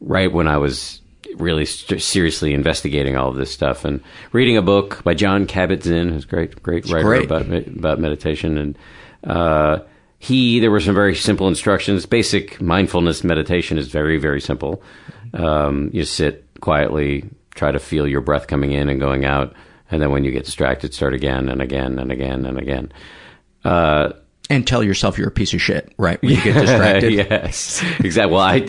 right 0.00 0.32
when 0.32 0.48
I 0.48 0.56
was 0.56 1.00
really 1.36 1.66
st- 1.66 2.02
seriously 2.02 2.52
investigating 2.54 3.16
all 3.16 3.28
of 3.28 3.36
this 3.36 3.52
stuff 3.52 3.84
and 3.84 4.00
reading 4.32 4.56
a 4.56 4.62
book 4.62 5.02
by 5.04 5.14
Jon 5.14 5.46
Kabat-Zinn, 5.46 6.08
who's 6.08 6.24
a 6.24 6.28
great, 6.28 6.62
great 6.62 6.84
It's 6.84 6.92
writer 6.92 7.04
great. 7.06 7.24
about 7.26 7.46
about 7.46 7.98
meditation, 8.00 8.58
and 8.58 8.78
uh, 9.24 9.80
he 10.18 10.58
there 10.60 10.70
were 10.70 10.80
some 10.80 10.94
very 10.94 11.14
simple 11.14 11.46
instructions. 11.48 12.06
Basic 12.06 12.60
mindfulness 12.60 13.22
meditation 13.22 13.78
is 13.78 13.88
very 13.88 14.18
very 14.18 14.40
simple. 14.40 14.82
Um, 15.34 15.90
you 15.92 16.04
sit 16.04 16.46
quietly, 16.60 17.28
try 17.54 17.70
to 17.70 17.78
feel 17.78 18.08
your 18.08 18.22
breath 18.22 18.46
coming 18.46 18.72
in 18.72 18.88
and 18.88 18.98
going 18.98 19.24
out, 19.26 19.54
and 19.90 20.00
then 20.02 20.10
when 20.10 20.24
you 20.24 20.30
get 20.30 20.44
distracted, 20.44 20.94
start 20.94 21.14
again 21.14 21.48
and 21.48 21.60
again 21.62 21.98
and 21.98 22.10
again 22.12 22.44
and 22.46 22.58
again. 22.58 22.92
Uh, 23.64 24.12
and 24.50 24.66
tell 24.66 24.82
yourself 24.82 25.18
you're 25.18 25.28
a 25.28 25.32
piece 25.32 25.52
of 25.52 25.60
shit, 25.60 25.92
right? 25.98 26.20
When 26.22 26.30
you 26.32 26.42
get 26.42 26.54
distracted. 26.60 27.12
yes, 27.12 27.82
exactly. 28.00 28.32
Well, 28.32 28.40
I, 28.42 28.66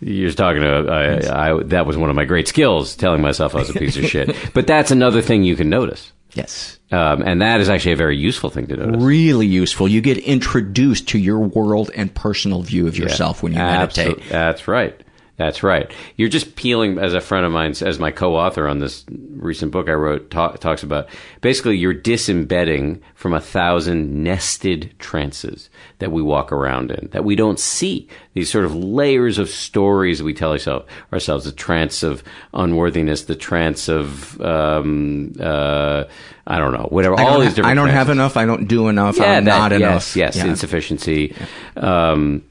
you're 0.00 0.32
talking 0.32 0.62
to, 0.62 0.88
I, 0.90 1.50
I, 1.54 1.62
that 1.64 1.86
was 1.86 1.96
one 1.96 2.10
of 2.10 2.16
my 2.16 2.24
great 2.24 2.48
skills, 2.48 2.96
telling 2.96 3.22
myself 3.22 3.54
I 3.54 3.58
was 3.58 3.70
a 3.70 3.74
piece 3.74 3.96
of 3.96 4.06
shit. 4.06 4.34
But 4.54 4.66
that's 4.66 4.90
another 4.90 5.22
thing 5.22 5.44
you 5.44 5.54
can 5.54 5.68
notice. 5.70 6.10
Yes. 6.34 6.78
Um, 6.92 7.22
and 7.22 7.42
that 7.42 7.60
is 7.60 7.68
actually 7.68 7.92
a 7.92 7.96
very 7.96 8.16
useful 8.16 8.50
thing 8.50 8.66
to 8.68 8.76
notice. 8.76 9.02
Really 9.02 9.46
useful. 9.46 9.86
You 9.88 10.00
get 10.00 10.18
introduced 10.18 11.08
to 11.10 11.18
your 11.18 11.38
world 11.38 11.90
and 11.94 12.12
personal 12.12 12.62
view 12.62 12.86
of 12.88 12.96
yourself 12.98 13.38
Yeah, 13.38 13.42
when 13.42 13.52
you 13.52 13.58
absolute- 13.60 14.08
meditate. 14.18 14.30
That's 14.30 14.66
right. 14.68 15.00
That's 15.40 15.62
right. 15.62 15.90
You're 16.16 16.28
just 16.28 16.54
peeling, 16.54 16.98
as 16.98 17.14
a 17.14 17.20
friend 17.22 17.46
of 17.46 17.50
mine, 17.52 17.70
as 17.80 17.98
my 17.98 18.10
co-author 18.10 18.68
on 18.68 18.78
this 18.80 19.06
recent 19.36 19.72
book 19.72 19.88
I 19.88 19.92
wrote, 19.94 20.30
ta- 20.30 20.52
talks 20.52 20.82
about. 20.82 21.08
Basically, 21.40 21.78
you're 21.78 21.94
disembedding 21.94 23.00
from 23.14 23.32
a 23.32 23.40
thousand 23.40 24.22
nested 24.22 24.92
trances 24.98 25.70
that 25.98 26.12
we 26.12 26.20
walk 26.20 26.52
around 26.52 26.90
in, 26.90 27.08
that 27.12 27.24
we 27.24 27.36
don't 27.36 27.58
see. 27.58 28.06
These 28.34 28.50
sort 28.50 28.66
of 28.66 28.74
layers 28.76 29.38
of 29.38 29.48
stories 29.48 30.22
we 30.22 30.34
tell 30.34 30.52
ourselves, 30.52 30.84
ourselves 31.10 31.46
the 31.46 31.52
trance 31.52 32.02
of 32.02 32.22
unworthiness, 32.52 33.22
the 33.22 33.34
trance 33.34 33.88
of, 33.88 34.38
um, 34.42 35.32
uh, 35.40 36.04
I 36.46 36.58
don't 36.58 36.74
know, 36.74 36.86
whatever. 36.90 37.14
All 37.18 37.30
don't 37.38 37.40
these 37.40 37.48
ha- 37.52 37.54
different. 37.56 37.66
I 37.70 37.74
don't 37.76 37.86
trances. 37.86 37.98
have 37.98 38.10
enough. 38.10 38.36
I 38.36 38.44
don't 38.44 38.68
do 38.68 38.88
enough. 38.88 39.16
Yeah, 39.16 39.38
I'm 39.38 39.44
that- 39.46 39.58
not 39.58 39.70
yes, 39.72 39.80
enough. 39.80 40.16
Yes, 40.16 40.36
Yeah. 40.36 40.46
insufficiency. 40.50 41.34
Um, 41.78 42.42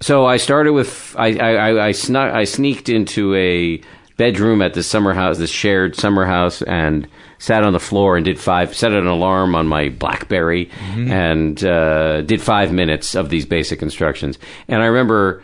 so 0.00 0.26
I 0.26 0.36
started 0.36 0.72
with 0.72 1.14
I 1.18 1.36
I, 1.38 1.52
I, 1.70 1.86
I 1.88 1.92
snuck 1.92 2.32
I 2.34 2.44
sneaked 2.44 2.88
into 2.88 3.34
a 3.34 3.80
bedroom 4.16 4.62
at 4.62 4.74
the 4.74 4.82
summer 4.82 5.14
house, 5.14 5.38
this 5.38 5.50
shared 5.50 5.94
summer 5.94 6.26
house, 6.26 6.60
and 6.62 7.06
sat 7.38 7.62
on 7.62 7.72
the 7.72 7.78
floor 7.80 8.16
and 8.16 8.24
did 8.24 8.38
five. 8.38 8.74
Set 8.74 8.92
an 8.92 9.06
alarm 9.06 9.54
on 9.54 9.66
my 9.68 9.88
BlackBerry 9.90 10.66
Mm-hmm. 10.66 11.10
and 11.12 11.64
uh, 11.64 12.22
did 12.22 12.42
five 12.42 12.72
minutes 12.72 13.14
of 13.14 13.30
these 13.30 13.46
basic 13.46 13.80
instructions. 13.82 14.38
And 14.66 14.82
I 14.82 14.86
remember 14.86 15.42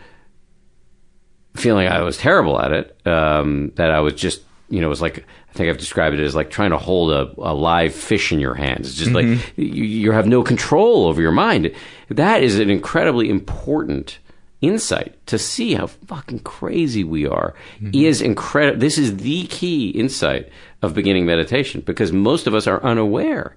feeling 1.54 1.86
I 1.86 2.02
was 2.02 2.16
terrible 2.16 2.60
at 2.60 2.72
it. 2.72 3.06
Um, 3.06 3.70
that 3.76 3.90
I 3.92 4.00
was 4.00 4.14
just, 4.14 4.42
you 4.68 4.80
know, 4.80 4.86
it 4.86 4.90
was 4.90 5.02
like 5.02 5.18
I 5.50 5.52
think 5.52 5.68
I've 5.70 5.78
described 5.78 6.16
it 6.18 6.24
as 6.24 6.34
like 6.34 6.50
trying 6.50 6.70
to 6.70 6.78
hold 6.78 7.12
a, 7.12 7.32
a 7.38 7.54
live 7.54 7.94
fish 7.94 8.32
in 8.32 8.40
your 8.40 8.54
hands. 8.54 8.88
It's 8.88 8.96
just 8.98 9.12
like 9.12 9.26
you, 9.56 9.84
you 9.84 10.10
have 10.12 10.26
no 10.26 10.42
control 10.42 11.06
over 11.06 11.22
your 11.22 11.30
mind. 11.30 11.70
That 12.08 12.42
is 12.42 12.58
an 12.58 12.70
incredibly 12.70 13.30
important 13.30 14.18
insight 14.66 15.26
to 15.26 15.38
see 15.38 15.74
how 15.74 15.86
fucking 15.86 16.40
crazy 16.40 17.04
we 17.04 17.26
are. 17.26 17.54
Mm-hmm. 17.76 17.90
Is 17.94 18.20
incredible. 18.20 18.80
This 18.80 18.98
is 18.98 19.16
the 19.18 19.46
key 19.46 19.90
insight 19.90 20.50
of 20.82 20.94
beginning 20.94 21.26
meditation 21.26 21.80
because 21.80 22.12
most 22.12 22.46
of 22.46 22.54
us 22.54 22.66
are 22.66 22.82
unaware. 22.82 23.56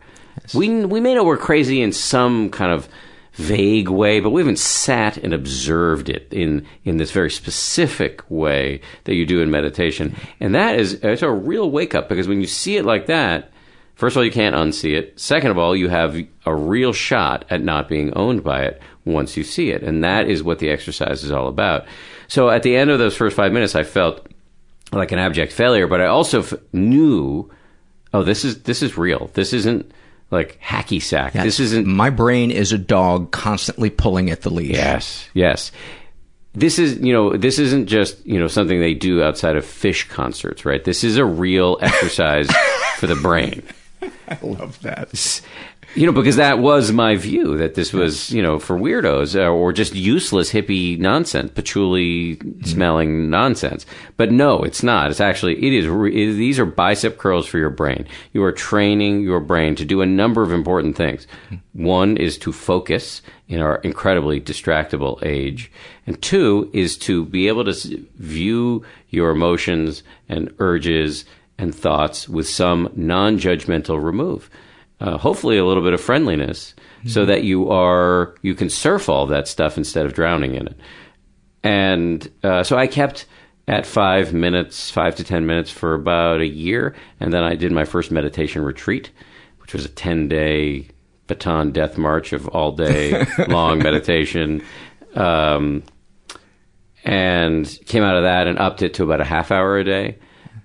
We 0.53 0.85
we 0.85 0.99
may 0.99 1.13
know 1.13 1.23
we're 1.23 1.37
crazy 1.37 1.81
in 1.81 1.91
some 1.91 2.49
kind 2.49 2.71
of 2.71 2.87
vague 3.37 3.87
way, 3.87 4.19
but 4.19 4.31
we 4.31 4.41
haven't 4.41 4.59
sat 4.59 5.17
and 5.17 5.33
observed 5.33 6.09
it 6.09 6.27
in 6.31 6.65
in 6.83 6.97
this 6.97 7.11
very 7.11 7.29
specific 7.29 8.23
way 8.29 8.81
that 9.05 9.15
you 9.15 9.25
do 9.25 9.41
in 9.41 9.51
meditation. 9.51 10.15
And 10.39 10.55
that 10.55 10.79
is 10.79 10.93
it's 10.95 11.21
a 11.21 11.31
real 11.31 11.69
wake 11.69 11.95
up 11.95 12.09
because 12.09 12.27
when 12.27 12.41
you 12.41 12.47
see 12.47 12.77
it 12.77 12.85
like 12.85 13.05
that, 13.07 13.51
first 13.95 14.15
of 14.15 14.17
all 14.17 14.25
you 14.25 14.31
can't 14.31 14.55
unsee 14.55 14.95
it. 14.97 15.19
Second 15.19 15.51
of 15.51 15.57
all, 15.57 15.75
you 15.75 15.89
have 15.89 16.17
a 16.45 16.55
real 16.55 16.93
shot 16.93 17.45
at 17.49 17.61
not 17.61 17.87
being 17.87 18.13
owned 18.15 18.43
by 18.43 18.63
it 18.63 18.81
once 19.07 19.37
you 19.37 19.43
see 19.43 19.71
it. 19.71 19.83
And 19.83 20.03
that 20.03 20.27
is 20.29 20.43
what 20.43 20.59
the 20.59 20.69
exercise 20.69 21.23
is 21.23 21.31
all 21.31 21.47
about. 21.47 21.85
So 22.27 22.49
at 22.49 22.63
the 22.63 22.75
end 22.75 22.89
of 22.89 22.99
those 22.99 23.15
first 23.15 23.35
5 23.35 23.51
minutes 23.51 23.75
I 23.75 23.83
felt 23.83 24.27
like 24.91 25.11
an 25.11 25.19
abject 25.19 25.51
failure, 25.51 25.87
but 25.87 26.01
I 26.01 26.05
also 26.05 26.41
f- 26.41 26.53
knew 26.73 27.49
oh 28.13 28.23
this 28.23 28.45
is 28.45 28.63
this 28.63 28.81
is 28.81 28.97
real. 28.97 29.29
This 29.33 29.53
isn't 29.53 29.91
like 30.31 30.59
hacky 30.61 31.01
sack. 31.01 31.35
Yes. 31.35 31.43
This 31.43 31.59
isn't 31.59 31.87
My 31.87 32.09
brain 32.09 32.51
is 32.51 32.71
a 32.71 32.77
dog 32.77 33.31
constantly 33.31 33.89
pulling 33.89 34.29
at 34.29 34.41
the 34.41 34.49
leash. 34.49 34.75
Yes, 34.75 35.29
yes. 35.33 35.71
This 36.53 36.79
is, 36.79 36.97
you 36.99 37.13
know, 37.13 37.37
this 37.37 37.59
isn't 37.59 37.85
just, 37.85 38.25
you 38.25 38.39
know, 38.39 38.47
something 38.47 38.79
they 38.79 38.95
do 38.95 39.21
outside 39.21 39.55
of 39.57 39.63
Phish 39.63 40.09
concerts, 40.09 40.65
right? 40.65 40.83
This 40.83 41.03
is 41.03 41.17
a 41.17 41.25
real 41.25 41.77
exercise 41.81 42.49
for 42.95 43.05
the 43.05 43.15
brain. 43.15 43.61
I 44.27 44.39
love 44.41 44.81
that. 44.81 45.41
You 45.97 46.05
know, 46.05 46.11
because 46.11 46.35
that 46.35 46.59
was 46.59 46.91
my 46.91 47.15
view 47.15 47.57
that 47.57 47.73
this 47.73 47.91
was, 47.91 48.29
you 48.29 48.39
know, 48.39 48.59
for 48.59 48.77
weirdos 48.77 49.35
uh, 49.35 49.49
or 49.49 49.73
just 49.73 49.95
useless 49.95 50.51
hippie 50.53 50.99
nonsense, 50.99 51.49
patchouli 51.49 52.39
smelling 52.63 53.31
nonsense. 53.31 53.83
But 54.15 54.31
no, 54.31 54.61
it's 54.61 54.83
not. 54.83 55.09
It's 55.09 55.19
actually, 55.19 55.55
it 55.55 55.73
is, 55.73 55.85
it, 55.87 56.37
these 56.37 56.59
are 56.59 56.67
bicep 56.67 57.17
curls 57.17 57.47
for 57.47 57.57
your 57.57 57.71
brain. 57.71 58.05
You 58.31 58.43
are 58.43 58.51
training 58.51 59.21
your 59.21 59.39
brain 59.39 59.73
to 59.73 59.85
do 59.85 60.01
a 60.01 60.05
number 60.05 60.43
of 60.43 60.51
important 60.51 60.95
things. 60.95 61.25
One 61.73 62.15
is 62.15 62.37
to 62.39 62.53
focus 62.53 63.23
in 63.47 63.59
our 63.59 63.77
incredibly 63.77 64.39
distractible 64.39 65.25
age. 65.25 65.71
And 66.05 66.21
two 66.21 66.69
is 66.73 66.95
to 66.99 67.25
be 67.25 67.47
able 67.47 67.65
to 67.65 68.05
view 68.17 68.85
your 69.09 69.31
emotions 69.31 70.03
and 70.29 70.53
urges 70.59 71.25
and 71.57 71.73
thoughts 71.73 72.29
with 72.29 72.47
some 72.47 72.91
non 72.95 73.39
judgmental 73.39 73.99
remove 73.99 74.51
uh, 74.99 75.17
hopefully 75.17 75.57
a 75.57 75.65
little 75.65 75.83
bit 75.83 75.93
of 75.93 76.01
friendliness 76.01 76.73
so 77.05 77.25
that 77.25 77.43
you 77.43 77.69
are 77.69 78.35
you 78.41 78.55
can 78.55 78.69
surf 78.69 79.09
all 79.09 79.27
that 79.27 79.47
stuff 79.47 79.77
instead 79.77 80.05
of 80.05 80.13
drowning 80.13 80.55
in 80.55 80.67
it. 80.67 80.77
And 81.63 82.31
uh, 82.43 82.63
so 82.63 82.77
i 82.77 82.87
kept 82.87 83.25
at 83.67 83.85
five 83.85 84.33
minutes 84.33 84.89
five 84.89 85.15
to 85.15 85.23
ten 85.23 85.45
minutes 85.45 85.71
for 85.71 85.93
about 85.93 86.41
a 86.41 86.47
year. 86.47 86.95
And 87.19 87.31
then 87.31 87.43
i 87.43 87.55
did 87.55 87.71
my 87.71 87.85
first 87.85 88.11
meditation 88.11 88.63
retreat 88.63 89.11
which 89.67 89.73
was 89.73 89.83
a 89.83 89.89
10 89.89 90.29
day 90.29 90.87
Bataan 91.27 91.73
death 91.73 91.97
march 91.97 92.31
of 92.31 92.47
all 92.47 92.71
day 92.71 93.25
long 93.49 93.79
meditation. 93.79 94.63
Um, 95.13 95.83
and 97.03 97.79
came 97.85 98.01
out 98.01 98.15
of 98.15 98.23
that 98.23 98.47
and 98.47 98.57
upped 98.57 98.81
it 98.81 98.93
to 98.93 99.03
about 99.03 99.19
a 99.19 99.25
half 99.25 99.51
hour 99.51 99.77
a 99.77 99.83
day 99.83 100.17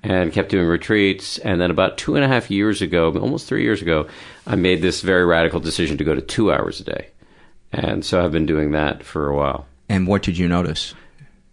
and 0.02 0.32
kept 0.32 0.50
doing 0.50 0.66
retreats. 0.66 1.38
And 1.38 1.60
then 1.60 1.70
about 1.70 1.98
two 1.98 2.16
and 2.16 2.24
a 2.24 2.28
half 2.28 2.50
years 2.50 2.82
ago, 2.82 3.12
almost 3.18 3.46
three 3.46 3.62
years 3.62 3.82
ago, 3.82 4.08
I 4.46 4.56
made 4.56 4.82
this 4.82 5.00
very 5.00 5.24
radical 5.24 5.60
decision 5.60 5.98
to 5.98 6.04
go 6.04 6.14
to 6.14 6.20
two 6.20 6.52
hours 6.52 6.80
a 6.80 6.84
day. 6.84 7.08
And 7.72 8.04
so 8.04 8.22
I've 8.22 8.32
been 8.32 8.46
doing 8.46 8.72
that 8.72 9.02
for 9.02 9.28
a 9.28 9.36
while. 9.36 9.66
And 9.88 10.06
what 10.06 10.22
did 10.22 10.36
you 10.36 10.48
notice? 10.48 10.94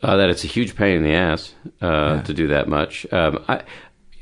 Uh, 0.01 0.17
that 0.17 0.29
it's 0.29 0.43
a 0.43 0.47
huge 0.47 0.75
pain 0.75 0.97
in 0.97 1.03
the 1.03 1.13
ass 1.13 1.53
uh, 1.81 2.21
to 2.21 2.33
do 2.33 2.47
that 2.47 2.69
much. 2.69 3.05
Um, 3.11 3.43
I 3.47 3.63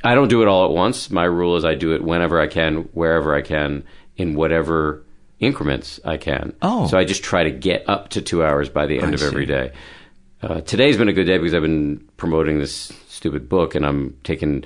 I 0.03 0.15
don't 0.15 0.27
do 0.27 0.41
it 0.41 0.47
all 0.47 0.65
at 0.65 0.71
once. 0.71 1.09
My 1.09 1.23
rule 1.23 1.55
is 1.55 1.65
I 1.65 1.75
do 1.75 1.93
it 1.93 2.03
whenever 2.03 2.39
I 2.39 2.47
can, 2.47 2.89
wherever 2.93 3.35
I 3.35 3.41
can, 3.41 3.83
in 4.15 4.35
whatever 4.35 5.03
increments 5.39 5.99
I 6.03 6.17
can. 6.17 6.53
Oh. 6.61 6.87
so 6.87 6.97
I 6.97 7.03
just 7.03 7.23
try 7.23 7.43
to 7.43 7.51
get 7.51 7.87
up 7.87 8.09
to 8.09 8.21
two 8.21 8.43
hours 8.43 8.69
by 8.69 8.85
the 8.85 8.99
end 8.99 9.11
I 9.11 9.13
of 9.15 9.23
every 9.23 9.43
see. 9.43 9.51
day. 9.51 9.71
Uh, 10.41 10.61
today's 10.61 10.97
been 10.97 11.09
a 11.09 11.13
good 11.13 11.25
day 11.25 11.37
because 11.37 11.53
I've 11.53 11.63
been 11.63 12.07
promoting 12.17 12.59
this 12.59 12.91
stupid 13.18 13.49
book, 13.49 13.76
and 13.76 13.85
I'm 13.85 14.18
taking 14.23 14.64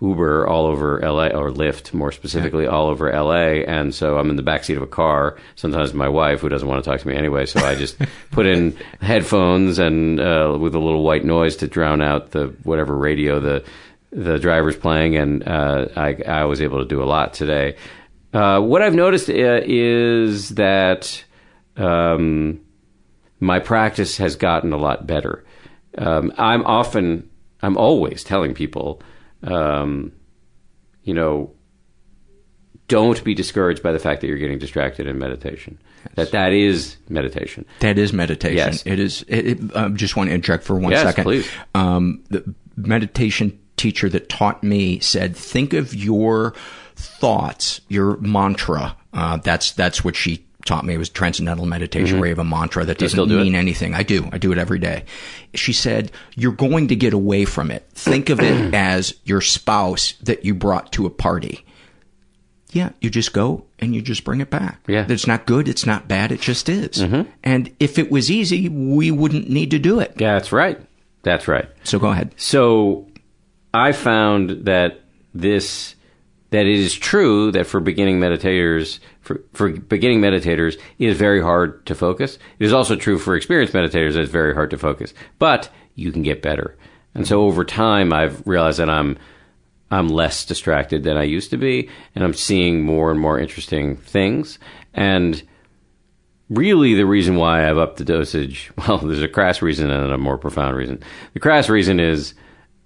Uber 0.00 0.46
all 0.46 0.66
over 0.66 1.00
LA 1.00 1.28
or 1.28 1.50
Lyft, 1.50 1.92
more 1.92 2.10
specifically, 2.10 2.66
all 2.66 2.88
over 2.88 3.12
LA. 3.12 3.62
And 3.66 3.94
so 3.94 4.18
I'm 4.18 4.30
in 4.30 4.36
the 4.36 4.42
backseat 4.42 4.76
of 4.76 4.82
a 4.82 4.86
car. 4.86 5.36
Sometimes 5.54 5.94
my 5.94 6.08
wife, 6.08 6.40
who 6.40 6.48
doesn't 6.48 6.66
want 6.66 6.82
to 6.82 6.90
talk 6.90 7.00
to 7.00 7.08
me 7.08 7.14
anyway, 7.14 7.46
so 7.46 7.60
I 7.60 7.74
just 7.74 7.96
put 8.30 8.46
in 8.46 8.76
headphones 9.00 9.78
and 9.78 10.18
uh, 10.18 10.56
with 10.58 10.74
a 10.74 10.80
little 10.80 11.04
white 11.04 11.24
noise 11.24 11.56
to 11.56 11.68
drown 11.68 12.00
out 12.00 12.30
the 12.30 12.48
whatever 12.64 12.96
radio 12.96 13.38
the 13.38 13.64
the 14.12 14.38
driver's 14.38 14.76
playing, 14.76 15.16
and 15.16 15.46
uh, 15.48 15.86
I, 15.96 16.16
I 16.28 16.44
was 16.44 16.60
able 16.60 16.80
to 16.80 16.84
do 16.84 17.02
a 17.02 17.04
lot 17.04 17.32
today. 17.32 17.76
Uh, 18.34 18.60
what 18.60 18.82
I've 18.82 18.94
noticed 18.94 19.30
uh, 19.30 19.60
is 19.64 20.50
that 20.50 21.24
um, 21.78 22.60
my 23.40 23.58
practice 23.58 24.18
has 24.18 24.36
gotten 24.36 24.72
a 24.72 24.76
lot 24.76 25.06
better. 25.06 25.44
Um, 25.96 26.32
I'm 26.36 26.64
often, 26.64 27.30
I'm 27.62 27.76
always 27.76 28.24
telling 28.24 28.54
people, 28.54 29.00
um, 29.42 30.12
you 31.04 31.14
know, 31.14 31.52
don't 32.88 33.22
be 33.24 33.34
discouraged 33.34 33.82
by 33.82 33.92
the 33.92 33.98
fact 33.98 34.20
that 34.20 34.26
you're 34.26 34.38
getting 34.38 34.58
distracted 34.58 35.06
in 35.06 35.18
meditation. 35.18 35.78
That 36.16 36.32
that 36.32 36.52
is 36.52 36.96
meditation. 37.08 37.64
That 37.80 37.96
is 37.96 38.12
meditation. 38.12 38.56
Yes. 38.56 38.82
It 38.84 38.98
is. 38.98 39.24
It, 39.28 39.46
it, 39.46 39.76
I 39.76 39.88
just 39.88 40.16
want 40.16 40.28
to 40.28 40.34
interject 40.34 40.64
for 40.64 40.74
one 40.74 40.92
second. 40.94 41.18
Yes, 41.18 41.24
please. 41.24 41.50
Um, 41.74 42.24
the 42.28 42.54
meditation 42.76 43.58
teacher 43.76 44.08
that 44.08 44.28
taught 44.28 44.62
me 44.62 44.98
said, 45.00 45.36
think 45.36 45.72
of 45.72 45.94
your 45.94 46.54
thoughts, 46.96 47.80
your 47.88 48.16
mantra. 48.18 48.96
Uh, 49.12 49.36
that's 49.38 49.72
that's 49.72 50.04
what 50.04 50.16
she 50.16 50.44
taught 50.64 50.84
me. 50.84 50.94
It 50.94 50.98
was 50.98 51.08
transcendental 51.08 51.66
meditation, 51.66 52.16
Mhm. 52.16 52.20
where 52.20 52.28
you 52.28 52.34
have 52.36 52.38
a 52.46 52.48
mantra 52.48 52.84
that 52.84 52.98
doesn't 52.98 53.28
do 53.28 53.38
it? 53.38 53.42
mean 53.42 53.54
anything. 53.54 53.94
I 53.94 54.02
do. 54.02 54.28
I 54.32 54.38
do 54.38 54.52
it 54.52 54.58
every 54.58 54.78
day. 54.78 55.04
She 55.54 55.72
said, 55.72 56.10
you're 56.34 56.52
going 56.52 56.88
to 56.88 56.96
get 56.96 57.12
away 57.12 57.44
from 57.44 57.70
it. 57.70 57.86
Think 57.94 58.30
of 58.30 58.40
it 58.40 58.74
as 58.74 59.14
your 59.24 59.40
spouse 59.40 60.14
that 60.22 60.44
you 60.44 60.54
brought 60.54 60.92
to 60.92 61.06
a 61.06 61.10
party. 61.10 61.64
Yeah, 62.70 62.90
you 63.02 63.10
just 63.10 63.34
go 63.34 63.64
and 63.80 63.94
you 63.94 64.00
just 64.00 64.24
bring 64.24 64.40
it 64.40 64.48
back. 64.48 64.80
Yeah. 64.88 65.04
It's 65.08 65.26
not 65.26 65.44
good, 65.44 65.68
it's 65.68 65.84
not 65.84 66.08
bad, 66.08 66.32
it 66.32 66.40
just 66.40 66.70
is. 66.70 67.04
And 67.44 67.70
if 67.78 67.98
it 67.98 68.10
was 68.10 68.30
easy, 68.30 68.68
we 68.70 69.10
wouldn't 69.10 69.50
need 69.50 69.70
to 69.72 69.78
do 69.78 70.00
it. 70.00 70.14
That's 70.16 70.52
right. 70.52 70.80
That's 71.22 71.46
right. 71.48 71.68
So 71.84 71.98
go 71.98 72.08
ahead. 72.08 72.32
So 72.38 73.06
I 73.74 73.92
found 73.92 74.64
that 74.64 75.00
this 75.34 75.94
that 76.52 76.66
it 76.66 76.78
is 76.78 76.94
true 76.94 77.50
that 77.50 77.66
for 77.66 77.80
beginning 77.80 78.20
meditators 78.20 78.98
for, 79.22 79.42
for 79.54 79.70
beginning 79.70 80.20
meditators 80.20 80.74
it 80.98 81.08
is 81.08 81.16
very 81.16 81.40
hard 81.40 81.84
to 81.86 81.94
focus. 81.94 82.38
It 82.58 82.66
is 82.66 82.74
also 82.74 82.94
true 82.94 83.18
for 83.18 83.34
experienced 83.34 83.74
meditators 83.74 84.12
that 84.12 84.20
it's 84.20 84.30
very 84.30 84.54
hard 84.54 84.70
to 84.70 84.78
focus. 84.78 85.14
But 85.38 85.70
you 85.94 86.12
can 86.12 86.22
get 86.22 86.42
better. 86.42 86.76
And 87.14 87.26
so 87.26 87.42
over 87.42 87.64
time 87.64 88.12
I've 88.12 88.46
realized 88.46 88.78
that 88.78 88.90
I'm 88.90 89.18
I'm 89.90 90.08
less 90.08 90.44
distracted 90.44 91.04
than 91.04 91.16
I 91.16 91.24
used 91.24 91.50
to 91.50 91.56
be 91.56 91.88
and 92.14 92.22
I'm 92.22 92.34
seeing 92.34 92.82
more 92.82 93.10
and 93.10 93.18
more 93.18 93.38
interesting 93.38 93.96
things 93.96 94.58
and 94.92 95.42
really 96.50 96.92
the 96.92 97.06
reason 97.06 97.36
why 97.36 97.66
I've 97.66 97.78
upped 97.78 97.96
the 97.96 98.04
dosage, 98.04 98.70
well, 98.76 98.98
there's 98.98 99.22
a 99.22 99.28
crass 99.28 99.62
reason 99.62 99.90
and 99.90 100.12
a 100.12 100.18
more 100.18 100.36
profound 100.36 100.76
reason. 100.76 101.02
The 101.32 101.40
crass 101.40 101.70
reason 101.70 101.98
is 101.98 102.34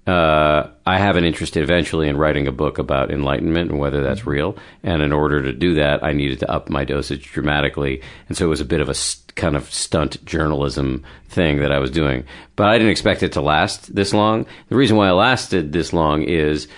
uh, 0.06 0.70
I 0.86 0.98
have 0.98 1.16
an 1.16 1.24
interest 1.24 1.56
eventually 1.56 2.08
in 2.08 2.16
writing 2.16 2.46
a 2.46 2.52
book 2.52 2.78
about 2.78 3.10
enlightenment 3.10 3.70
and 3.70 3.80
whether 3.80 4.02
that's 4.02 4.24
real. 4.24 4.56
And 4.84 5.02
in 5.02 5.12
order 5.12 5.42
to 5.42 5.52
do 5.52 5.74
that, 5.74 6.04
I 6.04 6.12
needed 6.12 6.38
to 6.40 6.50
up 6.50 6.68
my 6.68 6.84
dosage 6.84 7.32
dramatically. 7.32 8.02
And 8.28 8.36
so 8.36 8.46
it 8.46 8.48
was 8.48 8.60
a 8.60 8.66
bit 8.66 8.80
of 8.80 8.88
a 8.88 8.94
st- 8.94 9.34
kind 9.34 9.56
of 9.56 9.72
stunt 9.72 10.24
journalism 10.24 11.04
thing 11.28 11.58
that 11.58 11.72
I 11.72 11.80
was 11.80 11.90
doing. 11.90 12.24
But 12.54 12.68
I 12.68 12.78
didn't 12.78 12.92
expect 12.92 13.24
it 13.24 13.32
to 13.32 13.40
last 13.40 13.94
this 13.94 14.14
long. 14.14 14.46
The 14.68 14.76
reason 14.76 14.96
why 14.96 15.08
it 15.08 15.14
lasted 15.14 15.72
this 15.72 15.92
long 15.92 16.22
is 16.22 16.68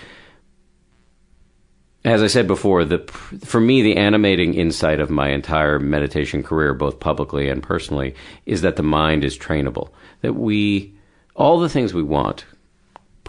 as 2.05 2.23
I 2.23 2.27
said 2.27 2.47
before, 2.47 2.85
the 2.85 2.99
for 3.43 3.59
me 3.59 3.81
the 3.81 3.97
animating 3.97 4.53
insight 4.53 4.99
of 4.99 5.09
my 5.09 5.29
entire 5.29 5.79
meditation 5.79 6.43
career, 6.43 6.73
both 6.73 6.99
publicly 6.99 7.49
and 7.49 7.61
personally, 7.61 8.15
is 8.45 8.61
that 8.61 8.77
the 8.77 8.83
mind 8.83 9.23
is 9.23 9.37
trainable. 9.37 9.89
That 10.21 10.33
we 10.33 10.95
all 11.35 11.59
the 11.59 11.69
things 11.69 11.93
we 11.93 12.03
want, 12.03 12.45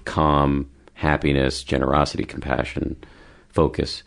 calm, 0.04 0.70
happiness, 0.94 1.62
generosity, 1.62 2.24
compassion, 2.24 2.96
focus, 3.48 4.02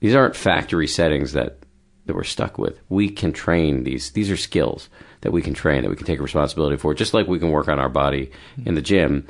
these 0.00 0.14
aren't 0.14 0.36
factory 0.36 0.86
settings 0.86 1.32
that 1.32 1.58
that 2.06 2.16
we're 2.16 2.24
stuck 2.24 2.58
with. 2.58 2.80
We 2.88 3.08
can 3.08 3.32
train 3.32 3.84
these. 3.84 4.10
These 4.10 4.30
are 4.30 4.36
skills 4.36 4.88
that 5.20 5.32
we 5.32 5.42
can 5.42 5.54
train, 5.54 5.82
that 5.82 5.90
we 5.90 5.96
can 5.96 6.06
take 6.06 6.20
responsibility 6.20 6.76
for, 6.76 6.94
just 6.94 7.14
like 7.14 7.28
we 7.28 7.38
can 7.38 7.50
work 7.50 7.68
on 7.68 7.78
our 7.78 7.88
body 7.88 8.32
in 8.64 8.74
the 8.74 8.82
gym. 8.82 9.26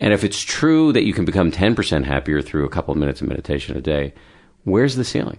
And 0.00 0.12
if 0.12 0.24
it's 0.24 0.40
true 0.40 0.92
that 0.92 1.04
you 1.04 1.12
can 1.12 1.24
become 1.24 1.52
10% 1.52 2.04
happier 2.04 2.42
through 2.42 2.64
a 2.64 2.70
couple 2.70 2.92
of 2.92 2.98
minutes 2.98 3.20
of 3.20 3.28
meditation 3.28 3.76
a 3.76 3.80
day, 3.80 4.14
where's 4.64 4.96
the 4.96 5.04
ceiling? 5.04 5.38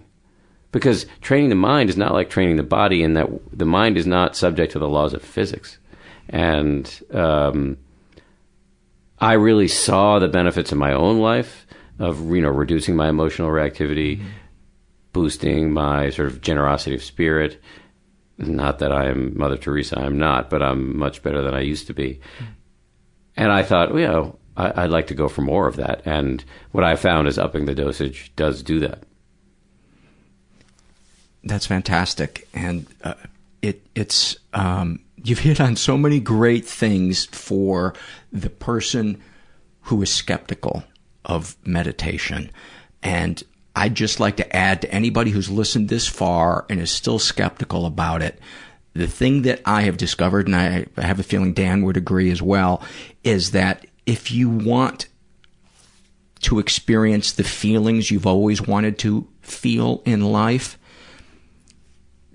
Because 0.72 1.06
training 1.20 1.50
the 1.50 1.54
mind 1.54 1.90
is 1.90 1.96
not 1.96 2.12
like 2.12 2.30
training 2.30 2.56
the 2.56 2.62
body, 2.62 3.02
in 3.02 3.14
that 3.14 3.28
the 3.52 3.66
mind 3.66 3.96
is 3.96 4.06
not 4.06 4.36
subject 4.36 4.72
to 4.72 4.78
the 4.78 4.88
laws 4.88 5.12
of 5.12 5.22
physics. 5.22 5.78
And 6.28 6.90
um, 7.12 7.76
I 9.18 9.34
really 9.34 9.68
saw 9.68 10.18
the 10.18 10.28
benefits 10.28 10.72
in 10.72 10.78
my 10.78 10.92
own 10.92 11.18
life 11.20 11.66
of 11.98 12.30
you 12.30 12.42
know 12.42 12.50
reducing 12.50 12.96
my 12.96 13.08
emotional 13.08 13.48
reactivity, 13.48 14.22
boosting 15.12 15.72
my 15.72 16.10
sort 16.10 16.28
of 16.28 16.40
generosity 16.40 16.94
of 16.94 17.02
spirit. 17.02 17.60
Not 18.38 18.80
that 18.80 18.92
I 18.92 19.08
am 19.08 19.36
Mother 19.38 19.56
Teresa, 19.56 19.98
I'm 19.98 20.18
not, 20.18 20.50
but 20.50 20.62
I'm 20.62 20.98
much 20.98 21.22
better 21.22 21.42
than 21.42 21.54
I 21.54 21.60
used 21.60 21.86
to 21.86 21.94
be. 21.94 22.20
And 23.34 23.50
I 23.50 23.62
thought, 23.62 23.92
well, 23.92 24.00
you 24.00 24.06
know, 24.06 24.38
I, 24.56 24.84
I'd 24.84 24.90
like 24.90 25.06
to 25.06 25.14
go 25.14 25.28
for 25.28 25.40
more 25.40 25.66
of 25.66 25.76
that. 25.76 26.02
And 26.04 26.44
what 26.72 26.84
I 26.84 26.96
found 26.96 27.28
is 27.28 27.38
upping 27.38 27.64
the 27.64 27.74
dosage 27.74 28.32
does 28.36 28.62
do 28.62 28.80
that. 28.80 29.04
That's 31.44 31.66
fantastic, 31.66 32.48
and 32.52 32.86
uh, 33.04 33.14
it 33.62 33.80
it's 33.94 34.36
um, 34.52 35.00
you've 35.22 35.40
hit 35.40 35.60
on 35.60 35.76
so 35.76 35.96
many 35.96 36.20
great 36.20 36.66
things 36.66 37.26
for 37.26 37.94
the 38.32 38.50
person 38.50 39.20
who 39.82 40.02
is 40.02 40.12
skeptical 40.12 40.84
of 41.24 41.56
meditation, 41.64 42.50
and 43.02 43.42
I'd 43.74 43.94
just 43.94 44.20
like 44.20 44.36
to 44.38 44.56
add 44.56 44.80
to 44.82 44.92
anybody 44.92 45.30
who's 45.30 45.50
listened 45.50 45.88
this 45.88 46.08
far 46.08 46.64
and 46.70 46.80
is 46.80 46.90
still 46.90 47.18
skeptical 47.18 47.84
about 47.84 48.22
it. 48.22 48.40
The 48.94 49.06
thing 49.06 49.42
that 49.42 49.60
I 49.66 49.82
have 49.82 49.98
discovered, 49.98 50.46
and 50.46 50.56
I, 50.56 50.86
have 50.96 51.20
a 51.20 51.22
feeling 51.22 51.52
Dan 51.52 51.82
would 51.82 51.98
agree 51.98 52.30
as 52.30 52.40
well, 52.40 52.82
is 53.22 53.50
that 53.50 53.86
if 54.06 54.32
you 54.32 54.48
want 54.48 55.08
to 56.40 56.58
experience 56.58 57.32
the 57.32 57.44
feelings 57.44 58.10
you've 58.10 58.26
always 58.26 58.62
wanted 58.62 58.98
to 59.00 59.28
feel 59.42 60.02
in 60.06 60.22
life, 60.22 60.78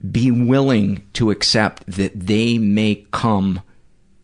be 0.09 0.31
willing 0.31 1.07
to 1.13 1.31
accept 1.31 1.85
that 1.87 2.11
they 2.19 2.57
may 2.57 3.05
come 3.11 3.61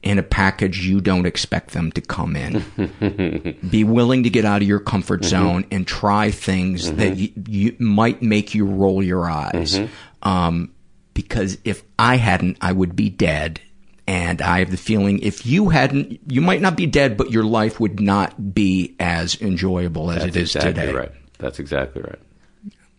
in 0.03 0.19
a 0.19 0.23
package 0.23 0.85
you 0.85 1.01
don't 1.01 1.25
expect 1.25 1.71
them 1.71 1.91
to 1.91 2.01
come 2.01 2.35
in. 2.35 3.59
be 3.69 3.83
willing 3.83 4.23
to 4.23 4.29
get 4.29 4.45
out 4.45 4.61
of 4.61 4.67
your 4.67 4.79
comfort 4.79 5.21
mm-hmm. 5.21 5.29
zone 5.29 5.65
and 5.71 5.85
try 5.85 6.31
things 6.31 6.87
mm-hmm. 6.87 6.97
that 6.97 7.17
you, 7.17 7.31
you 7.47 7.75
might 7.79 8.21
make 8.21 8.55
you 8.55 8.65
roll 8.65 9.03
your 9.03 9.29
eyes. 9.29 9.77
Mm-hmm. 9.77 10.29
Um, 10.29 10.73
because 11.13 11.57
if 11.63 11.83
I 11.97 12.17
hadn't, 12.17 12.57
I 12.61 12.71
would 12.71 12.95
be 12.95 13.09
dead. 13.09 13.59
And 14.05 14.41
I 14.41 14.59
have 14.59 14.71
the 14.71 14.77
feeling 14.77 15.19
if 15.19 15.45
you 15.45 15.67
hadn't, 15.67 16.21
you 16.31 16.39
might 16.39 16.61
not 16.61 16.77
be 16.77 16.85
dead, 16.85 17.17
but 17.17 17.31
your 17.31 17.43
life 17.43 17.79
would 17.79 17.99
not 17.99 18.53
be 18.53 18.95
as 19.01 19.35
enjoyable 19.41 20.11
as 20.11 20.23
That's 20.23 20.37
it 20.37 20.39
is 20.39 20.55
exactly 20.55 20.85
today. 20.85 20.93
right. 20.93 21.11
That's 21.39 21.59
exactly 21.59 22.01
right. 22.03 22.19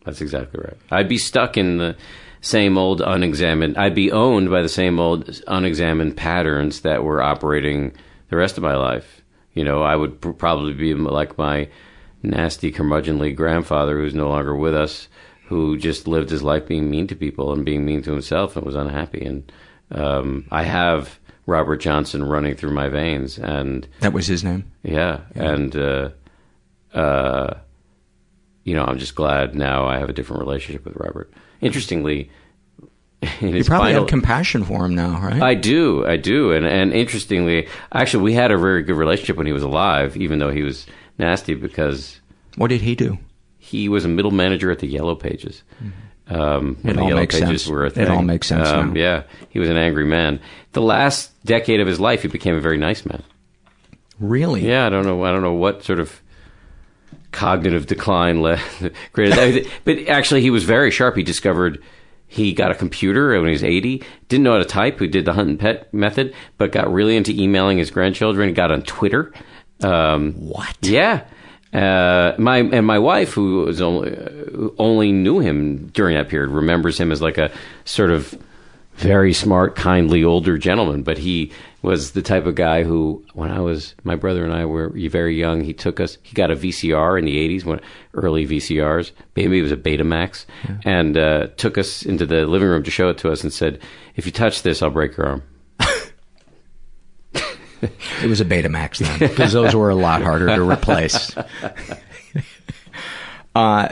That's 0.05 0.21
exactly 0.21 0.61
right. 0.63 0.77
I'd 0.91 1.09
be 1.09 1.17
stuck 1.17 1.57
in 1.57 1.79
the 1.79 1.97
same 2.41 2.79
old 2.79 3.01
unexamined. 3.01 3.77
I'd 3.77 3.95
be 3.95 4.13
owned 4.13 4.51
by 4.51 4.63
the 4.63 4.69
same 4.69 4.99
old 4.99 5.41
unexamined 5.47 6.17
patterns 6.17 6.81
that 6.83 7.03
were 7.05 7.23
operating 7.23 7.93
the 8.31 8.37
rest 8.37 8.57
of 8.57 8.63
my 8.63 8.77
life. 8.77 9.23
You 9.55 9.65
know, 9.65 9.83
I 9.83 9.97
would 9.97 10.21
pr- 10.21 10.31
probably 10.31 10.73
be 10.75 10.95
like 10.95 11.37
my 11.39 11.69
nasty, 12.23 12.71
curmudgeonly 12.73 13.35
grandfather 13.35 13.99
who's 13.99 14.15
no 14.15 14.29
longer 14.29 14.55
with 14.55 14.75
us, 14.75 15.09
who 15.47 15.77
just 15.79 16.07
lived 16.07 16.31
his 16.31 16.43
life 16.43 16.67
being 16.67 16.91
mean 16.91 17.07
to 17.09 17.17
people 17.17 17.53
and 17.53 17.65
being 17.65 17.85
mean 17.85 18.03
to 18.03 18.13
himself 18.13 18.57
and 18.57 18.65
was 18.67 18.75
unhappy. 18.77 19.25
And 19.25 19.51
um, 19.91 20.47
I 20.51 20.63
have 20.65 21.19
Robert 21.47 21.79
Johnson 21.79 22.23
running 22.25 22.55
through 22.55 22.73
my 22.73 22.89
veins, 22.89 23.39
and 23.39 23.89
That 24.01 24.13
was 24.13 24.27
his 24.27 24.45
name. 24.45 24.71
yeah, 24.83 25.21
and 25.35 25.75
uh, 25.75 26.11
uh, 26.93 27.55
you 28.65 28.75
know, 28.75 28.85
I'm 28.85 28.99
just 28.99 29.15
glad 29.15 29.55
now 29.55 29.87
I 29.87 29.99
have 29.99 30.11
a 30.11 30.13
different 30.13 30.41
relationship 30.41 30.85
with 30.85 30.97
Robert. 30.97 31.33
Interestingly, 31.61 32.31
in 33.41 33.55
You 33.55 33.65
probably 33.65 33.89
final, 33.89 34.03
have 34.03 34.09
compassion 34.09 34.65
for 34.65 34.85
him 34.85 34.95
now, 34.95 35.21
right? 35.21 35.43
I 35.43 35.55
do, 35.55 36.07
I 36.07 36.17
do, 36.17 36.53
and 36.53 36.65
and 36.67 36.93
interestingly, 36.93 37.69
actually, 37.93 38.23
we 38.23 38.35
had 38.35 38.51
a 38.53 38.59
very 38.59 38.83
good 38.83 38.97
relationship 38.97 39.37
when 39.37 39.47
he 39.47 39.53
was 39.53 39.63
alive, 39.63 40.17
even 40.17 40.39
though 40.39 40.51
he 40.51 40.63
was 40.63 40.87
nasty 41.19 41.55
because 41.55 42.21
what 42.57 42.69
did 42.69 42.81
he 42.83 42.95
do? 42.95 43.19
He 43.59 43.89
was 43.89 44.05
a 44.05 44.09
middle 44.09 44.31
manager 44.31 44.71
at 44.71 44.79
the 44.79 44.87
Yellow 44.87 45.15
Pages. 45.15 45.63
Um, 46.29 46.77
It 46.85 46.95
the 46.95 47.01
all 47.01 47.09
Yellow 47.09 47.21
makes 47.21 47.39
Pages 47.39 47.65
sense. 47.65 47.97
It 47.97 48.09
all 48.09 48.23
makes 48.23 48.47
sense 48.47 48.69
Um. 48.69 48.97
Yeah, 48.97 49.25
he 49.49 49.59
was 49.59 49.69
an 49.69 49.77
angry 49.77 50.05
man. 50.05 50.41
The 50.73 50.83
last 50.83 51.33
decade 51.45 51.81
of 51.81 51.87
his 51.87 51.99
life, 51.99 52.23
he 52.23 52.29
became 52.29 52.55
a 52.55 52.61
very 52.61 52.77
nice 52.77 53.05
man. 53.05 53.23
Really? 54.21 54.67
Yeah, 54.67 54.87
I 54.87 54.91
don't 54.91 55.05
know. 55.05 55.23
I 55.25 55.33
don't 55.33 55.43
know 55.43 55.55
what 55.55 55.85
sort 55.85 56.01
of 56.01 56.21
cognitive 57.33 57.87
decline 57.87 58.43
that. 58.43 59.67
But 59.85 60.09
actually, 60.09 60.41
he 60.41 60.51
was 60.51 60.65
very 60.65 60.91
sharp. 60.91 61.17
He 61.17 61.23
discovered 61.23 61.83
he 62.27 62.53
got 62.53 62.71
a 62.71 62.75
computer 62.75 63.31
when 63.39 63.47
he 63.47 63.53
was 63.53 63.65
80. 63.65 64.03
Didn't 64.29 64.45
know 64.45 64.53
how 64.53 64.59
to 64.59 64.65
type. 64.65 64.99
Who 64.99 65.07
did 65.07 65.25
the 65.25 65.33
hunt 65.33 65.49
and 65.49 65.59
pet 65.59 65.93
method, 65.93 66.35
but 66.59 66.73
got 66.73 66.93
really 66.93 67.17
into 67.17 67.33
emailing 67.33 67.79
his 67.79 67.91
grandchildren. 67.91 68.53
Got 68.53 68.71
on 68.71 68.83
Twitter. 68.83 69.33
Um, 69.83 70.35
what? 70.35 70.77
Yeah. 70.83 71.25
Uh, 71.73 72.35
my 72.39 72.59
and 72.59 72.87
my 72.87 72.99
wife, 72.99 73.33
who 73.33 73.65
was 73.65 73.81
only 73.81 74.11
who 74.11 74.75
only 74.79 75.13
knew 75.13 75.39
him 75.39 75.89
during 75.89 76.17
that 76.17 76.29
period, 76.29 76.51
remembers 76.51 76.99
him 76.99 77.13
as 77.13 77.21
like 77.21 77.37
a 77.39 77.51
sort 77.85 78.11
of 78.11 78.35
very 78.97 79.33
smart, 79.33 79.77
kindly 79.77 80.25
older 80.25 80.59
gentleman, 80.59 81.03
but 81.03 81.19
he 81.19 81.53
was 81.81 82.13
the 82.13 82.23
type 82.23 82.47
of 82.47 82.55
guy 82.55 82.83
who, 82.83 83.25
when 83.35 83.51
I 83.51 83.61
was, 83.61 83.95
my 84.03 84.17
brother 84.17 84.45
and 84.45 84.53
I 84.53 84.65
were 84.65 84.91
very 84.91 85.39
young, 85.39 85.63
he 85.63 85.73
took 85.73 86.01
us, 86.01 86.19
he 86.23 86.35
got 86.35 86.51
a 86.51 86.57
VCR 86.57 87.19
in 87.19 87.25
the 87.25 87.37
80s, 87.37 87.65
when, 87.65 87.81
early 88.15 88.47
VCRs, 88.47 89.13
maybe 89.37 89.59
it 89.59 89.63
was 89.63 89.73
a 89.73 89.77
Betamax, 89.77 90.45
and 90.85 91.17
uh, 91.17 91.47
took 91.57 91.79
us 91.79 92.03
into 92.03 92.27
the 92.27 92.47
living 92.47 92.69
room 92.69 92.83
to 92.83 92.91
show 92.91 93.09
it 93.11 93.19
to 93.19 93.31
us 93.31 93.45
and 93.45 93.53
said, 93.53 93.81
if 94.17 94.27
you 94.27 94.33
touch 94.33 94.63
this, 94.63 94.83
I'll 94.83 94.91
break 94.91 95.17
your 95.17 95.27
arm. 95.27 95.43
It 97.81 98.27
was 98.29 98.41
a 98.41 98.45
Betamax 98.45 98.99
then, 98.99 99.31
because 99.31 99.53
those 99.53 99.73
were 99.73 99.91
a 99.91 99.95
lot 99.95 100.21
harder 100.23 100.49
to 100.49 100.69
replace. 100.69 101.33
uh, 103.55 103.91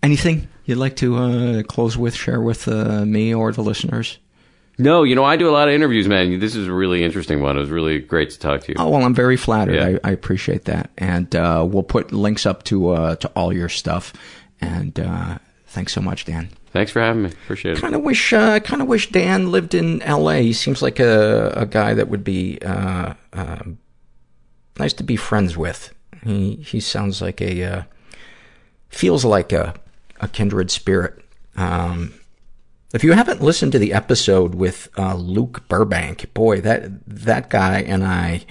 anything 0.00 0.46
you'd 0.64 0.78
like 0.78 0.94
to 0.96 1.16
uh, 1.16 1.62
close 1.64 1.96
with, 1.96 2.14
share 2.14 2.40
with 2.40 2.68
uh, 2.68 3.04
me 3.04 3.34
or 3.34 3.50
the 3.50 3.64
listeners? 3.64 4.20
No, 4.78 5.04
you 5.04 5.14
know, 5.14 5.24
I 5.24 5.36
do 5.36 5.48
a 5.48 5.52
lot 5.52 5.68
of 5.68 5.74
interviews, 5.74 6.06
man. 6.06 6.38
This 6.38 6.54
is 6.54 6.66
a 6.66 6.72
really 6.72 7.02
interesting 7.02 7.40
one. 7.40 7.56
It 7.56 7.60
was 7.60 7.70
really 7.70 7.98
great 7.98 8.30
to 8.30 8.38
talk 8.38 8.62
to 8.62 8.72
you. 8.72 8.74
Oh 8.78 8.90
well, 8.90 9.02
I'm 9.02 9.14
very 9.14 9.36
flattered. 9.36 9.74
Yeah. 9.74 9.98
I, 10.04 10.10
I 10.10 10.12
appreciate 10.12 10.66
that, 10.66 10.90
and 10.98 11.34
uh, 11.34 11.66
we'll 11.68 11.82
put 11.82 12.12
links 12.12 12.44
up 12.44 12.62
to 12.64 12.90
uh, 12.90 13.16
to 13.16 13.28
all 13.28 13.52
your 13.52 13.70
stuff. 13.70 14.12
And 14.60 14.98
uh, 15.00 15.38
thanks 15.68 15.92
so 15.92 16.00
much, 16.00 16.26
Dan. 16.26 16.50
Thanks 16.72 16.92
for 16.92 17.00
having 17.00 17.22
me. 17.22 17.30
Appreciate 17.30 17.78
it. 17.78 17.80
Kind 17.80 17.94
of 17.94 18.02
wish, 18.02 18.34
uh, 18.34 18.60
kind 18.60 18.82
of 18.82 18.88
wish 18.88 19.10
Dan 19.10 19.50
lived 19.50 19.72
in 19.72 20.02
L.A. 20.02 20.42
He 20.42 20.52
seems 20.52 20.82
like 20.82 21.00
a 21.00 21.52
a 21.56 21.64
guy 21.64 21.94
that 21.94 22.08
would 22.08 22.22
be 22.22 22.58
uh, 22.60 23.14
uh, 23.32 23.62
nice 24.78 24.92
to 24.94 25.02
be 25.02 25.16
friends 25.16 25.56
with. 25.56 25.94
He 26.22 26.56
he 26.56 26.80
sounds 26.80 27.22
like 27.22 27.40
a 27.40 27.64
uh, 27.64 27.82
feels 28.90 29.24
like 29.24 29.52
a 29.52 29.74
a 30.20 30.28
kindred 30.28 30.70
spirit. 30.70 31.22
Um, 31.56 32.12
if 32.96 33.04
you 33.04 33.12
haven't 33.12 33.42
listened 33.42 33.72
to 33.72 33.78
the 33.78 33.92
episode 33.92 34.54
with 34.54 34.88
uh, 34.96 35.14
Luke 35.14 35.68
Burbank, 35.68 36.32
boy, 36.32 36.62
that 36.62 37.06
that 37.06 37.50
guy 37.50 37.80
and 37.82 38.02
I, 38.02 38.46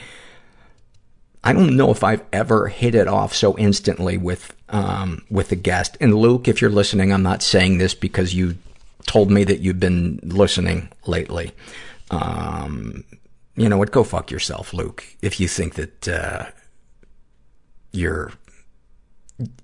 I 1.43 1.51
don't 1.51 1.75
know 1.75 1.89
if 1.89 2.03
I've 2.03 2.23
ever 2.31 2.67
hit 2.67 2.93
it 2.93 3.07
off 3.07 3.33
so 3.33 3.57
instantly 3.57 4.17
with 4.17 4.55
um, 4.69 5.25
with 5.31 5.49
the 5.49 5.55
guest. 5.55 5.97
And 5.99 6.13
Luke, 6.13 6.47
if 6.47 6.61
you're 6.61 6.69
listening, 6.69 7.11
I'm 7.11 7.23
not 7.23 7.41
saying 7.41 7.79
this 7.79 7.95
because 7.95 8.35
you 8.35 8.55
told 9.07 9.31
me 9.31 9.45
that 9.45 9.61
you've 9.61 9.79
been 9.79 10.19
listening 10.21 10.89
lately. 11.07 11.51
Um, 12.11 13.03
you 13.55 13.67
know 13.67 13.79
what? 13.79 13.91
Go 13.91 14.03
fuck 14.03 14.29
yourself, 14.29 14.75
Luke. 14.75 15.05
If 15.23 15.39
you 15.39 15.47
think 15.47 15.73
that 15.73 16.07
uh, 16.07 16.45
you're 17.91 18.31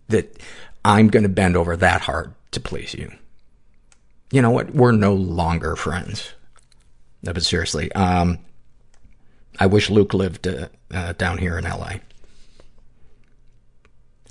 that 0.07 0.41
I'm 0.83 1.09
going 1.09 1.23
to 1.23 1.29
bend 1.29 1.55
over 1.55 1.77
that 1.77 2.01
hard 2.01 2.33
to 2.49 2.59
please 2.59 2.95
you. 2.95 3.11
You 4.31 4.41
know 4.41 4.51
what? 4.51 4.73
We're 4.73 4.93
no 4.93 5.13
longer 5.13 5.75
friends. 5.75 6.33
No, 7.23 7.33
but 7.33 7.43
seriously, 7.43 7.91
um, 7.91 8.39
I 9.59 9.67
wish 9.67 9.89
Luke 9.89 10.13
lived 10.13 10.47
uh, 10.47 10.69
uh, 10.91 11.13
down 11.13 11.37
here 11.37 11.57
in 11.57 11.65
LA. 11.65 11.95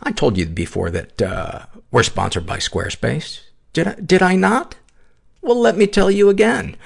I 0.03 0.13
told 0.13 0.39
you 0.39 0.47
before 0.47 0.91
that 0.91 1.21
uh, 1.21 1.67
we're 1.91 2.03
sponsored 2.03 2.47
by 2.47 2.57
Squarespace. 2.57 3.41
Did 3.73 3.89
I, 3.89 3.95
did 3.95 4.23
I 4.23 4.35
not? 4.37 4.77
Well, 5.43 5.61
let 5.61 5.77
me 5.77 5.87
tell 5.87 6.11
you 6.11 6.31
again. 6.31 6.77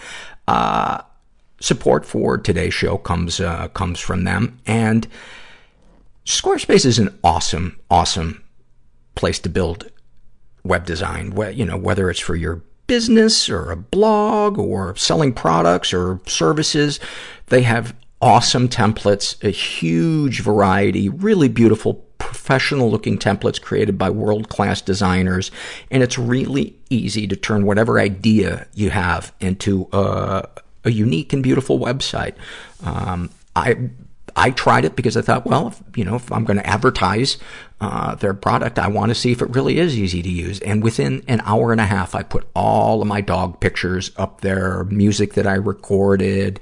Uh, 0.47 1.03
support 1.61 2.05
for 2.05 2.36
today's 2.36 2.74
show 2.74 2.99
comes 2.99 3.41
uh, 3.41 3.69
comes 3.69 4.01
from 4.01 4.24
them, 4.24 4.59
and 4.66 5.07
Squarespace 6.27 6.85
is 6.85 6.99
an 6.99 7.16
awesome, 7.23 7.78
awesome 7.89 8.43
place 9.15 9.39
to 9.39 9.49
build 9.49 9.91
web 10.65 10.85
design. 10.85 11.35
You 11.55 11.65
know, 11.65 11.77
whether 11.77 12.11
it's 12.11 12.20
for 12.20 12.35
your 12.35 12.62
business 12.86 13.48
or 13.48 13.70
a 13.70 13.77
blog 13.77 14.59
or 14.59 14.94
selling 14.97 15.32
products 15.32 15.93
or 15.93 16.20
services, 16.27 17.01
they 17.47 17.62
have 17.62 17.94
awesome 18.20 18.69
templates, 18.69 19.43
a 19.44 19.51
huge 19.51 20.40
variety, 20.40 21.09
really 21.09 21.48
beautiful, 21.48 21.94
professional 22.19 22.90
looking 22.90 23.19
templates 23.19 23.61
created 23.61 23.98
by 23.98 24.09
world 24.09 24.48
class 24.48 24.81
designers. 24.81 25.51
And 25.90 26.02
it's 26.02 26.19
really 26.19 26.74
easy 26.89 27.27
to 27.27 27.36
turn 27.36 27.66
whatever 27.66 27.98
idea 27.98 28.66
you 28.74 28.90
have 28.90 29.32
into 29.40 29.89
a, 29.93 30.48
a 30.85 30.90
unique 30.90 31.32
and 31.32 31.43
beautiful 31.43 31.78
website. 31.78 32.35
Um, 32.82 33.31
I, 33.55 33.90
I 34.36 34.51
tried 34.51 34.85
it 34.85 34.97
because 34.97 35.16
I 35.16 35.23
thought, 35.23 35.44
well, 35.44 35.69
if, 35.69 35.82
you 35.97 36.05
know, 36.05 36.16
if 36.16 36.32
I'm 36.32 36.44
going 36.44 36.56
to 36.56 36.66
advertise 36.66 37.36
uh, 37.81 38.15
their 38.15 38.35
product, 38.35 38.79
I 38.79 38.89
want 38.89 39.11
to 39.11 39.15
see 39.15 39.33
if 39.33 39.43
it 39.43 39.51
really 39.51 39.79
is 39.79 39.99
easy 39.99 40.23
to 40.23 40.29
use. 40.29 40.61
And 40.61 40.83
within 40.83 41.23
an 41.29 41.43
hour 41.45 41.73
and 41.73 41.81
a 41.81 41.87
half, 41.87 42.15
I 42.15 42.23
put 42.23 42.47
all 42.55 43.03
of 43.03 43.09
my 43.09 43.21
dog 43.21 43.61
pictures 43.61 44.11
up 44.17 44.41
there, 44.41 44.85
music 44.85 45.35
that 45.35 45.47
I 45.47 45.55
recorded, 45.55 46.61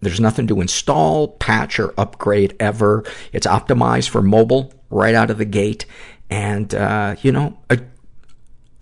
There's 0.00 0.20
nothing 0.20 0.46
to 0.48 0.60
install, 0.60 1.28
patch, 1.28 1.78
or 1.78 1.94
upgrade 1.96 2.54
ever. 2.60 3.04
It's 3.32 3.46
optimized 3.46 4.10
for 4.10 4.20
mobile 4.20 4.72
right 4.90 5.14
out 5.14 5.30
of 5.30 5.38
the 5.38 5.44
gate. 5.44 5.86
And, 6.28 6.74
uh, 6.74 7.16
you 7.22 7.32
know, 7.32 7.56
I'm 7.70 7.80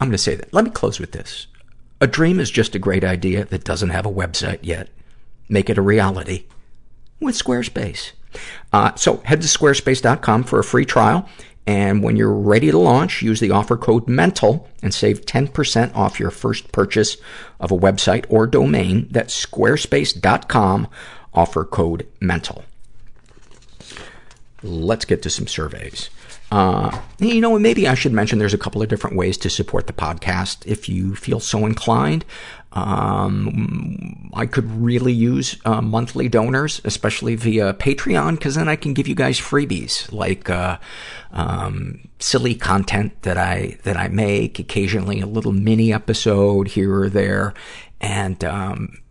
going 0.00 0.12
to 0.12 0.18
say 0.18 0.34
that. 0.34 0.52
Let 0.52 0.64
me 0.64 0.70
close 0.70 0.98
with 0.98 1.12
this. 1.12 1.46
A 2.00 2.06
dream 2.08 2.40
is 2.40 2.50
just 2.50 2.74
a 2.74 2.80
great 2.80 3.04
idea 3.04 3.44
that 3.44 3.62
doesn't 3.62 3.90
have 3.90 4.06
a 4.06 4.10
website 4.10 4.58
yet. 4.62 4.88
Make 5.48 5.70
it 5.70 5.78
a 5.78 5.82
reality 5.82 6.46
with 7.20 7.36
Squarespace. 7.36 8.12
Uh, 8.72 8.94
so 8.96 9.18
head 9.18 9.42
to 9.42 9.46
squarespace.com 9.46 10.44
for 10.44 10.58
a 10.58 10.64
free 10.64 10.84
trial. 10.84 11.28
And 11.66 12.02
when 12.02 12.16
you're 12.16 12.32
ready 12.32 12.70
to 12.70 12.78
launch, 12.78 13.22
use 13.22 13.38
the 13.38 13.52
offer 13.52 13.76
code 13.76 14.08
MENTAL 14.08 14.68
and 14.82 14.92
save 14.92 15.26
10% 15.26 15.94
off 15.94 16.18
your 16.18 16.30
first 16.30 16.72
purchase 16.72 17.16
of 17.60 17.70
a 17.70 17.78
website 17.78 18.26
or 18.28 18.46
domain. 18.46 19.06
That's 19.10 19.46
squarespace.com, 19.46 20.88
offer 21.32 21.64
code 21.64 22.06
MENTAL. 22.20 22.64
Let's 24.64 25.04
get 25.04 25.22
to 25.22 25.30
some 25.30 25.46
surveys. 25.46 26.10
Uh, 26.50 27.00
you 27.18 27.40
know, 27.40 27.58
maybe 27.58 27.88
I 27.88 27.94
should 27.94 28.12
mention 28.12 28.38
there's 28.38 28.52
a 28.52 28.58
couple 28.58 28.82
of 28.82 28.88
different 28.88 29.16
ways 29.16 29.38
to 29.38 29.48
support 29.48 29.86
the 29.86 29.92
podcast 29.92 30.66
if 30.66 30.88
you 30.88 31.14
feel 31.14 31.40
so 31.40 31.64
inclined. 31.64 32.24
Um, 32.72 34.30
I 34.34 34.46
could 34.46 34.70
really 34.80 35.12
use 35.12 35.56
uh, 35.64 35.82
monthly 35.82 36.28
donors, 36.28 36.80
especially 36.84 37.36
via 37.36 37.74
Patreon, 37.74 38.32
because 38.32 38.54
then 38.54 38.68
I 38.68 38.76
can 38.76 38.94
give 38.94 39.06
you 39.06 39.14
guys 39.14 39.38
freebies 39.38 40.10
like 40.10 40.48
uh, 40.48 40.78
um, 41.32 42.08
silly 42.18 42.54
content 42.54 43.22
that 43.22 43.36
I 43.36 43.76
that 43.82 43.96
I 43.96 44.08
make, 44.08 44.58
occasionally 44.58 45.20
a 45.20 45.26
little 45.26 45.52
mini 45.52 45.92
episode 45.92 46.68
here 46.68 46.98
or 46.98 47.10
there, 47.10 47.52
and 48.00 48.42
um, 48.42 49.02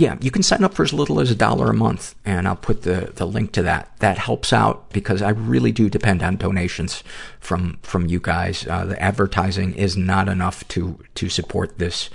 yeah, 0.00 0.16
you 0.22 0.30
can 0.30 0.42
sign 0.42 0.64
up 0.64 0.72
for 0.72 0.82
as 0.82 0.94
little 0.94 1.20
as 1.20 1.30
a 1.30 1.34
dollar 1.34 1.68
a 1.68 1.74
month, 1.74 2.14
and 2.24 2.48
I'll 2.48 2.56
put 2.56 2.82
the, 2.82 3.12
the 3.16 3.26
link 3.26 3.52
to 3.52 3.62
that. 3.64 3.92
That 3.98 4.16
helps 4.16 4.50
out 4.50 4.90
because 4.92 5.20
I 5.20 5.28
really 5.28 5.72
do 5.72 5.90
depend 5.90 6.22
on 6.22 6.36
donations 6.36 7.04
from 7.38 7.78
from 7.82 8.06
you 8.06 8.18
guys. 8.18 8.66
Uh, 8.66 8.86
the 8.86 9.02
advertising 9.02 9.74
is 9.74 9.98
not 9.98 10.26
enough 10.26 10.66
to 10.68 10.98
to 11.16 11.28
support 11.28 11.76
this 11.76 12.08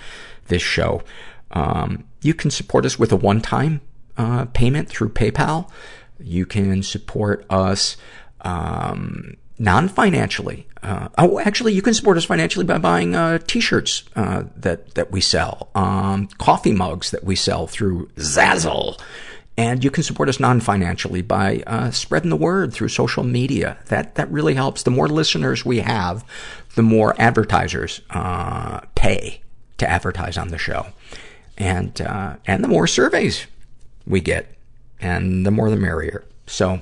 this 0.47 0.61
show. 0.61 1.03
Um, 1.51 2.05
you 2.22 2.34
can 2.34 2.51
support 2.51 2.85
us 2.85 2.97
with 2.99 3.11
a 3.11 3.15
one 3.15 3.41
time 3.41 3.81
uh, 4.17 4.45
payment 4.45 4.89
through 4.89 5.09
PayPal. 5.09 5.69
You 6.19 6.45
can 6.45 6.84
support 6.84 7.45
us 7.49 7.97
um, 8.41 9.35
non 9.59 9.88
financially. 9.88 10.67
Uh, 10.81 11.09
oh, 11.17 11.39
actually, 11.39 11.73
you 11.73 11.81
can 11.81 11.93
support 11.93 12.17
us 12.17 12.26
financially 12.26 12.65
by 12.65 12.77
buying 12.77 13.15
uh, 13.15 13.39
t-shirts 13.39 14.03
uh, 14.15 14.43
that 14.55 14.93
that 14.95 15.11
we 15.11 15.19
sell, 15.19 15.69
um, 15.76 16.27
coffee 16.38 16.73
mugs 16.73 17.11
that 17.11 17.23
we 17.23 17.35
sell 17.35 17.65
through 17.65 18.07
Zazzle, 18.17 18.99
and 19.57 19.84
you 19.84 19.89
can 19.89 20.03
support 20.03 20.30
us 20.30 20.39
non-financially 20.39 21.23
by 21.23 21.63
uh, 21.65 21.89
spreading 21.89 22.30
the 22.30 22.35
word 22.35 22.72
through 22.72 22.89
social 22.89 23.23
media. 23.23 23.77
That 23.88 24.15
that 24.15 24.31
really 24.31 24.53
helps. 24.53 24.84
The 24.84 24.91
more 24.91 25.07
listeners 25.07 25.65
we 25.65 25.80
have, 25.80 26.23
the 26.76 26.84
more 26.84 27.15
advertisers 27.17 28.01
uh, 28.11 28.81
pay 28.93 29.41
to 29.77 29.89
advertise 29.89 30.38
on 30.38 30.49
the 30.49 30.57
show, 30.57 30.88
and 31.57 32.02
uh, 32.02 32.35
and 32.45 32.64
the 32.64 32.68
more 32.68 32.88
surveys 32.88 33.47
we 34.06 34.22
get, 34.22 34.56
and 34.99 35.45
the 35.45 35.52
more 35.52 35.69
the 35.69 35.76
merrier. 35.76 36.23
So 36.47 36.81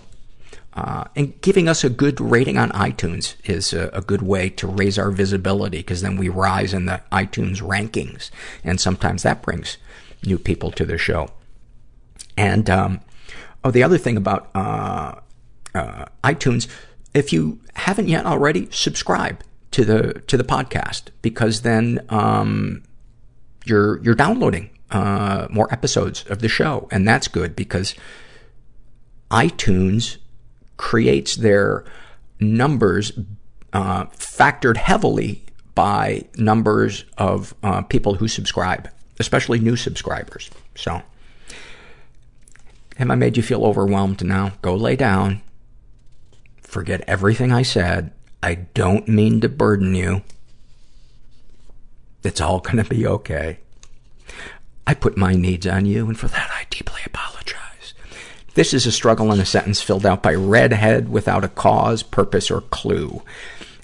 uh, 0.76 1.04
and 1.16 1.40
giving 1.42 1.68
us 1.68 1.84
a 1.84 1.90
good 1.90 2.20
rating 2.20 2.58
on 2.58 2.72
iTunes 2.72 3.36
is 3.44 3.74
a, 3.74 3.90
a 3.94 4.02
good 4.02 4.24
way 4.24 4.50
to 4.50 4.68
raise 4.68 4.98
our 4.98 5.12
visibility 5.12 5.78
because 5.78 6.02
then 6.02 6.18
we 6.18 6.30
rise 6.30 6.74
in 6.74 6.86
the 6.86 7.02
iTunes 7.12 7.62
rankings. 7.62 8.32
And 8.64 8.82
sometimes 8.82 9.22
that 9.22 9.44
brings 9.44 9.78
new 10.26 10.40
people 10.40 10.72
to 10.72 10.86
the 10.86 10.98
show. 10.98 11.30
And, 12.36 12.70
um, 12.72 13.02
oh, 13.64 13.70
the 13.70 13.84
other 13.84 14.00
thing 14.00 14.18
about, 14.18 14.50
uh, 14.56 15.16
uh, 15.76 16.06
iTunes. 16.24 16.68
If 17.14 17.32
you 17.32 17.60
haven't 17.76 18.08
yet 18.08 18.26
already, 18.26 18.68
subscribe 18.72 19.44
to 19.74 19.84
the 19.84 20.14
to 20.28 20.38
the 20.38 20.44
podcast 20.44 21.10
because 21.22 21.62
then 21.62 22.06
um, 22.10 22.84
you're 23.66 24.02
you're 24.04 24.16
downloading 24.16 24.70
uh, 24.92 25.48
more 25.50 25.72
episodes 25.72 26.24
of 26.30 26.40
the 26.40 26.48
show, 26.48 26.88
and 26.92 27.08
that's 27.08 27.28
good 27.28 27.56
because 27.56 27.96
iTunes 29.32 30.18
creates 30.78 31.36
their 31.36 31.84
numbers 32.40 33.12
uh, 33.74 34.06
factored 34.06 34.78
heavily 34.78 35.44
by 35.74 36.24
numbers 36.38 37.06
of 37.18 37.56
uh, 37.64 37.82
people 37.82 38.14
who 38.16 38.28
subscribe, 38.28 38.88
especially 39.20 39.60
new 39.60 39.76
subscribers. 39.76 40.52
So, 40.76 41.02
have 42.98 43.10
I 43.10 43.16
made 43.16 43.38
you 43.38 43.44
feel 43.44 43.66
overwhelmed 43.66 44.24
now? 44.24 44.54
Go 44.62 44.76
lay 44.76 44.96
down. 44.96 45.42
Forget 46.62 47.02
everything 47.08 47.52
I 47.52 47.64
said. 47.64 48.12
I 48.44 48.56
don't 48.74 49.08
mean 49.08 49.40
to 49.40 49.48
burden 49.48 49.96
you. 49.96 50.22
It's 52.24 52.42
all 52.42 52.60
going 52.60 52.76
to 52.76 52.84
be 52.84 53.08
okay. 53.08 53.60
I 54.86 54.94
put 54.96 55.16
my 55.16 55.34
needs 55.34 55.66
on 55.66 55.86
you, 55.86 56.08
and 56.08 56.20
for 56.20 56.28
that 56.28 56.52
I 56.52 56.66
deeply 56.70 57.00
apologize. 57.06 57.94
This 58.54 58.74
is 58.74 58.86
a 58.86 58.92
struggle 58.92 59.32
in 59.32 59.40
a 59.40 59.46
sentence 59.46 59.82
filled 59.82 60.06
out 60.06 60.22
by 60.22 60.34
Redhead 60.34 61.08
without 61.08 61.46
a 61.46 61.48
cause, 61.48 62.04
purpose, 62.04 62.52
or 62.52 62.60
clue. 62.60 63.22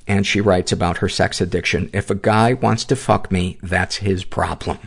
And 0.06 0.28
she 0.28 0.42
writes 0.42 0.74
about 0.74 0.98
her 0.98 1.08
sex 1.08 1.40
addiction. 1.40 1.90
If 1.94 2.10
a 2.10 2.16
guy 2.16 2.52
wants 2.52 2.84
to 2.86 2.98
fuck 2.98 3.32
me, 3.32 3.60
that's 3.64 3.98
his 3.98 4.26
problem. 4.26 4.80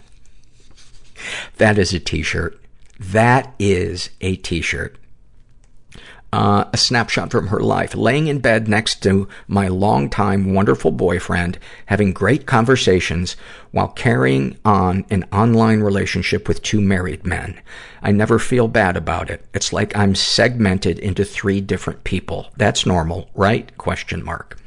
That 1.57 1.79
is 1.79 1.95
a 1.95 1.99
t-shirt. 1.99 2.61
That 3.01 3.55
is 3.59 4.11
a 4.21 4.37
t-shirt. 4.37 4.99
Uh, 6.33 6.65
a 6.73 6.79
snapshot 6.79 7.31
from 7.31 7.49
her 7.49 7.61
life. 7.61 7.95
Laying 7.95 8.27
in 8.27 8.39
bed 8.39 8.67
next 8.67 9.03
to 9.03 9.29
my 9.47 9.69
longtime 9.69 10.55
wonderful 10.55 10.91
boyfriend, 10.91 11.59
having 11.85 12.15
great 12.15 12.47
conversations 12.47 13.37
while 13.71 13.89
carrying 13.89 14.57
on 14.65 15.05
an 15.11 15.27
online 15.31 15.81
relationship 15.81 16.49
with 16.49 16.63
two 16.63 16.81
married 16.81 17.27
men. 17.27 17.61
I 18.03 18.13
never 18.13 18.39
feel 18.39 18.67
bad 18.67 18.97
about 18.97 19.29
it. 19.29 19.45
It's 19.53 19.75
like 19.75 19.95
I'm 19.95 20.15
segmented 20.15 20.99
into 20.99 21.23
three 21.23 21.61
different 21.61 22.03
people. 22.03 22.49
That's 22.57 22.87
normal, 22.87 23.29
right? 23.35 23.77
Question 23.77 24.25
mark. 24.25 24.59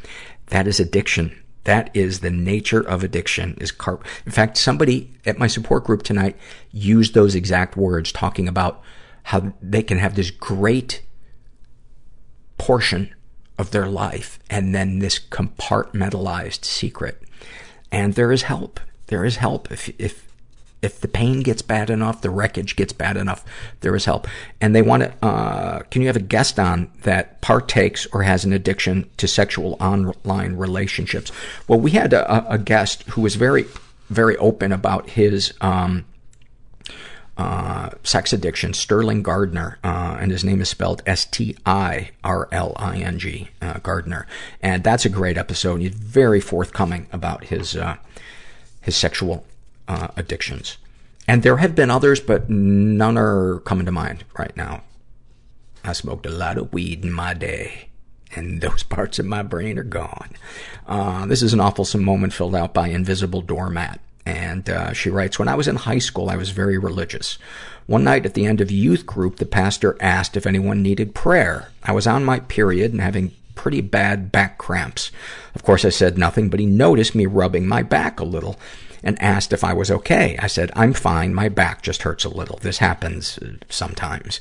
That 0.47 0.67
is 0.67 0.79
addiction. 0.79 1.35
That 1.63 1.89
is 1.95 2.19
the 2.19 2.29
nature 2.29 2.81
of 2.81 3.03
addiction 3.03 3.57
is 3.59 3.71
car- 3.71 3.99
in 4.25 4.31
fact 4.31 4.57
somebody 4.57 5.11
at 5.25 5.39
my 5.39 5.47
support 5.47 5.83
group 5.83 6.03
tonight 6.03 6.37
used 6.71 7.15
those 7.15 7.33
exact 7.33 7.75
words 7.75 8.11
talking 8.11 8.47
about 8.47 8.83
how 9.23 9.51
they 9.63 9.81
can 9.81 9.97
have 9.97 10.13
this 10.13 10.29
great 10.29 11.01
portion 12.65 13.13
of 13.59 13.69
their 13.69 13.85
life 13.85 14.39
and 14.49 14.73
then 14.73 14.97
this 14.97 15.19
compartmentalized 15.19 16.65
secret. 16.65 17.21
And 17.91 18.15
there 18.15 18.31
is 18.31 18.41
help. 18.41 18.79
There 19.05 19.23
is 19.23 19.35
help. 19.35 19.71
If, 19.71 19.87
if, 19.99 20.27
if 20.81 20.99
the 20.99 21.07
pain 21.07 21.41
gets 21.41 21.61
bad 21.61 21.91
enough, 21.91 22.21
the 22.21 22.31
wreckage 22.31 22.75
gets 22.75 22.91
bad 22.91 23.17
enough, 23.17 23.45
there 23.81 23.95
is 23.95 24.05
help. 24.05 24.27
And 24.59 24.75
they 24.75 24.81
want 24.81 25.03
to, 25.03 25.13
uh, 25.23 25.83
can 25.91 26.01
you 26.01 26.07
have 26.07 26.15
a 26.15 26.19
guest 26.19 26.57
on 26.57 26.89
that 27.03 27.39
partakes 27.41 28.07
or 28.11 28.23
has 28.23 28.45
an 28.45 28.51
addiction 28.51 29.07
to 29.17 29.27
sexual 29.27 29.77
online 29.79 30.55
relationships? 30.55 31.31
Well, 31.67 31.79
we 31.79 31.91
had 31.91 32.13
a, 32.13 32.51
a 32.51 32.57
guest 32.57 33.03
who 33.09 33.21
was 33.21 33.35
very, 33.35 33.65
very 34.09 34.37
open 34.37 34.71
about 34.71 35.11
his, 35.11 35.53
um, 35.61 36.05
uh, 37.37 37.89
sex 38.03 38.31
addiction, 38.31 38.73
Stirling 38.73 39.21
Gardner, 39.21 39.77
uh, 39.83 40.17
and 40.19 40.31
his 40.31 40.43
name 40.45 40.61
is 40.61 40.69
spelled 40.69 41.03
S-T-I-R-L-I-N-G, 41.05 41.49
uh, 43.61 43.79
Gardner. 43.79 44.25
And 44.61 44.83
that's 44.83 45.05
a 45.05 45.09
great 45.09 45.37
episode. 45.37 45.81
He's 45.81 45.93
very 45.93 46.39
forthcoming 46.39 47.07
about 47.11 47.45
his, 47.45 47.75
uh, 47.75 47.97
his 48.81 48.95
sexual, 48.95 49.45
uh, 49.87 50.07
addictions. 50.15 50.77
And 51.27 51.43
there 51.43 51.57
have 51.57 51.75
been 51.75 51.91
others, 51.91 52.21
but 52.21 52.49
none 52.49 53.17
are 53.17 53.59
coming 53.59 53.85
to 53.85 53.91
mind 53.91 54.23
right 54.37 54.55
now. 54.55 54.83
I 55.83 55.93
smoked 55.93 56.25
a 56.25 56.29
lot 56.29 56.57
of 56.57 56.71
weed 56.73 57.03
in 57.03 57.11
my 57.11 57.33
day, 57.33 57.89
and 58.35 58.61
those 58.61 58.83
parts 58.83 59.19
of 59.19 59.25
my 59.25 59.43
brain 59.43 59.77
are 59.77 59.83
gone. 59.83 60.31
Uh, 60.87 61.25
this 61.25 61.41
is 61.41 61.53
an 61.53 61.59
awful 61.59 61.85
moment 61.99 62.33
filled 62.33 62.55
out 62.55 62.73
by 62.73 62.87
Invisible 62.87 63.41
Doormat. 63.41 63.99
And 64.25 64.69
uh, 64.69 64.93
she 64.93 65.09
writes, 65.09 65.37
When 65.37 65.47
I 65.47 65.55
was 65.55 65.67
in 65.67 65.75
high 65.75 65.99
school, 65.99 66.29
I 66.29 66.35
was 66.35 66.49
very 66.49 66.77
religious. 66.77 67.37
One 67.85 68.03
night 68.03 68.25
at 68.25 68.33
the 68.33 68.45
end 68.45 68.61
of 68.61 68.71
youth 68.71 69.05
group, 69.05 69.35
the 69.35 69.45
pastor 69.45 69.95
asked 69.99 70.35
if 70.35 70.47
anyone 70.47 70.81
needed 70.81 71.13
prayer. 71.13 71.69
I 71.83 71.91
was 71.91 72.07
on 72.07 72.25
my 72.25 72.39
period 72.39 72.91
and 72.91 73.01
having 73.01 73.33
pretty 73.53 73.81
bad 73.81 74.31
back 74.31 74.57
cramps. 74.57 75.11
Of 75.53 75.63
course, 75.63 75.85
I 75.85 75.89
said 75.89 76.17
nothing, 76.17 76.49
but 76.49 76.59
he 76.59 76.65
noticed 76.65 77.13
me 77.15 77.25
rubbing 77.25 77.67
my 77.67 77.83
back 77.83 78.19
a 78.19 78.25
little 78.25 78.59
and 79.03 79.21
asked 79.21 79.53
if 79.53 79.63
I 79.63 79.73
was 79.73 79.91
okay. 79.91 80.35
I 80.39 80.47
said, 80.47 80.71
I'm 80.75 80.93
fine. 80.93 81.33
My 81.33 81.47
back 81.47 81.83
just 81.83 82.01
hurts 82.01 82.25
a 82.25 82.29
little. 82.29 82.57
This 82.57 82.79
happens 82.79 83.37
uh, 83.37 83.53
sometimes. 83.69 84.39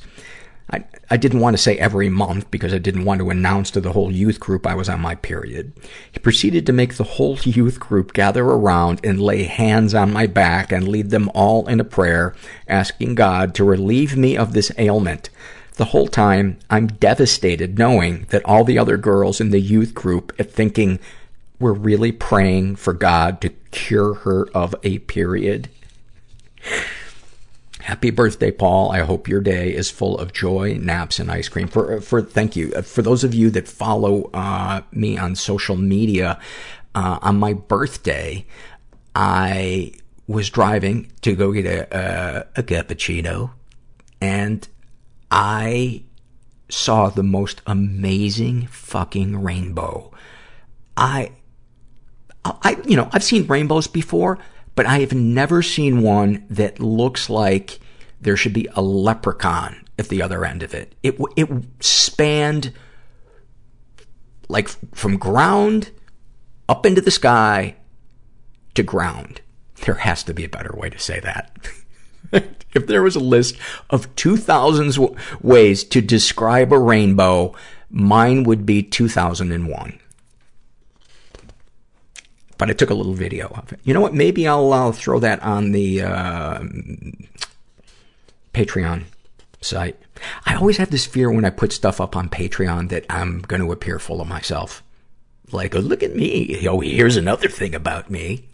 I, 0.71 0.83
I 1.11 1.17
didn't 1.17 1.41
want 1.41 1.55
to 1.55 1.61
say 1.61 1.77
every 1.77 2.09
month 2.09 2.49
because 2.49 2.73
I 2.73 2.79
didn't 2.79 3.05
want 3.05 3.19
to 3.19 3.29
announce 3.29 3.69
to 3.71 3.81
the 3.81 3.91
whole 3.91 4.11
youth 4.11 4.39
group 4.39 4.65
I 4.65 4.73
was 4.73 4.89
on 4.89 4.99
my 4.99 5.13
period. 5.15 5.73
He 6.11 6.19
proceeded 6.19 6.65
to 6.65 6.73
make 6.73 6.95
the 6.95 7.03
whole 7.03 7.37
youth 7.43 7.79
group 7.79 8.13
gather 8.13 8.43
around 8.43 8.99
and 9.03 9.21
lay 9.21 9.43
hands 9.43 9.93
on 9.93 10.11
my 10.11 10.25
back 10.25 10.71
and 10.71 10.87
lead 10.87 11.11
them 11.11 11.29
all 11.35 11.67
in 11.67 11.79
a 11.79 11.83
prayer, 11.85 12.35
asking 12.67 13.15
God 13.15 13.53
to 13.55 13.63
relieve 13.63 14.17
me 14.17 14.35
of 14.35 14.53
this 14.53 14.71
ailment. 14.77 15.29
The 15.73 15.85
whole 15.85 16.07
time, 16.07 16.57
I'm 16.69 16.87
devastated 16.87 17.77
knowing 17.77 18.25
that 18.29 18.45
all 18.45 18.63
the 18.63 18.79
other 18.79 18.97
girls 18.97 19.41
in 19.41 19.49
the 19.51 19.59
youth 19.59 19.93
group 19.93 20.37
are 20.39 20.43
thinking 20.43 20.99
we're 21.59 21.73
really 21.73 22.11
praying 22.11 22.77
for 22.77 22.93
God 22.93 23.39
to 23.41 23.49
cure 23.71 24.15
her 24.15 24.47
of 24.53 24.73
a 24.83 24.99
period. 24.99 25.69
Happy 27.85 28.09
birthday, 28.09 28.49
Paul. 28.49 28.91
I 28.91 29.01
hope 29.01 29.27
your 29.27 29.41
day 29.41 29.71
is 29.71 29.91
full 29.91 30.17
of 30.17 30.33
joy, 30.33 30.75
naps, 30.81 31.19
and 31.19 31.29
ice 31.29 31.47
cream. 31.47 31.67
For, 31.67 32.01
for, 32.01 32.19
thank 32.19 32.55
you. 32.55 32.71
For 32.81 33.03
those 33.03 33.23
of 33.23 33.35
you 33.35 33.51
that 33.51 33.67
follow, 33.67 34.31
uh, 34.33 34.81
me 34.91 35.19
on 35.19 35.35
social 35.35 35.75
media, 35.75 36.39
uh, 36.95 37.19
on 37.21 37.37
my 37.37 37.53
birthday, 37.53 38.47
I 39.13 39.91
was 40.25 40.49
driving 40.49 41.11
to 41.21 41.35
go 41.35 41.51
get 41.51 41.67
a, 41.67 41.95
a, 41.95 42.47
a 42.55 42.63
cappuccino 42.63 43.51
and 44.19 44.67
I 45.29 46.05
saw 46.69 47.09
the 47.11 47.21
most 47.21 47.61
amazing 47.67 48.65
fucking 48.65 49.43
rainbow. 49.43 50.11
I, 50.97 51.33
I, 52.43 52.77
you 52.87 52.95
know, 52.95 53.09
I've 53.11 53.23
seen 53.23 53.45
rainbows 53.45 53.85
before, 53.85 54.39
but 54.75 54.85
I 54.85 54.99
have 54.99 55.13
never 55.13 55.61
seen 55.61 56.01
one 56.01 56.45
that 56.49 56.79
looks 56.79 57.29
like 57.29 57.79
there 58.21 58.37
should 58.37 58.53
be 58.53 58.67
a 58.75 58.81
leprechaun 58.81 59.85
at 59.97 60.09
the 60.09 60.21
other 60.21 60.45
end 60.45 60.63
of 60.63 60.73
it. 60.73 60.93
It, 61.01 61.17
it 61.35 61.49
spanned 61.79 62.73
like 64.47 64.67
from 64.93 65.17
ground 65.17 65.91
up 66.67 66.85
into 66.85 67.01
the 67.01 67.11
sky 67.11 67.75
to 68.75 68.83
ground. 68.83 69.41
There 69.85 69.95
has 69.95 70.23
to 70.23 70.33
be 70.33 70.43
a 70.43 70.49
better 70.49 70.73
way 70.75 70.89
to 70.89 70.99
say 70.99 71.19
that. 71.21 71.55
if 72.31 72.87
there 72.87 73.01
was 73.03 73.15
a 73.15 73.21
list 73.21 73.55
of 73.89 74.13
2,000 74.15 75.17
ways 75.41 75.83
to 75.85 76.01
describe 76.01 76.73
a 76.73 76.79
rainbow, 76.79 77.55
mine 77.89 78.43
would 78.43 78.65
be 78.65 78.83
2001 78.83 79.99
but 82.57 82.69
I 82.69 82.73
took 82.73 82.89
a 82.89 82.95
little 82.95 83.13
video 83.13 83.47
of 83.47 83.73
it. 83.73 83.79
You 83.83 83.93
know 83.93 84.01
what? 84.01 84.13
Maybe 84.13 84.47
I'll, 84.47 84.71
I'll 84.73 84.91
throw 84.91 85.19
that 85.19 85.41
on 85.43 85.71
the 85.71 86.01
uh, 86.01 86.59
Patreon 88.53 89.03
site. 89.61 89.97
I 90.45 90.55
always 90.55 90.77
have 90.77 90.91
this 90.91 91.05
fear 91.05 91.29
when 91.29 91.45
I 91.45 91.49
put 91.49 91.73
stuff 91.73 91.99
up 91.99 92.15
on 92.15 92.29
Patreon 92.29 92.89
that 92.89 93.05
I'm 93.09 93.41
going 93.41 93.61
to 93.61 93.71
appear 93.71 93.99
full 93.99 94.21
of 94.21 94.27
myself. 94.27 94.81
Like, 95.51 95.75
oh, 95.75 95.79
look 95.79 96.03
at 96.03 96.15
me. 96.15 96.67
Oh, 96.67 96.79
here's 96.79 97.17
another 97.17 97.49
thing 97.49 97.75
about 97.75 98.09
me. 98.09 98.45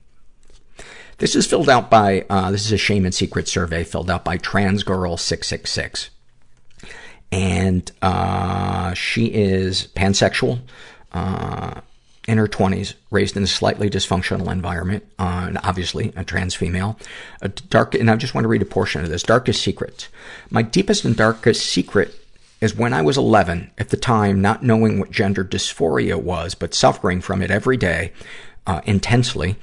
This 1.20 1.36
is 1.36 1.46
filled 1.46 1.70
out 1.70 1.90
by, 1.92 2.26
uh, 2.30 2.50
this 2.52 2.66
is 2.66 2.72
a 2.72 2.78
shame 2.78 3.06
and 3.06 3.14
secret 3.14 3.48
survey 3.48 3.84
filled 3.84 4.10
out 4.10 4.26
by 4.26 4.38
transgirl666. 4.38 6.10
And, 7.32 7.92
uh, 8.02 8.94
she 8.94 9.28
is 9.28 9.88
pansexual, 9.96 10.62
uh, 11.14 11.82
in 12.28 12.38
her 12.38 12.48
20s, 12.48 12.94
raised 13.10 13.36
in 13.36 13.44
a 13.44 13.48
slightly 13.48 13.90
dysfunctional 13.90 14.52
environment, 14.52 15.04
uh, 15.18 15.46
and 15.48 15.58
obviously 15.64 16.14
a 16.16 16.24
trans 16.24 16.54
female. 16.54 16.98
A 17.42 17.50
dark, 17.50 17.96
and 17.96 18.12
I 18.12 18.16
just 18.16 18.36
want 18.36 18.44
to 18.46 18.50
read 18.50 18.62
a 18.62 18.66
portion 18.66 19.04
of 19.04 19.10
this. 19.10 19.24
Darkest 19.24 19.62
secret. 19.62 20.08
My 20.50 20.62
deepest 20.62 21.04
and 21.04 21.16
darkest 21.16 21.66
secret 21.66 22.16
is 22.60 22.76
when 22.76 22.94
I 22.94 23.02
was 23.02 23.18
11, 23.18 23.72
at 23.80 23.90
the 23.90 23.98
time 23.98 24.40
not 24.40 24.64
knowing 24.64 25.00
what 25.00 25.10
gender 25.10 25.44
dysphoria 25.44 26.22
was, 26.22 26.54
but 26.54 26.76
suffering 26.76 27.22
from 27.22 27.42
it 27.42 27.50
every 27.50 27.76
day, 27.76 28.14
uh, 28.68 28.82
intensely, 28.86 29.56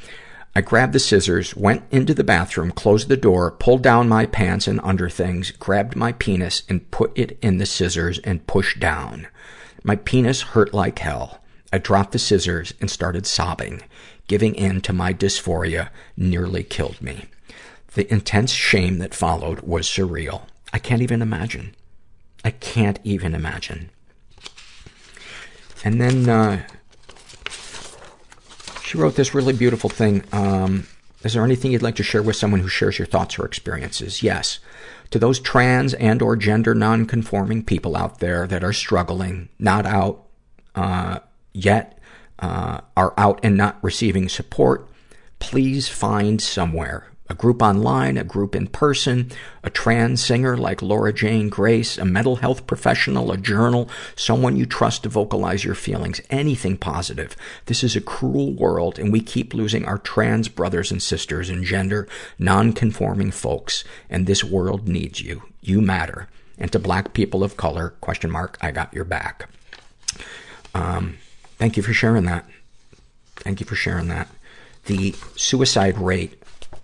I 0.56 0.60
grabbed 0.60 0.92
the 0.92 0.98
scissors, 0.98 1.54
went 1.54 1.84
into 1.92 2.14
the 2.14 2.24
bathroom, 2.24 2.72
closed 2.72 3.08
the 3.08 3.16
door, 3.16 3.52
pulled 3.52 3.82
down 3.82 4.08
my 4.08 4.26
pants 4.26 4.66
and 4.66 4.80
underthings, 4.82 5.52
grabbed 5.52 5.94
my 5.94 6.10
penis 6.10 6.64
and 6.68 6.90
put 6.90 7.16
it 7.16 7.38
in 7.40 7.58
the 7.58 7.66
scissors 7.66 8.18
and 8.20 8.44
pushed 8.48 8.80
down. 8.80 9.28
My 9.84 9.94
penis 9.94 10.42
hurt 10.42 10.74
like 10.74 10.98
hell. 10.98 11.37
I 11.72 11.78
dropped 11.78 12.12
the 12.12 12.18
scissors 12.18 12.72
and 12.80 12.90
started 12.90 13.26
sobbing. 13.26 13.82
Giving 14.26 14.54
in 14.54 14.80
to 14.82 14.92
my 14.92 15.12
dysphoria 15.14 15.88
nearly 16.16 16.62
killed 16.62 17.00
me. 17.00 17.26
The 17.94 18.10
intense 18.12 18.52
shame 18.52 18.98
that 18.98 19.14
followed 19.14 19.60
was 19.60 19.86
surreal. 19.86 20.42
I 20.72 20.78
can't 20.78 21.02
even 21.02 21.22
imagine. 21.22 21.74
I 22.44 22.50
can't 22.50 22.98
even 23.04 23.34
imagine. 23.34 23.90
And 25.84 26.00
then, 26.00 26.28
uh, 26.28 26.66
she 28.82 28.96
wrote 28.96 29.16
this 29.16 29.34
really 29.34 29.52
beautiful 29.52 29.90
thing. 29.90 30.24
Um, 30.32 30.86
is 31.22 31.34
there 31.34 31.44
anything 31.44 31.72
you'd 31.72 31.82
like 31.82 31.96
to 31.96 32.02
share 32.02 32.22
with 32.22 32.36
someone 32.36 32.60
who 32.60 32.68
shares 32.68 32.98
your 32.98 33.06
thoughts 33.06 33.38
or 33.38 33.44
experiences? 33.44 34.22
Yes. 34.22 34.60
To 35.10 35.18
those 35.18 35.40
trans 35.40 35.94
and 35.94 36.22
or 36.22 36.36
gender 36.36 36.74
non-conforming 36.74 37.64
people 37.64 37.96
out 37.96 38.20
there 38.20 38.46
that 38.46 38.62
are 38.62 38.72
struggling, 38.72 39.48
not 39.58 39.84
out, 39.84 40.26
uh, 40.74 41.18
yet, 41.58 41.98
uh, 42.38 42.80
are 42.96 43.14
out 43.16 43.40
and 43.42 43.56
not 43.56 43.82
receiving 43.82 44.28
support, 44.28 44.88
please 45.38 45.88
find 45.88 46.40
somewhere 46.40 47.08
a 47.30 47.34
group 47.34 47.60
online, 47.62 48.16
a 48.16 48.24
group 48.24 48.56
in 48.56 48.66
person, 48.66 49.30
a 49.62 49.70
trans 49.70 50.24
singer 50.24 50.56
like 50.56 50.80
Laura 50.80 51.12
Jane 51.12 51.48
Grace, 51.48 51.98
a 51.98 52.04
mental 52.04 52.36
health 52.36 52.66
professional, 52.66 53.30
a 53.30 53.36
journal, 53.36 53.88
someone 54.16 54.56
you 54.56 54.64
trust 54.64 55.02
to 55.02 55.08
vocalize 55.08 55.64
your 55.64 55.74
feelings, 55.74 56.20
anything 56.30 56.76
positive. 56.76 57.36
This 57.66 57.84
is 57.84 57.94
a 57.94 58.00
cruel 58.00 58.52
world 58.52 58.98
and 58.98 59.12
we 59.12 59.20
keep 59.20 59.52
losing 59.52 59.84
our 59.84 59.98
trans 59.98 60.48
brothers 60.48 60.90
and 60.90 61.02
sisters 61.02 61.50
and 61.50 61.64
gender 61.64 62.08
non-conforming 62.38 63.30
folks 63.30 63.84
and 64.08 64.26
this 64.26 64.42
world 64.42 64.88
needs 64.88 65.20
you. 65.20 65.42
You 65.60 65.80
matter. 65.80 66.28
And 66.56 66.72
to 66.72 66.78
black 66.78 67.12
people 67.12 67.44
of 67.44 67.56
color, 67.56 67.90
question 68.00 68.30
mark, 68.30 68.58
I 68.60 68.70
got 68.70 68.92
your 68.94 69.04
back. 69.04 69.48
Um, 70.74 71.18
thank 71.58 71.76
you 71.76 71.82
for 71.82 71.92
sharing 71.92 72.24
that. 72.24 72.46
Thank 73.36 73.60
you 73.60 73.66
for 73.66 73.74
sharing 73.74 74.08
that. 74.08 74.28
The 74.86 75.14
suicide 75.36 75.98
rate 75.98 76.42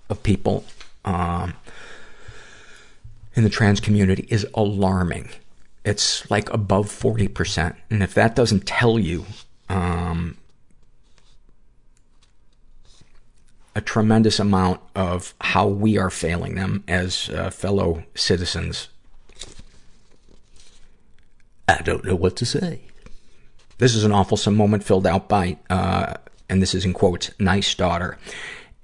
of 0.08 0.22
people 0.22 0.64
um, 1.04 1.54
in 3.34 3.44
the 3.44 3.50
trans 3.50 3.80
community 3.80 4.26
is 4.28 4.46
alarming. 4.54 5.30
It's 5.84 6.28
like 6.30 6.50
above 6.50 6.86
40%. 6.86 7.76
And 7.90 8.02
if 8.02 8.14
that 8.14 8.34
doesn't 8.34 8.66
tell 8.66 8.98
you 8.98 9.26
um, 9.68 10.36
a 13.74 13.80
tremendous 13.80 14.38
amount 14.38 14.80
of 14.94 15.34
how 15.40 15.66
we 15.66 15.98
are 15.98 16.10
failing 16.10 16.54
them 16.54 16.84
as 16.88 17.28
uh, 17.30 17.50
fellow 17.50 18.04
citizens, 18.14 18.88
I 21.68 21.82
don't 21.82 22.04
know 22.04 22.14
what 22.14 22.36
to 22.36 22.46
say. 22.46 22.82
This 23.78 23.94
is 23.94 24.04
an 24.04 24.12
awful 24.12 24.38
moment 24.52 24.84
filled 24.84 25.06
out 25.06 25.28
by, 25.28 25.58
uh, 25.70 26.14
and 26.48 26.62
this 26.62 26.74
is 26.74 26.84
in 26.84 26.92
quotes, 26.92 27.30
nice 27.38 27.74
daughter. 27.74 28.18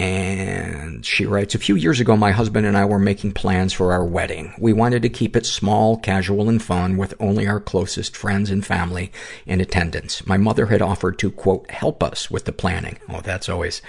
And 0.00 1.04
she 1.04 1.26
writes, 1.26 1.54
a 1.54 1.58
few 1.58 1.74
years 1.74 2.00
ago, 2.00 2.16
my 2.16 2.30
husband 2.30 2.66
and 2.66 2.74
I 2.74 2.86
were 2.86 2.98
making 2.98 3.32
plans 3.32 3.74
for 3.74 3.92
our 3.92 4.02
wedding. 4.02 4.54
We 4.58 4.72
wanted 4.72 5.02
to 5.02 5.10
keep 5.10 5.36
it 5.36 5.44
small, 5.44 5.98
casual, 5.98 6.48
and 6.48 6.62
fun 6.62 6.96
with 6.96 7.12
only 7.20 7.46
our 7.46 7.60
closest 7.60 8.16
friends 8.16 8.50
and 8.50 8.64
family 8.64 9.12
in 9.44 9.60
attendance. 9.60 10.26
My 10.26 10.38
mother 10.38 10.66
had 10.66 10.80
offered 10.80 11.18
to, 11.18 11.30
quote, 11.30 11.70
help 11.70 12.02
us 12.02 12.30
with 12.30 12.46
the 12.46 12.52
planning. 12.52 12.98
Oh, 13.10 13.20
that's 13.20 13.50
always, 13.50 13.82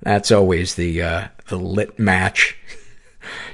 that's 0.00 0.32
always 0.32 0.76
the, 0.76 1.02
uh, 1.02 1.28
the 1.48 1.58
lit 1.58 1.98
match 1.98 2.56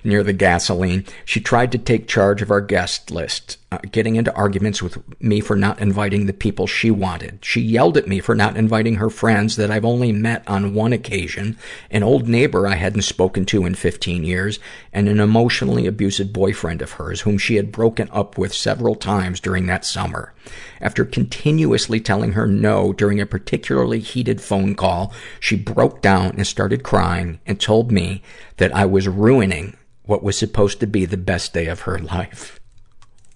near 0.02 0.22
the 0.22 0.32
gasoline. 0.32 1.04
She 1.24 1.40
tried 1.40 1.72
to 1.72 1.78
take 1.78 2.08
charge 2.08 2.42
of 2.42 2.50
our 2.50 2.60
guest 2.60 3.10
list, 3.10 3.58
uh, 3.72 3.78
getting 3.90 4.16
into 4.16 4.34
arguments 4.34 4.82
with 4.82 5.02
me 5.20 5.40
for 5.40 5.56
not 5.56 5.80
inviting 5.80 6.26
the 6.26 6.32
people 6.32 6.66
she 6.66 6.90
wanted. 6.90 7.38
She 7.42 7.60
yelled 7.60 7.96
at 7.96 8.08
me 8.08 8.20
for 8.20 8.34
not 8.34 8.56
inviting 8.56 8.96
her 8.96 9.10
friends 9.10 9.56
that 9.56 9.70
I've 9.70 9.84
only 9.84 10.12
met 10.12 10.42
on 10.46 10.74
one 10.74 10.92
occasion, 10.92 11.56
an 11.90 12.02
old 12.02 12.28
neighbor 12.28 12.66
I 12.66 12.74
hadn't 12.74 13.02
spoken 13.02 13.44
to 13.46 13.64
in 13.66 13.74
15 13.74 14.24
years, 14.24 14.58
and 14.92 15.08
an 15.08 15.20
emotionally 15.20 15.86
abusive 15.86 16.32
boyfriend 16.32 16.82
of 16.82 16.92
hers 16.92 17.22
whom 17.22 17.38
she 17.38 17.56
had 17.56 17.72
broken 17.72 18.08
up 18.12 18.38
with 18.38 18.54
several 18.54 18.94
times 18.94 19.40
during 19.40 19.66
that 19.66 19.84
summer. 19.84 20.34
After 20.80 21.06
continuously 21.06 22.00
telling 22.00 22.32
her 22.32 22.46
no 22.46 22.92
during 22.92 23.18
a 23.18 23.26
particularly 23.26 24.00
heated 24.00 24.42
phone 24.42 24.74
call, 24.74 25.14
she 25.40 25.56
broke 25.56 26.02
down 26.02 26.34
and 26.36 26.46
started 26.46 26.82
crying 26.82 27.40
and 27.46 27.58
told 27.58 27.90
me 27.90 28.22
that 28.58 28.74
I 28.74 28.84
was 28.84 29.08
ruining 29.08 29.63
what 30.06 30.22
was 30.22 30.36
supposed 30.36 30.80
to 30.80 30.86
be 30.86 31.04
the 31.04 31.16
best 31.16 31.52
day 31.52 31.66
of 31.66 31.80
her 31.80 31.98
life. 32.14 32.60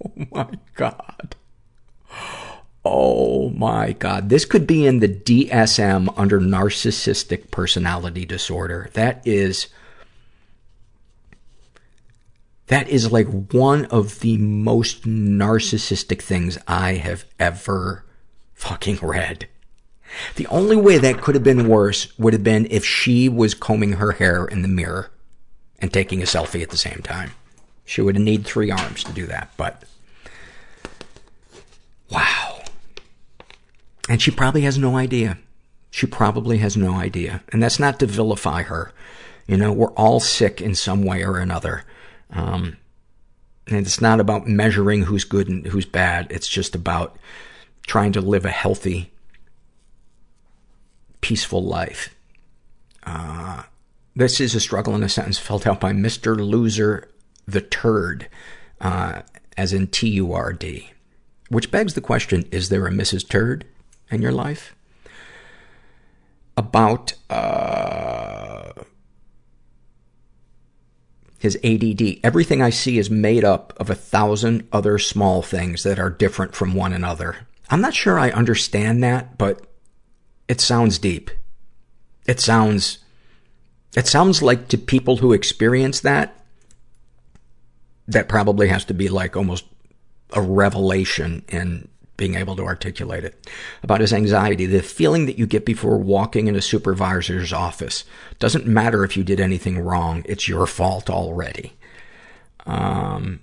Oh 0.05 0.27
my 0.31 0.49
God. 0.75 1.35
Oh 2.85 3.51
my 3.51 3.93
God. 3.93 4.29
This 4.29 4.45
could 4.45 4.67
be 4.67 4.87
in 4.87 5.01
the 5.01 5.09
DSM 5.09 6.13
under 6.17 6.41
narcissistic 6.41 7.51
personality 7.51 8.25
disorder. 8.25 8.91
That 8.95 9.27
is, 9.27 9.67
that 12.69 12.89
is 12.89 13.13
like 13.13 13.27
one 13.53 13.87
of 13.87 14.21
the 14.21 14.39
most 14.39 15.03
narcissistic 15.03 16.23
things 16.23 16.59
I 16.67 16.95
have 16.95 17.25
ever 17.39 18.05
fucking 18.55 18.99
read. 19.03 19.49
The 20.37 20.47
only 20.47 20.77
way 20.77 20.97
that 20.99 21.21
could 21.21 21.35
have 21.35 21.45
been 21.45 21.69
worse 21.69 22.17
would 22.19 22.33
have 22.33 22.45
been 22.45 22.67
if 22.71 22.85
she 22.85 23.29
was 23.29 23.53
combing 23.55 23.95
her 23.95 24.13
hair 24.13 24.47
in 24.47 24.63
the 24.63 24.69
mirror 24.69 25.11
and 25.79 25.93
taking 25.93 26.23
a 26.23 26.27
selfie 26.27 26.63
at 26.63 26.71
the 26.71 26.77
same 26.77 27.01
time. 27.03 27.33
She 27.85 28.03
would 28.03 28.19
need 28.19 28.45
three 28.45 28.71
arms 28.71 29.03
to 29.05 29.13
do 29.13 29.27
that, 29.27 29.51
but 29.57 29.85
wow. 32.11 32.61
And 34.09 34.21
she 34.21 34.31
probably 34.31 34.63
has 34.63 34.79
no 34.79 34.97
idea. 34.97 35.39
She 35.91 36.07
probably 36.07 36.59
has 36.59 36.77
no 36.77 36.95
idea. 36.95 37.43
And 37.53 37.63
that's 37.63 37.79
not 37.79 37.99
to 38.01 38.07
vilify 38.07 38.63
her. 38.63 38.93
You 39.47 39.57
know, 39.57 39.73
we're 39.73 39.93
all 39.93 40.21
sick 40.21 40.61
in 40.61 40.75
some 40.75 41.03
way 41.03 41.25
or 41.25 41.39
another. 41.39 41.85
Um, 42.31 42.77
and 43.67 43.79
it's 43.79 44.01
not 44.01 44.21
about 44.21 44.47
measuring 44.47 45.03
who's 45.05 45.25
good 45.25 45.49
and 45.49 45.67
who's 45.67 45.87
bad. 45.87 46.27
It's 46.31 46.49
just 46.49 46.75
about 46.75 47.19
trying 47.87 48.13
to 48.13 48.21
live 48.21 48.45
a 48.45 48.51
healthy, 48.51 49.11
peaceful 51.21 51.65
life. 51.65 52.15
Uh, 53.05 53.63
this 54.19 54.41
is 54.41 54.57
a 54.57 54.61
struggle 54.61 54.97
in 54.97 55.05
a 55.05 55.09
sentence 55.09 55.39
filled 55.39 55.65
out 55.65 55.79
by 55.79 55.93
Mr. 55.93 56.37
Loser 56.37 57.09
the 57.47 57.61
Turd, 57.61 58.29
uh, 58.81 59.23
as 59.57 59.73
in 59.73 59.87
T-U-R-D. 59.87 60.91
Which 61.51 61.71
begs 61.71 61.95
the 61.95 62.01
question, 62.01 62.45
is 62.51 62.69
there 62.69 62.87
a 62.89 62.91
Mrs. 62.91 63.29
Turd 63.29 63.65
in 64.11 64.21
your 64.21 64.33
life? 64.33 64.75
About, 66.57 67.15
uh, 67.31 68.73
his 71.39 71.57
ADD. 71.63 72.19
Everything 72.25 72.61
I 72.61 72.71
see 72.71 72.99
is 72.99 73.09
made 73.09 73.45
up 73.45 73.73
of 73.77 73.89
a 73.89 73.95
thousand 73.95 74.67
other 74.73 74.99
small 74.99 75.43
things 75.43 75.85
that 75.85 76.01
are 76.01 76.11
different 76.11 76.57
from 76.57 76.75
one 76.75 76.93
another. 76.93 77.47
I'm 77.71 77.81
not 77.81 77.95
sure 77.95 78.19
I 78.19 78.31
understand 78.31 79.01
that, 79.05 79.39
but 79.39 79.65
it 80.49 80.61
sounds 80.61 80.99
deep. 80.99 81.31
It 82.27 82.41
sounds, 82.41 82.99
it 83.99 84.07
sounds 84.07 84.43
like 84.43 84.69
to 84.69 84.79
people 84.79 85.17
who 85.17 85.33
experience 85.33 86.01
that, 86.01 86.41
that 88.07 88.29
probably 88.29 88.69
has 88.69 88.85
to 88.85 88.95
be 88.95 89.09
like 89.09 89.37
almost 89.37 89.65
a 90.33 90.41
revelation 90.41 91.45
in 91.49 91.89
being 92.17 92.37
able 92.37 92.55
to 92.55 92.65
articulate 92.65 93.25
it. 93.25 93.49
About 93.83 94.01
his 94.01 94.13
anxiety, 94.13 94.67
the 94.67 94.83
feeling 94.83 95.27
that 95.27 95.37
you 95.37 95.47
get 95.47 95.65
before 95.65 95.99
walking 95.99 96.47
in 96.47 96.55
a 96.55 96.63
supervisor's 96.63 97.53
office. 97.53 98.05
Doesn't 98.39 98.67
matter 98.67 99.03
if 99.03 99.17
you 99.17 99.25
did 99.25 99.41
anything 99.41 99.81
wrong, 99.81 100.23
it's 100.27 100.47
your 100.47 100.67
fault 100.67 101.11
already. 101.11 101.73
Um, 102.67 103.41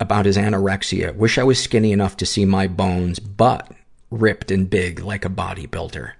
about 0.00 0.26
his 0.26 0.36
anorexia. 0.36 1.14
Wish 1.14 1.38
I 1.38 1.44
was 1.44 1.62
skinny 1.62 1.92
enough 1.92 2.16
to 2.16 2.26
see 2.26 2.44
my 2.44 2.66
bones, 2.66 3.20
but 3.20 3.70
ripped 4.10 4.50
and 4.50 4.68
big 4.68 5.00
like 5.00 5.24
a 5.24 5.30
bodybuilder. 5.30 6.14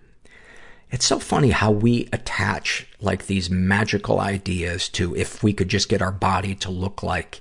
It's 0.90 1.06
so 1.06 1.18
funny 1.18 1.50
how 1.50 1.70
we 1.70 2.08
attach 2.12 2.86
like 3.00 3.26
these 3.26 3.48
magical 3.48 4.18
ideas 4.18 4.88
to 4.90 5.14
if 5.16 5.42
we 5.42 5.52
could 5.52 5.68
just 5.68 5.88
get 5.88 6.02
our 6.02 6.12
body 6.12 6.54
to 6.56 6.70
look 6.70 7.02
like 7.02 7.40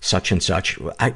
such 0.00 0.30
and 0.30 0.42
such. 0.42 0.78
I, 1.00 1.14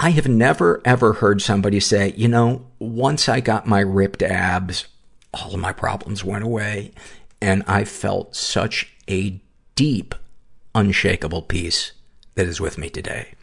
I 0.00 0.10
have 0.10 0.28
never 0.28 0.80
ever 0.84 1.14
heard 1.14 1.42
somebody 1.42 1.80
say, 1.80 2.14
you 2.16 2.28
know, 2.28 2.66
once 2.78 3.28
I 3.28 3.40
got 3.40 3.66
my 3.66 3.80
ripped 3.80 4.22
abs, 4.22 4.86
all 5.34 5.54
of 5.54 5.60
my 5.60 5.72
problems 5.72 6.24
went 6.24 6.44
away 6.44 6.92
and 7.40 7.62
I 7.66 7.84
felt 7.84 8.34
such 8.34 8.92
a 9.08 9.40
deep, 9.74 10.14
unshakable 10.74 11.42
peace 11.42 11.92
that 12.34 12.46
is 12.46 12.60
with 12.60 12.78
me 12.78 12.88
today. 12.88 13.34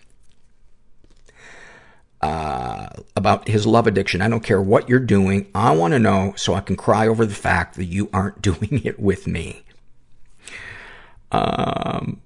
Uh, 2.22 2.90
about 3.16 3.48
his 3.48 3.66
love 3.66 3.88
addiction. 3.88 4.22
I 4.22 4.28
don't 4.28 4.44
care 4.44 4.62
what 4.62 4.90
you're 4.90 5.00
doing. 5.00 5.50
I 5.56 5.72
want 5.72 5.94
to 5.94 6.00
know 6.00 6.34
so 6.36 6.54
I 6.54 6.60
can 6.60 6.76
cry 6.76 7.08
over 7.08 7.26
the 7.26 7.34
fact 7.34 7.76
that 7.76 7.86
you 7.86 8.10
aren't 8.12 8.41
doing 8.41 8.82
it 8.84 9.00
with 9.00 9.26
me. 9.26 9.64
Um, 11.32 12.22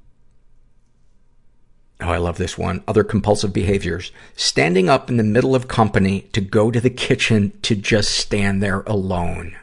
Oh, 2.03 2.09
I 2.09 2.17
love 2.17 2.37
this 2.37 2.57
one. 2.57 2.83
Other 2.85 3.05
compulsive 3.05 3.53
behaviors. 3.53 4.11
Standing 4.35 4.89
up 4.89 5.09
in 5.09 5.15
the 5.15 5.23
middle 5.23 5.55
of 5.55 5.69
company 5.69 6.21
to 6.33 6.41
go 6.41 6.69
to 6.69 6.81
the 6.81 6.89
kitchen 6.89 7.53
to 7.61 7.75
just 7.75 8.11
stand 8.11 8.61
there 8.61 8.81
alone. 8.81 9.55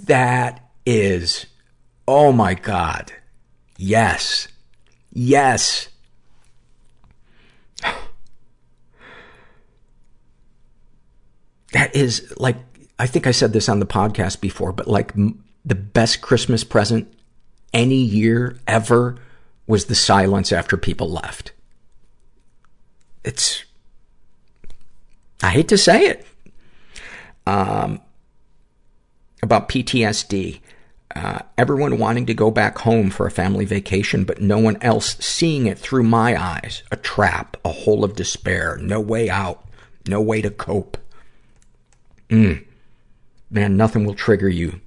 That 0.00 0.70
is, 0.86 1.46
oh 2.08 2.32
my 2.32 2.54
God. 2.54 3.12
Yes. 3.76 4.48
Yes. 5.12 5.88
That 11.76 11.94
is 11.94 12.32
like, 12.38 12.56
I 12.98 13.06
think 13.06 13.26
I 13.26 13.32
said 13.32 13.52
this 13.52 13.68
on 13.68 13.80
the 13.80 13.86
podcast 13.86 14.40
before, 14.40 14.72
but 14.72 14.88
like 14.88 15.12
the 15.14 15.74
best 15.74 16.22
Christmas 16.22 16.64
present 16.64 17.12
any 17.74 17.96
year 17.96 18.58
ever 18.66 19.18
was 19.66 19.84
the 19.84 19.94
silence 19.94 20.52
after 20.52 20.78
people 20.78 21.10
left. 21.10 21.52
It's, 23.24 23.62
I 25.42 25.50
hate 25.50 25.68
to 25.68 25.76
say 25.76 26.06
it. 26.06 26.26
Um, 27.46 28.00
about 29.42 29.68
PTSD. 29.68 30.60
Uh, 31.14 31.40
everyone 31.58 31.98
wanting 31.98 32.24
to 32.24 32.32
go 32.32 32.50
back 32.50 32.78
home 32.78 33.10
for 33.10 33.26
a 33.26 33.30
family 33.30 33.66
vacation, 33.66 34.24
but 34.24 34.40
no 34.40 34.56
one 34.56 34.78
else 34.80 35.18
seeing 35.18 35.66
it 35.66 35.78
through 35.78 36.04
my 36.04 36.42
eyes. 36.42 36.82
A 36.90 36.96
trap, 36.96 37.58
a 37.66 37.70
hole 37.70 38.02
of 38.02 38.16
despair, 38.16 38.78
no 38.80 38.98
way 38.98 39.28
out, 39.28 39.68
no 40.08 40.22
way 40.22 40.40
to 40.40 40.48
cope. 40.48 40.96
Mm. 42.30 42.64
Man, 43.50 43.76
nothing 43.76 44.04
will 44.04 44.14
trigger 44.14 44.48
you 44.48 44.80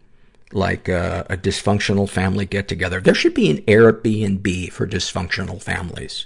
like 0.51 0.89
uh, 0.89 1.23
a 1.29 1.37
dysfunctional 1.37 2.09
family 2.09 2.45
get 2.45 2.67
together. 2.67 2.99
There 2.99 3.13
should 3.13 3.33
be 3.33 3.49
an 3.51 3.57
Airbnb 3.63 4.71
for 4.71 4.87
dysfunctional 4.87 5.61
families. 5.61 6.25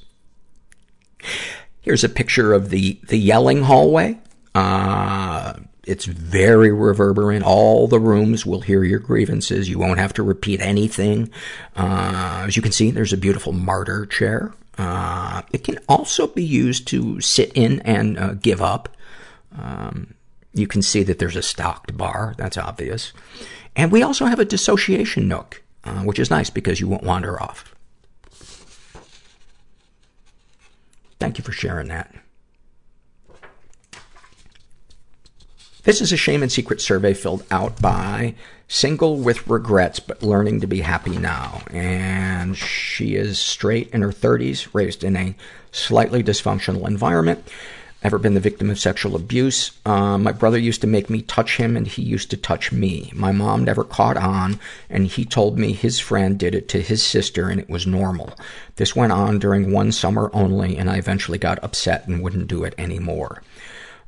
Here's 1.81 2.03
a 2.03 2.09
picture 2.09 2.53
of 2.53 2.69
the, 2.69 2.99
the 3.07 3.17
yelling 3.17 3.63
hallway. 3.63 4.19
Uh, 4.55 5.53
it's 5.85 6.05
very 6.05 6.71
reverberant. 6.71 7.43
All 7.43 7.87
the 7.87 7.99
rooms 7.99 8.45
will 8.45 8.61
hear 8.61 8.83
your 8.83 8.99
grievances. 8.99 9.69
You 9.69 9.79
won't 9.79 9.99
have 9.99 10.13
to 10.13 10.23
repeat 10.23 10.61
anything. 10.61 11.29
Uh, 11.75 12.45
as 12.47 12.55
you 12.55 12.61
can 12.61 12.71
see, 12.71 12.91
there's 12.91 13.13
a 13.13 13.17
beautiful 13.17 13.51
martyr 13.51 14.05
chair. 14.05 14.53
Uh, 14.77 15.41
it 15.51 15.63
can 15.63 15.79
also 15.89 16.27
be 16.27 16.43
used 16.43 16.87
to 16.87 17.19
sit 17.19 17.51
in 17.53 17.81
and 17.81 18.17
uh, 18.17 18.33
give 18.35 18.61
up. 18.61 18.89
Um, 19.57 20.12
you 20.53 20.67
can 20.67 20.81
see 20.81 21.03
that 21.03 21.19
there's 21.19 21.35
a 21.35 21.41
stocked 21.41 21.97
bar. 21.97 22.35
That's 22.37 22.57
obvious. 22.57 23.13
And 23.75 23.91
we 23.91 24.03
also 24.03 24.25
have 24.25 24.39
a 24.39 24.45
dissociation 24.45 25.27
nook, 25.27 25.63
uh, 25.83 26.01
which 26.01 26.19
is 26.19 26.29
nice 26.29 26.49
because 26.49 26.79
you 26.79 26.87
won't 26.87 27.03
wander 27.03 27.41
off. 27.41 27.73
Thank 31.19 31.37
you 31.37 31.43
for 31.43 31.51
sharing 31.51 31.87
that. 31.87 32.13
This 35.83 35.99
is 35.99 36.13
a 36.13 36.17
shame 36.17 36.41
and 36.41 36.51
secret 36.51 36.79
survey 36.79 37.13
filled 37.13 37.45
out 37.51 37.81
by 37.81 38.35
single 38.69 39.17
with 39.17 39.47
regrets, 39.47 39.99
but 39.99 40.23
learning 40.23 40.61
to 40.61 40.67
be 40.67 40.79
happy 40.79 41.17
now. 41.17 41.61
And 41.71 42.57
she 42.57 43.15
is 43.15 43.37
straight 43.37 43.89
in 43.91 44.01
her 44.01 44.11
30s, 44.11 44.73
raised 44.73 45.03
in 45.03 45.17
a 45.17 45.35
slightly 45.71 46.23
dysfunctional 46.23 46.87
environment. 46.87 47.45
Ever 48.03 48.19
been 48.19 48.33
the 48.33 48.41
victim 48.41 48.69
of 48.69 48.77
sexual 48.77 49.15
abuse? 49.15 49.71
Uh, 49.85 50.17
my 50.17 50.33
brother 50.33 50.57
used 50.57 50.81
to 50.81 50.87
make 50.87 51.09
me 51.09 51.21
touch 51.21 51.55
him 51.55 51.77
and 51.77 51.87
he 51.87 52.01
used 52.01 52.29
to 52.31 52.37
touch 52.37 52.73
me. 52.73 53.09
My 53.15 53.31
mom 53.31 53.63
never 53.63 53.85
caught 53.85 54.17
on 54.17 54.59
and 54.89 55.07
he 55.07 55.23
told 55.23 55.57
me 55.57 55.71
his 55.71 56.01
friend 56.01 56.37
did 56.37 56.53
it 56.53 56.67
to 56.69 56.81
his 56.81 57.01
sister 57.01 57.47
and 57.47 57.61
it 57.61 57.69
was 57.69 57.87
normal. 57.87 58.37
This 58.75 58.93
went 58.93 59.13
on 59.13 59.39
during 59.39 59.71
one 59.71 59.93
summer 59.93 60.29
only 60.33 60.77
and 60.77 60.89
I 60.89 60.97
eventually 60.97 61.37
got 61.37 61.63
upset 61.63 62.05
and 62.05 62.21
wouldn't 62.21 62.49
do 62.49 62.65
it 62.65 62.75
anymore. 62.77 63.41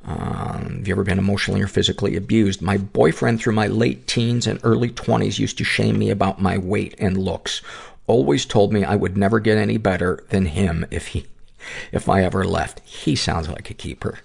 Um, 0.04 0.76
have 0.76 0.86
you 0.86 0.92
ever 0.92 1.02
been 1.02 1.18
emotionally 1.18 1.62
or 1.62 1.66
physically 1.66 2.16
abused? 2.16 2.60
My 2.60 2.76
boyfriend 2.76 3.40
through 3.40 3.54
my 3.54 3.66
late 3.66 4.06
teens 4.06 4.46
and 4.46 4.60
early 4.62 4.90
20s 4.90 5.38
used 5.38 5.56
to 5.56 5.64
shame 5.64 5.98
me 5.98 6.10
about 6.10 6.40
my 6.40 6.58
weight 6.58 6.94
and 6.98 7.16
looks. 7.16 7.62
Always 8.06 8.44
told 8.44 8.74
me 8.74 8.84
I 8.84 8.94
would 8.94 9.16
never 9.16 9.40
get 9.40 9.56
any 9.56 9.78
better 9.78 10.22
than 10.28 10.44
him 10.46 10.84
if 10.90 11.08
he, 11.08 11.26
if 11.92 12.08
I 12.08 12.22
ever 12.22 12.44
left. 12.44 12.80
He 12.80 13.16
sounds 13.16 13.48
like 13.48 13.70
a 13.70 13.74
keeper. 13.74 14.20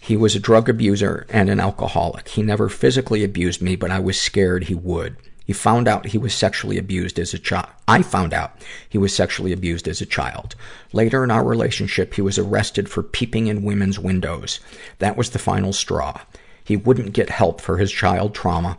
He 0.00 0.16
was 0.16 0.36
a 0.36 0.40
drug 0.40 0.68
abuser 0.68 1.26
and 1.30 1.48
an 1.48 1.60
alcoholic. 1.60 2.28
He 2.28 2.42
never 2.42 2.68
physically 2.68 3.24
abused 3.24 3.62
me, 3.62 3.74
but 3.74 3.90
I 3.90 4.00
was 4.00 4.20
scared 4.20 4.64
he 4.64 4.74
would. 4.74 5.16
He 5.46 5.52
found 5.52 5.88
out 5.88 6.06
he 6.06 6.18
was 6.18 6.34
sexually 6.34 6.78
abused 6.78 7.18
as 7.18 7.34
a 7.34 7.38
child. 7.38 7.68
I 7.86 8.02
found 8.02 8.32
out 8.32 8.52
he 8.88 8.98
was 8.98 9.14
sexually 9.14 9.52
abused 9.52 9.86
as 9.88 10.00
a 10.00 10.06
child. 10.06 10.54
Later 10.92 11.22
in 11.22 11.30
our 11.30 11.44
relationship, 11.44 12.14
he 12.14 12.22
was 12.22 12.38
arrested 12.38 12.88
for 12.88 13.02
peeping 13.02 13.46
in 13.46 13.62
women's 13.62 13.98
windows. 13.98 14.60
That 14.98 15.16
was 15.16 15.30
the 15.30 15.38
final 15.38 15.72
straw. 15.72 16.20
He 16.64 16.76
wouldn't 16.76 17.12
get 17.12 17.28
help 17.28 17.60
for 17.60 17.76
his 17.76 17.92
child 17.92 18.34
trauma, 18.34 18.78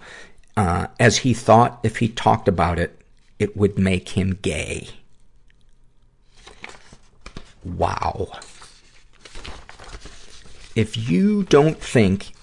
uh, 0.57 0.87
as 0.99 1.17
he 1.17 1.33
thought 1.33 1.79
if 1.83 1.97
he 1.97 2.07
talked 2.07 2.47
about 2.47 2.79
it, 2.79 2.99
it 3.39 3.57
would 3.57 3.77
make 3.77 4.09
him 4.09 4.39
gay. 4.41 4.89
Wow. 7.65 8.29
If 10.75 10.95
you 11.09 11.43
don't 11.43 11.79
think 11.79 12.33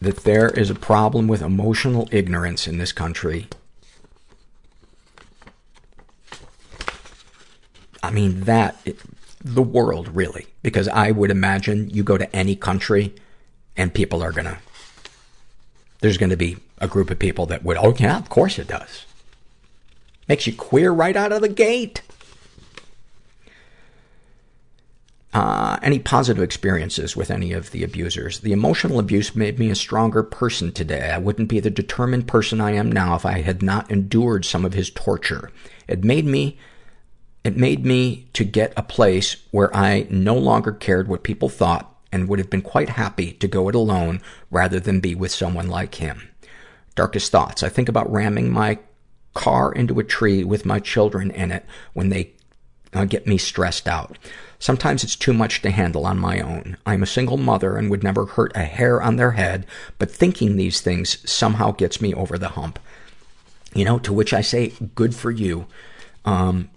that 0.00 0.24
there 0.24 0.48
is 0.48 0.68
a 0.68 0.74
problem 0.74 1.28
with 1.28 1.42
emotional 1.42 2.08
ignorance 2.10 2.66
in 2.66 2.78
this 2.78 2.92
country, 2.92 3.48
I 8.02 8.10
mean, 8.10 8.42
that, 8.42 8.76
it, 8.84 8.98
the 9.42 9.62
world 9.62 10.08
really, 10.08 10.46
because 10.62 10.88
I 10.88 11.12
would 11.12 11.30
imagine 11.30 11.90
you 11.90 12.02
go 12.02 12.18
to 12.18 12.34
any 12.34 12.56
country 12.56 13.14
and 13.76 13.94
people 13.94 14.22
are 14.22 14.32
gonna, 14.32 14.58
there's 16.00 16.18
gonna 16.18 16.36
be 16.36 16.56
a 16.78 16.88
group 16.88 17.10
of 17.10 17.18
people 17.18 17.46
that 17.46 17.62
would, 17.62 17.76
oh 17.76 17.94
yeah, 17.98 18.18
of 18.18 18.28
course 18.28 18.58
it 18.58 18.66
does. 18.66 19.06
Makes 20.28 20.46
you 20.46 20.54
queer 20.54 20.90
right 20.90 21.16
out 21.16 21.32
of 21.32 21.42
the 21.42 21.48
gate. 21.48 22.02
Uh, 25.36 25.78
any 25.82 25.98
positive 25.98 26.42
experiences 26.42 27.14
with 27.14 27.30
any 27.30 27.52
of 27.52 27.70
the 27.70 27.84
abusers? 27.84 28.40
The 28.40 28.52
emotional 28.52 28.98
abuse 28.98 29.36
made 29.36 29.58
me 29.58 29.68
a 29.68 29.74
stronger 29.74 30.22
person 30.22 30.72
today. 30.72 31.10
I 31.10 31.18
wouldn't 31.18 31.50
be 31.50 31.60
the 31.60 31.68
determined 31.68 32.26
person 32.26 32.58
I 32.58 32.70
am 32.70 32.90
now 32.90 33.16
if 33.16 33.26
I 33.26 33.42
had 33.42 33.62
not 33.62 33.90
endured 33.90 34.46
some 34.46 34.64
of 34.64 34.72
his 34.72 34.88
torture. 34.88 35.50
It 35.86 36.02
made 36.02 36.24
me, 36.24 36.58
it 37.44 37.54
made 37.54 37.84
me 37.84 38.30
to 38.32 38.44
get 38.44 38.72
a 38.78 38.82
place 38.82 39.36
where 39.50 39.76
I 39.76 40.06
no 40.08 40.36
longer 40.36 40.72
cared 40.72 41.06
what 41.06 41.22
people 41.22 41.50
thought 41.50 41.94
and 42.10 42.28
would 42.28 42.38
have 42.38 42.48
been 42.48 42.62
quite 42.62 42.88
happy 42.88 43.32
to 43.32 43.46
go 43.46 43.68
it 43.68 43.74
alone 43.74 44.22
rather 44.50 44.80
than 44.80 45.00
be 45.00 45.14
with 45.14 45.32
someone 45.32 45.68
like 45.68 45.96
him. 45.96 46.30
Darkest 46.94 47.30
thoughts. 47.30 47.62
I 47.62 47.68
think 47.68 47.90
about 47.90 48.10
ramming 48.10 48.50
my 48.50 48.78
car 49.34 49.70
into 49.70 50.00
a 50.00 50.04
tree 50.04 50.44
with 50.44 50.64
my 50.64 50.80
children 50.80 51.30
in 51.30 51.52
it 51.52 51.66
when 51.92 52.08
they 52.08 52.32
uh, 52.94 53.04
get 53.04 53.26
me 53.26 53.36
stressed 53.36 53.86
out. 53.86 54.16
Sometimes 54.58 55.04
it's 55.04 55.16
too 55.16 55.32
much 55.32 55.62
to 55.62 55.70
handle 55.70 56.06
on 56.06 56.18
my 56.18 56.40
own. 56.40 56.76
I'm 56.86 57.02
a 57.02 57.06
single 57.06 57.36
mother 57.36 57.76
and 57.76 57.90
would 57.90 58.02
never 58.02 58.26
hurt 58.26 58.52
a 58.54 58.64
hair 58.64 59.02
on 59.02 59.16
their 59.16 59.32
head, 59.32 59.66
but 59.98 60.10
thinking 60.10 60.56
these 60.56 60.80
things 60.80 61.18
somehow 61.30 61.72
gets 61.72 62.00
me 62.00 62.14
over 62.14 62.38
the 62.38 62.50
hump. 62.50 62.78
You 63.74 63.84
know, 63.84 63.98
to 64.00 64.12
which 64.12 64.32
I 64.32 64.40
say, 64.40 64.72
good 64.94 65.14
for 65.14 65.30
you. 65.30 65.66
Um, 66.24 66.70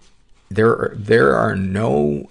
there, 0.50 0.92
there 0.94 1.34
are 1.36 1.56
no 1.56 2.28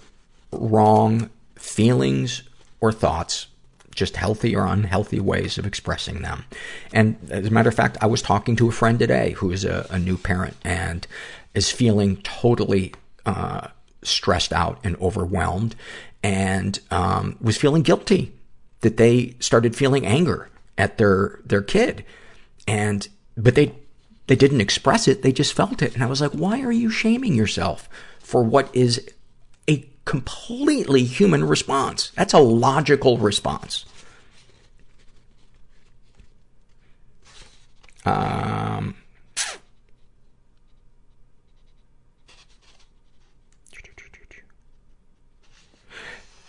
wrong 0.52 1.30
feelings 1.56 2.42
or 2.80 2.92
thoughts, 2.92 3.48
just 3.94 4.16
healthy 4.16 4.54
or 4.54 4.66
unhealthy 4.66 5.20
ways 5.20 5.58
of 5.58 5.66
expressing 5.66 6.22
them. 6.22 6.44
And 6.92 7.16
as 7.30 7.46
a 7.46 7.50
matter 7.50 7.68
of 7.68 7.74
fact, 7.74 7.98
I 8.00 8.06
was 8.06 8.22
talking 8.22 8.56
to 8.56 8.68
a 8.68 8.72
friend 8.72 8.98
today 8.98 9.32
who 9.32 9.50
is 9.50 9.64
a, 9.64 9.86
a 9.90 9.98
new 9.98 10.16
parent 10.16 10.56
and 10.64 11.06
is 11.54 11.70
feeling 11.70 12.18
totally, 12.18 12.94
uh, 13.26 13.68
stressed 14.02 14.52
out 14.52 14.78
and 14.82 14.96
overwhelmed 14.96 15.74
and 16.22 16.80
um, 16.90 17.36
was 17.40 17.56
feeling 17.56 17.82
guilty 17.82 18.32
that 18.80 18.96
they 18.96 19.34
started 19.40 19.76
feeling 19.76 20.06
anger 20.06 20.48
at 20.78 20.98
their 20.98 21.40
their 21.44 21.62
kid. 21.62 22.04
And 22.66 23.08
but 23.36 23.54
they 23.54 23.74
they 24.26 24.36
didn't 24.36 24.60
express 24.60 25.08
it. 25.08 25.22
They 25.22 25.32
just 25.32 25.52
felt 25.52 25.82
it. 25.82 25.94
And 25.94 26.02
i 26.02 26.06
was 26.06 26.20
like 26.20 26.32
why 26.32 26.60
are 26.62 26.72
you 26.72 26.90
shaming 26.90 27.34
yourself 27.34 27.88
for 28.18 28.42
what 28.42 28.74
is 28.74 29.08
a 29.68 29.88
completely 30.04 31.04
human 31.04 31.44
response? 31.44 32.10
That's 32.16 32.32
a 32.32 32.38
logical 32.38 33.18
response. 33.18 33.84
Um 38.04 38.94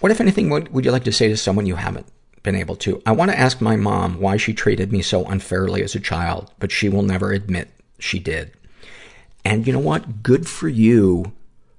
What, 0.01 0.11
if 0.11 0.19
anything, 0.19 0.49
would, 0.49 0.73
would 0.73 0.83
you 0.83 0.91
like 0.91 1.03
to 1.03 1.11
say 1.11 1.27
to 1.29 1.37
someone 1.37 1.67
you 1.67 1.75
haven't 1.75 2.07
been 2.41 2.55
able 2.55 2.75
to? 2.77 3.01
I 3.05 3.11
want 3.11 3.29
to 3.29 3.39
ask 3.39 3.61
my 3.61 3.75
mom 3.75 4.19
why 4.19 4.35
she 4.35 4.51
treated 4.51 4.91
me 4.91 5.03
so 5.03 5.25
unfairly 5.25 5.83
as 5.83 5.93
a 5.93 5.99
child, 5.99 6.51
but 6.57 6.71
she 6.71 6.89
will 6.89 7.03
never 7.03 7.31
admit 7.31 7.69
she 7.99 8.17
did. 8.17 8.51
And 9.45 9.67
you 9.67 9.73
know 9.73 9.79
what? 9.79 10.23
Good 10.23 10.47
for 10.47 10.67
you 10.67 11.33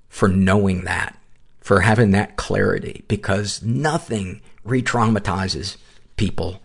for 0.09 0.29
knowing 0.29 0.85
that, 0.85 1.19
for 1.61 1.81
having 1.81 2.13
that 2.13 2.37
clarity, 2.37 3.05
because 3.09 3.61
nothing 3.61 4.41
re-traumatizes 4.63 5.77
people 6.17 6.63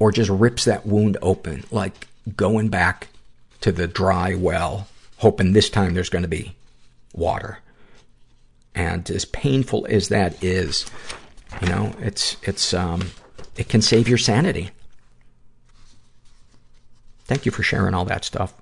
or 0.00 0.10
just 0.10 0.30
rips 0.30 0.64
that 0.64 0.86
wound 0.86 1.16
open 1.22 1.62
like 1.70 2.08
going 2.36 2.68
back 2.68 3.08
to 3.60 3.70
the 3.70 3.86
dry 3.86 4.34
well, 4.34 4.88
hoping 5.18 5.52
this 5.52 5.70
time 5.70 5.94
there's 5.94 6.10
going 6.10 6.22
to 6.22 6.28
be 6.28 6.56
water. 7.14 7.60
And 8.76 9.10
as 9.10 9.24
painful 9.24 9.86
as 9.88 10.08
that 10.10 10.44
is, 10.44 10.84
you 11.62 11.68
know, 11.68 11.94
it's, 11.98 12.36
it's, 12.42 12.74
um, 12.74 13.10
it 13.56 13.70
can 13.70 13.80
save 13.80 14.06
your 14.06 14.18
sanity. 14.18 14.70
Thank 17.24 17.46
you 17.46 17.50
for 17.50 17.62
sharing 17.62 17.94
all 17.94 18.04
that 18.04 18.24
stuff. 18.24 18.52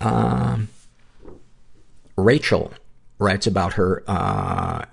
Um, 0.00 0.68
Rachel 2.16 2.72
writes 3.18 3.46
about 3.46 3.74
her, 3.74 4.02
uh, 4.08 4.84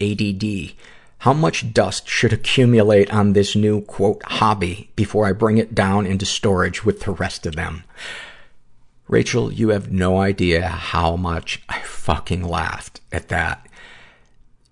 ADD. 0.00 0.72
How 1.18 1.32
much 1.32 1.72
dust 1.72 2.08
should 2.08 2.32
accumulate 2.32 3.12
on 3.12 3.32
this 3.32 3.54
new, 3.54 3.82
quote, 3.82 4.20
hobby 4.24 4.90
before 4.96 5.26
I 5.26 5.32
bring 5.32 5.58
it 5.58 5.72
down 5.72 6.04
into 6.04 6.26
storage 6.26 6.84
with 6.84 7.02
the 7.02 7.12
rest 7.12 7.46
of 7.46 7.54
them? 7.54 7.84
Rachel, 9.08 9.52
you 9.52 9.70
have 9.70 9.92
no 9.92 10.18
idea 10.18 10.66
how 10.66 11.16
much 11.16 11.62
I 11.68 11.80
fucking 11.80 12.42
laughed 12.42 13.00
at 13.10 13.28
that. 13.28 13.66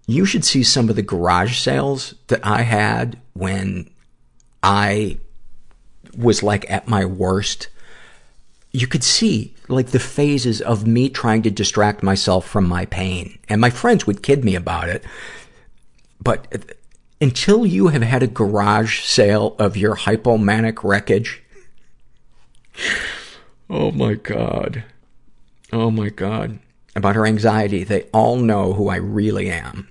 You 0.07 0.25
should 0.25 0.45
see 0.45 0.63
some 0.63 0.89
of 0.89 0.97
the 0.97 1.03
garage 1.03 1.59
sales 1.59 2.15
that 2.29 2.45
I 2.45 2.63
had 2.63 3.19
when 3.35 3.91
I 4.63 5.19
was 6.17 6.43
like 6.43 6.69
at 6.71 6.89
my 6.89 7.05
worst. 7.05 7.69
You 8.73 8.87
could 8.87 9.05
see 9.05 9.55
like 9.69 9.89
the 9.89 9.99
phases 9.99 10.61
of 10.61 10.87
me 10.87 11.09
trying 11.09 11.43
to 11.43 11.51
distract 11.51 12.03
myself 12.03 12.47
from 12.47 12.67
my 12.67 12.87
pain. 12.87 13.39
And 13.49 13.61
my 13.61 13.71
friends 13.71 14.07
would 14.07 14.23
kid 14.23 14.45
me 14.45 14.55
about 14.55 14.89
it. 14.89 15.05
But 16.23 16.47
uh, 16.53 16.59
until 17.21 17.67
you 17.67 17.89
have 17.89 18.03
had 18.03 18.23
a 18.23 18.27
garage 18.27 19.03
sale 19.03 19.55
of 19.59 19.77
your 19.77 19.95
hypomanic 19.97 20.83
wreckage, 20.83 21.43
oh 23.71 23.91
my 23.93 24.15
god. 24.15 24.85
Oh 25.73 25.91
my 25.91 26.11
god. 26.11 26.59
About 26.97 27.15
her 27.15 27.27
anxiety, 27.27 27.85
they 27.85 28.03
all 28.13 28.37
know 28.37 28.73
who 28.73 28.89
I 28.89 28.97
really 28.97 29.51
am. 29.51 29.89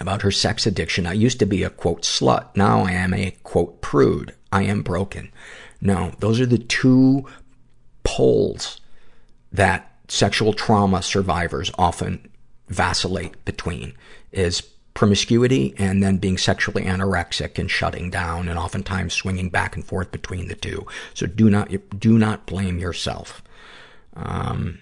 About 0.00 0.22
her 0.22 0.32
sex 0.32 0.66
addiction, 0.66 1.06
I 1.06 1.12
used 1.12 1.38
to 1.38 1.46
be 1.46 1.62
a 1.62 1.70
quote 1.70 2.02
slut. 2.02 2.54
Now 2.56 2.80
I 2.82 2.90
am 2.90 3.14
a 3.14 3.36
quote 3.44 3.80
prude. 3.80 4.34
I 4.50 4.64
am 4.64 4.82
broken. 4.82 5.30
No, 5.80 6.12
those 6.18 6.40
are 6.40 6.46
the 6.46 6.58
two 6.58 7.26
poles 8.02 8.80
that 9.52 9.92
sexual 10.08 10.52
trauma 10.52 11.02
survivors 11.02 11.70
often 11.78 12.28
vacillate 12.68 13.44
between 13.44 13.94
is 14.32 14.62
promiscuity 14.94 15.74
and 15.76 16.02
then 16.02 16.16
being 16.16 16.38
sexually 16.38 16.84
anorexic 16.84 17.58
and 17.58 17.70
shutting 17.70 18.10
down 18.10 18.48
and 18.48 18.58
oftentimes 18.58 19.12
swinging 19.12 19.50
back 19.50 19.74
and 19.74 19.84
forth 19.84 20.10
between 20.10 20.48
the 20.48 20.54
two. 20.54 20.86
So 21.12 21.26
do 21.26 21.50
not, 21.50 21.70
do 21.98 22.16
not 22.16 22.46
blame 22.46 22.78
yourself. 22.78 23.42
Um, 24.14 24.78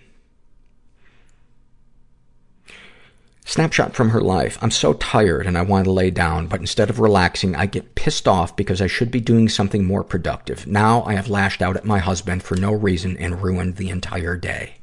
Snapshot 3.44 3.94
from 3.94 4.10
her 4.10 4.20
life. 4.20 4.56
I'm 4.62 4.70
so 4.70 4.93
tired 4.94 5.47
and 5.47 5.59
I 5.59 5.62
want 5.62 5.84
to 5.84 5.90
lay 5.90 6.10
down, 6.10 6.47
but 6.47 6.60
instead 6.60 6.90
of 6.90 7.01
relaxing, 7.01 7.56
I 7.56 7.66
get 7.66 7.97
pissed 7.97 8.28
off 8.28 8.55
because 8.55 8.80
I 8.80 8.86
should 8.86 9.10
be 9.10 9.20
doing 9.20 9.48
something 9.48 9.84
more 9.84 10.05
productive. 10.05 10.66
Now 10.66 11.02
I 11.02 11.14
have 11.14 11.28
lashed 11.28 11.60
out 11.60 11.76
at 11.76 11.84
my 11.84 11.98
husband 11.98 12.44
for 12.44 12.56
no 12.56 12.72
reason 12.72 13.16
and 13.16 13.43
ruined 13.43 13.76
the 13.76 13.90
entire 13.90 14.36
day. 14.36 14.76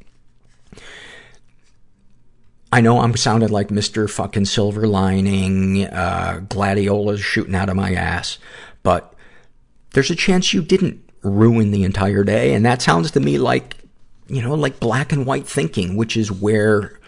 I 2.71 2.81
know 2.81 2.99
I'm 2.99 3.15
sounding 3.17 3.49
like 3.49 3.69
Mr. 3.69 4.09
fucking 4.09 4.45
Silver 4.45 4.87
Lining, 4.87 5.85
uh, 5.85 6.41
gladiolas 6.47 7.19
shooting 7.19 7.55
out 7.55 7.69
of 7.69 7.75
my 7.75 7.93
ass, 7.93 8.37
but 8.83 9.13
there's 9.93 10.11
a 10.11 10.15
chance 10.15 10.53
you 10.53 10.61
didn't 10.61 11.03
ruin 11.23 11.71
the 11.71 11.83
entire 11.83 12.23
day, 12.23 12.53
and 12.53 12.65
that 12.65 12.81
sounds 12.81 13.11
to 13.11 13.19
me 13.19 13.39
like, 13.39 13.75
you 14.27 14.41
know, 14.41 14.53
like 14.53 14.79
black 14.79 15.11
and 15.11 15.25
white 15.25 15.47
thinking, 15.47 15.97
which 15.97 16.15
is 16.15 16.31
where 16.31 16.99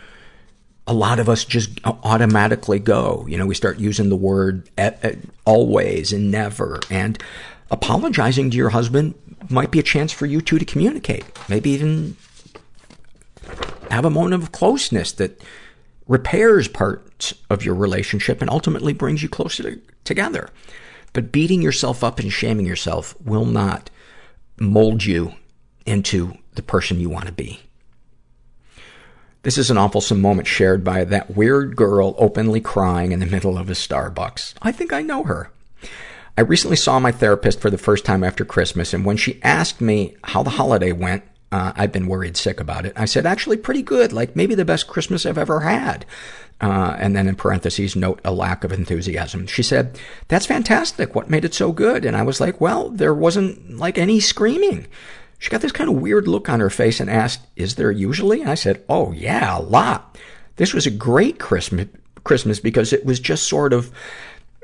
a 0.88 0.94
lot 0.94 1.20
of 1.20 1.30
us 1.30 1.46
just 1.46 1.80
automatically 1.86 2.80
go. 2.80 3.26
You 3.30 3.38
know, 3.38 3.46
we 3.46 3.54
start 3.54 3.80
using 3.80 4.10
the 4.10 4.16
word 4.16 4.68
always 5.46 6.12
and 6.12 6.32
never, 6.32 6.80
and 6.90 7.22
apologizing 7.70 8.50
to 8.50 8.58
your 8.58 8.70
husband 8.70 9.14
might 9.50 9.70
be 9.70 9.80
a 9.80 9.84
chance 9.84 10.12
for 10.12 10.26
you 10.26 10.42
two 10.42 10.58
to 10.58 10.66
communicate. 10.66 11.24
Maybe 11.48 11.70
even 11.70 12.18
have 13.90 14.06
a 14.06 14.10
moment 14.10 14.42
of 14.42 14.52
closeness 14.52 15.12
that 15.14 15.42
repairs 16.08 16.68
parts 16.68 17.34
of 17.50 17.64
your 17.64 17.76
relationship 17.76 18.42
and 18.42 18.50
ultimately 18.50 18.94
brings 18.94 19.22
you 19.24 19.30
closer 19.30 19.64
to, 19.64 19.82
together. 20.04 20.50
But 21.14 21.32
beating 21.32 21.62
yourself 21.62 22.04
up 22.04 22.20
and 22.20 22.32
shaming 22.32 22.66
yourself 22.66 23.16
will 23.22 23.46
not 23.46 23.90
mold 24.60 25.04
you 25.04 25.34
into 25.86 26.38
the 26.54 26.62
person 26.62 27.00
you 27.00 27.10
want 27.10 27.26
to 27.26 27.32
be. 27.32 27.60
This 29.44 29.58
is 29.58 29.72
an 29.72 29.78
awful 29.78 30.16
moment 30.16 30.48
shared 30.48 30.84
by 30.84 31.04
that 31.06 31.36
weird 31.36 31.76
girl 31.76 32.14
openly 32.18 32.62
crying 32.62 33.12
in 33.12 33.20
the 33.20 33.26
middle 33.26 33.58
of 33.58 33.70
a 33.70 33.74
Starbucks. 33.74 34.54
I 34.62 34.72
think 34.72 34.94
I 34.94 35.02
know 35.02 35.24
her. 35.24 35.52
I 36.38 36.42
recently 36.42 36.78
saw 36.78 37.00
my 37.00 37.12
therapist 37.12 37.60
for 37.60 37.70
the 37.70 37.78
first 37.78 38.06
time 38.06 38.24
after 38.24 38.46
Christmas, 38.46 38.94
and 38.94 39.04
when 39.04 39.18
she 39.18 39.42
asked 39.44 39.82
me 39.82 40.16
how 40.26 40.44
the 40.44 40.52
holiday 40.52 40.92
went, 40.92 41.24
I've 41.52 41.92
been 41.92 42.08
worried 42.08 42.38
sick 42.38 42.60
about 42.60 42.86
it. 42.86 42.94
I 42.96 43.06
said, 43.06 43.26
actually 43.26 43.58
pretty 43.58 43.82
good, 43.82 44.14
like 44.14 44.36
maybe 44.36 44.56
the 44.56 44.66
best 44.66 44.88
Christmas 44.88 45.26
I've 45.26 45.38
ever 45.38 45.62
had. 45.62 46.06
Uh, 46.62 46.96
and 47.00 47.16
then 47.16 47.28
in 47.28 47.36
parentheses, 47.36 47.96
note 47.96 48.22
a 48.24 48.32
lack 48.32 48.64
of 48.64 48.72
enthusiasm. 48.72 49.48
She 49.48 49.64
said, 49.64 50.00
that's 50.28 50.46
fantastic. 50.46 51.16
What 51.16 51.30
made 51.30 51.44
it 51.44 51.54
so 51.54 51.72
good? 51.72 52.06
And 52.06 52.16
I 52.16 52.22
was 52.22 52.40
like, 52.40 52.62
well, 52.62 52.90
there 52.90 53.14
wasn't 53.14 53.78
like 53.78 53.98
any 53.98 54.20
screaming. 54.20 54.88
She 55.40 55.50
got 55.50 55.62
this 55.62 55.72
kind 55.72 55.90
of 55.90 55.96
weird 55.96 56.28
look 56.28 56.50
on 56.50 56.60
her 56.60 56.70
face 56.70 57.00
and 57.00 57.10
asked, 57.10 57.42
is 57.56 57.76
there 57.76 57.92
usually? 57.92 58.42
And 58.42 58.50
I 58.50 58.56
said, 58.56 58.84
oh 58.88 59.12
yeah, 59.12 59.58
a 59.58 59.60
lot. 59.60 60.20
This 60.58 60.74
was 60.74 60.86
a 60.86 60.92
great 60.92 61.40
Christmas, 61.40 61.88
Christmas 62.24 62.60
because 62.60 62.94
it 62.94 63.06
was 63.06 63.20
just 63.20 63.50
sort 63.50 63.74
of, 63.74 63.92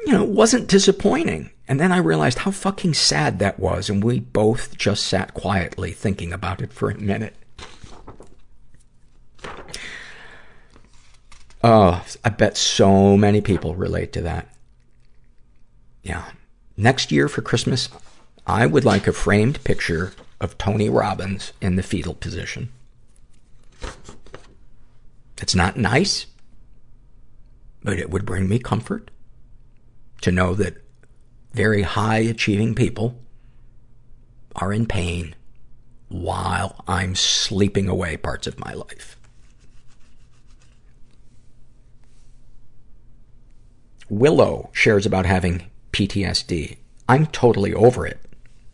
you 0.05 0.13
know, 0.13 0.23
wasn't 0.23 0.69
disappointing. 0.69 1.49
And 1.67 1.79
then 1.79 1.91
I 1.91 1.97
realized 1.97 2.39
how 2.39 2.51
fucking 2.51 2.93
sad 2.93 3.39
that 3.39 3.59
was, 3.59 3.89
and 3.89 4.03
we 4.03 4.19
both 4.19 4.77
just 4.77 5.05
sat 5.05 5.33
quietly 5.33 5.91
thinking 5.91 6.31
about 6.31 6.61
it 6.61 6.71
for 6.71 6.89
a 6.89 6.97
minute. 6.97 7.35
Oh, 11.63 12.05
I 12.23 12.29
bet 12.29 12.55
so 12.55 13.17
many 13.17 13.41
people 13.41 13.75
relate 13.75 14.13
to 14.13 14.21
that. 14.21 14.47
Yeah. 16.03 16.31
Next 16.77 17.11
year 17.11 17.27
for 17.27 17.41
Christmas, 17.41 17.89
I 18.45 18.65
would 18.65 18.85
like 18.85 19.07
a 19.07 19.13
framed 19.13 19.61
picture 19.65 20.13
of 20.39 20.57
Tony 20.57 20.87
Robbins 20.89 21.51
in 21.59 21.75
the 21.75 21.83
fetal 21.83 22.13
position. 22.13 22.69
It's 25.41 25.55
not 25.55 25.75
nice, 25.75 26.27
but 27.83 27.99
it 27.99 28.09
would 28.09 28.25
bring 28.25 28.47
me 28.47 28.59
comfort 28.59 29.11
to 30.21 30.31
know 30.31 30.53
that 30.55 30.77
very 31.57 31.81
high 31.81 32.19
achieving 32.19 32.75
people 32.75 33.19
are 34.55 34.71
in 34.71 34.85
pain 34.85 35.33
while 36.07 36.83
I'm 36.87 37.15
sleeping 37.15 37.89
away 37.89 38.15
parts 38.15 38.45
of 38.45 38.59
my 38.59 38.73
life. 38.73 39.17
Willow 44.07 44.69
shares 44.71 45.07
about 45.07 45.25
having 45.25 45.63
PTSD. 45.93 46.77
I'm 47.09 47.25
totally 47.25 47.73
over 47.73 48.05
it. 48.05 48.19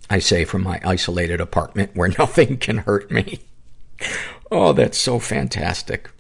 I 0.10 0.20
say 0.20 0.44
from 0.44 0.64
my 0.64 0.82
isolated 0.84 1.40
apartment 1.40 1.92
where 1.96 2.10
nothing 2.20 2.58
can 2.58 2.80
hurt 2.80 3.10
me. 3.10 3.40
oh, 4.52 4.74
that's 4.74 4.98
so 4.98 5.20
fantastic. 5.20 6.12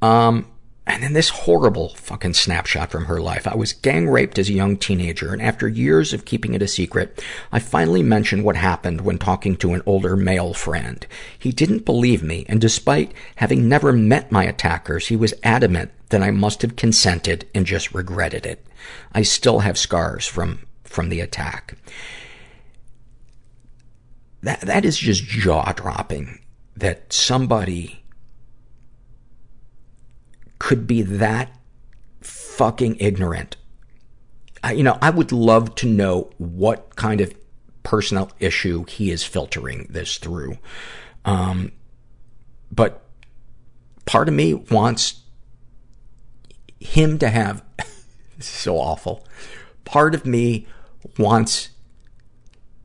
Um, 0.00 0.46
and 0.86 1.02
then 1.02 1.14
this 1.14 1.30
horrible 1.30 1.90
fucking 1.96 2.34
snapshot 2.34 2.90
from 2.90 3.06
her 3.06 3.20
life. 3.20 3.46
I 3.46 3.56
was 3.56 3.72
gang 3.72 4.08
raped 4.08 4.38
as 4.38 4.48
a 4.48 4.54
young 4.54 4.76
teenager, 4.76 5.32
and 5.32 5.42
after 5.42 5.66
years 5.66 6.12
of 6.12 6.24
keeping 6.24 6.54
it 6.54 6.62
a 6.62 6.68
secret, 6.68 7.22
I 7.50 7.58
finally 7.58 8.04
mentioned 8.04 8.44
what 8.44 8.56
happened 8.56 9.00
when 9.00 9.18
talking 9.18 9.56
to 9.56 9.74
an 9.74 9.82
older 9.84 10.16
male 10.16 10.54
friend. 10.54 11.04
He 11.36 11.50
didn't 11.50 11.84
believe 11.84 12.22
me, 12.22 12.46
and 12.48 12.60
despite 12.60 13.12
having 13.36 13.68
never 13.68 13.92
met 13.92 14.30
my 14.30 14.44
attackers, 14.44 15.08
he 15.08 15.16
was 15.16 15.34
adamant 15.42 15.90
that 16.10 16.22
I 16.22 16.30
must 16.30 16.62
have 16.62 16.76
consented 16.76 17.48
and 17.52 17.66
just 17.66 17.92
regretted 17.92 18.46
it. 18.46 18.64
I 19.12 19.22
still 19.22 19.60
have 19.60 19.76
scars 19.76 20.26
from, 20.26 20.66
from 20.84 21.08
the 21.08 21.20
attack. 21.20 21.76
That, 24.42 24.60
that 24.60 24.84
is 24.84 24.96
just 24.96 25.24
jaw 25.24 25.72
dropping 25.72 26.38
that 26.76 27.12
somebody 27.12 28.04
could 30.58 30.86
be 30.86 31.02
that 31.02 31.50
fucking 32.20 32.96
ignorant. 32.98 33.56
I, 34.62 34.72
you 34.72 34.82
know, 34.82 34.98
I 35.00 35.10
would 35.10 35.32
love 35.32 35.74
to 35.76 35.86
know 35.86 36.30
what 36.38 36.96
kind 36.96 37.20
of 37.20 37.34
personal 37.82 38.30
issue 38.40 38.84
he 38.84 39.10
is 39.10 39.22
filtering 39.22 39.86
this 39.90 40.18
through. 40.18 40.58
Um, 41.24 41.72
but 42.72 43.04
part 44.06 44.28
of 44.28 44.34
me 44.34 44.54
wants 44.54 45.20
him 46.80 47.18
to 47.18 47.28
have, 47.28 47.62
so 48.38 48.76
awful. 48.76 49.24
Part 49.84 50.14
of 50.14 50.26
me 50.26 50.66
wants 51.18 51.70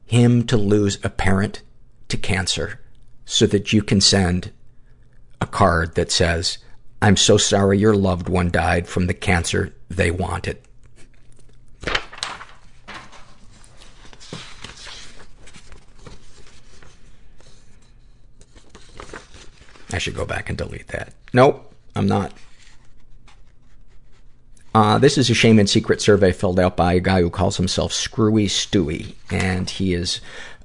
him 0.06 0.46
to 0.48 0.58
lose 0.58 1.00
a 1.04 1.10
parent 1.10 1.62
to 2.10 2.18
cancer 2.18 2.82
so 3.26 3.48
that 3.48 3.72
you 3.72 3.82
can 3.82 4.02
send 4.02 4.52
a 5.40 5.48
card 5.48 5.96
that 5.96 6.12
says, 6.12 6.58
I'm 7.02 7.18
so 7.18 7.38
sorry 7.38 7.80
your 7.80 7.96
loved 7.96 8.30
one 8.30 8.52
died 8.52 8.88
from 8.88 9.08
the 9.08 9.14
cancer 9.14 9.74
they 9.90 10.12
wanted. 10.12 10.60
I 19.94 19.98
should 19.98 20.16
go 20.16 20.26
back 20.26 20.50
and 20.50 20.58
delete 20.58 20.88
that. 20.90 21.14
Nope, 21.34 21.74
I'm 21.96 22.08
not. 22.08 22.34
Uh, 24.74 24.98
this 25.00 25.18
is 25.18 25.30
a 25.30 25.34
shame 25.34 25.60
and 25.60 25.70
secret 25.70 26.02
survey 26.02 26.32
filled 26.32 26.60
out 26.60 26.78
by 26.78 26.94
a 26.94 27.02
guy 27.02 27.20
who 27.20 27.30
calls 27.30 27.58
himself 27.58 27.92
Screwy 27.92 28.48
Stewie, 28.48 29.16
and 29.30 29.70
he 29.70 29.94
is 29.94 30.22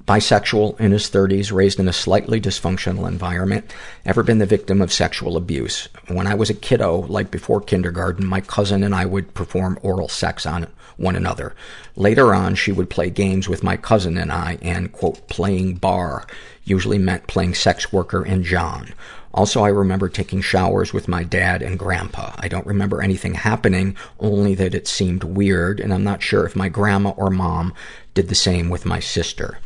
bisexual 0.06 0.78
in 0.78 0.92
his 0.92 1.10
30s, 1.10 1.52
raised 1.52 1.80
in 1.80 1.88
a 1.88 1.92
slightly 1.92 2.40
dysfunctional 2.40 3.08
environment, 3.08 3.72
ever 4.04 4.22
been 4.22 4.38
the 4.38 4.46
victim 4.46 4.80
of 4.80 4.92
sexual 4.92 5.36
abuse. 5.36 5.88
When 6.06 6.26
I 6.26 6.34
was 6.34 6.48
a 6.48 6.54
kiddo, 6.54 7.06
like 7.08 7.30
before 7.30 7.60
kindergarten, 7.60 8.24
my 8.24 8.40
cousin 8.40 8.84
and 8.84 8.94
I 8.94 9.04
would 9.04 9.34
perform 9.34 9.78
oral 9.82 10.08
sex 10.08 10.46
on 10.46 10.68
one 10.96 11.16
another. 11.16 11.54
Later 11.96 12.34
on, 12.34 12.54
she 12.54 12.72
would 12.72 12.88
play 12.88 13.10
games 13.10 13.48
with 13.48 13.64
my 13.64 13.76
cousin 13.76 14.16
and 14.16 14.32
I, 14.32 14.58
and, 14.62 14.92
quote, 14.92 15.28
playing 15.28 15.74
bar 15.74 16.24
usually 16.66 16.98
meant 16.98 17.26
playing 17.28 17.54
sex 17.54 17.92
worker 17.92 18.22
and 18.22 18.44
John. 18.44 18.92
Also, 19.32 19.62
I 19.62 19.68
remember 19.68 20.08
taking 20.08 20.40
showers 20.40 20.92
with 20.92 21.08
my 21.08 21.22
dad 21.22 21.62
and 21.62 21.78
grandpa. 21.78 22.32
I 22.38 22.48
don't 22.48 22.66
remember 22.66 23.02
anything 23.02 23.34
happening, 23.34 23.96
only 24.18 24.54
that 24.54 24.74
it 24.74 24.88
seemed 24.88 25.24
weird, 25.24 25.78
and 25.78 25.92
I'm 25.92 26.04
not 26.04 26.22
sure 26.22 26.46
if 26.46 26.56
my 26.56 26.68
grandma 26.68 27.10
or 27.10 27.30
mom 27.30 27.74
did 28.14 28.28
the 28.28 28.34
same 28.34 28.70
with 28.70 28.86
my 28.86 28.98
sister. 28.98 29.58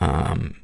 Um, 0.00 0.56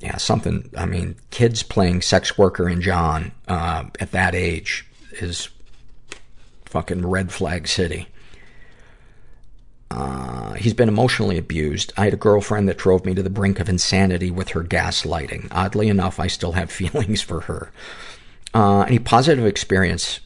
yeah, 0.00 0.16
something, 0.16 0.70
I 0.76 0.86
mean, 0.86 1.16
kids 1.30 1.62
playing 1.62 2.02
sex 2.02 2.38
worker 2.38 2.68
and 2.68 2.80
John, 2.80 3.32
uh, 3.48 3.84
at 3.98 4.12
that 4.12 4.34
age 4.34 4.86
is 5.12 5.48
fucking 6.66 7.06
red 7.06 7.32
flag 7.32 7.66
city. 7.66 8.08
Uh, 9.90 10.52
he's 10.54 10.74
been 10.74 10.88
emotionally 10.88 11.38
abused. 11.38 11.92
I 11.96 12.04
had 12.04 12.12
a 12.12 12.18
girlfriend 12.18 12.68
that 12.68 12.76
drove 12.76 13.04
me 13.04 13.14
to 13.14 13.22
the 13.22 13.30
brink 13.30 13.58
of 13.58 13.68
insanity 13.68 14.30
with 14.30 14.50
her 14.50 14.62
gaslighting. 14.62 15.48
Oddly 15.50 15.88
enough, 15.88 16.20
I 16.20 16.26
still 16.26 16.52
have 16.52 16.70
feelings 16.70 17.22
for 17.22 17.40
her. 17.42 17.72
Uh, 18.54 18.82
any 18.82 18.98
positive 18.98 19.46
experience 19.46 20.20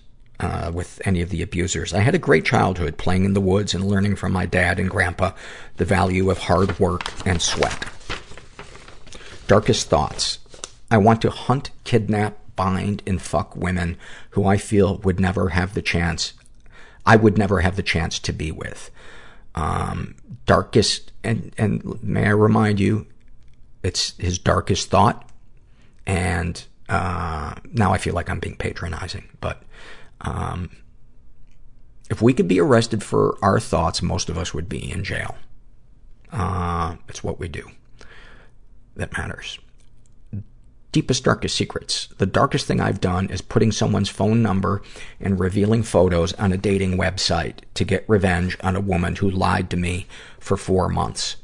with 0.72 1.00
any 1.04 1.22
of 1.22 1.30
the 1.30 1.42
abusers? 1.42 1.92
I 1.92 2.00
had 2.00 2.14
a 2.14 2.18
great 2.18 2.44
childhood 2.44 2.96
playing 2.98 3.24
in 3.24 3.34
the 3.34 3.40
woods 3.40 3.74
and 3.74 3.84
learning 3.84 4.16
from 4.16 4.32
my 4.32 4.46
dad 4.46 4.78
and 4.78 4.90
grandpa 4.90 5.32
the 5.76 5.84
value 5.84 6.30
of 6.30 6.38
hard 6.38 6.78
work 6.78 7.12
and 7.26 7.40
sweat. 7.40 7.84
Darkest 9.46 9.88
thoughts. 9.88 10.38
I 10.90 10.98
want 10.98 11.22
to 11.22 11.30
hunt, 11.30 11.70
kidnap, 11.84 12.38
bind, 12.56 13.02
and 13.06 13.20
fuck 13.20 13.56
women 13.56 13.96
who 14.30 14.44
I 14.46 14.56
feel 14.56 14.98
would 14.98 15.18
never 15.18 15.50
have 15.50 15.74
the 15.74 15.82
chance, 15.82 16.34
I 17.04 17.16
would 17.16 17.38
never 17.38 17.60
have 17.60 17.76
the 17.76 17.82
chance 17.82 18.18
to 18.20 18.32
be 18.32 18.52
with 18.52 18.90
um, 19.54 20.14
darkest, 20.46 21.12
and, 21.24 21.52
and 21.58 22.02
may 22.02 22.26
I 22.26 22.30
remind 22.30 22.80
you, 22.80 23.06
it's 23.82 24.16
his 24.18 24.38
darkest 24.38 24.90
thought. 24.90 25.28
And, 26.06 26.62
uh, 26.88 27.54
now 27.72 27.92
I 27.92 27.98
feel 27.98 28.14
like 28.14 28.28
I'm 28.28 28.40
being 28.40 28.56
patronizing, 28.56 29.28
but, 29.40 29.62
um, 30.22 30.70
if 32.10 32.20
we 32.20 32.32
could 32.32 32.48
be 32.48 32.60
arrested 32.60 33.02
for 33.02 33.36
our 33.42 33.60
thoughts, 33.60 34.02
most 34.02 34.28
of 34.28 34.38
us 34.38 34.52
would 34.52 34.68
be 34.68 34.90
in 34.90 35.04
jail. 35.04 35.36
Uh, 36.30 36.96
it's 37.08 37.22
what 37.22 37.38
we 37.38 37.48
do 37.48 37.70
that 38.96 39.16
matters 39.16 39.58
deepest, 40.92 41.24
darkest 41.24 41.56
secrets. 41.56 42.08
The 42.18 42.26
darkest 42.26 42.66
thing 42.66 42.80
I've 42.80 43.00
done 43.00 43.30
is 43.30 43.40
putting 43.40 43.72
someone's 43.72 44.10
phone 44.10 44.42
number 44.42 44.82
and 45.18 45.40
revealing 45.40 45.82
photos 45.82 46.34
on 46.34 46.52
a 46.52 46.58
dating 46.58 46.98
website 46.98 47.60
to 47.74 47.84
get 47.84 48.04
revenge 48.06 48.58
on 48.62 48.76
a 48.76 48.80
woman 48.80 49.16
who 49.16 49.30
lied 49.30 49.70
to 49.70 49.76
me 49.76 50.06
for 50.38 50.56
four 50.56 50.90
months. 50.90 51.36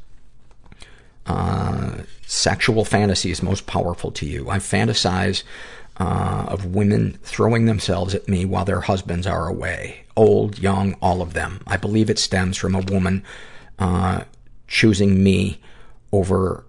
Uh, 1.27 2.03
sexual 2.27 2.85
fantasies 2.85 3.43
most 3.43 3.67
powerful 3.67 4.11
to 4.13 4.27
you. 4.27 4.49
I 4.51 4.59
fantasize 4.59 5.43
of 6.05 6.65
women 6.67 7.19
throwing 7.23 7.67
themselves 7.67 8.15
at 8.15 8.29
me 8.29 8.45
while 8.45 8.65
their 8.65 8.81
husbands 8.81 9.27
are 9.27 9.49
away. 9.49 10.05
Old, 10.17 10.59
young, 10.59 10.95
all 11.03 11.23
of 11.23 11.35
them. 11.35 11.61
I 11.67 11.77
believe 11.77 12.11
it 12.11 12.19
stems 12.19 12.57
from 12.57 12.75
a 12.75 12.81
woman 12.81 13.25
uh, 13.79 14.25
choosing 14.67 15.23
me 15.23 15.61
over 16.13 16.65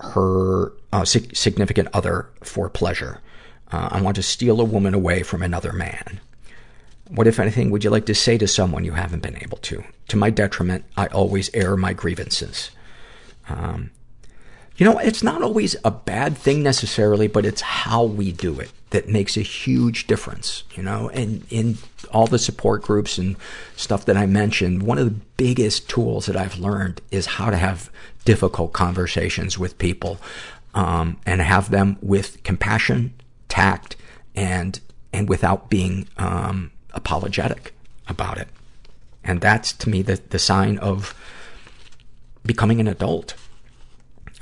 her 0.00 0.72
uh, 0.92 1.04
significant 1.04 1.88
other 1.92 2.28
for 2.42 2.68
pleasure. 2.68 3.20
Uh, 3.70 3.88
I 3.92 4.00
want 4.00 4.16
to 4.16 4.22
steal 4.22 4.60
a 4.60 4.64
woman 4.64 4.94
away 4.94 5.22
from 5.22 5.42
another 5.42 5.72
man. 5.72 6.20
What, 7.08 7.26
if 7.26 7.38
anything, 7.38 7.70
would 7.70 7.84
you 7.84 7.90
like 7.90 8.06
to 8.06 8.14
say 8.14 8.38
to 8.38 8.48
someone 8.48 8.84
you 8.84 8.92
haven't 8.92 9.22
been 9.22 9.42
able 9.42 9.58
to? 9.58 9.84
To 10.08 10.16
my 10.16 10.30
detriment, 10.30 10.84
I 10.96 11.06
always 11.08 11.50
air 11.54 11.76
my 11.76 11.92
grievances. 11.92 12.70
Um, 13.48 13.90
you 14.76 14.84
know, 14.84 14.98
it's 14.98 15.22
not 15.22 15.42
always 15.42 15.76
a 15.84 15.90
bad 15.90 16.36
thing 16.36 16.62
necessarily, 16.62 17.28
but 17.28 17.46
it's 17.46 17.60
how 17.60 18.04
we 18.04 18.32
do 18.32 18.58
it 18.58 18.72
that 18.90 19.08
makes 19.08 19.36
a 19.36 19.42
huge 19.42 20.06
difference, 20.06 20.64
you 20.74 20.82
know? 20.82 21.08
And 21.10 21.44
in 21.50 21.78
all 22.12 22.26
the 22.26 22.38
support 22.38 22.82
groups 22.82 23.18
and 23.18 23.36
stuff 23.76 24.04
that 24.06 24.16
I 24.16 24.26
mentioned, 24.26 24.82
one 24.82 24.98
of 24.98 25.04
the 25.04 25.20
biggest 25.36 25.88
tools 25.88 26.26
that 26.26 26.36
I've 26.36 26.58
learned 26.58 27.00
is 27.10 27.26
how 27.26 27.50
to 27.50 27.56
have 27.56 27.90
difficult 28.24 28.72
conversations 28.72 29.58
with 29.58 29.78
people, 29.78 30.18
um, 30.74 31.18
and 31.24 31.40
have 31.40 31.70
them 31.70 31.96
with 32.00 32.42
compassion, 32.42 33.14
tact, 33.48 33.96
and, 34.34 34.80
and 35.12 35.28
without 35.28 35.70
being, 35.70 36.08
um, 36.16 36.72
apologetic 36.92 37.74
about 38.08 38.38
it. 38.38 38.48
And 39.22 39.40
that's, 39.40 39.72
to 39.72 39.88
me, 39.88 40.02
the, 40.02 40.20
the 40.30 40.38
sign 40.38 40.78
of 40.78 41.14
becoming 42.44 42.80
an 42.80 42.88
adult. 42.88 43.34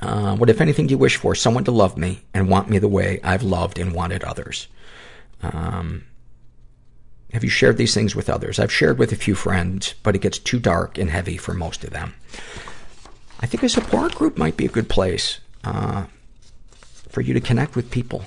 Uh, 0.03 0.35
what, 0.37 0.51
if 0.51 0.61
anything, 0.61 0.89
do 0.89 0.93
you 0.93 0.99
wish 0.99 1.17
for? 1.17 1.35
Someone 1.35 1.65
to 1.65 1.71
love 1.71 1.97
me 1.97 2.23
and 2.35 2.49
want 2.49 2.69
me 2.69 2.79
the 2.79 2.89
way 2.89 3.21
I've 3.23 3.45
loved 3.45 3.79
and 3.79 3.95
wanted 3.95 4.25
others. 4.25 4.67
Um, 5.43 6.05
have 7.33 7.45
you 7.45 7.51
shared 7.51 7.79
these 7.79 7.95
things 7.95 8.17
with 8.17 8.29
others? 8.29 8.59
I've 8.59 8.73
shared 8.73 8.99
with 8.99 9.13
a 9.13 9.17
few 9.17 9.35
friends, 9.37 9.95
but 10.03 10.17
it 10.17 10.21
gets 10.21 10.39
too 10.39 10.59
dark 10.59 10.99
and 10.99 11.09
heavy 11.09 11.37
for 11.37 11.55
most 11.55 11.85
of 11.85 11.91
them. 11.91 12.15
I 13.41 13.47
think 13.47 13.63
a 13.63 13.69
support 13.69 14.15
group 14.15 14.37
might 14.37 14.57
be 14.57 14.67
a 14.67 14.69
good 14.69 14.89
place 14.89 15.39
uh, 15.65 16.05
for 17.09 17.21
you 17.21 17.33
to 17.33 17.41
connect 17.41 17.77
with 17.77 17.91
people 17.91 18.25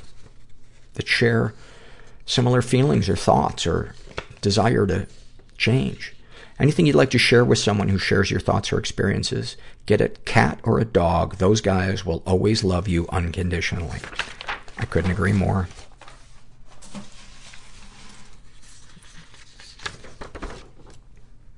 that 0.94 1.08
share 1.08 1.54
similar 2.26 2.62
feelings 2.62 3.10
or 3.10 3.16
thoughts 3.16 3.68
or 3.68 3.96
desire 4.42 4.88
to 4.88 5.08
change. 5.58 6.15
Anything 6.58 6.86
you'd 6.86 6.96
like 6.96 7.10
to 7.10 7.18
share 7.18 7.44
with 7.44 7.60
someone 7.60 7.90
who 7.90 7.98
shares 7.98 8.32
your 8.32 8.40
thoughts 8.40 8.72
or 8.72 8.80
experiences, 8.80 9.58
get 9.86 10.00
a 10.00 10.10
cat 10.10 10.60
or 10.64 10.80
a 10.80 10.86
dog. 10.86 11.36
Those 11.36 11.60
guys 11.60 12.06
will 12.06 12.24
always 12.26 12.64
love 12.64 12.88
you 12.88 13.08
unconditionally. 13.10 14.00
I 14.78 14.86
couldn't 14.86 15.12
agree 15.12 15.34
more. 15.34 15.68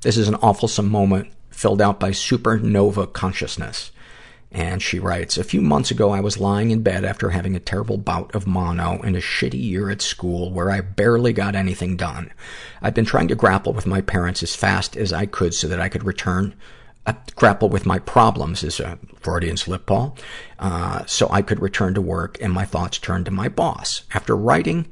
This 0.02 0.18
is 0.18 0.28
an 0.28 0.36
awfulsome 0.36 0.90
moment 0.90 1.32
filled 1.50 1.82
out 1.82 2.00
by 2.00 2.12
Supernova 2.12 3.12
Consciousness. 3.14 3.92
And 4.52 4.82
she 4.82 5.00
writes, 5.00 5.38
A 5.38 5.44
few 5.44 5.62
months 5.62 5.92
ago, 5.92 6.12
I 6.12 6.22
was 6.22 6.40
lying 6.40 6.72
in 6.72 6.82
bed 6.82 7.04
after 7.04 7.32
having 7.32 7.56
a 7.56 7.60
terrible 7.60 7.98
bout 7.98 8.34
of 8.34 8.48
mono 8.48 9.02
and 9.04 9.16
a 9.16 9.22
shitty 9.22 9.62
year 9.62 9.90
at 9.90 10.02
school 10.02 10.52
where 10.52 10.72
I 10.72 10.82
barely 10.82 11.34
got 11.34 11.56
anything 11.56 11.98
done. 11.98 12.32
I'd 12.82 12.94
been 12.94 13.06
trying 13.06 13.28
to 13.28 13.36
grapple 13.36 13.74
with 13.74 13.86
my 13.86 14.00
parents 14.00 14.42
as 14.44 14.56
fast 14.56 14.96
as 14.96 15.12
I 15.12 15.26
could 15.26 15.54
so 15.54 15.68
that 15.68 15.82
I 15.82 15.90
could 15.90 16.06
return, 16.06 16.56
uh, 17.06 17.14
grapple 17.36 17.68
with 17.68 17.86
my 17.86 18.00
problems 18.00 18.64
is 18.64 18.80
a 18.80 18.98
Freudian 19.20 19.58
slip, 19.58 19.86
Paul, 19.86 20.16
uh, 20.60 21.06
so 21.06 21.28
I 21.30 21.42
could 21.42 21.62
return 21.62 21.94
to 21.96 22.02
work 22.02 22.38
and 22.42 22.54
my 22.54 22.66
thoughts 22.66 23.00
turned 23.00 23.26
to 23.26 23.32
my 23.32 23.50
boss. 23.50 24.04
After 24.14 24.36
writing 24.36 24.88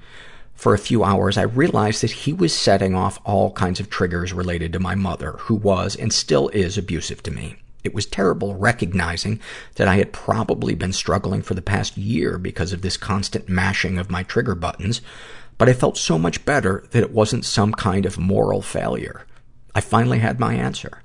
for 0.53 0.73
a 0.73 0.79
few 0.79 1.03
hours, 1.03 1.37
I 1.37 1.43
realized 1.43 2.03
that 2.03 2.11
he 2.11 2.33
was 2.33 2.53
setting 2.53 2.93
off 2.93 3.19
all 3.23 3.51
kinds 3.51 3.79
of 3.79 3.89
triggers 3.89 4.33
related 4.33 4.73
to 4.73 4.79
my 4.79 4.95
mother, 4.95 5.33
who 5.39 5.55
was 5.55 5.95
and 5.95 6.11
still 6.11 6.49
is 6.49 6.77
abusive 6.77 7.23
to 7.23 7.31
me. 7.31 7.57
It 7.85 7.93
was 7.93 8.05
terrible 8.05 8.55
recognizing 8.55 9.39
that 9.75 9.87
I 9.87 9.97
had 9.97 10.11
probably 10.11 10.75
been 10.75 10.93
struggling 10.93 11.41
for 11.41 11.53
the 11.53 11.61
past 11.61 11.97
year 11.97 12.37
because 12.37 12.73
of 12.73 12.81
this 12.81 12.97
constant 12.97 13.47
mashing 13.47 13.97
of 13.97 14.11
my 14.11 14.23
trigger 14.23 14.55
buttons, 14.55 15.01
but 15.57 15.69
I 15.69 15.73
felt 15.73 15.97
so 15.97 16.17
much 16.17 16.45
better 16.45 16.85
that 16.91 17.03
it 17.03 17.11
wasn't 17.11 17.45
some 17.45 17.73
kind 17.73 18.05
of 18.05 18.17
moral 18.17 18.61
failure. 18.61 19.25
I 19.73 19.81
finally 19.81 20.19
had 20.19 20.39
my 20.39 20.53
answer. 20.55 21.01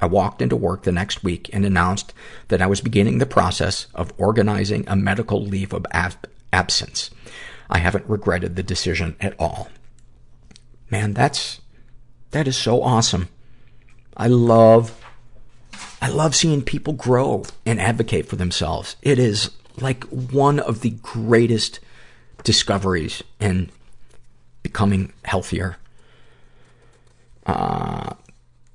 I 0.00 0.06
walked 0.06 0.42
into 0.42 0.56
work 0.56 0.82
the 0.82 0.92
next 0.92 1.24
week 1.24 1.50
and 1.52 1.64
announced 1.64 2.12
that 2.48 2.62
I 2.62 2.66
was 2.66 2.80
beginning 2.80 3.18
the 3.18 3.26
process 3.26 3.86
of 3.94 4.12
organizing 4.16 4.84
a 4.86 4.94
medical 4.94 5.42
leave 5.42 5.72
of 5.72 5.86
ab- 5.90 6.28
absence. 6.52 7.10
I 7.68 7.78
haven't 7.78 8.08
regretted 8.08 8.54
the 8.54 8.62
decision 8.62 9.16
at 9.20 9.34
all. 9.38 9.68
Man, 10.90 11.14
that's, 11.14 11.60
that 12.30 12.48
is 12.48 12.56
so 12.56 12.82
awesome. 12.82 13.28
I 14.16 14.28
love, 14.28 15.04
I 16.00 16.08
love 16.08 16.34
seeing 16.34 16.62
people 16.62 16.92
grow 16.92 17.44
and 17.66 17.80
advocate 17.80 18.26
for 18.26 18.36
themselves. 18.36 18.96
It 19.02 19.18
is 19.18 19.50
like 19.80 20.04
one 20.04 20.60
of 20.60 20.80
the 20.80 20.90
greatest 20.90 21.80
discoveries 22.44 23.22
in 23.40 23.70
becoming 24.62 25.12
healthier. 25.24 25.76
Uh, 27.46 28.14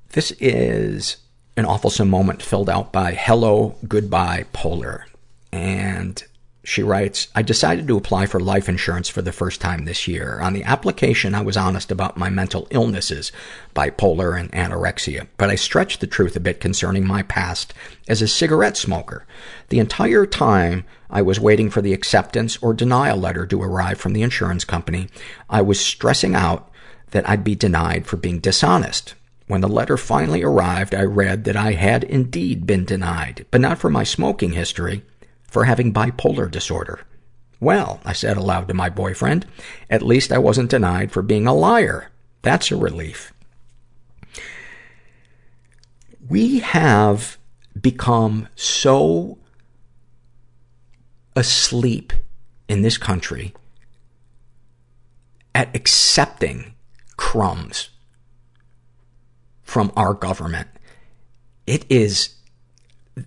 this 0.09 0.31
is 0.39 1.17
an 1.55 1.65
awfulsome 1.65 2.09
moment 2.09 2.41
filled 2.41 2.69
out 2.69 2.91
by 2.91 3.13
Hello 3.13 3.75
Goodbye 3.87 4.45
Polar. 4.53 5.05
And 5.51 6.23
she 6.65 6.81
writes, 6.81 7.27
I 7.35 7.41
decided 7.41 7.87
to 7.87 7.97
apply 7.97 8.25
for 8.25 8.39
life 8.39 8.69
insurance 8.69 9.09
for 9.09 9.21
the 9.21 9.33
first 9.33 9.59
time 9.59 9.83
this 9.83 10.07
year. 10.07 10.39
On 10.39 10.53
the 10.53 10.63
application, 10.63 11.35
I 11.35 11.41
was 11.41 11.57
honest 11.57 11.91
about 11.91 12.15
my 12.15 12.29
mental 12.29 12.67
illnesses, 12.69 13.33
bipolar 13.75 14.39
and 14.39 14.49
anorexia, 14.53 15.27
but 15.35 15.49
I 15.49 15.55
stretched 15.55 15.99
the 15.99 16.07
truth 16.07 16.37
a 16.37 16.39
bit 16.39 16.61
concerning 16.61 17.05
my 17.05 17.21
past 17.23 17.73
as 18.07 18.21
a 18.21 18.29
cigarette 18.29 18.77
smoker. 18.77 19.25
The 19.69 19.79
entire 19.79 20.25
time 20.25 20.85
I 21.09 21.21
was 21.21 21.37
waiting 21.37 21.69
for 21.69 21.81
the 21.81 21.93
acceptance 21.93 22.57
or 22.61 22.73
denial 22.73 23.17
letter 23.17 23.45
to 23.45 23.61
arrive 23.61 23.99
from 23.99 24.13
the 24.13 24.23
insurance 24.23 24.63
company, 24.63 25.09
I 25.49 25.61
was 25.61 25.81
stressing 25.81 26.33
out 26.33 26.71
that 27.11 27.27
I'd 27.27 27.43
be 27.43 27.55
denied 27.55 28.07
for 28.07 28.15
being 28.15 28.39
dishonest. 28.39 29.15
When 29.47 29.59
the 29.59 29.67
letter 29.67 29.97
finally 29.97 30.41
arrived, 30.41 30.95
I 30.95 31.03
read 31.03 31.43
that 31.43 31.57
I 31.57 31.73
had 31.73 32.05
indeed 32.05 32.65
been 32.65 32.85
denied, 32.85 33.45
but 33.51 33.59
not 33.59 33.77
for 33.77 33.89
my 33.89 34.05
smoking 34.05 34.53
history, 34.53 35.03
for 35.53 35.65
having 35.65 35.93
bipolar 35.93 36.49
disorder. 36.49 37.01
Well, 37.59 38.01
I 38.03 38.13
said 38.13 38.37
aloud 38.37 38.67
to 38.69 38.73
my 38.73 38.89
boyfriend, 38.89 39.45
at 39.87 40.01
least 40.01 40.31
I 40.31 40.39
wasn't 40.39 40.71
denied 40.71 41.11
for 41.11 41.21
being 41.21 41.45
a 41.45 41.53
liar. 41.53 42.09
That's 42.41 42.71
a 42.71 42.75
relief. 42.75 43.31
We 46.27 46.59
have 46.59 47.37
become 47.79 48.47
so 48.55 49.37
asleep 51.35 52.13
in 52.67 52.81
this 52.81 52.97
country 52.97 53.53
at 55.53 55.75
accepting 55.75 56.73
crumbs 57.15 57.91
from 59.61 59.91
our 59.95 60.15
government. 60.15 60.67
It 61.67 61.85
is 61.89 62.37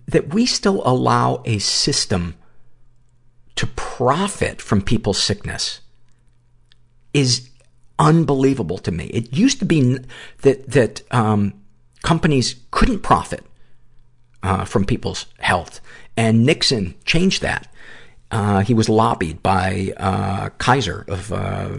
that 0.07 0.33
we 0.33 0.45
still 0.45 0.81
allow 0.85 1.41
a 1.45 1.59
system 1.59 2.35
to 3.55 3.67
profit 3.67 4.61
from 4.61 4.81
people's 4.81 5.21
sickness 5.21 5.81
is 7.13 7.49
unbelievable 7.97 8.77
to 8.77 8.91
me. 8.91 9.05
It 9.05 9.33
used 9.33 9.59
to 9.59 9.65
be 9.65 9.97
that, 10.41 10.69
that, 10.71 11.01
um, 11.11 11.53
companies 12.03 12.55
couldn't 12.69 12.99
profit, 12.99 13.43
uh, 14.43 14.65
from 14.65 14.85
people's 14.85 15.25
health. 15.39 15.81
And 16.15 16.45
Nixon 16.45 16.95
changed 17.05 17.41
that. 17.41 17.71
Uh, 18.29 18.59
he 18.59 18.73
was 18.73 18.89
lobbied 18.89 19.41
by, 19.41 19.93
uh, 19.97 20.49
Kaiser 20.57 21.05
of, 21.07 21.31
uh, 21.33 21.69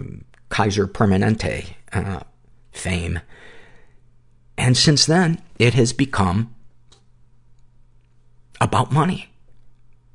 Kaiser 0.49 0.87
Permanente, 0.87 1.75
uh, 1.93 2.21
fame. 2.71 3.21
And 4.57 4.75
since 4.75 5.05
then, 5.05 5.41
it 5.57 5.73
has 5.75 5.93
become 5.93 6.53
about 8.61 8.91
money 8.91 9.29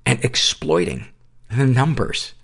and 0.06 0.22
exploiting 0.24 1.06
the 1.50 1.66
numbers. 1.66 2.34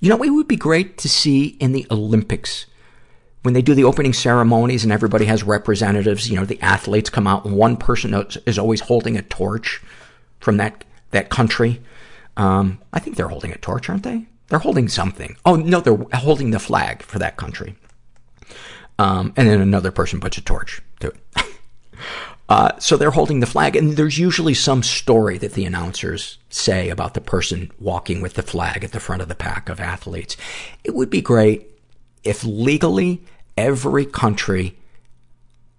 You 0.00 0.10
know, 0.10 0.22
it 0.22 0.30
would 0.30 0.48
be 0.48 0.56
great 0.56 0.98
to 0.98 1.08
see 1.08 1.56
in 1.60 1.72
the 1.72 1.86
Olympics 1.90 2.66
when 3.44 3.52
they 3.52 3.62
do 3.62 3.74
the 3.74 3.84
opening 3.84 4.14
ceremonies 4.14 4.84
and 4.84 4.92
everybody 4.92 5.26
has 5.26 5.42
representatives, 5.42 6.30
you 6.30 6.36
know, 6.36 6.46
the 6.46 6.60
athletes 6.62 7.10
come 7.10 7.26
out 7.26 7.44
and 7.44 7.54
one 7.54 7.76
person 7.76 8.14
is 8.46 8.58
always 8.58 8.80
holding 8.80 9.18
a 9.18 9.22
torch 9.22 9.82
from 10.40 10.56
that, 10.56 10.82
that 11.10 11.28
country. 11.28 11.80
Um, 12.38 12.80
I 12.94 13.00
think 13.00 13.16
they're 13.16 13.28
holding 13.28 13.52
a 13.52 13.58
torch, 13.58 13.90
aren't 13.90 14.02
they? 14.02 14.24
They're 14.48 14.58
holding 14.58 14.88
something. 14.88 15.36
Oh, 15.44 15.56
no, 15.56 15.80
they're 15.80 16.06
holding 16.14 16.52
the 16.52 16.58
flag 16.58 17.02
for 17.02 17.18
that 17.18 17.36
country. 17.36 17.76
Um, 18.98 19.34
and 19.36 19.46
then 19.46 19.60
another 19.60 19.90
person 19.90 20.20
puts 20.20 20.38
a 20.38 20.42
torch 20.42 20.80
to 21.00 21.08
it. 21.08 21.16
Uh, 22.48 22.78
so 22.78 22.96
they're 22.96 23.10
holding 23.10 23.40
the 23.40 23.46
flag, 23.46 23.74
and 23.74 23.96
there's 23.96 24.18
usually 24.18 24.52
some 24.52 24.82
story 24.82 25.38
that 25.38 25.52
the 25.52 25.64
announcers 25.64 26.38
say 26.50 26.90
about 26.90 27.14
the 27.14 27.20
person 27.20 27.70
walking 27.80 28.20
with 28.20 28.34
the 28.34 28.42
flag 28.42 28.84
at 28.84 28.92
the 28.92 29.00
front 29.00 29.22
of 29.22 29.28
the 29.28 29.34
pack 29.34 29.68
of 29.68 29.80
athletes. 29.80 30.36
It 30.84 30.94
would 30.94 31.08
be 31.08 31.22
great 31.22 31.70
if 32.22 32.44
legally 32.44 33.24
every 33.56 34.04
country 34.04 34.76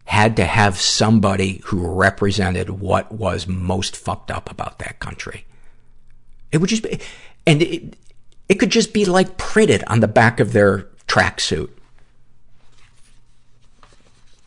had 0.05 0.35
to 0.37 0.45
have 0.45 0.77
somebody 0.77 1.61
who 1.65 1.87
represented 1.87 2.69
what 2.69 3.11
was 3.11 3.47
most 3.47 3.95
fucked 3.95 4.31
up 4.31 4.49
about 4.49 4.79
that 4.79 4.99
country. 4.99 5.45
It 6.51 6.59
would 6.59 6.69
just 6.69 6.83
be, 6.83 6.99
and 7.45 7.61
it, 7.61 7.95
it 8.47 8.55
could 8.55 8.69
just 8.69 8.93
be 8.93 9.05
like 9.05 9.37
printed 9.37 9.83
on 9.87 9.99
the 9.99 10.07
back 10.07 10.39
of 10.39 10.53
their 10.53 10.87
tracksuit. 11.07 11.69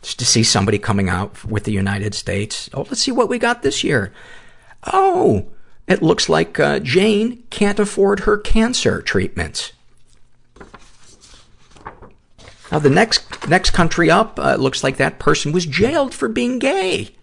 Just 0.01 0.19
to 0.19 0.25
see 0.25 0.43
somebody 0.43 0.79
coming 0.79 1.09
out 1.09 1.43
with 1.45 1.65
the 1.65 1.71
United 1.71 2.15
States. 2.15 2.69
Oh, 2.73 2.83
let's 2.83 3.01
see 3.01 3.11
what 3.11 3.29
we 3.29 3.37
got 3.37 3.61
this 3.61 3.83
year. 3.83 4.13
Oh, 4.93 5.47
it 5.87 6.01
looks 6.01 6.29
like 6.29 6.59
uh, 6.59 6.79
Jane 6.79 7.43
can't 7.49 7.79
afford 7.79 8.21
her 8.21 8.37
cancer 8.37 9.01
treatments. 9.01 9.73
Now, 12.71 12.79
the 12.79 12.89
next 12.89 13.47
next 13.49 13.71
country 13.71 14.11
up 14.11 14.39
uh, 14.39 14.55
looks 14.55 14.83
like 14.83 14.97
that 14.97 15.19
person 15.19 15.51
was 15.51 15.65
jailed 15.65 16.13
for 16.13 16.29
being 16.29 16.59
gay. 16.59 17.15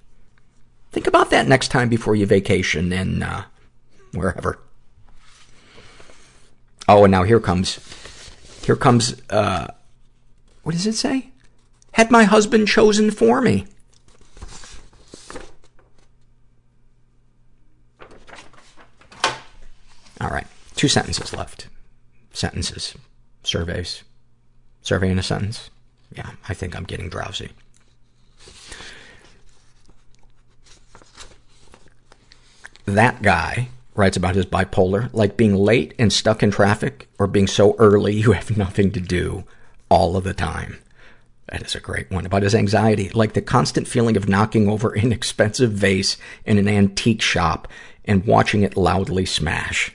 Think 0.90 1.06
about 1.06 1.30
that 1.30 1.46
next 1.46 1.68
time 1.68 1.88
before 1.88 2.16
you 2.16 2.26
vacation 2.26 2.92
and 2.92 3.22
uh, 3.22 3.44
wherever. 4.12 4.58
Oh, 6.88 7.04
and 7.04 7.10
now 7.10 7.22
here 7.22 7.40
comes, 7.40 7.78
here 8.64 8.76
comes. 8.76 9.20
Uh, 9.30 9.68
what 10.62 10.72
does 10.72 10.86
it 10.86 10.94
say? 10.94 11.30
Had 11.96 12.10
my 12.10 12.24
husband 12.24 12.68
chosen 12.68 13.10
for 13.10 13.40
me. 13.40 13.64
All 20.20 20.28
right. 20.28 20.46
Two 20.74 20.88
sentences 20.88 21.32
left. 21.32 21.68
Sentences. 22.34 22.94
Surveys. 23.44 24.04
Survey 24.82 25.08
in 25.08 25.18
a 25.18 25.22
sentence. 25.22 25.70
Yeah, 26.14 26.32
I 26.46 26.52
think 26.52 26.76
I'm 26.76 26.84
getting 26.84 27.08
drowsy. 27.08 27.52
That 32.84 33.22
guy 33.22 33.70
writes 33.94 34.18
about 34.18 34.34
his 34.34 34.44
bipolar, 34.44 35.08
like 35.14 35.38
being 35.38 35.54
late 35.56 35.94
and 35.98 36.12
stuck 36.12 36.42
in 36.42 36.50
traffic, 36.50 37.08
or 37.18 37.26
being 37.26 37.46
so 37.46 37.74
early 37.78 38.14
you 38.14 38.32
have 38.32 38.54
nothing 38.58 38.92
to 38.92 39.00
do 39.00 39.44
all 39.88 40.18
of 40.18 40.24
the 40.24 40.34
time. 40.34 40.76
That 41.48 41.62
is 41.62 41.74
a 41.74 41.80
great 41.80 42.10
one. 42.10 42.26
About 42.26 42.42
his 42.42 42.54
anxiety, 42.54 43.08
like 43.10 43.34
the 43.34 43.42
constant 43.42 43.86
feeling 43.86 44.16
of 44.16 44.28
knocking 44.28 44.68
over 44.68 44.92
an 44.92 45.12
expensive 45.12 45.72
vase 45.72 46.16
in 46.44 46.58
an 46.58 46.68
antique 46.68 47.22
shop 47.22 47.68
and 48.04 48.26
watching 48.26 48.62
it 48.62 48.76
loudly 48.76 49.26
smash. 49.26 49.92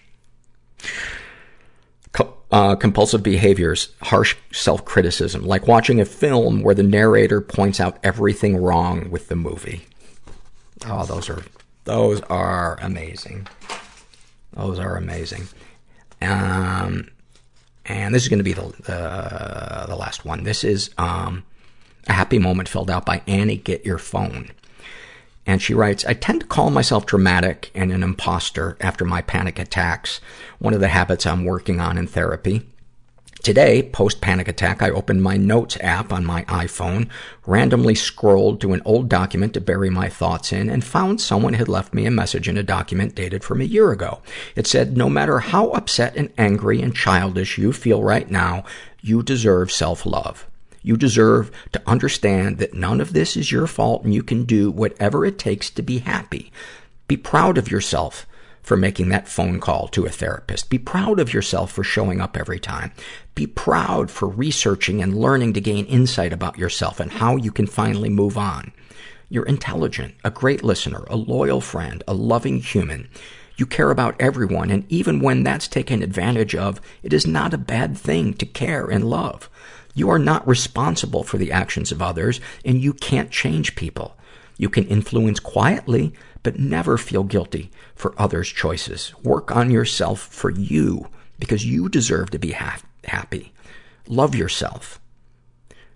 Uh, 2.52 2.76
compulsive 2.76 3.24
behaviors, 3.24 3.94
harsh 4.02 4.36
self-criticism, 4.52 5.42
like 5.46 5.70
watching 5.70 6.02
a 6.02 6.06
film 6.06 6.62
where 6.62 6.76
the 6.76 6.84
narrator 6.84 7.40
points 7.40 7.80
out 7.80 7.98
everything 8.04 8.58
wrong 8.58 9.10
with 9.10 9.30
the 9.30 9.38
movie. 9.38 9.84
Oh, 10.86 11.06
those 11.06 11.30
are, 11.30 11.44
those 11.86 12.20
are 12.24 12.78
amazing. 12.82 13.48
Those 14.52 14.80
are 14.80 14.98
amazing. 14.98 15.48
Um, 16.22 17.08
and 17.92 18.16
this 18.16 18.24
is 18.24 18.30
going 18.30 18.40
to 18.40 18.44
be 18.44 18.54
the, 18.54 18.74
the, 18.84 19.86
the 19.90 19.96
last 19.96 20.26
one. 20.26 20.44
This 20.44 20.64
is, 20.64 20.90
um, 20.98 21.44
a 22.08 22.14
happy 22.14 22.40
moment 22.40 22.70
filled 22.70 22.90
out 22.90 23.06
by 23.06 23.22
Annie 23.28 23.58
Get 23.58 23.86
Your 23.86 23.98
Phone. 23.98 24.52
And 25.46 25.62
she 25.62 25.74
writes, 25.74 26.06
I 26.06 26.14
tend 26.14 26.42
to 26.42 26.48
call 26.48 26.70
myself 26.70 27.06
dramatic 27.06 27.72
and 27.74 27.92
an 27.92 28.04
imposter 28.04 28.78
after 28.80 29.06
my 29.06 29.22
panic 29.22 29.60
attacks, 29.60 30.22
one 30.60 30.74
of 30.74 30.80
the 30.80 30.88
habits 30.88 31.26
I'm 31.26 31.46
working 31.46 31.80
on 31.80 31.98
in 31.98 32.08
therapy. 32.08 32.68
Today, 33.44 33.82
post-panic 33.82 34.48
attack, 34.48 34.84
I 34.84 34.92
opened 34.92 35.24
my 35.24 35.36
Notes 35.36 35.76
app 35.82 36.14
on 36.14 36.24
my 36.24 36.44
iPhone, 36.44 37.10
randomly 37.48 37.96
scrolled 37.96 38.62
to 38.62 38.74
an 38.74 38.84
old 38.86 39.10
document 39.10 39.56
to 39.56 39.62
bury 39.62 39.90
my 39.90 40.10
thoughts 40.10 40.54
in, 40.54 40.70
and 40.70 40.84
found 40.84 41.20
someone 41.20 41.54
had 41.54 41.68
left 41.68 41.92
me 41.92 42.06
a 42.06 42.12
message 42.12 42.48
in 42.48 42.56
a 42.56 42.62
document 42.62 43.16
dated 43.16 43.44
from 43.44 43.60
a 43.60 43.64
year 43.66 43.92
ago. 43.92 44.22
It 44.56 44.68
said, 44.68 44.96
no 44.96 45.10
matter 45.10 45.40
how 45.40 45.72
upset 45.72 46.16
and 46.16 46.32
angry 46.38 46.84
and 46.84 46.96
childish 46.96 47.58
you 47.58 47.74
feel 47.74 48.04
right 48.04 48.30
now, 48.30 48.64
you 49.02 49.24
deserve 49.24 49.72
self-love. 49.72 50.46
You 50.84 50.96
deserve 50.96 51.50
to 51.72 51.82
understand 51.88 52.60
that 52.60 52.76
none 52.76 53.02
of 53.02 53.14
this 53.14 53.36
is 53.36 53.52
your 53.52 53.66
fault 53.66 54.04
and 54.04 54.14
you 54.14 54.22
can 54.22 54.44
do 54.44 54.70
whatever 54.70 55.26
it 55.26 55.40
takes 55.40 55.72
to 55.72 55.82
be 55.82 55.98
happy. 55.98 56.52
Be 57.08 57.18
proud 57.18 57.58
of 57.58 57.72
yourself 57.72 58.28
for 58.62 58.78
making 58.78 59.10
that 59.10 59.28
phone 59.28 59.60
call 59.60 59.88
to 59.90 60.06
a 60.06 60.10
therapist. 60.10 60.70
Be 60.70 60.78
proud 60.78 61.20
of 61.20 61.34
yourself 61.34 61.72
for 61.72 61.84
showing 61.84 62.22
up 62.22 62.38
every 62.38 62.60
time. 62.60 62.92
Be 63.36 63.48
proud 63.48 64.12
for 64.12 64.28
researching 64.28 65.02
and 65.02 65.18
learning 65.18 65.54
to 65.54 65.62
gain 65.62 65.86
insight 65.86 66.34
about 66.34 66.58
yourself 66.58 67.00
and 67.00 67.12
how 67.12 67.36
you 67.36 67.52
can 67.52 67.68
finally 67.68 68.10
move 68.10 68.38
on. 68.38 68.72
You're 69.30 69.46
intelligent, 69.46 70.16
a 70.24 70.30
great 70.30 70.64
listener, 70.64 71.06
a 71.08 71.16
loyal 71.16 71.62
friend, 71.62 72.04
a 72.08 72.14
loving 72.14 72.60
human. 72.60 73.10
You 73.56 73.66
care 73.66 73.92
about 73.92 74.20
everyone, 74.20 74.72
and 74.72 74.86
even 74.92 75.22
when 75.22 75.44
that's 75.44 75.68
taken 75.68 76.02
advantage 76.02 76.56
of, 76.56 76.82
it 77.04 77.14
is 77.14 77.26
not 77.26 77.54
a 77.54 77.58
bad 77.58 77.98
thing 77.98 78.34
to 78.36 78.46
care 78.46 78.88
and 78.88 79.10
love. 79.10 79.50
You 79.94 80.10
are 80.10 80.20
not 80.20 80.48
responsible 80.48 81.24
for 81.24 81.38
the 81.38 81.52
actions 81.52 81.92
of 81.92 82.02
others, 82.02 82.42
and 82.66 82.82
you 82.82 82.94
can't 82.94 83.32
change 83.32 83.76
people. 83.76 84.18
You 84.58 84.70
can 84.70 84.86
influence 84.88 85.40
quietly, 85.40 86.14
but 86.44 86.60
never 86.60 86.98
feel 86.98 87.24
guilty 87.24 87.72
for 87.96 88.14
others' 88.18 88.50
choices. 88.50 89.14
Work 89.24 89.56
on 89.56 89.70
yourself 89.70 90.20
for 90.20 90.50
you, 90.50 91.08
because 91.40 91.66
you 91.66 91.90
deserve 91.90 92.32
to 92.32 92.40
be 92.40 92.52
ha- 92.52 92.82
happy. 93.06 93.54
Love 94.08 94.36
yourself. 94.36 95.00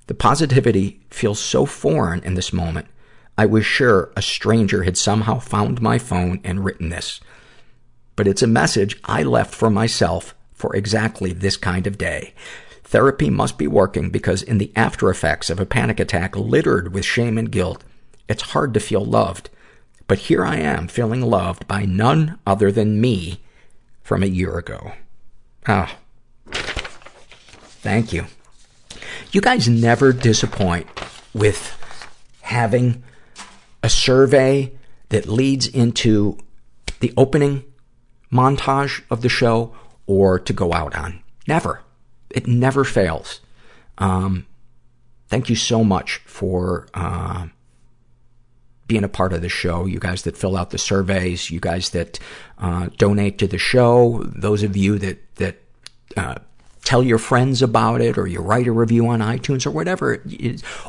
The 0.07 0.13
positivity 0.13 1.01
feels 1.09 1.39
so 1.39 1.65
foreign 1.65 2.23
in 2.23 2.35
this 2.35 2.53
moment. 2.53 2.87
I 3.37 3.45
was 3.45 3.65
sure 3.65 4.11
a 4.15 4.21
stranger 4.21 4.83
had 4.83 4.97
somehow 4.97 5.39
found 5.39 5.81
my 5.81 5.97
phone 5.97 6.39
and 6.43 6.63
written 6.63 6.89
this. 6.89 7.19
But 8.15 8.27
it's 8.27 8.43
a 8.43 8.47
message 8.47 8.99
I 9.03 9.23
left 9.23 9.53
for 9.53 9.69
myself 9.69 10.35
for 10.53 10.75
exactly 10.75 11.33
this 11.33 11.57
kind 11.57 11.85
of 11.85 11.97
day. 11.97 12.33
Therapy 12.83 13.29
must 13.29 13.57
be 13.57 13.67
working 13.67 14.09
because 14.09 14.41
in 14.41 14.57
the 14.57 14.71
after 14.75 15.09
effects 15.09 15.49
of 15.49 15.59
a 15.59 15.65
panic 15.65 15.99
attack 15.99 16.37
littered 16.37 16.93
with 16.93 17.03
shame 17.03 17.37
and 17.37 17.51
guilt, 17.51 17.83
it's 18.29 18.51
hard 18.53 18.73
to 18.75 18.79
feel 18.79 19.03
loved. 19.03 19.49
But 20.07 20.19
here 20.19 20.45
I 20.45 20.57
am 20.57 20.87
feeling 20.87 21.21
loved 21.21 21.67
by 21.67 21.85
none 21.85 22.39
other 22.45 22.71
than 22.71 23.01
me 23.01 23.41
from 24.03 24.21
a 24.21 24.27
year 24.27 24.57
ago. 24.57 24.93
Ah. 25.67 25.97
Thank 26.51 28.13
you. 28.13 28.25
You 29.31 29.41
guys 29.41 29.67
never 29.67 30.13
disappoint 30.13 30.87
with 31.33 31.75
having 32.41 33.03
a 33.83 33.89
survey 33.89 34.71
that 35.09 35.27
leads 35.27 35.67
into 35.67 36.37
the 36.99 37.13
opening 37.17 37.63
montage 38.31 39.03
of 39.09 39.21
the 39.21 39.29
show 39.29 39.75
or 40.07 40.39
to 40.39 40.53
go 40.53 40.73
out 40.73 40.95
on. 40.95 41.21
Never. 41.47 41.81
It 42.29 42.47
never 42.47 42.83
fails. 42.83 43.41
Um, 43.97 44.45
thank 45.27 45.49
you 45.49 45.55
so 45.55 45.83
much 45.83 46.17
for, 46.25 46.87
uh, 46.93 47.47
being 48.87 49.03
a 49.03 49.09
part 49.09 49.33
of 49.33 49.41
the 49.41 49.49
show. 49.49 49.85
You 49.85 49.99
guys 49.99 50.23
that 50.23 50.37
fill 50.37 50.55
out 50.55 50.69
the 50.69 50.77
surveys, 50.77 51.49
you 51.49 51.59
guys 51.59 51.89
that, 51.91 52.19
uh, 52.59 52.89
donate 52.97 53.37
to 53.39 53.47
the 53.47 53.57
show, 53.57 54.21
those 54.25 54.63
of 54.63 54.77
you 54.77 54.97
that, 54.99 55.35
that, 55.35 55.61
uh, 56.15 56.35
tell 56.83 57.03
your 57.03 57.17
friends 57.17 57.61
about 57.61 57.99
it 57.99 58.17
or 58.17 58.27
you 58.27 58.39
write 58.39 58.67
a 58.67 58.71
review 58.71 59.07
on 59.07 59.19
iTunes 59.19 59.65
or 59.65 59.71
whatever 59.71 60.23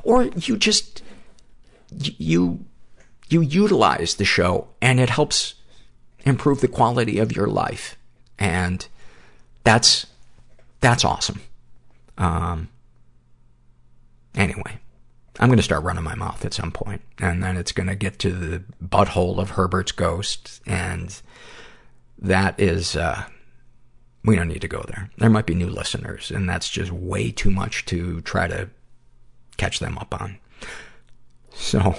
or 0.04 0.24
you 0.24 0.56
just, 0.58 1.02
you, 1.90 2.64
you 3.28 3.40
utilize 3.40 4.16
the 4.16 4.24
show 4.24 4.68
and 4.82 5.00
it 5.00 5.08
helps 5.08 5.54
improve 6.24 6.60
the 6.60 6.68
quality 6.68 7.18
of 7.18 7.34
your 7.34 7.46
life. 7.46 7.96
And 8.38 8.86
that's, 9.64 10.06
that's 10.80 11.04
awesome. 11.04 11.40
Um, 12.18 12.68
anyway, 14.34 14.80
I'm 15.38 15.48
going 15.48 15.58
to 15.58 15.62
start 15.62 15.84
running 15.84 16.04
my 16.04 16.14
mouth 16.14 16.44
at 16.44 16.54
some 16.54 16.72
point, 16.72 17.02
and 17.18 17.42
then 17.42 17.56
it's 17.56 17.72
going 17.72 17.88
to 17.88 17.94
get 17.94 18.18
to 18.20 18.30
the 18.30 18.64
butthole 18.82 19.38
of 19.38 19.50
Herbert's 19.50 19.92
ghost, 19.92 20.62
and 20.66 21.20
that 22.18 22.58
is, 22.58 22.96
uh, 22.96 23.24
we 24.24 24.34
don't 24.34 24.48
need 24.48 24.62
to 24.62 24.68
go 24.68 24.82
there. 24.86 25.10
There 25.18 25.28
might 25.28 25.46
be 25.46 25.54
new 25.54 25.68
listeners, 25.68 26.30
and 26.30 26.48
that's 26.48 26.70
just 26.70 26.90
way 26.90 27.30
too 27.30 27.50
much 27.50 27.84
to 27.86 28.22
try 28.22 28.48
to 28.48 28.70
catch 29.58 29.78
them 29.78 29.98
up 29.98 30.18
on. 30.18 30.38
So, 31.54 31.94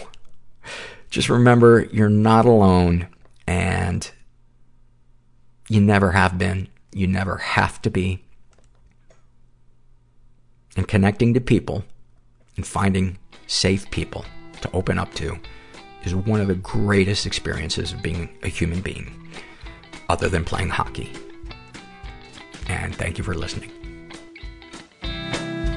just 1.09 1.29
remember 1.29 1.87
you're 1.91 2.09
not 2.09 2.45
alone, 2.45 3.07
and 3.45 4.09
you 5.69 5.79
never 5.79 6.11
have 6.11 6.37
been. 6.37 6.69
You 6.91 7.07
never 7.07 7.37
have 7.37 7.81
to 7.83 7.91
be. 7.91 8.23
And 10.75 10.87
connecting 10.87 11.33
to 11.33 11.41
people 11.41 11.83
and 12.55 12.65
finding 12.65 13.17
safe 13.47 13.89
people 13.91 14.25
to 14.61 14.71
open 14.71 14.99
up 14.99 15.13
to 15.15 15.37
is 16.03 16.15
one 16.15 16.39
of 16.39 16.47
the 16.47 16.55
greatest 16.55 17.25
experiences 17.25 17.91
of 17.91 18.01
being 18.01 18.29
a 18.43 18.47
human 18.47 18.81
being, 18.81 19.11
other 20.09 20.29
than 20.29 20.45
playing 20.45 20.69
hockey. 20.69 21.11
And 22.67 22.95
thank 22.95 23.17
you 23.17 23.23
for 23.23 23.33
listening. 23.33 23.71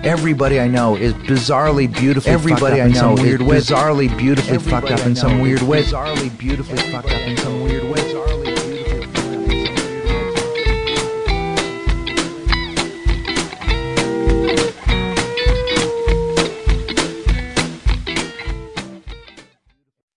Everybody 0.03 0.59
I 0.61 0.67
know 0.67 0.97
is 0.97 1.13
bizarrely 1.13 1.93
beautifully 1.93 2.33
Everybody 2.33 2.79
fucked 2.79 2.97
up 2.97 3.01
I 3.01 3.01
know 3.01 3.11
in 3.11 3.17
some 3.17 3.25
weird 3.25 3.43
way. 3.43 3.59
Bizarrely 3.59 4.19
beautifully 4.19 4.55
Everybody 4.55 4.87
fucked 4.89 5.01
up 5.01 5.07
in 5.07 5.17
some 5.17 5.41
weird 5.41 5.63
way. 5.63 5.83
Bizarrely 5.83 6.39
beautifully 6.39 6.79
fucked 6.91 7.11
up 7.11 7.21
in 7.21 7.37
some 7.37 7.63
weird 7.65 7.85
way. 7.85 8.40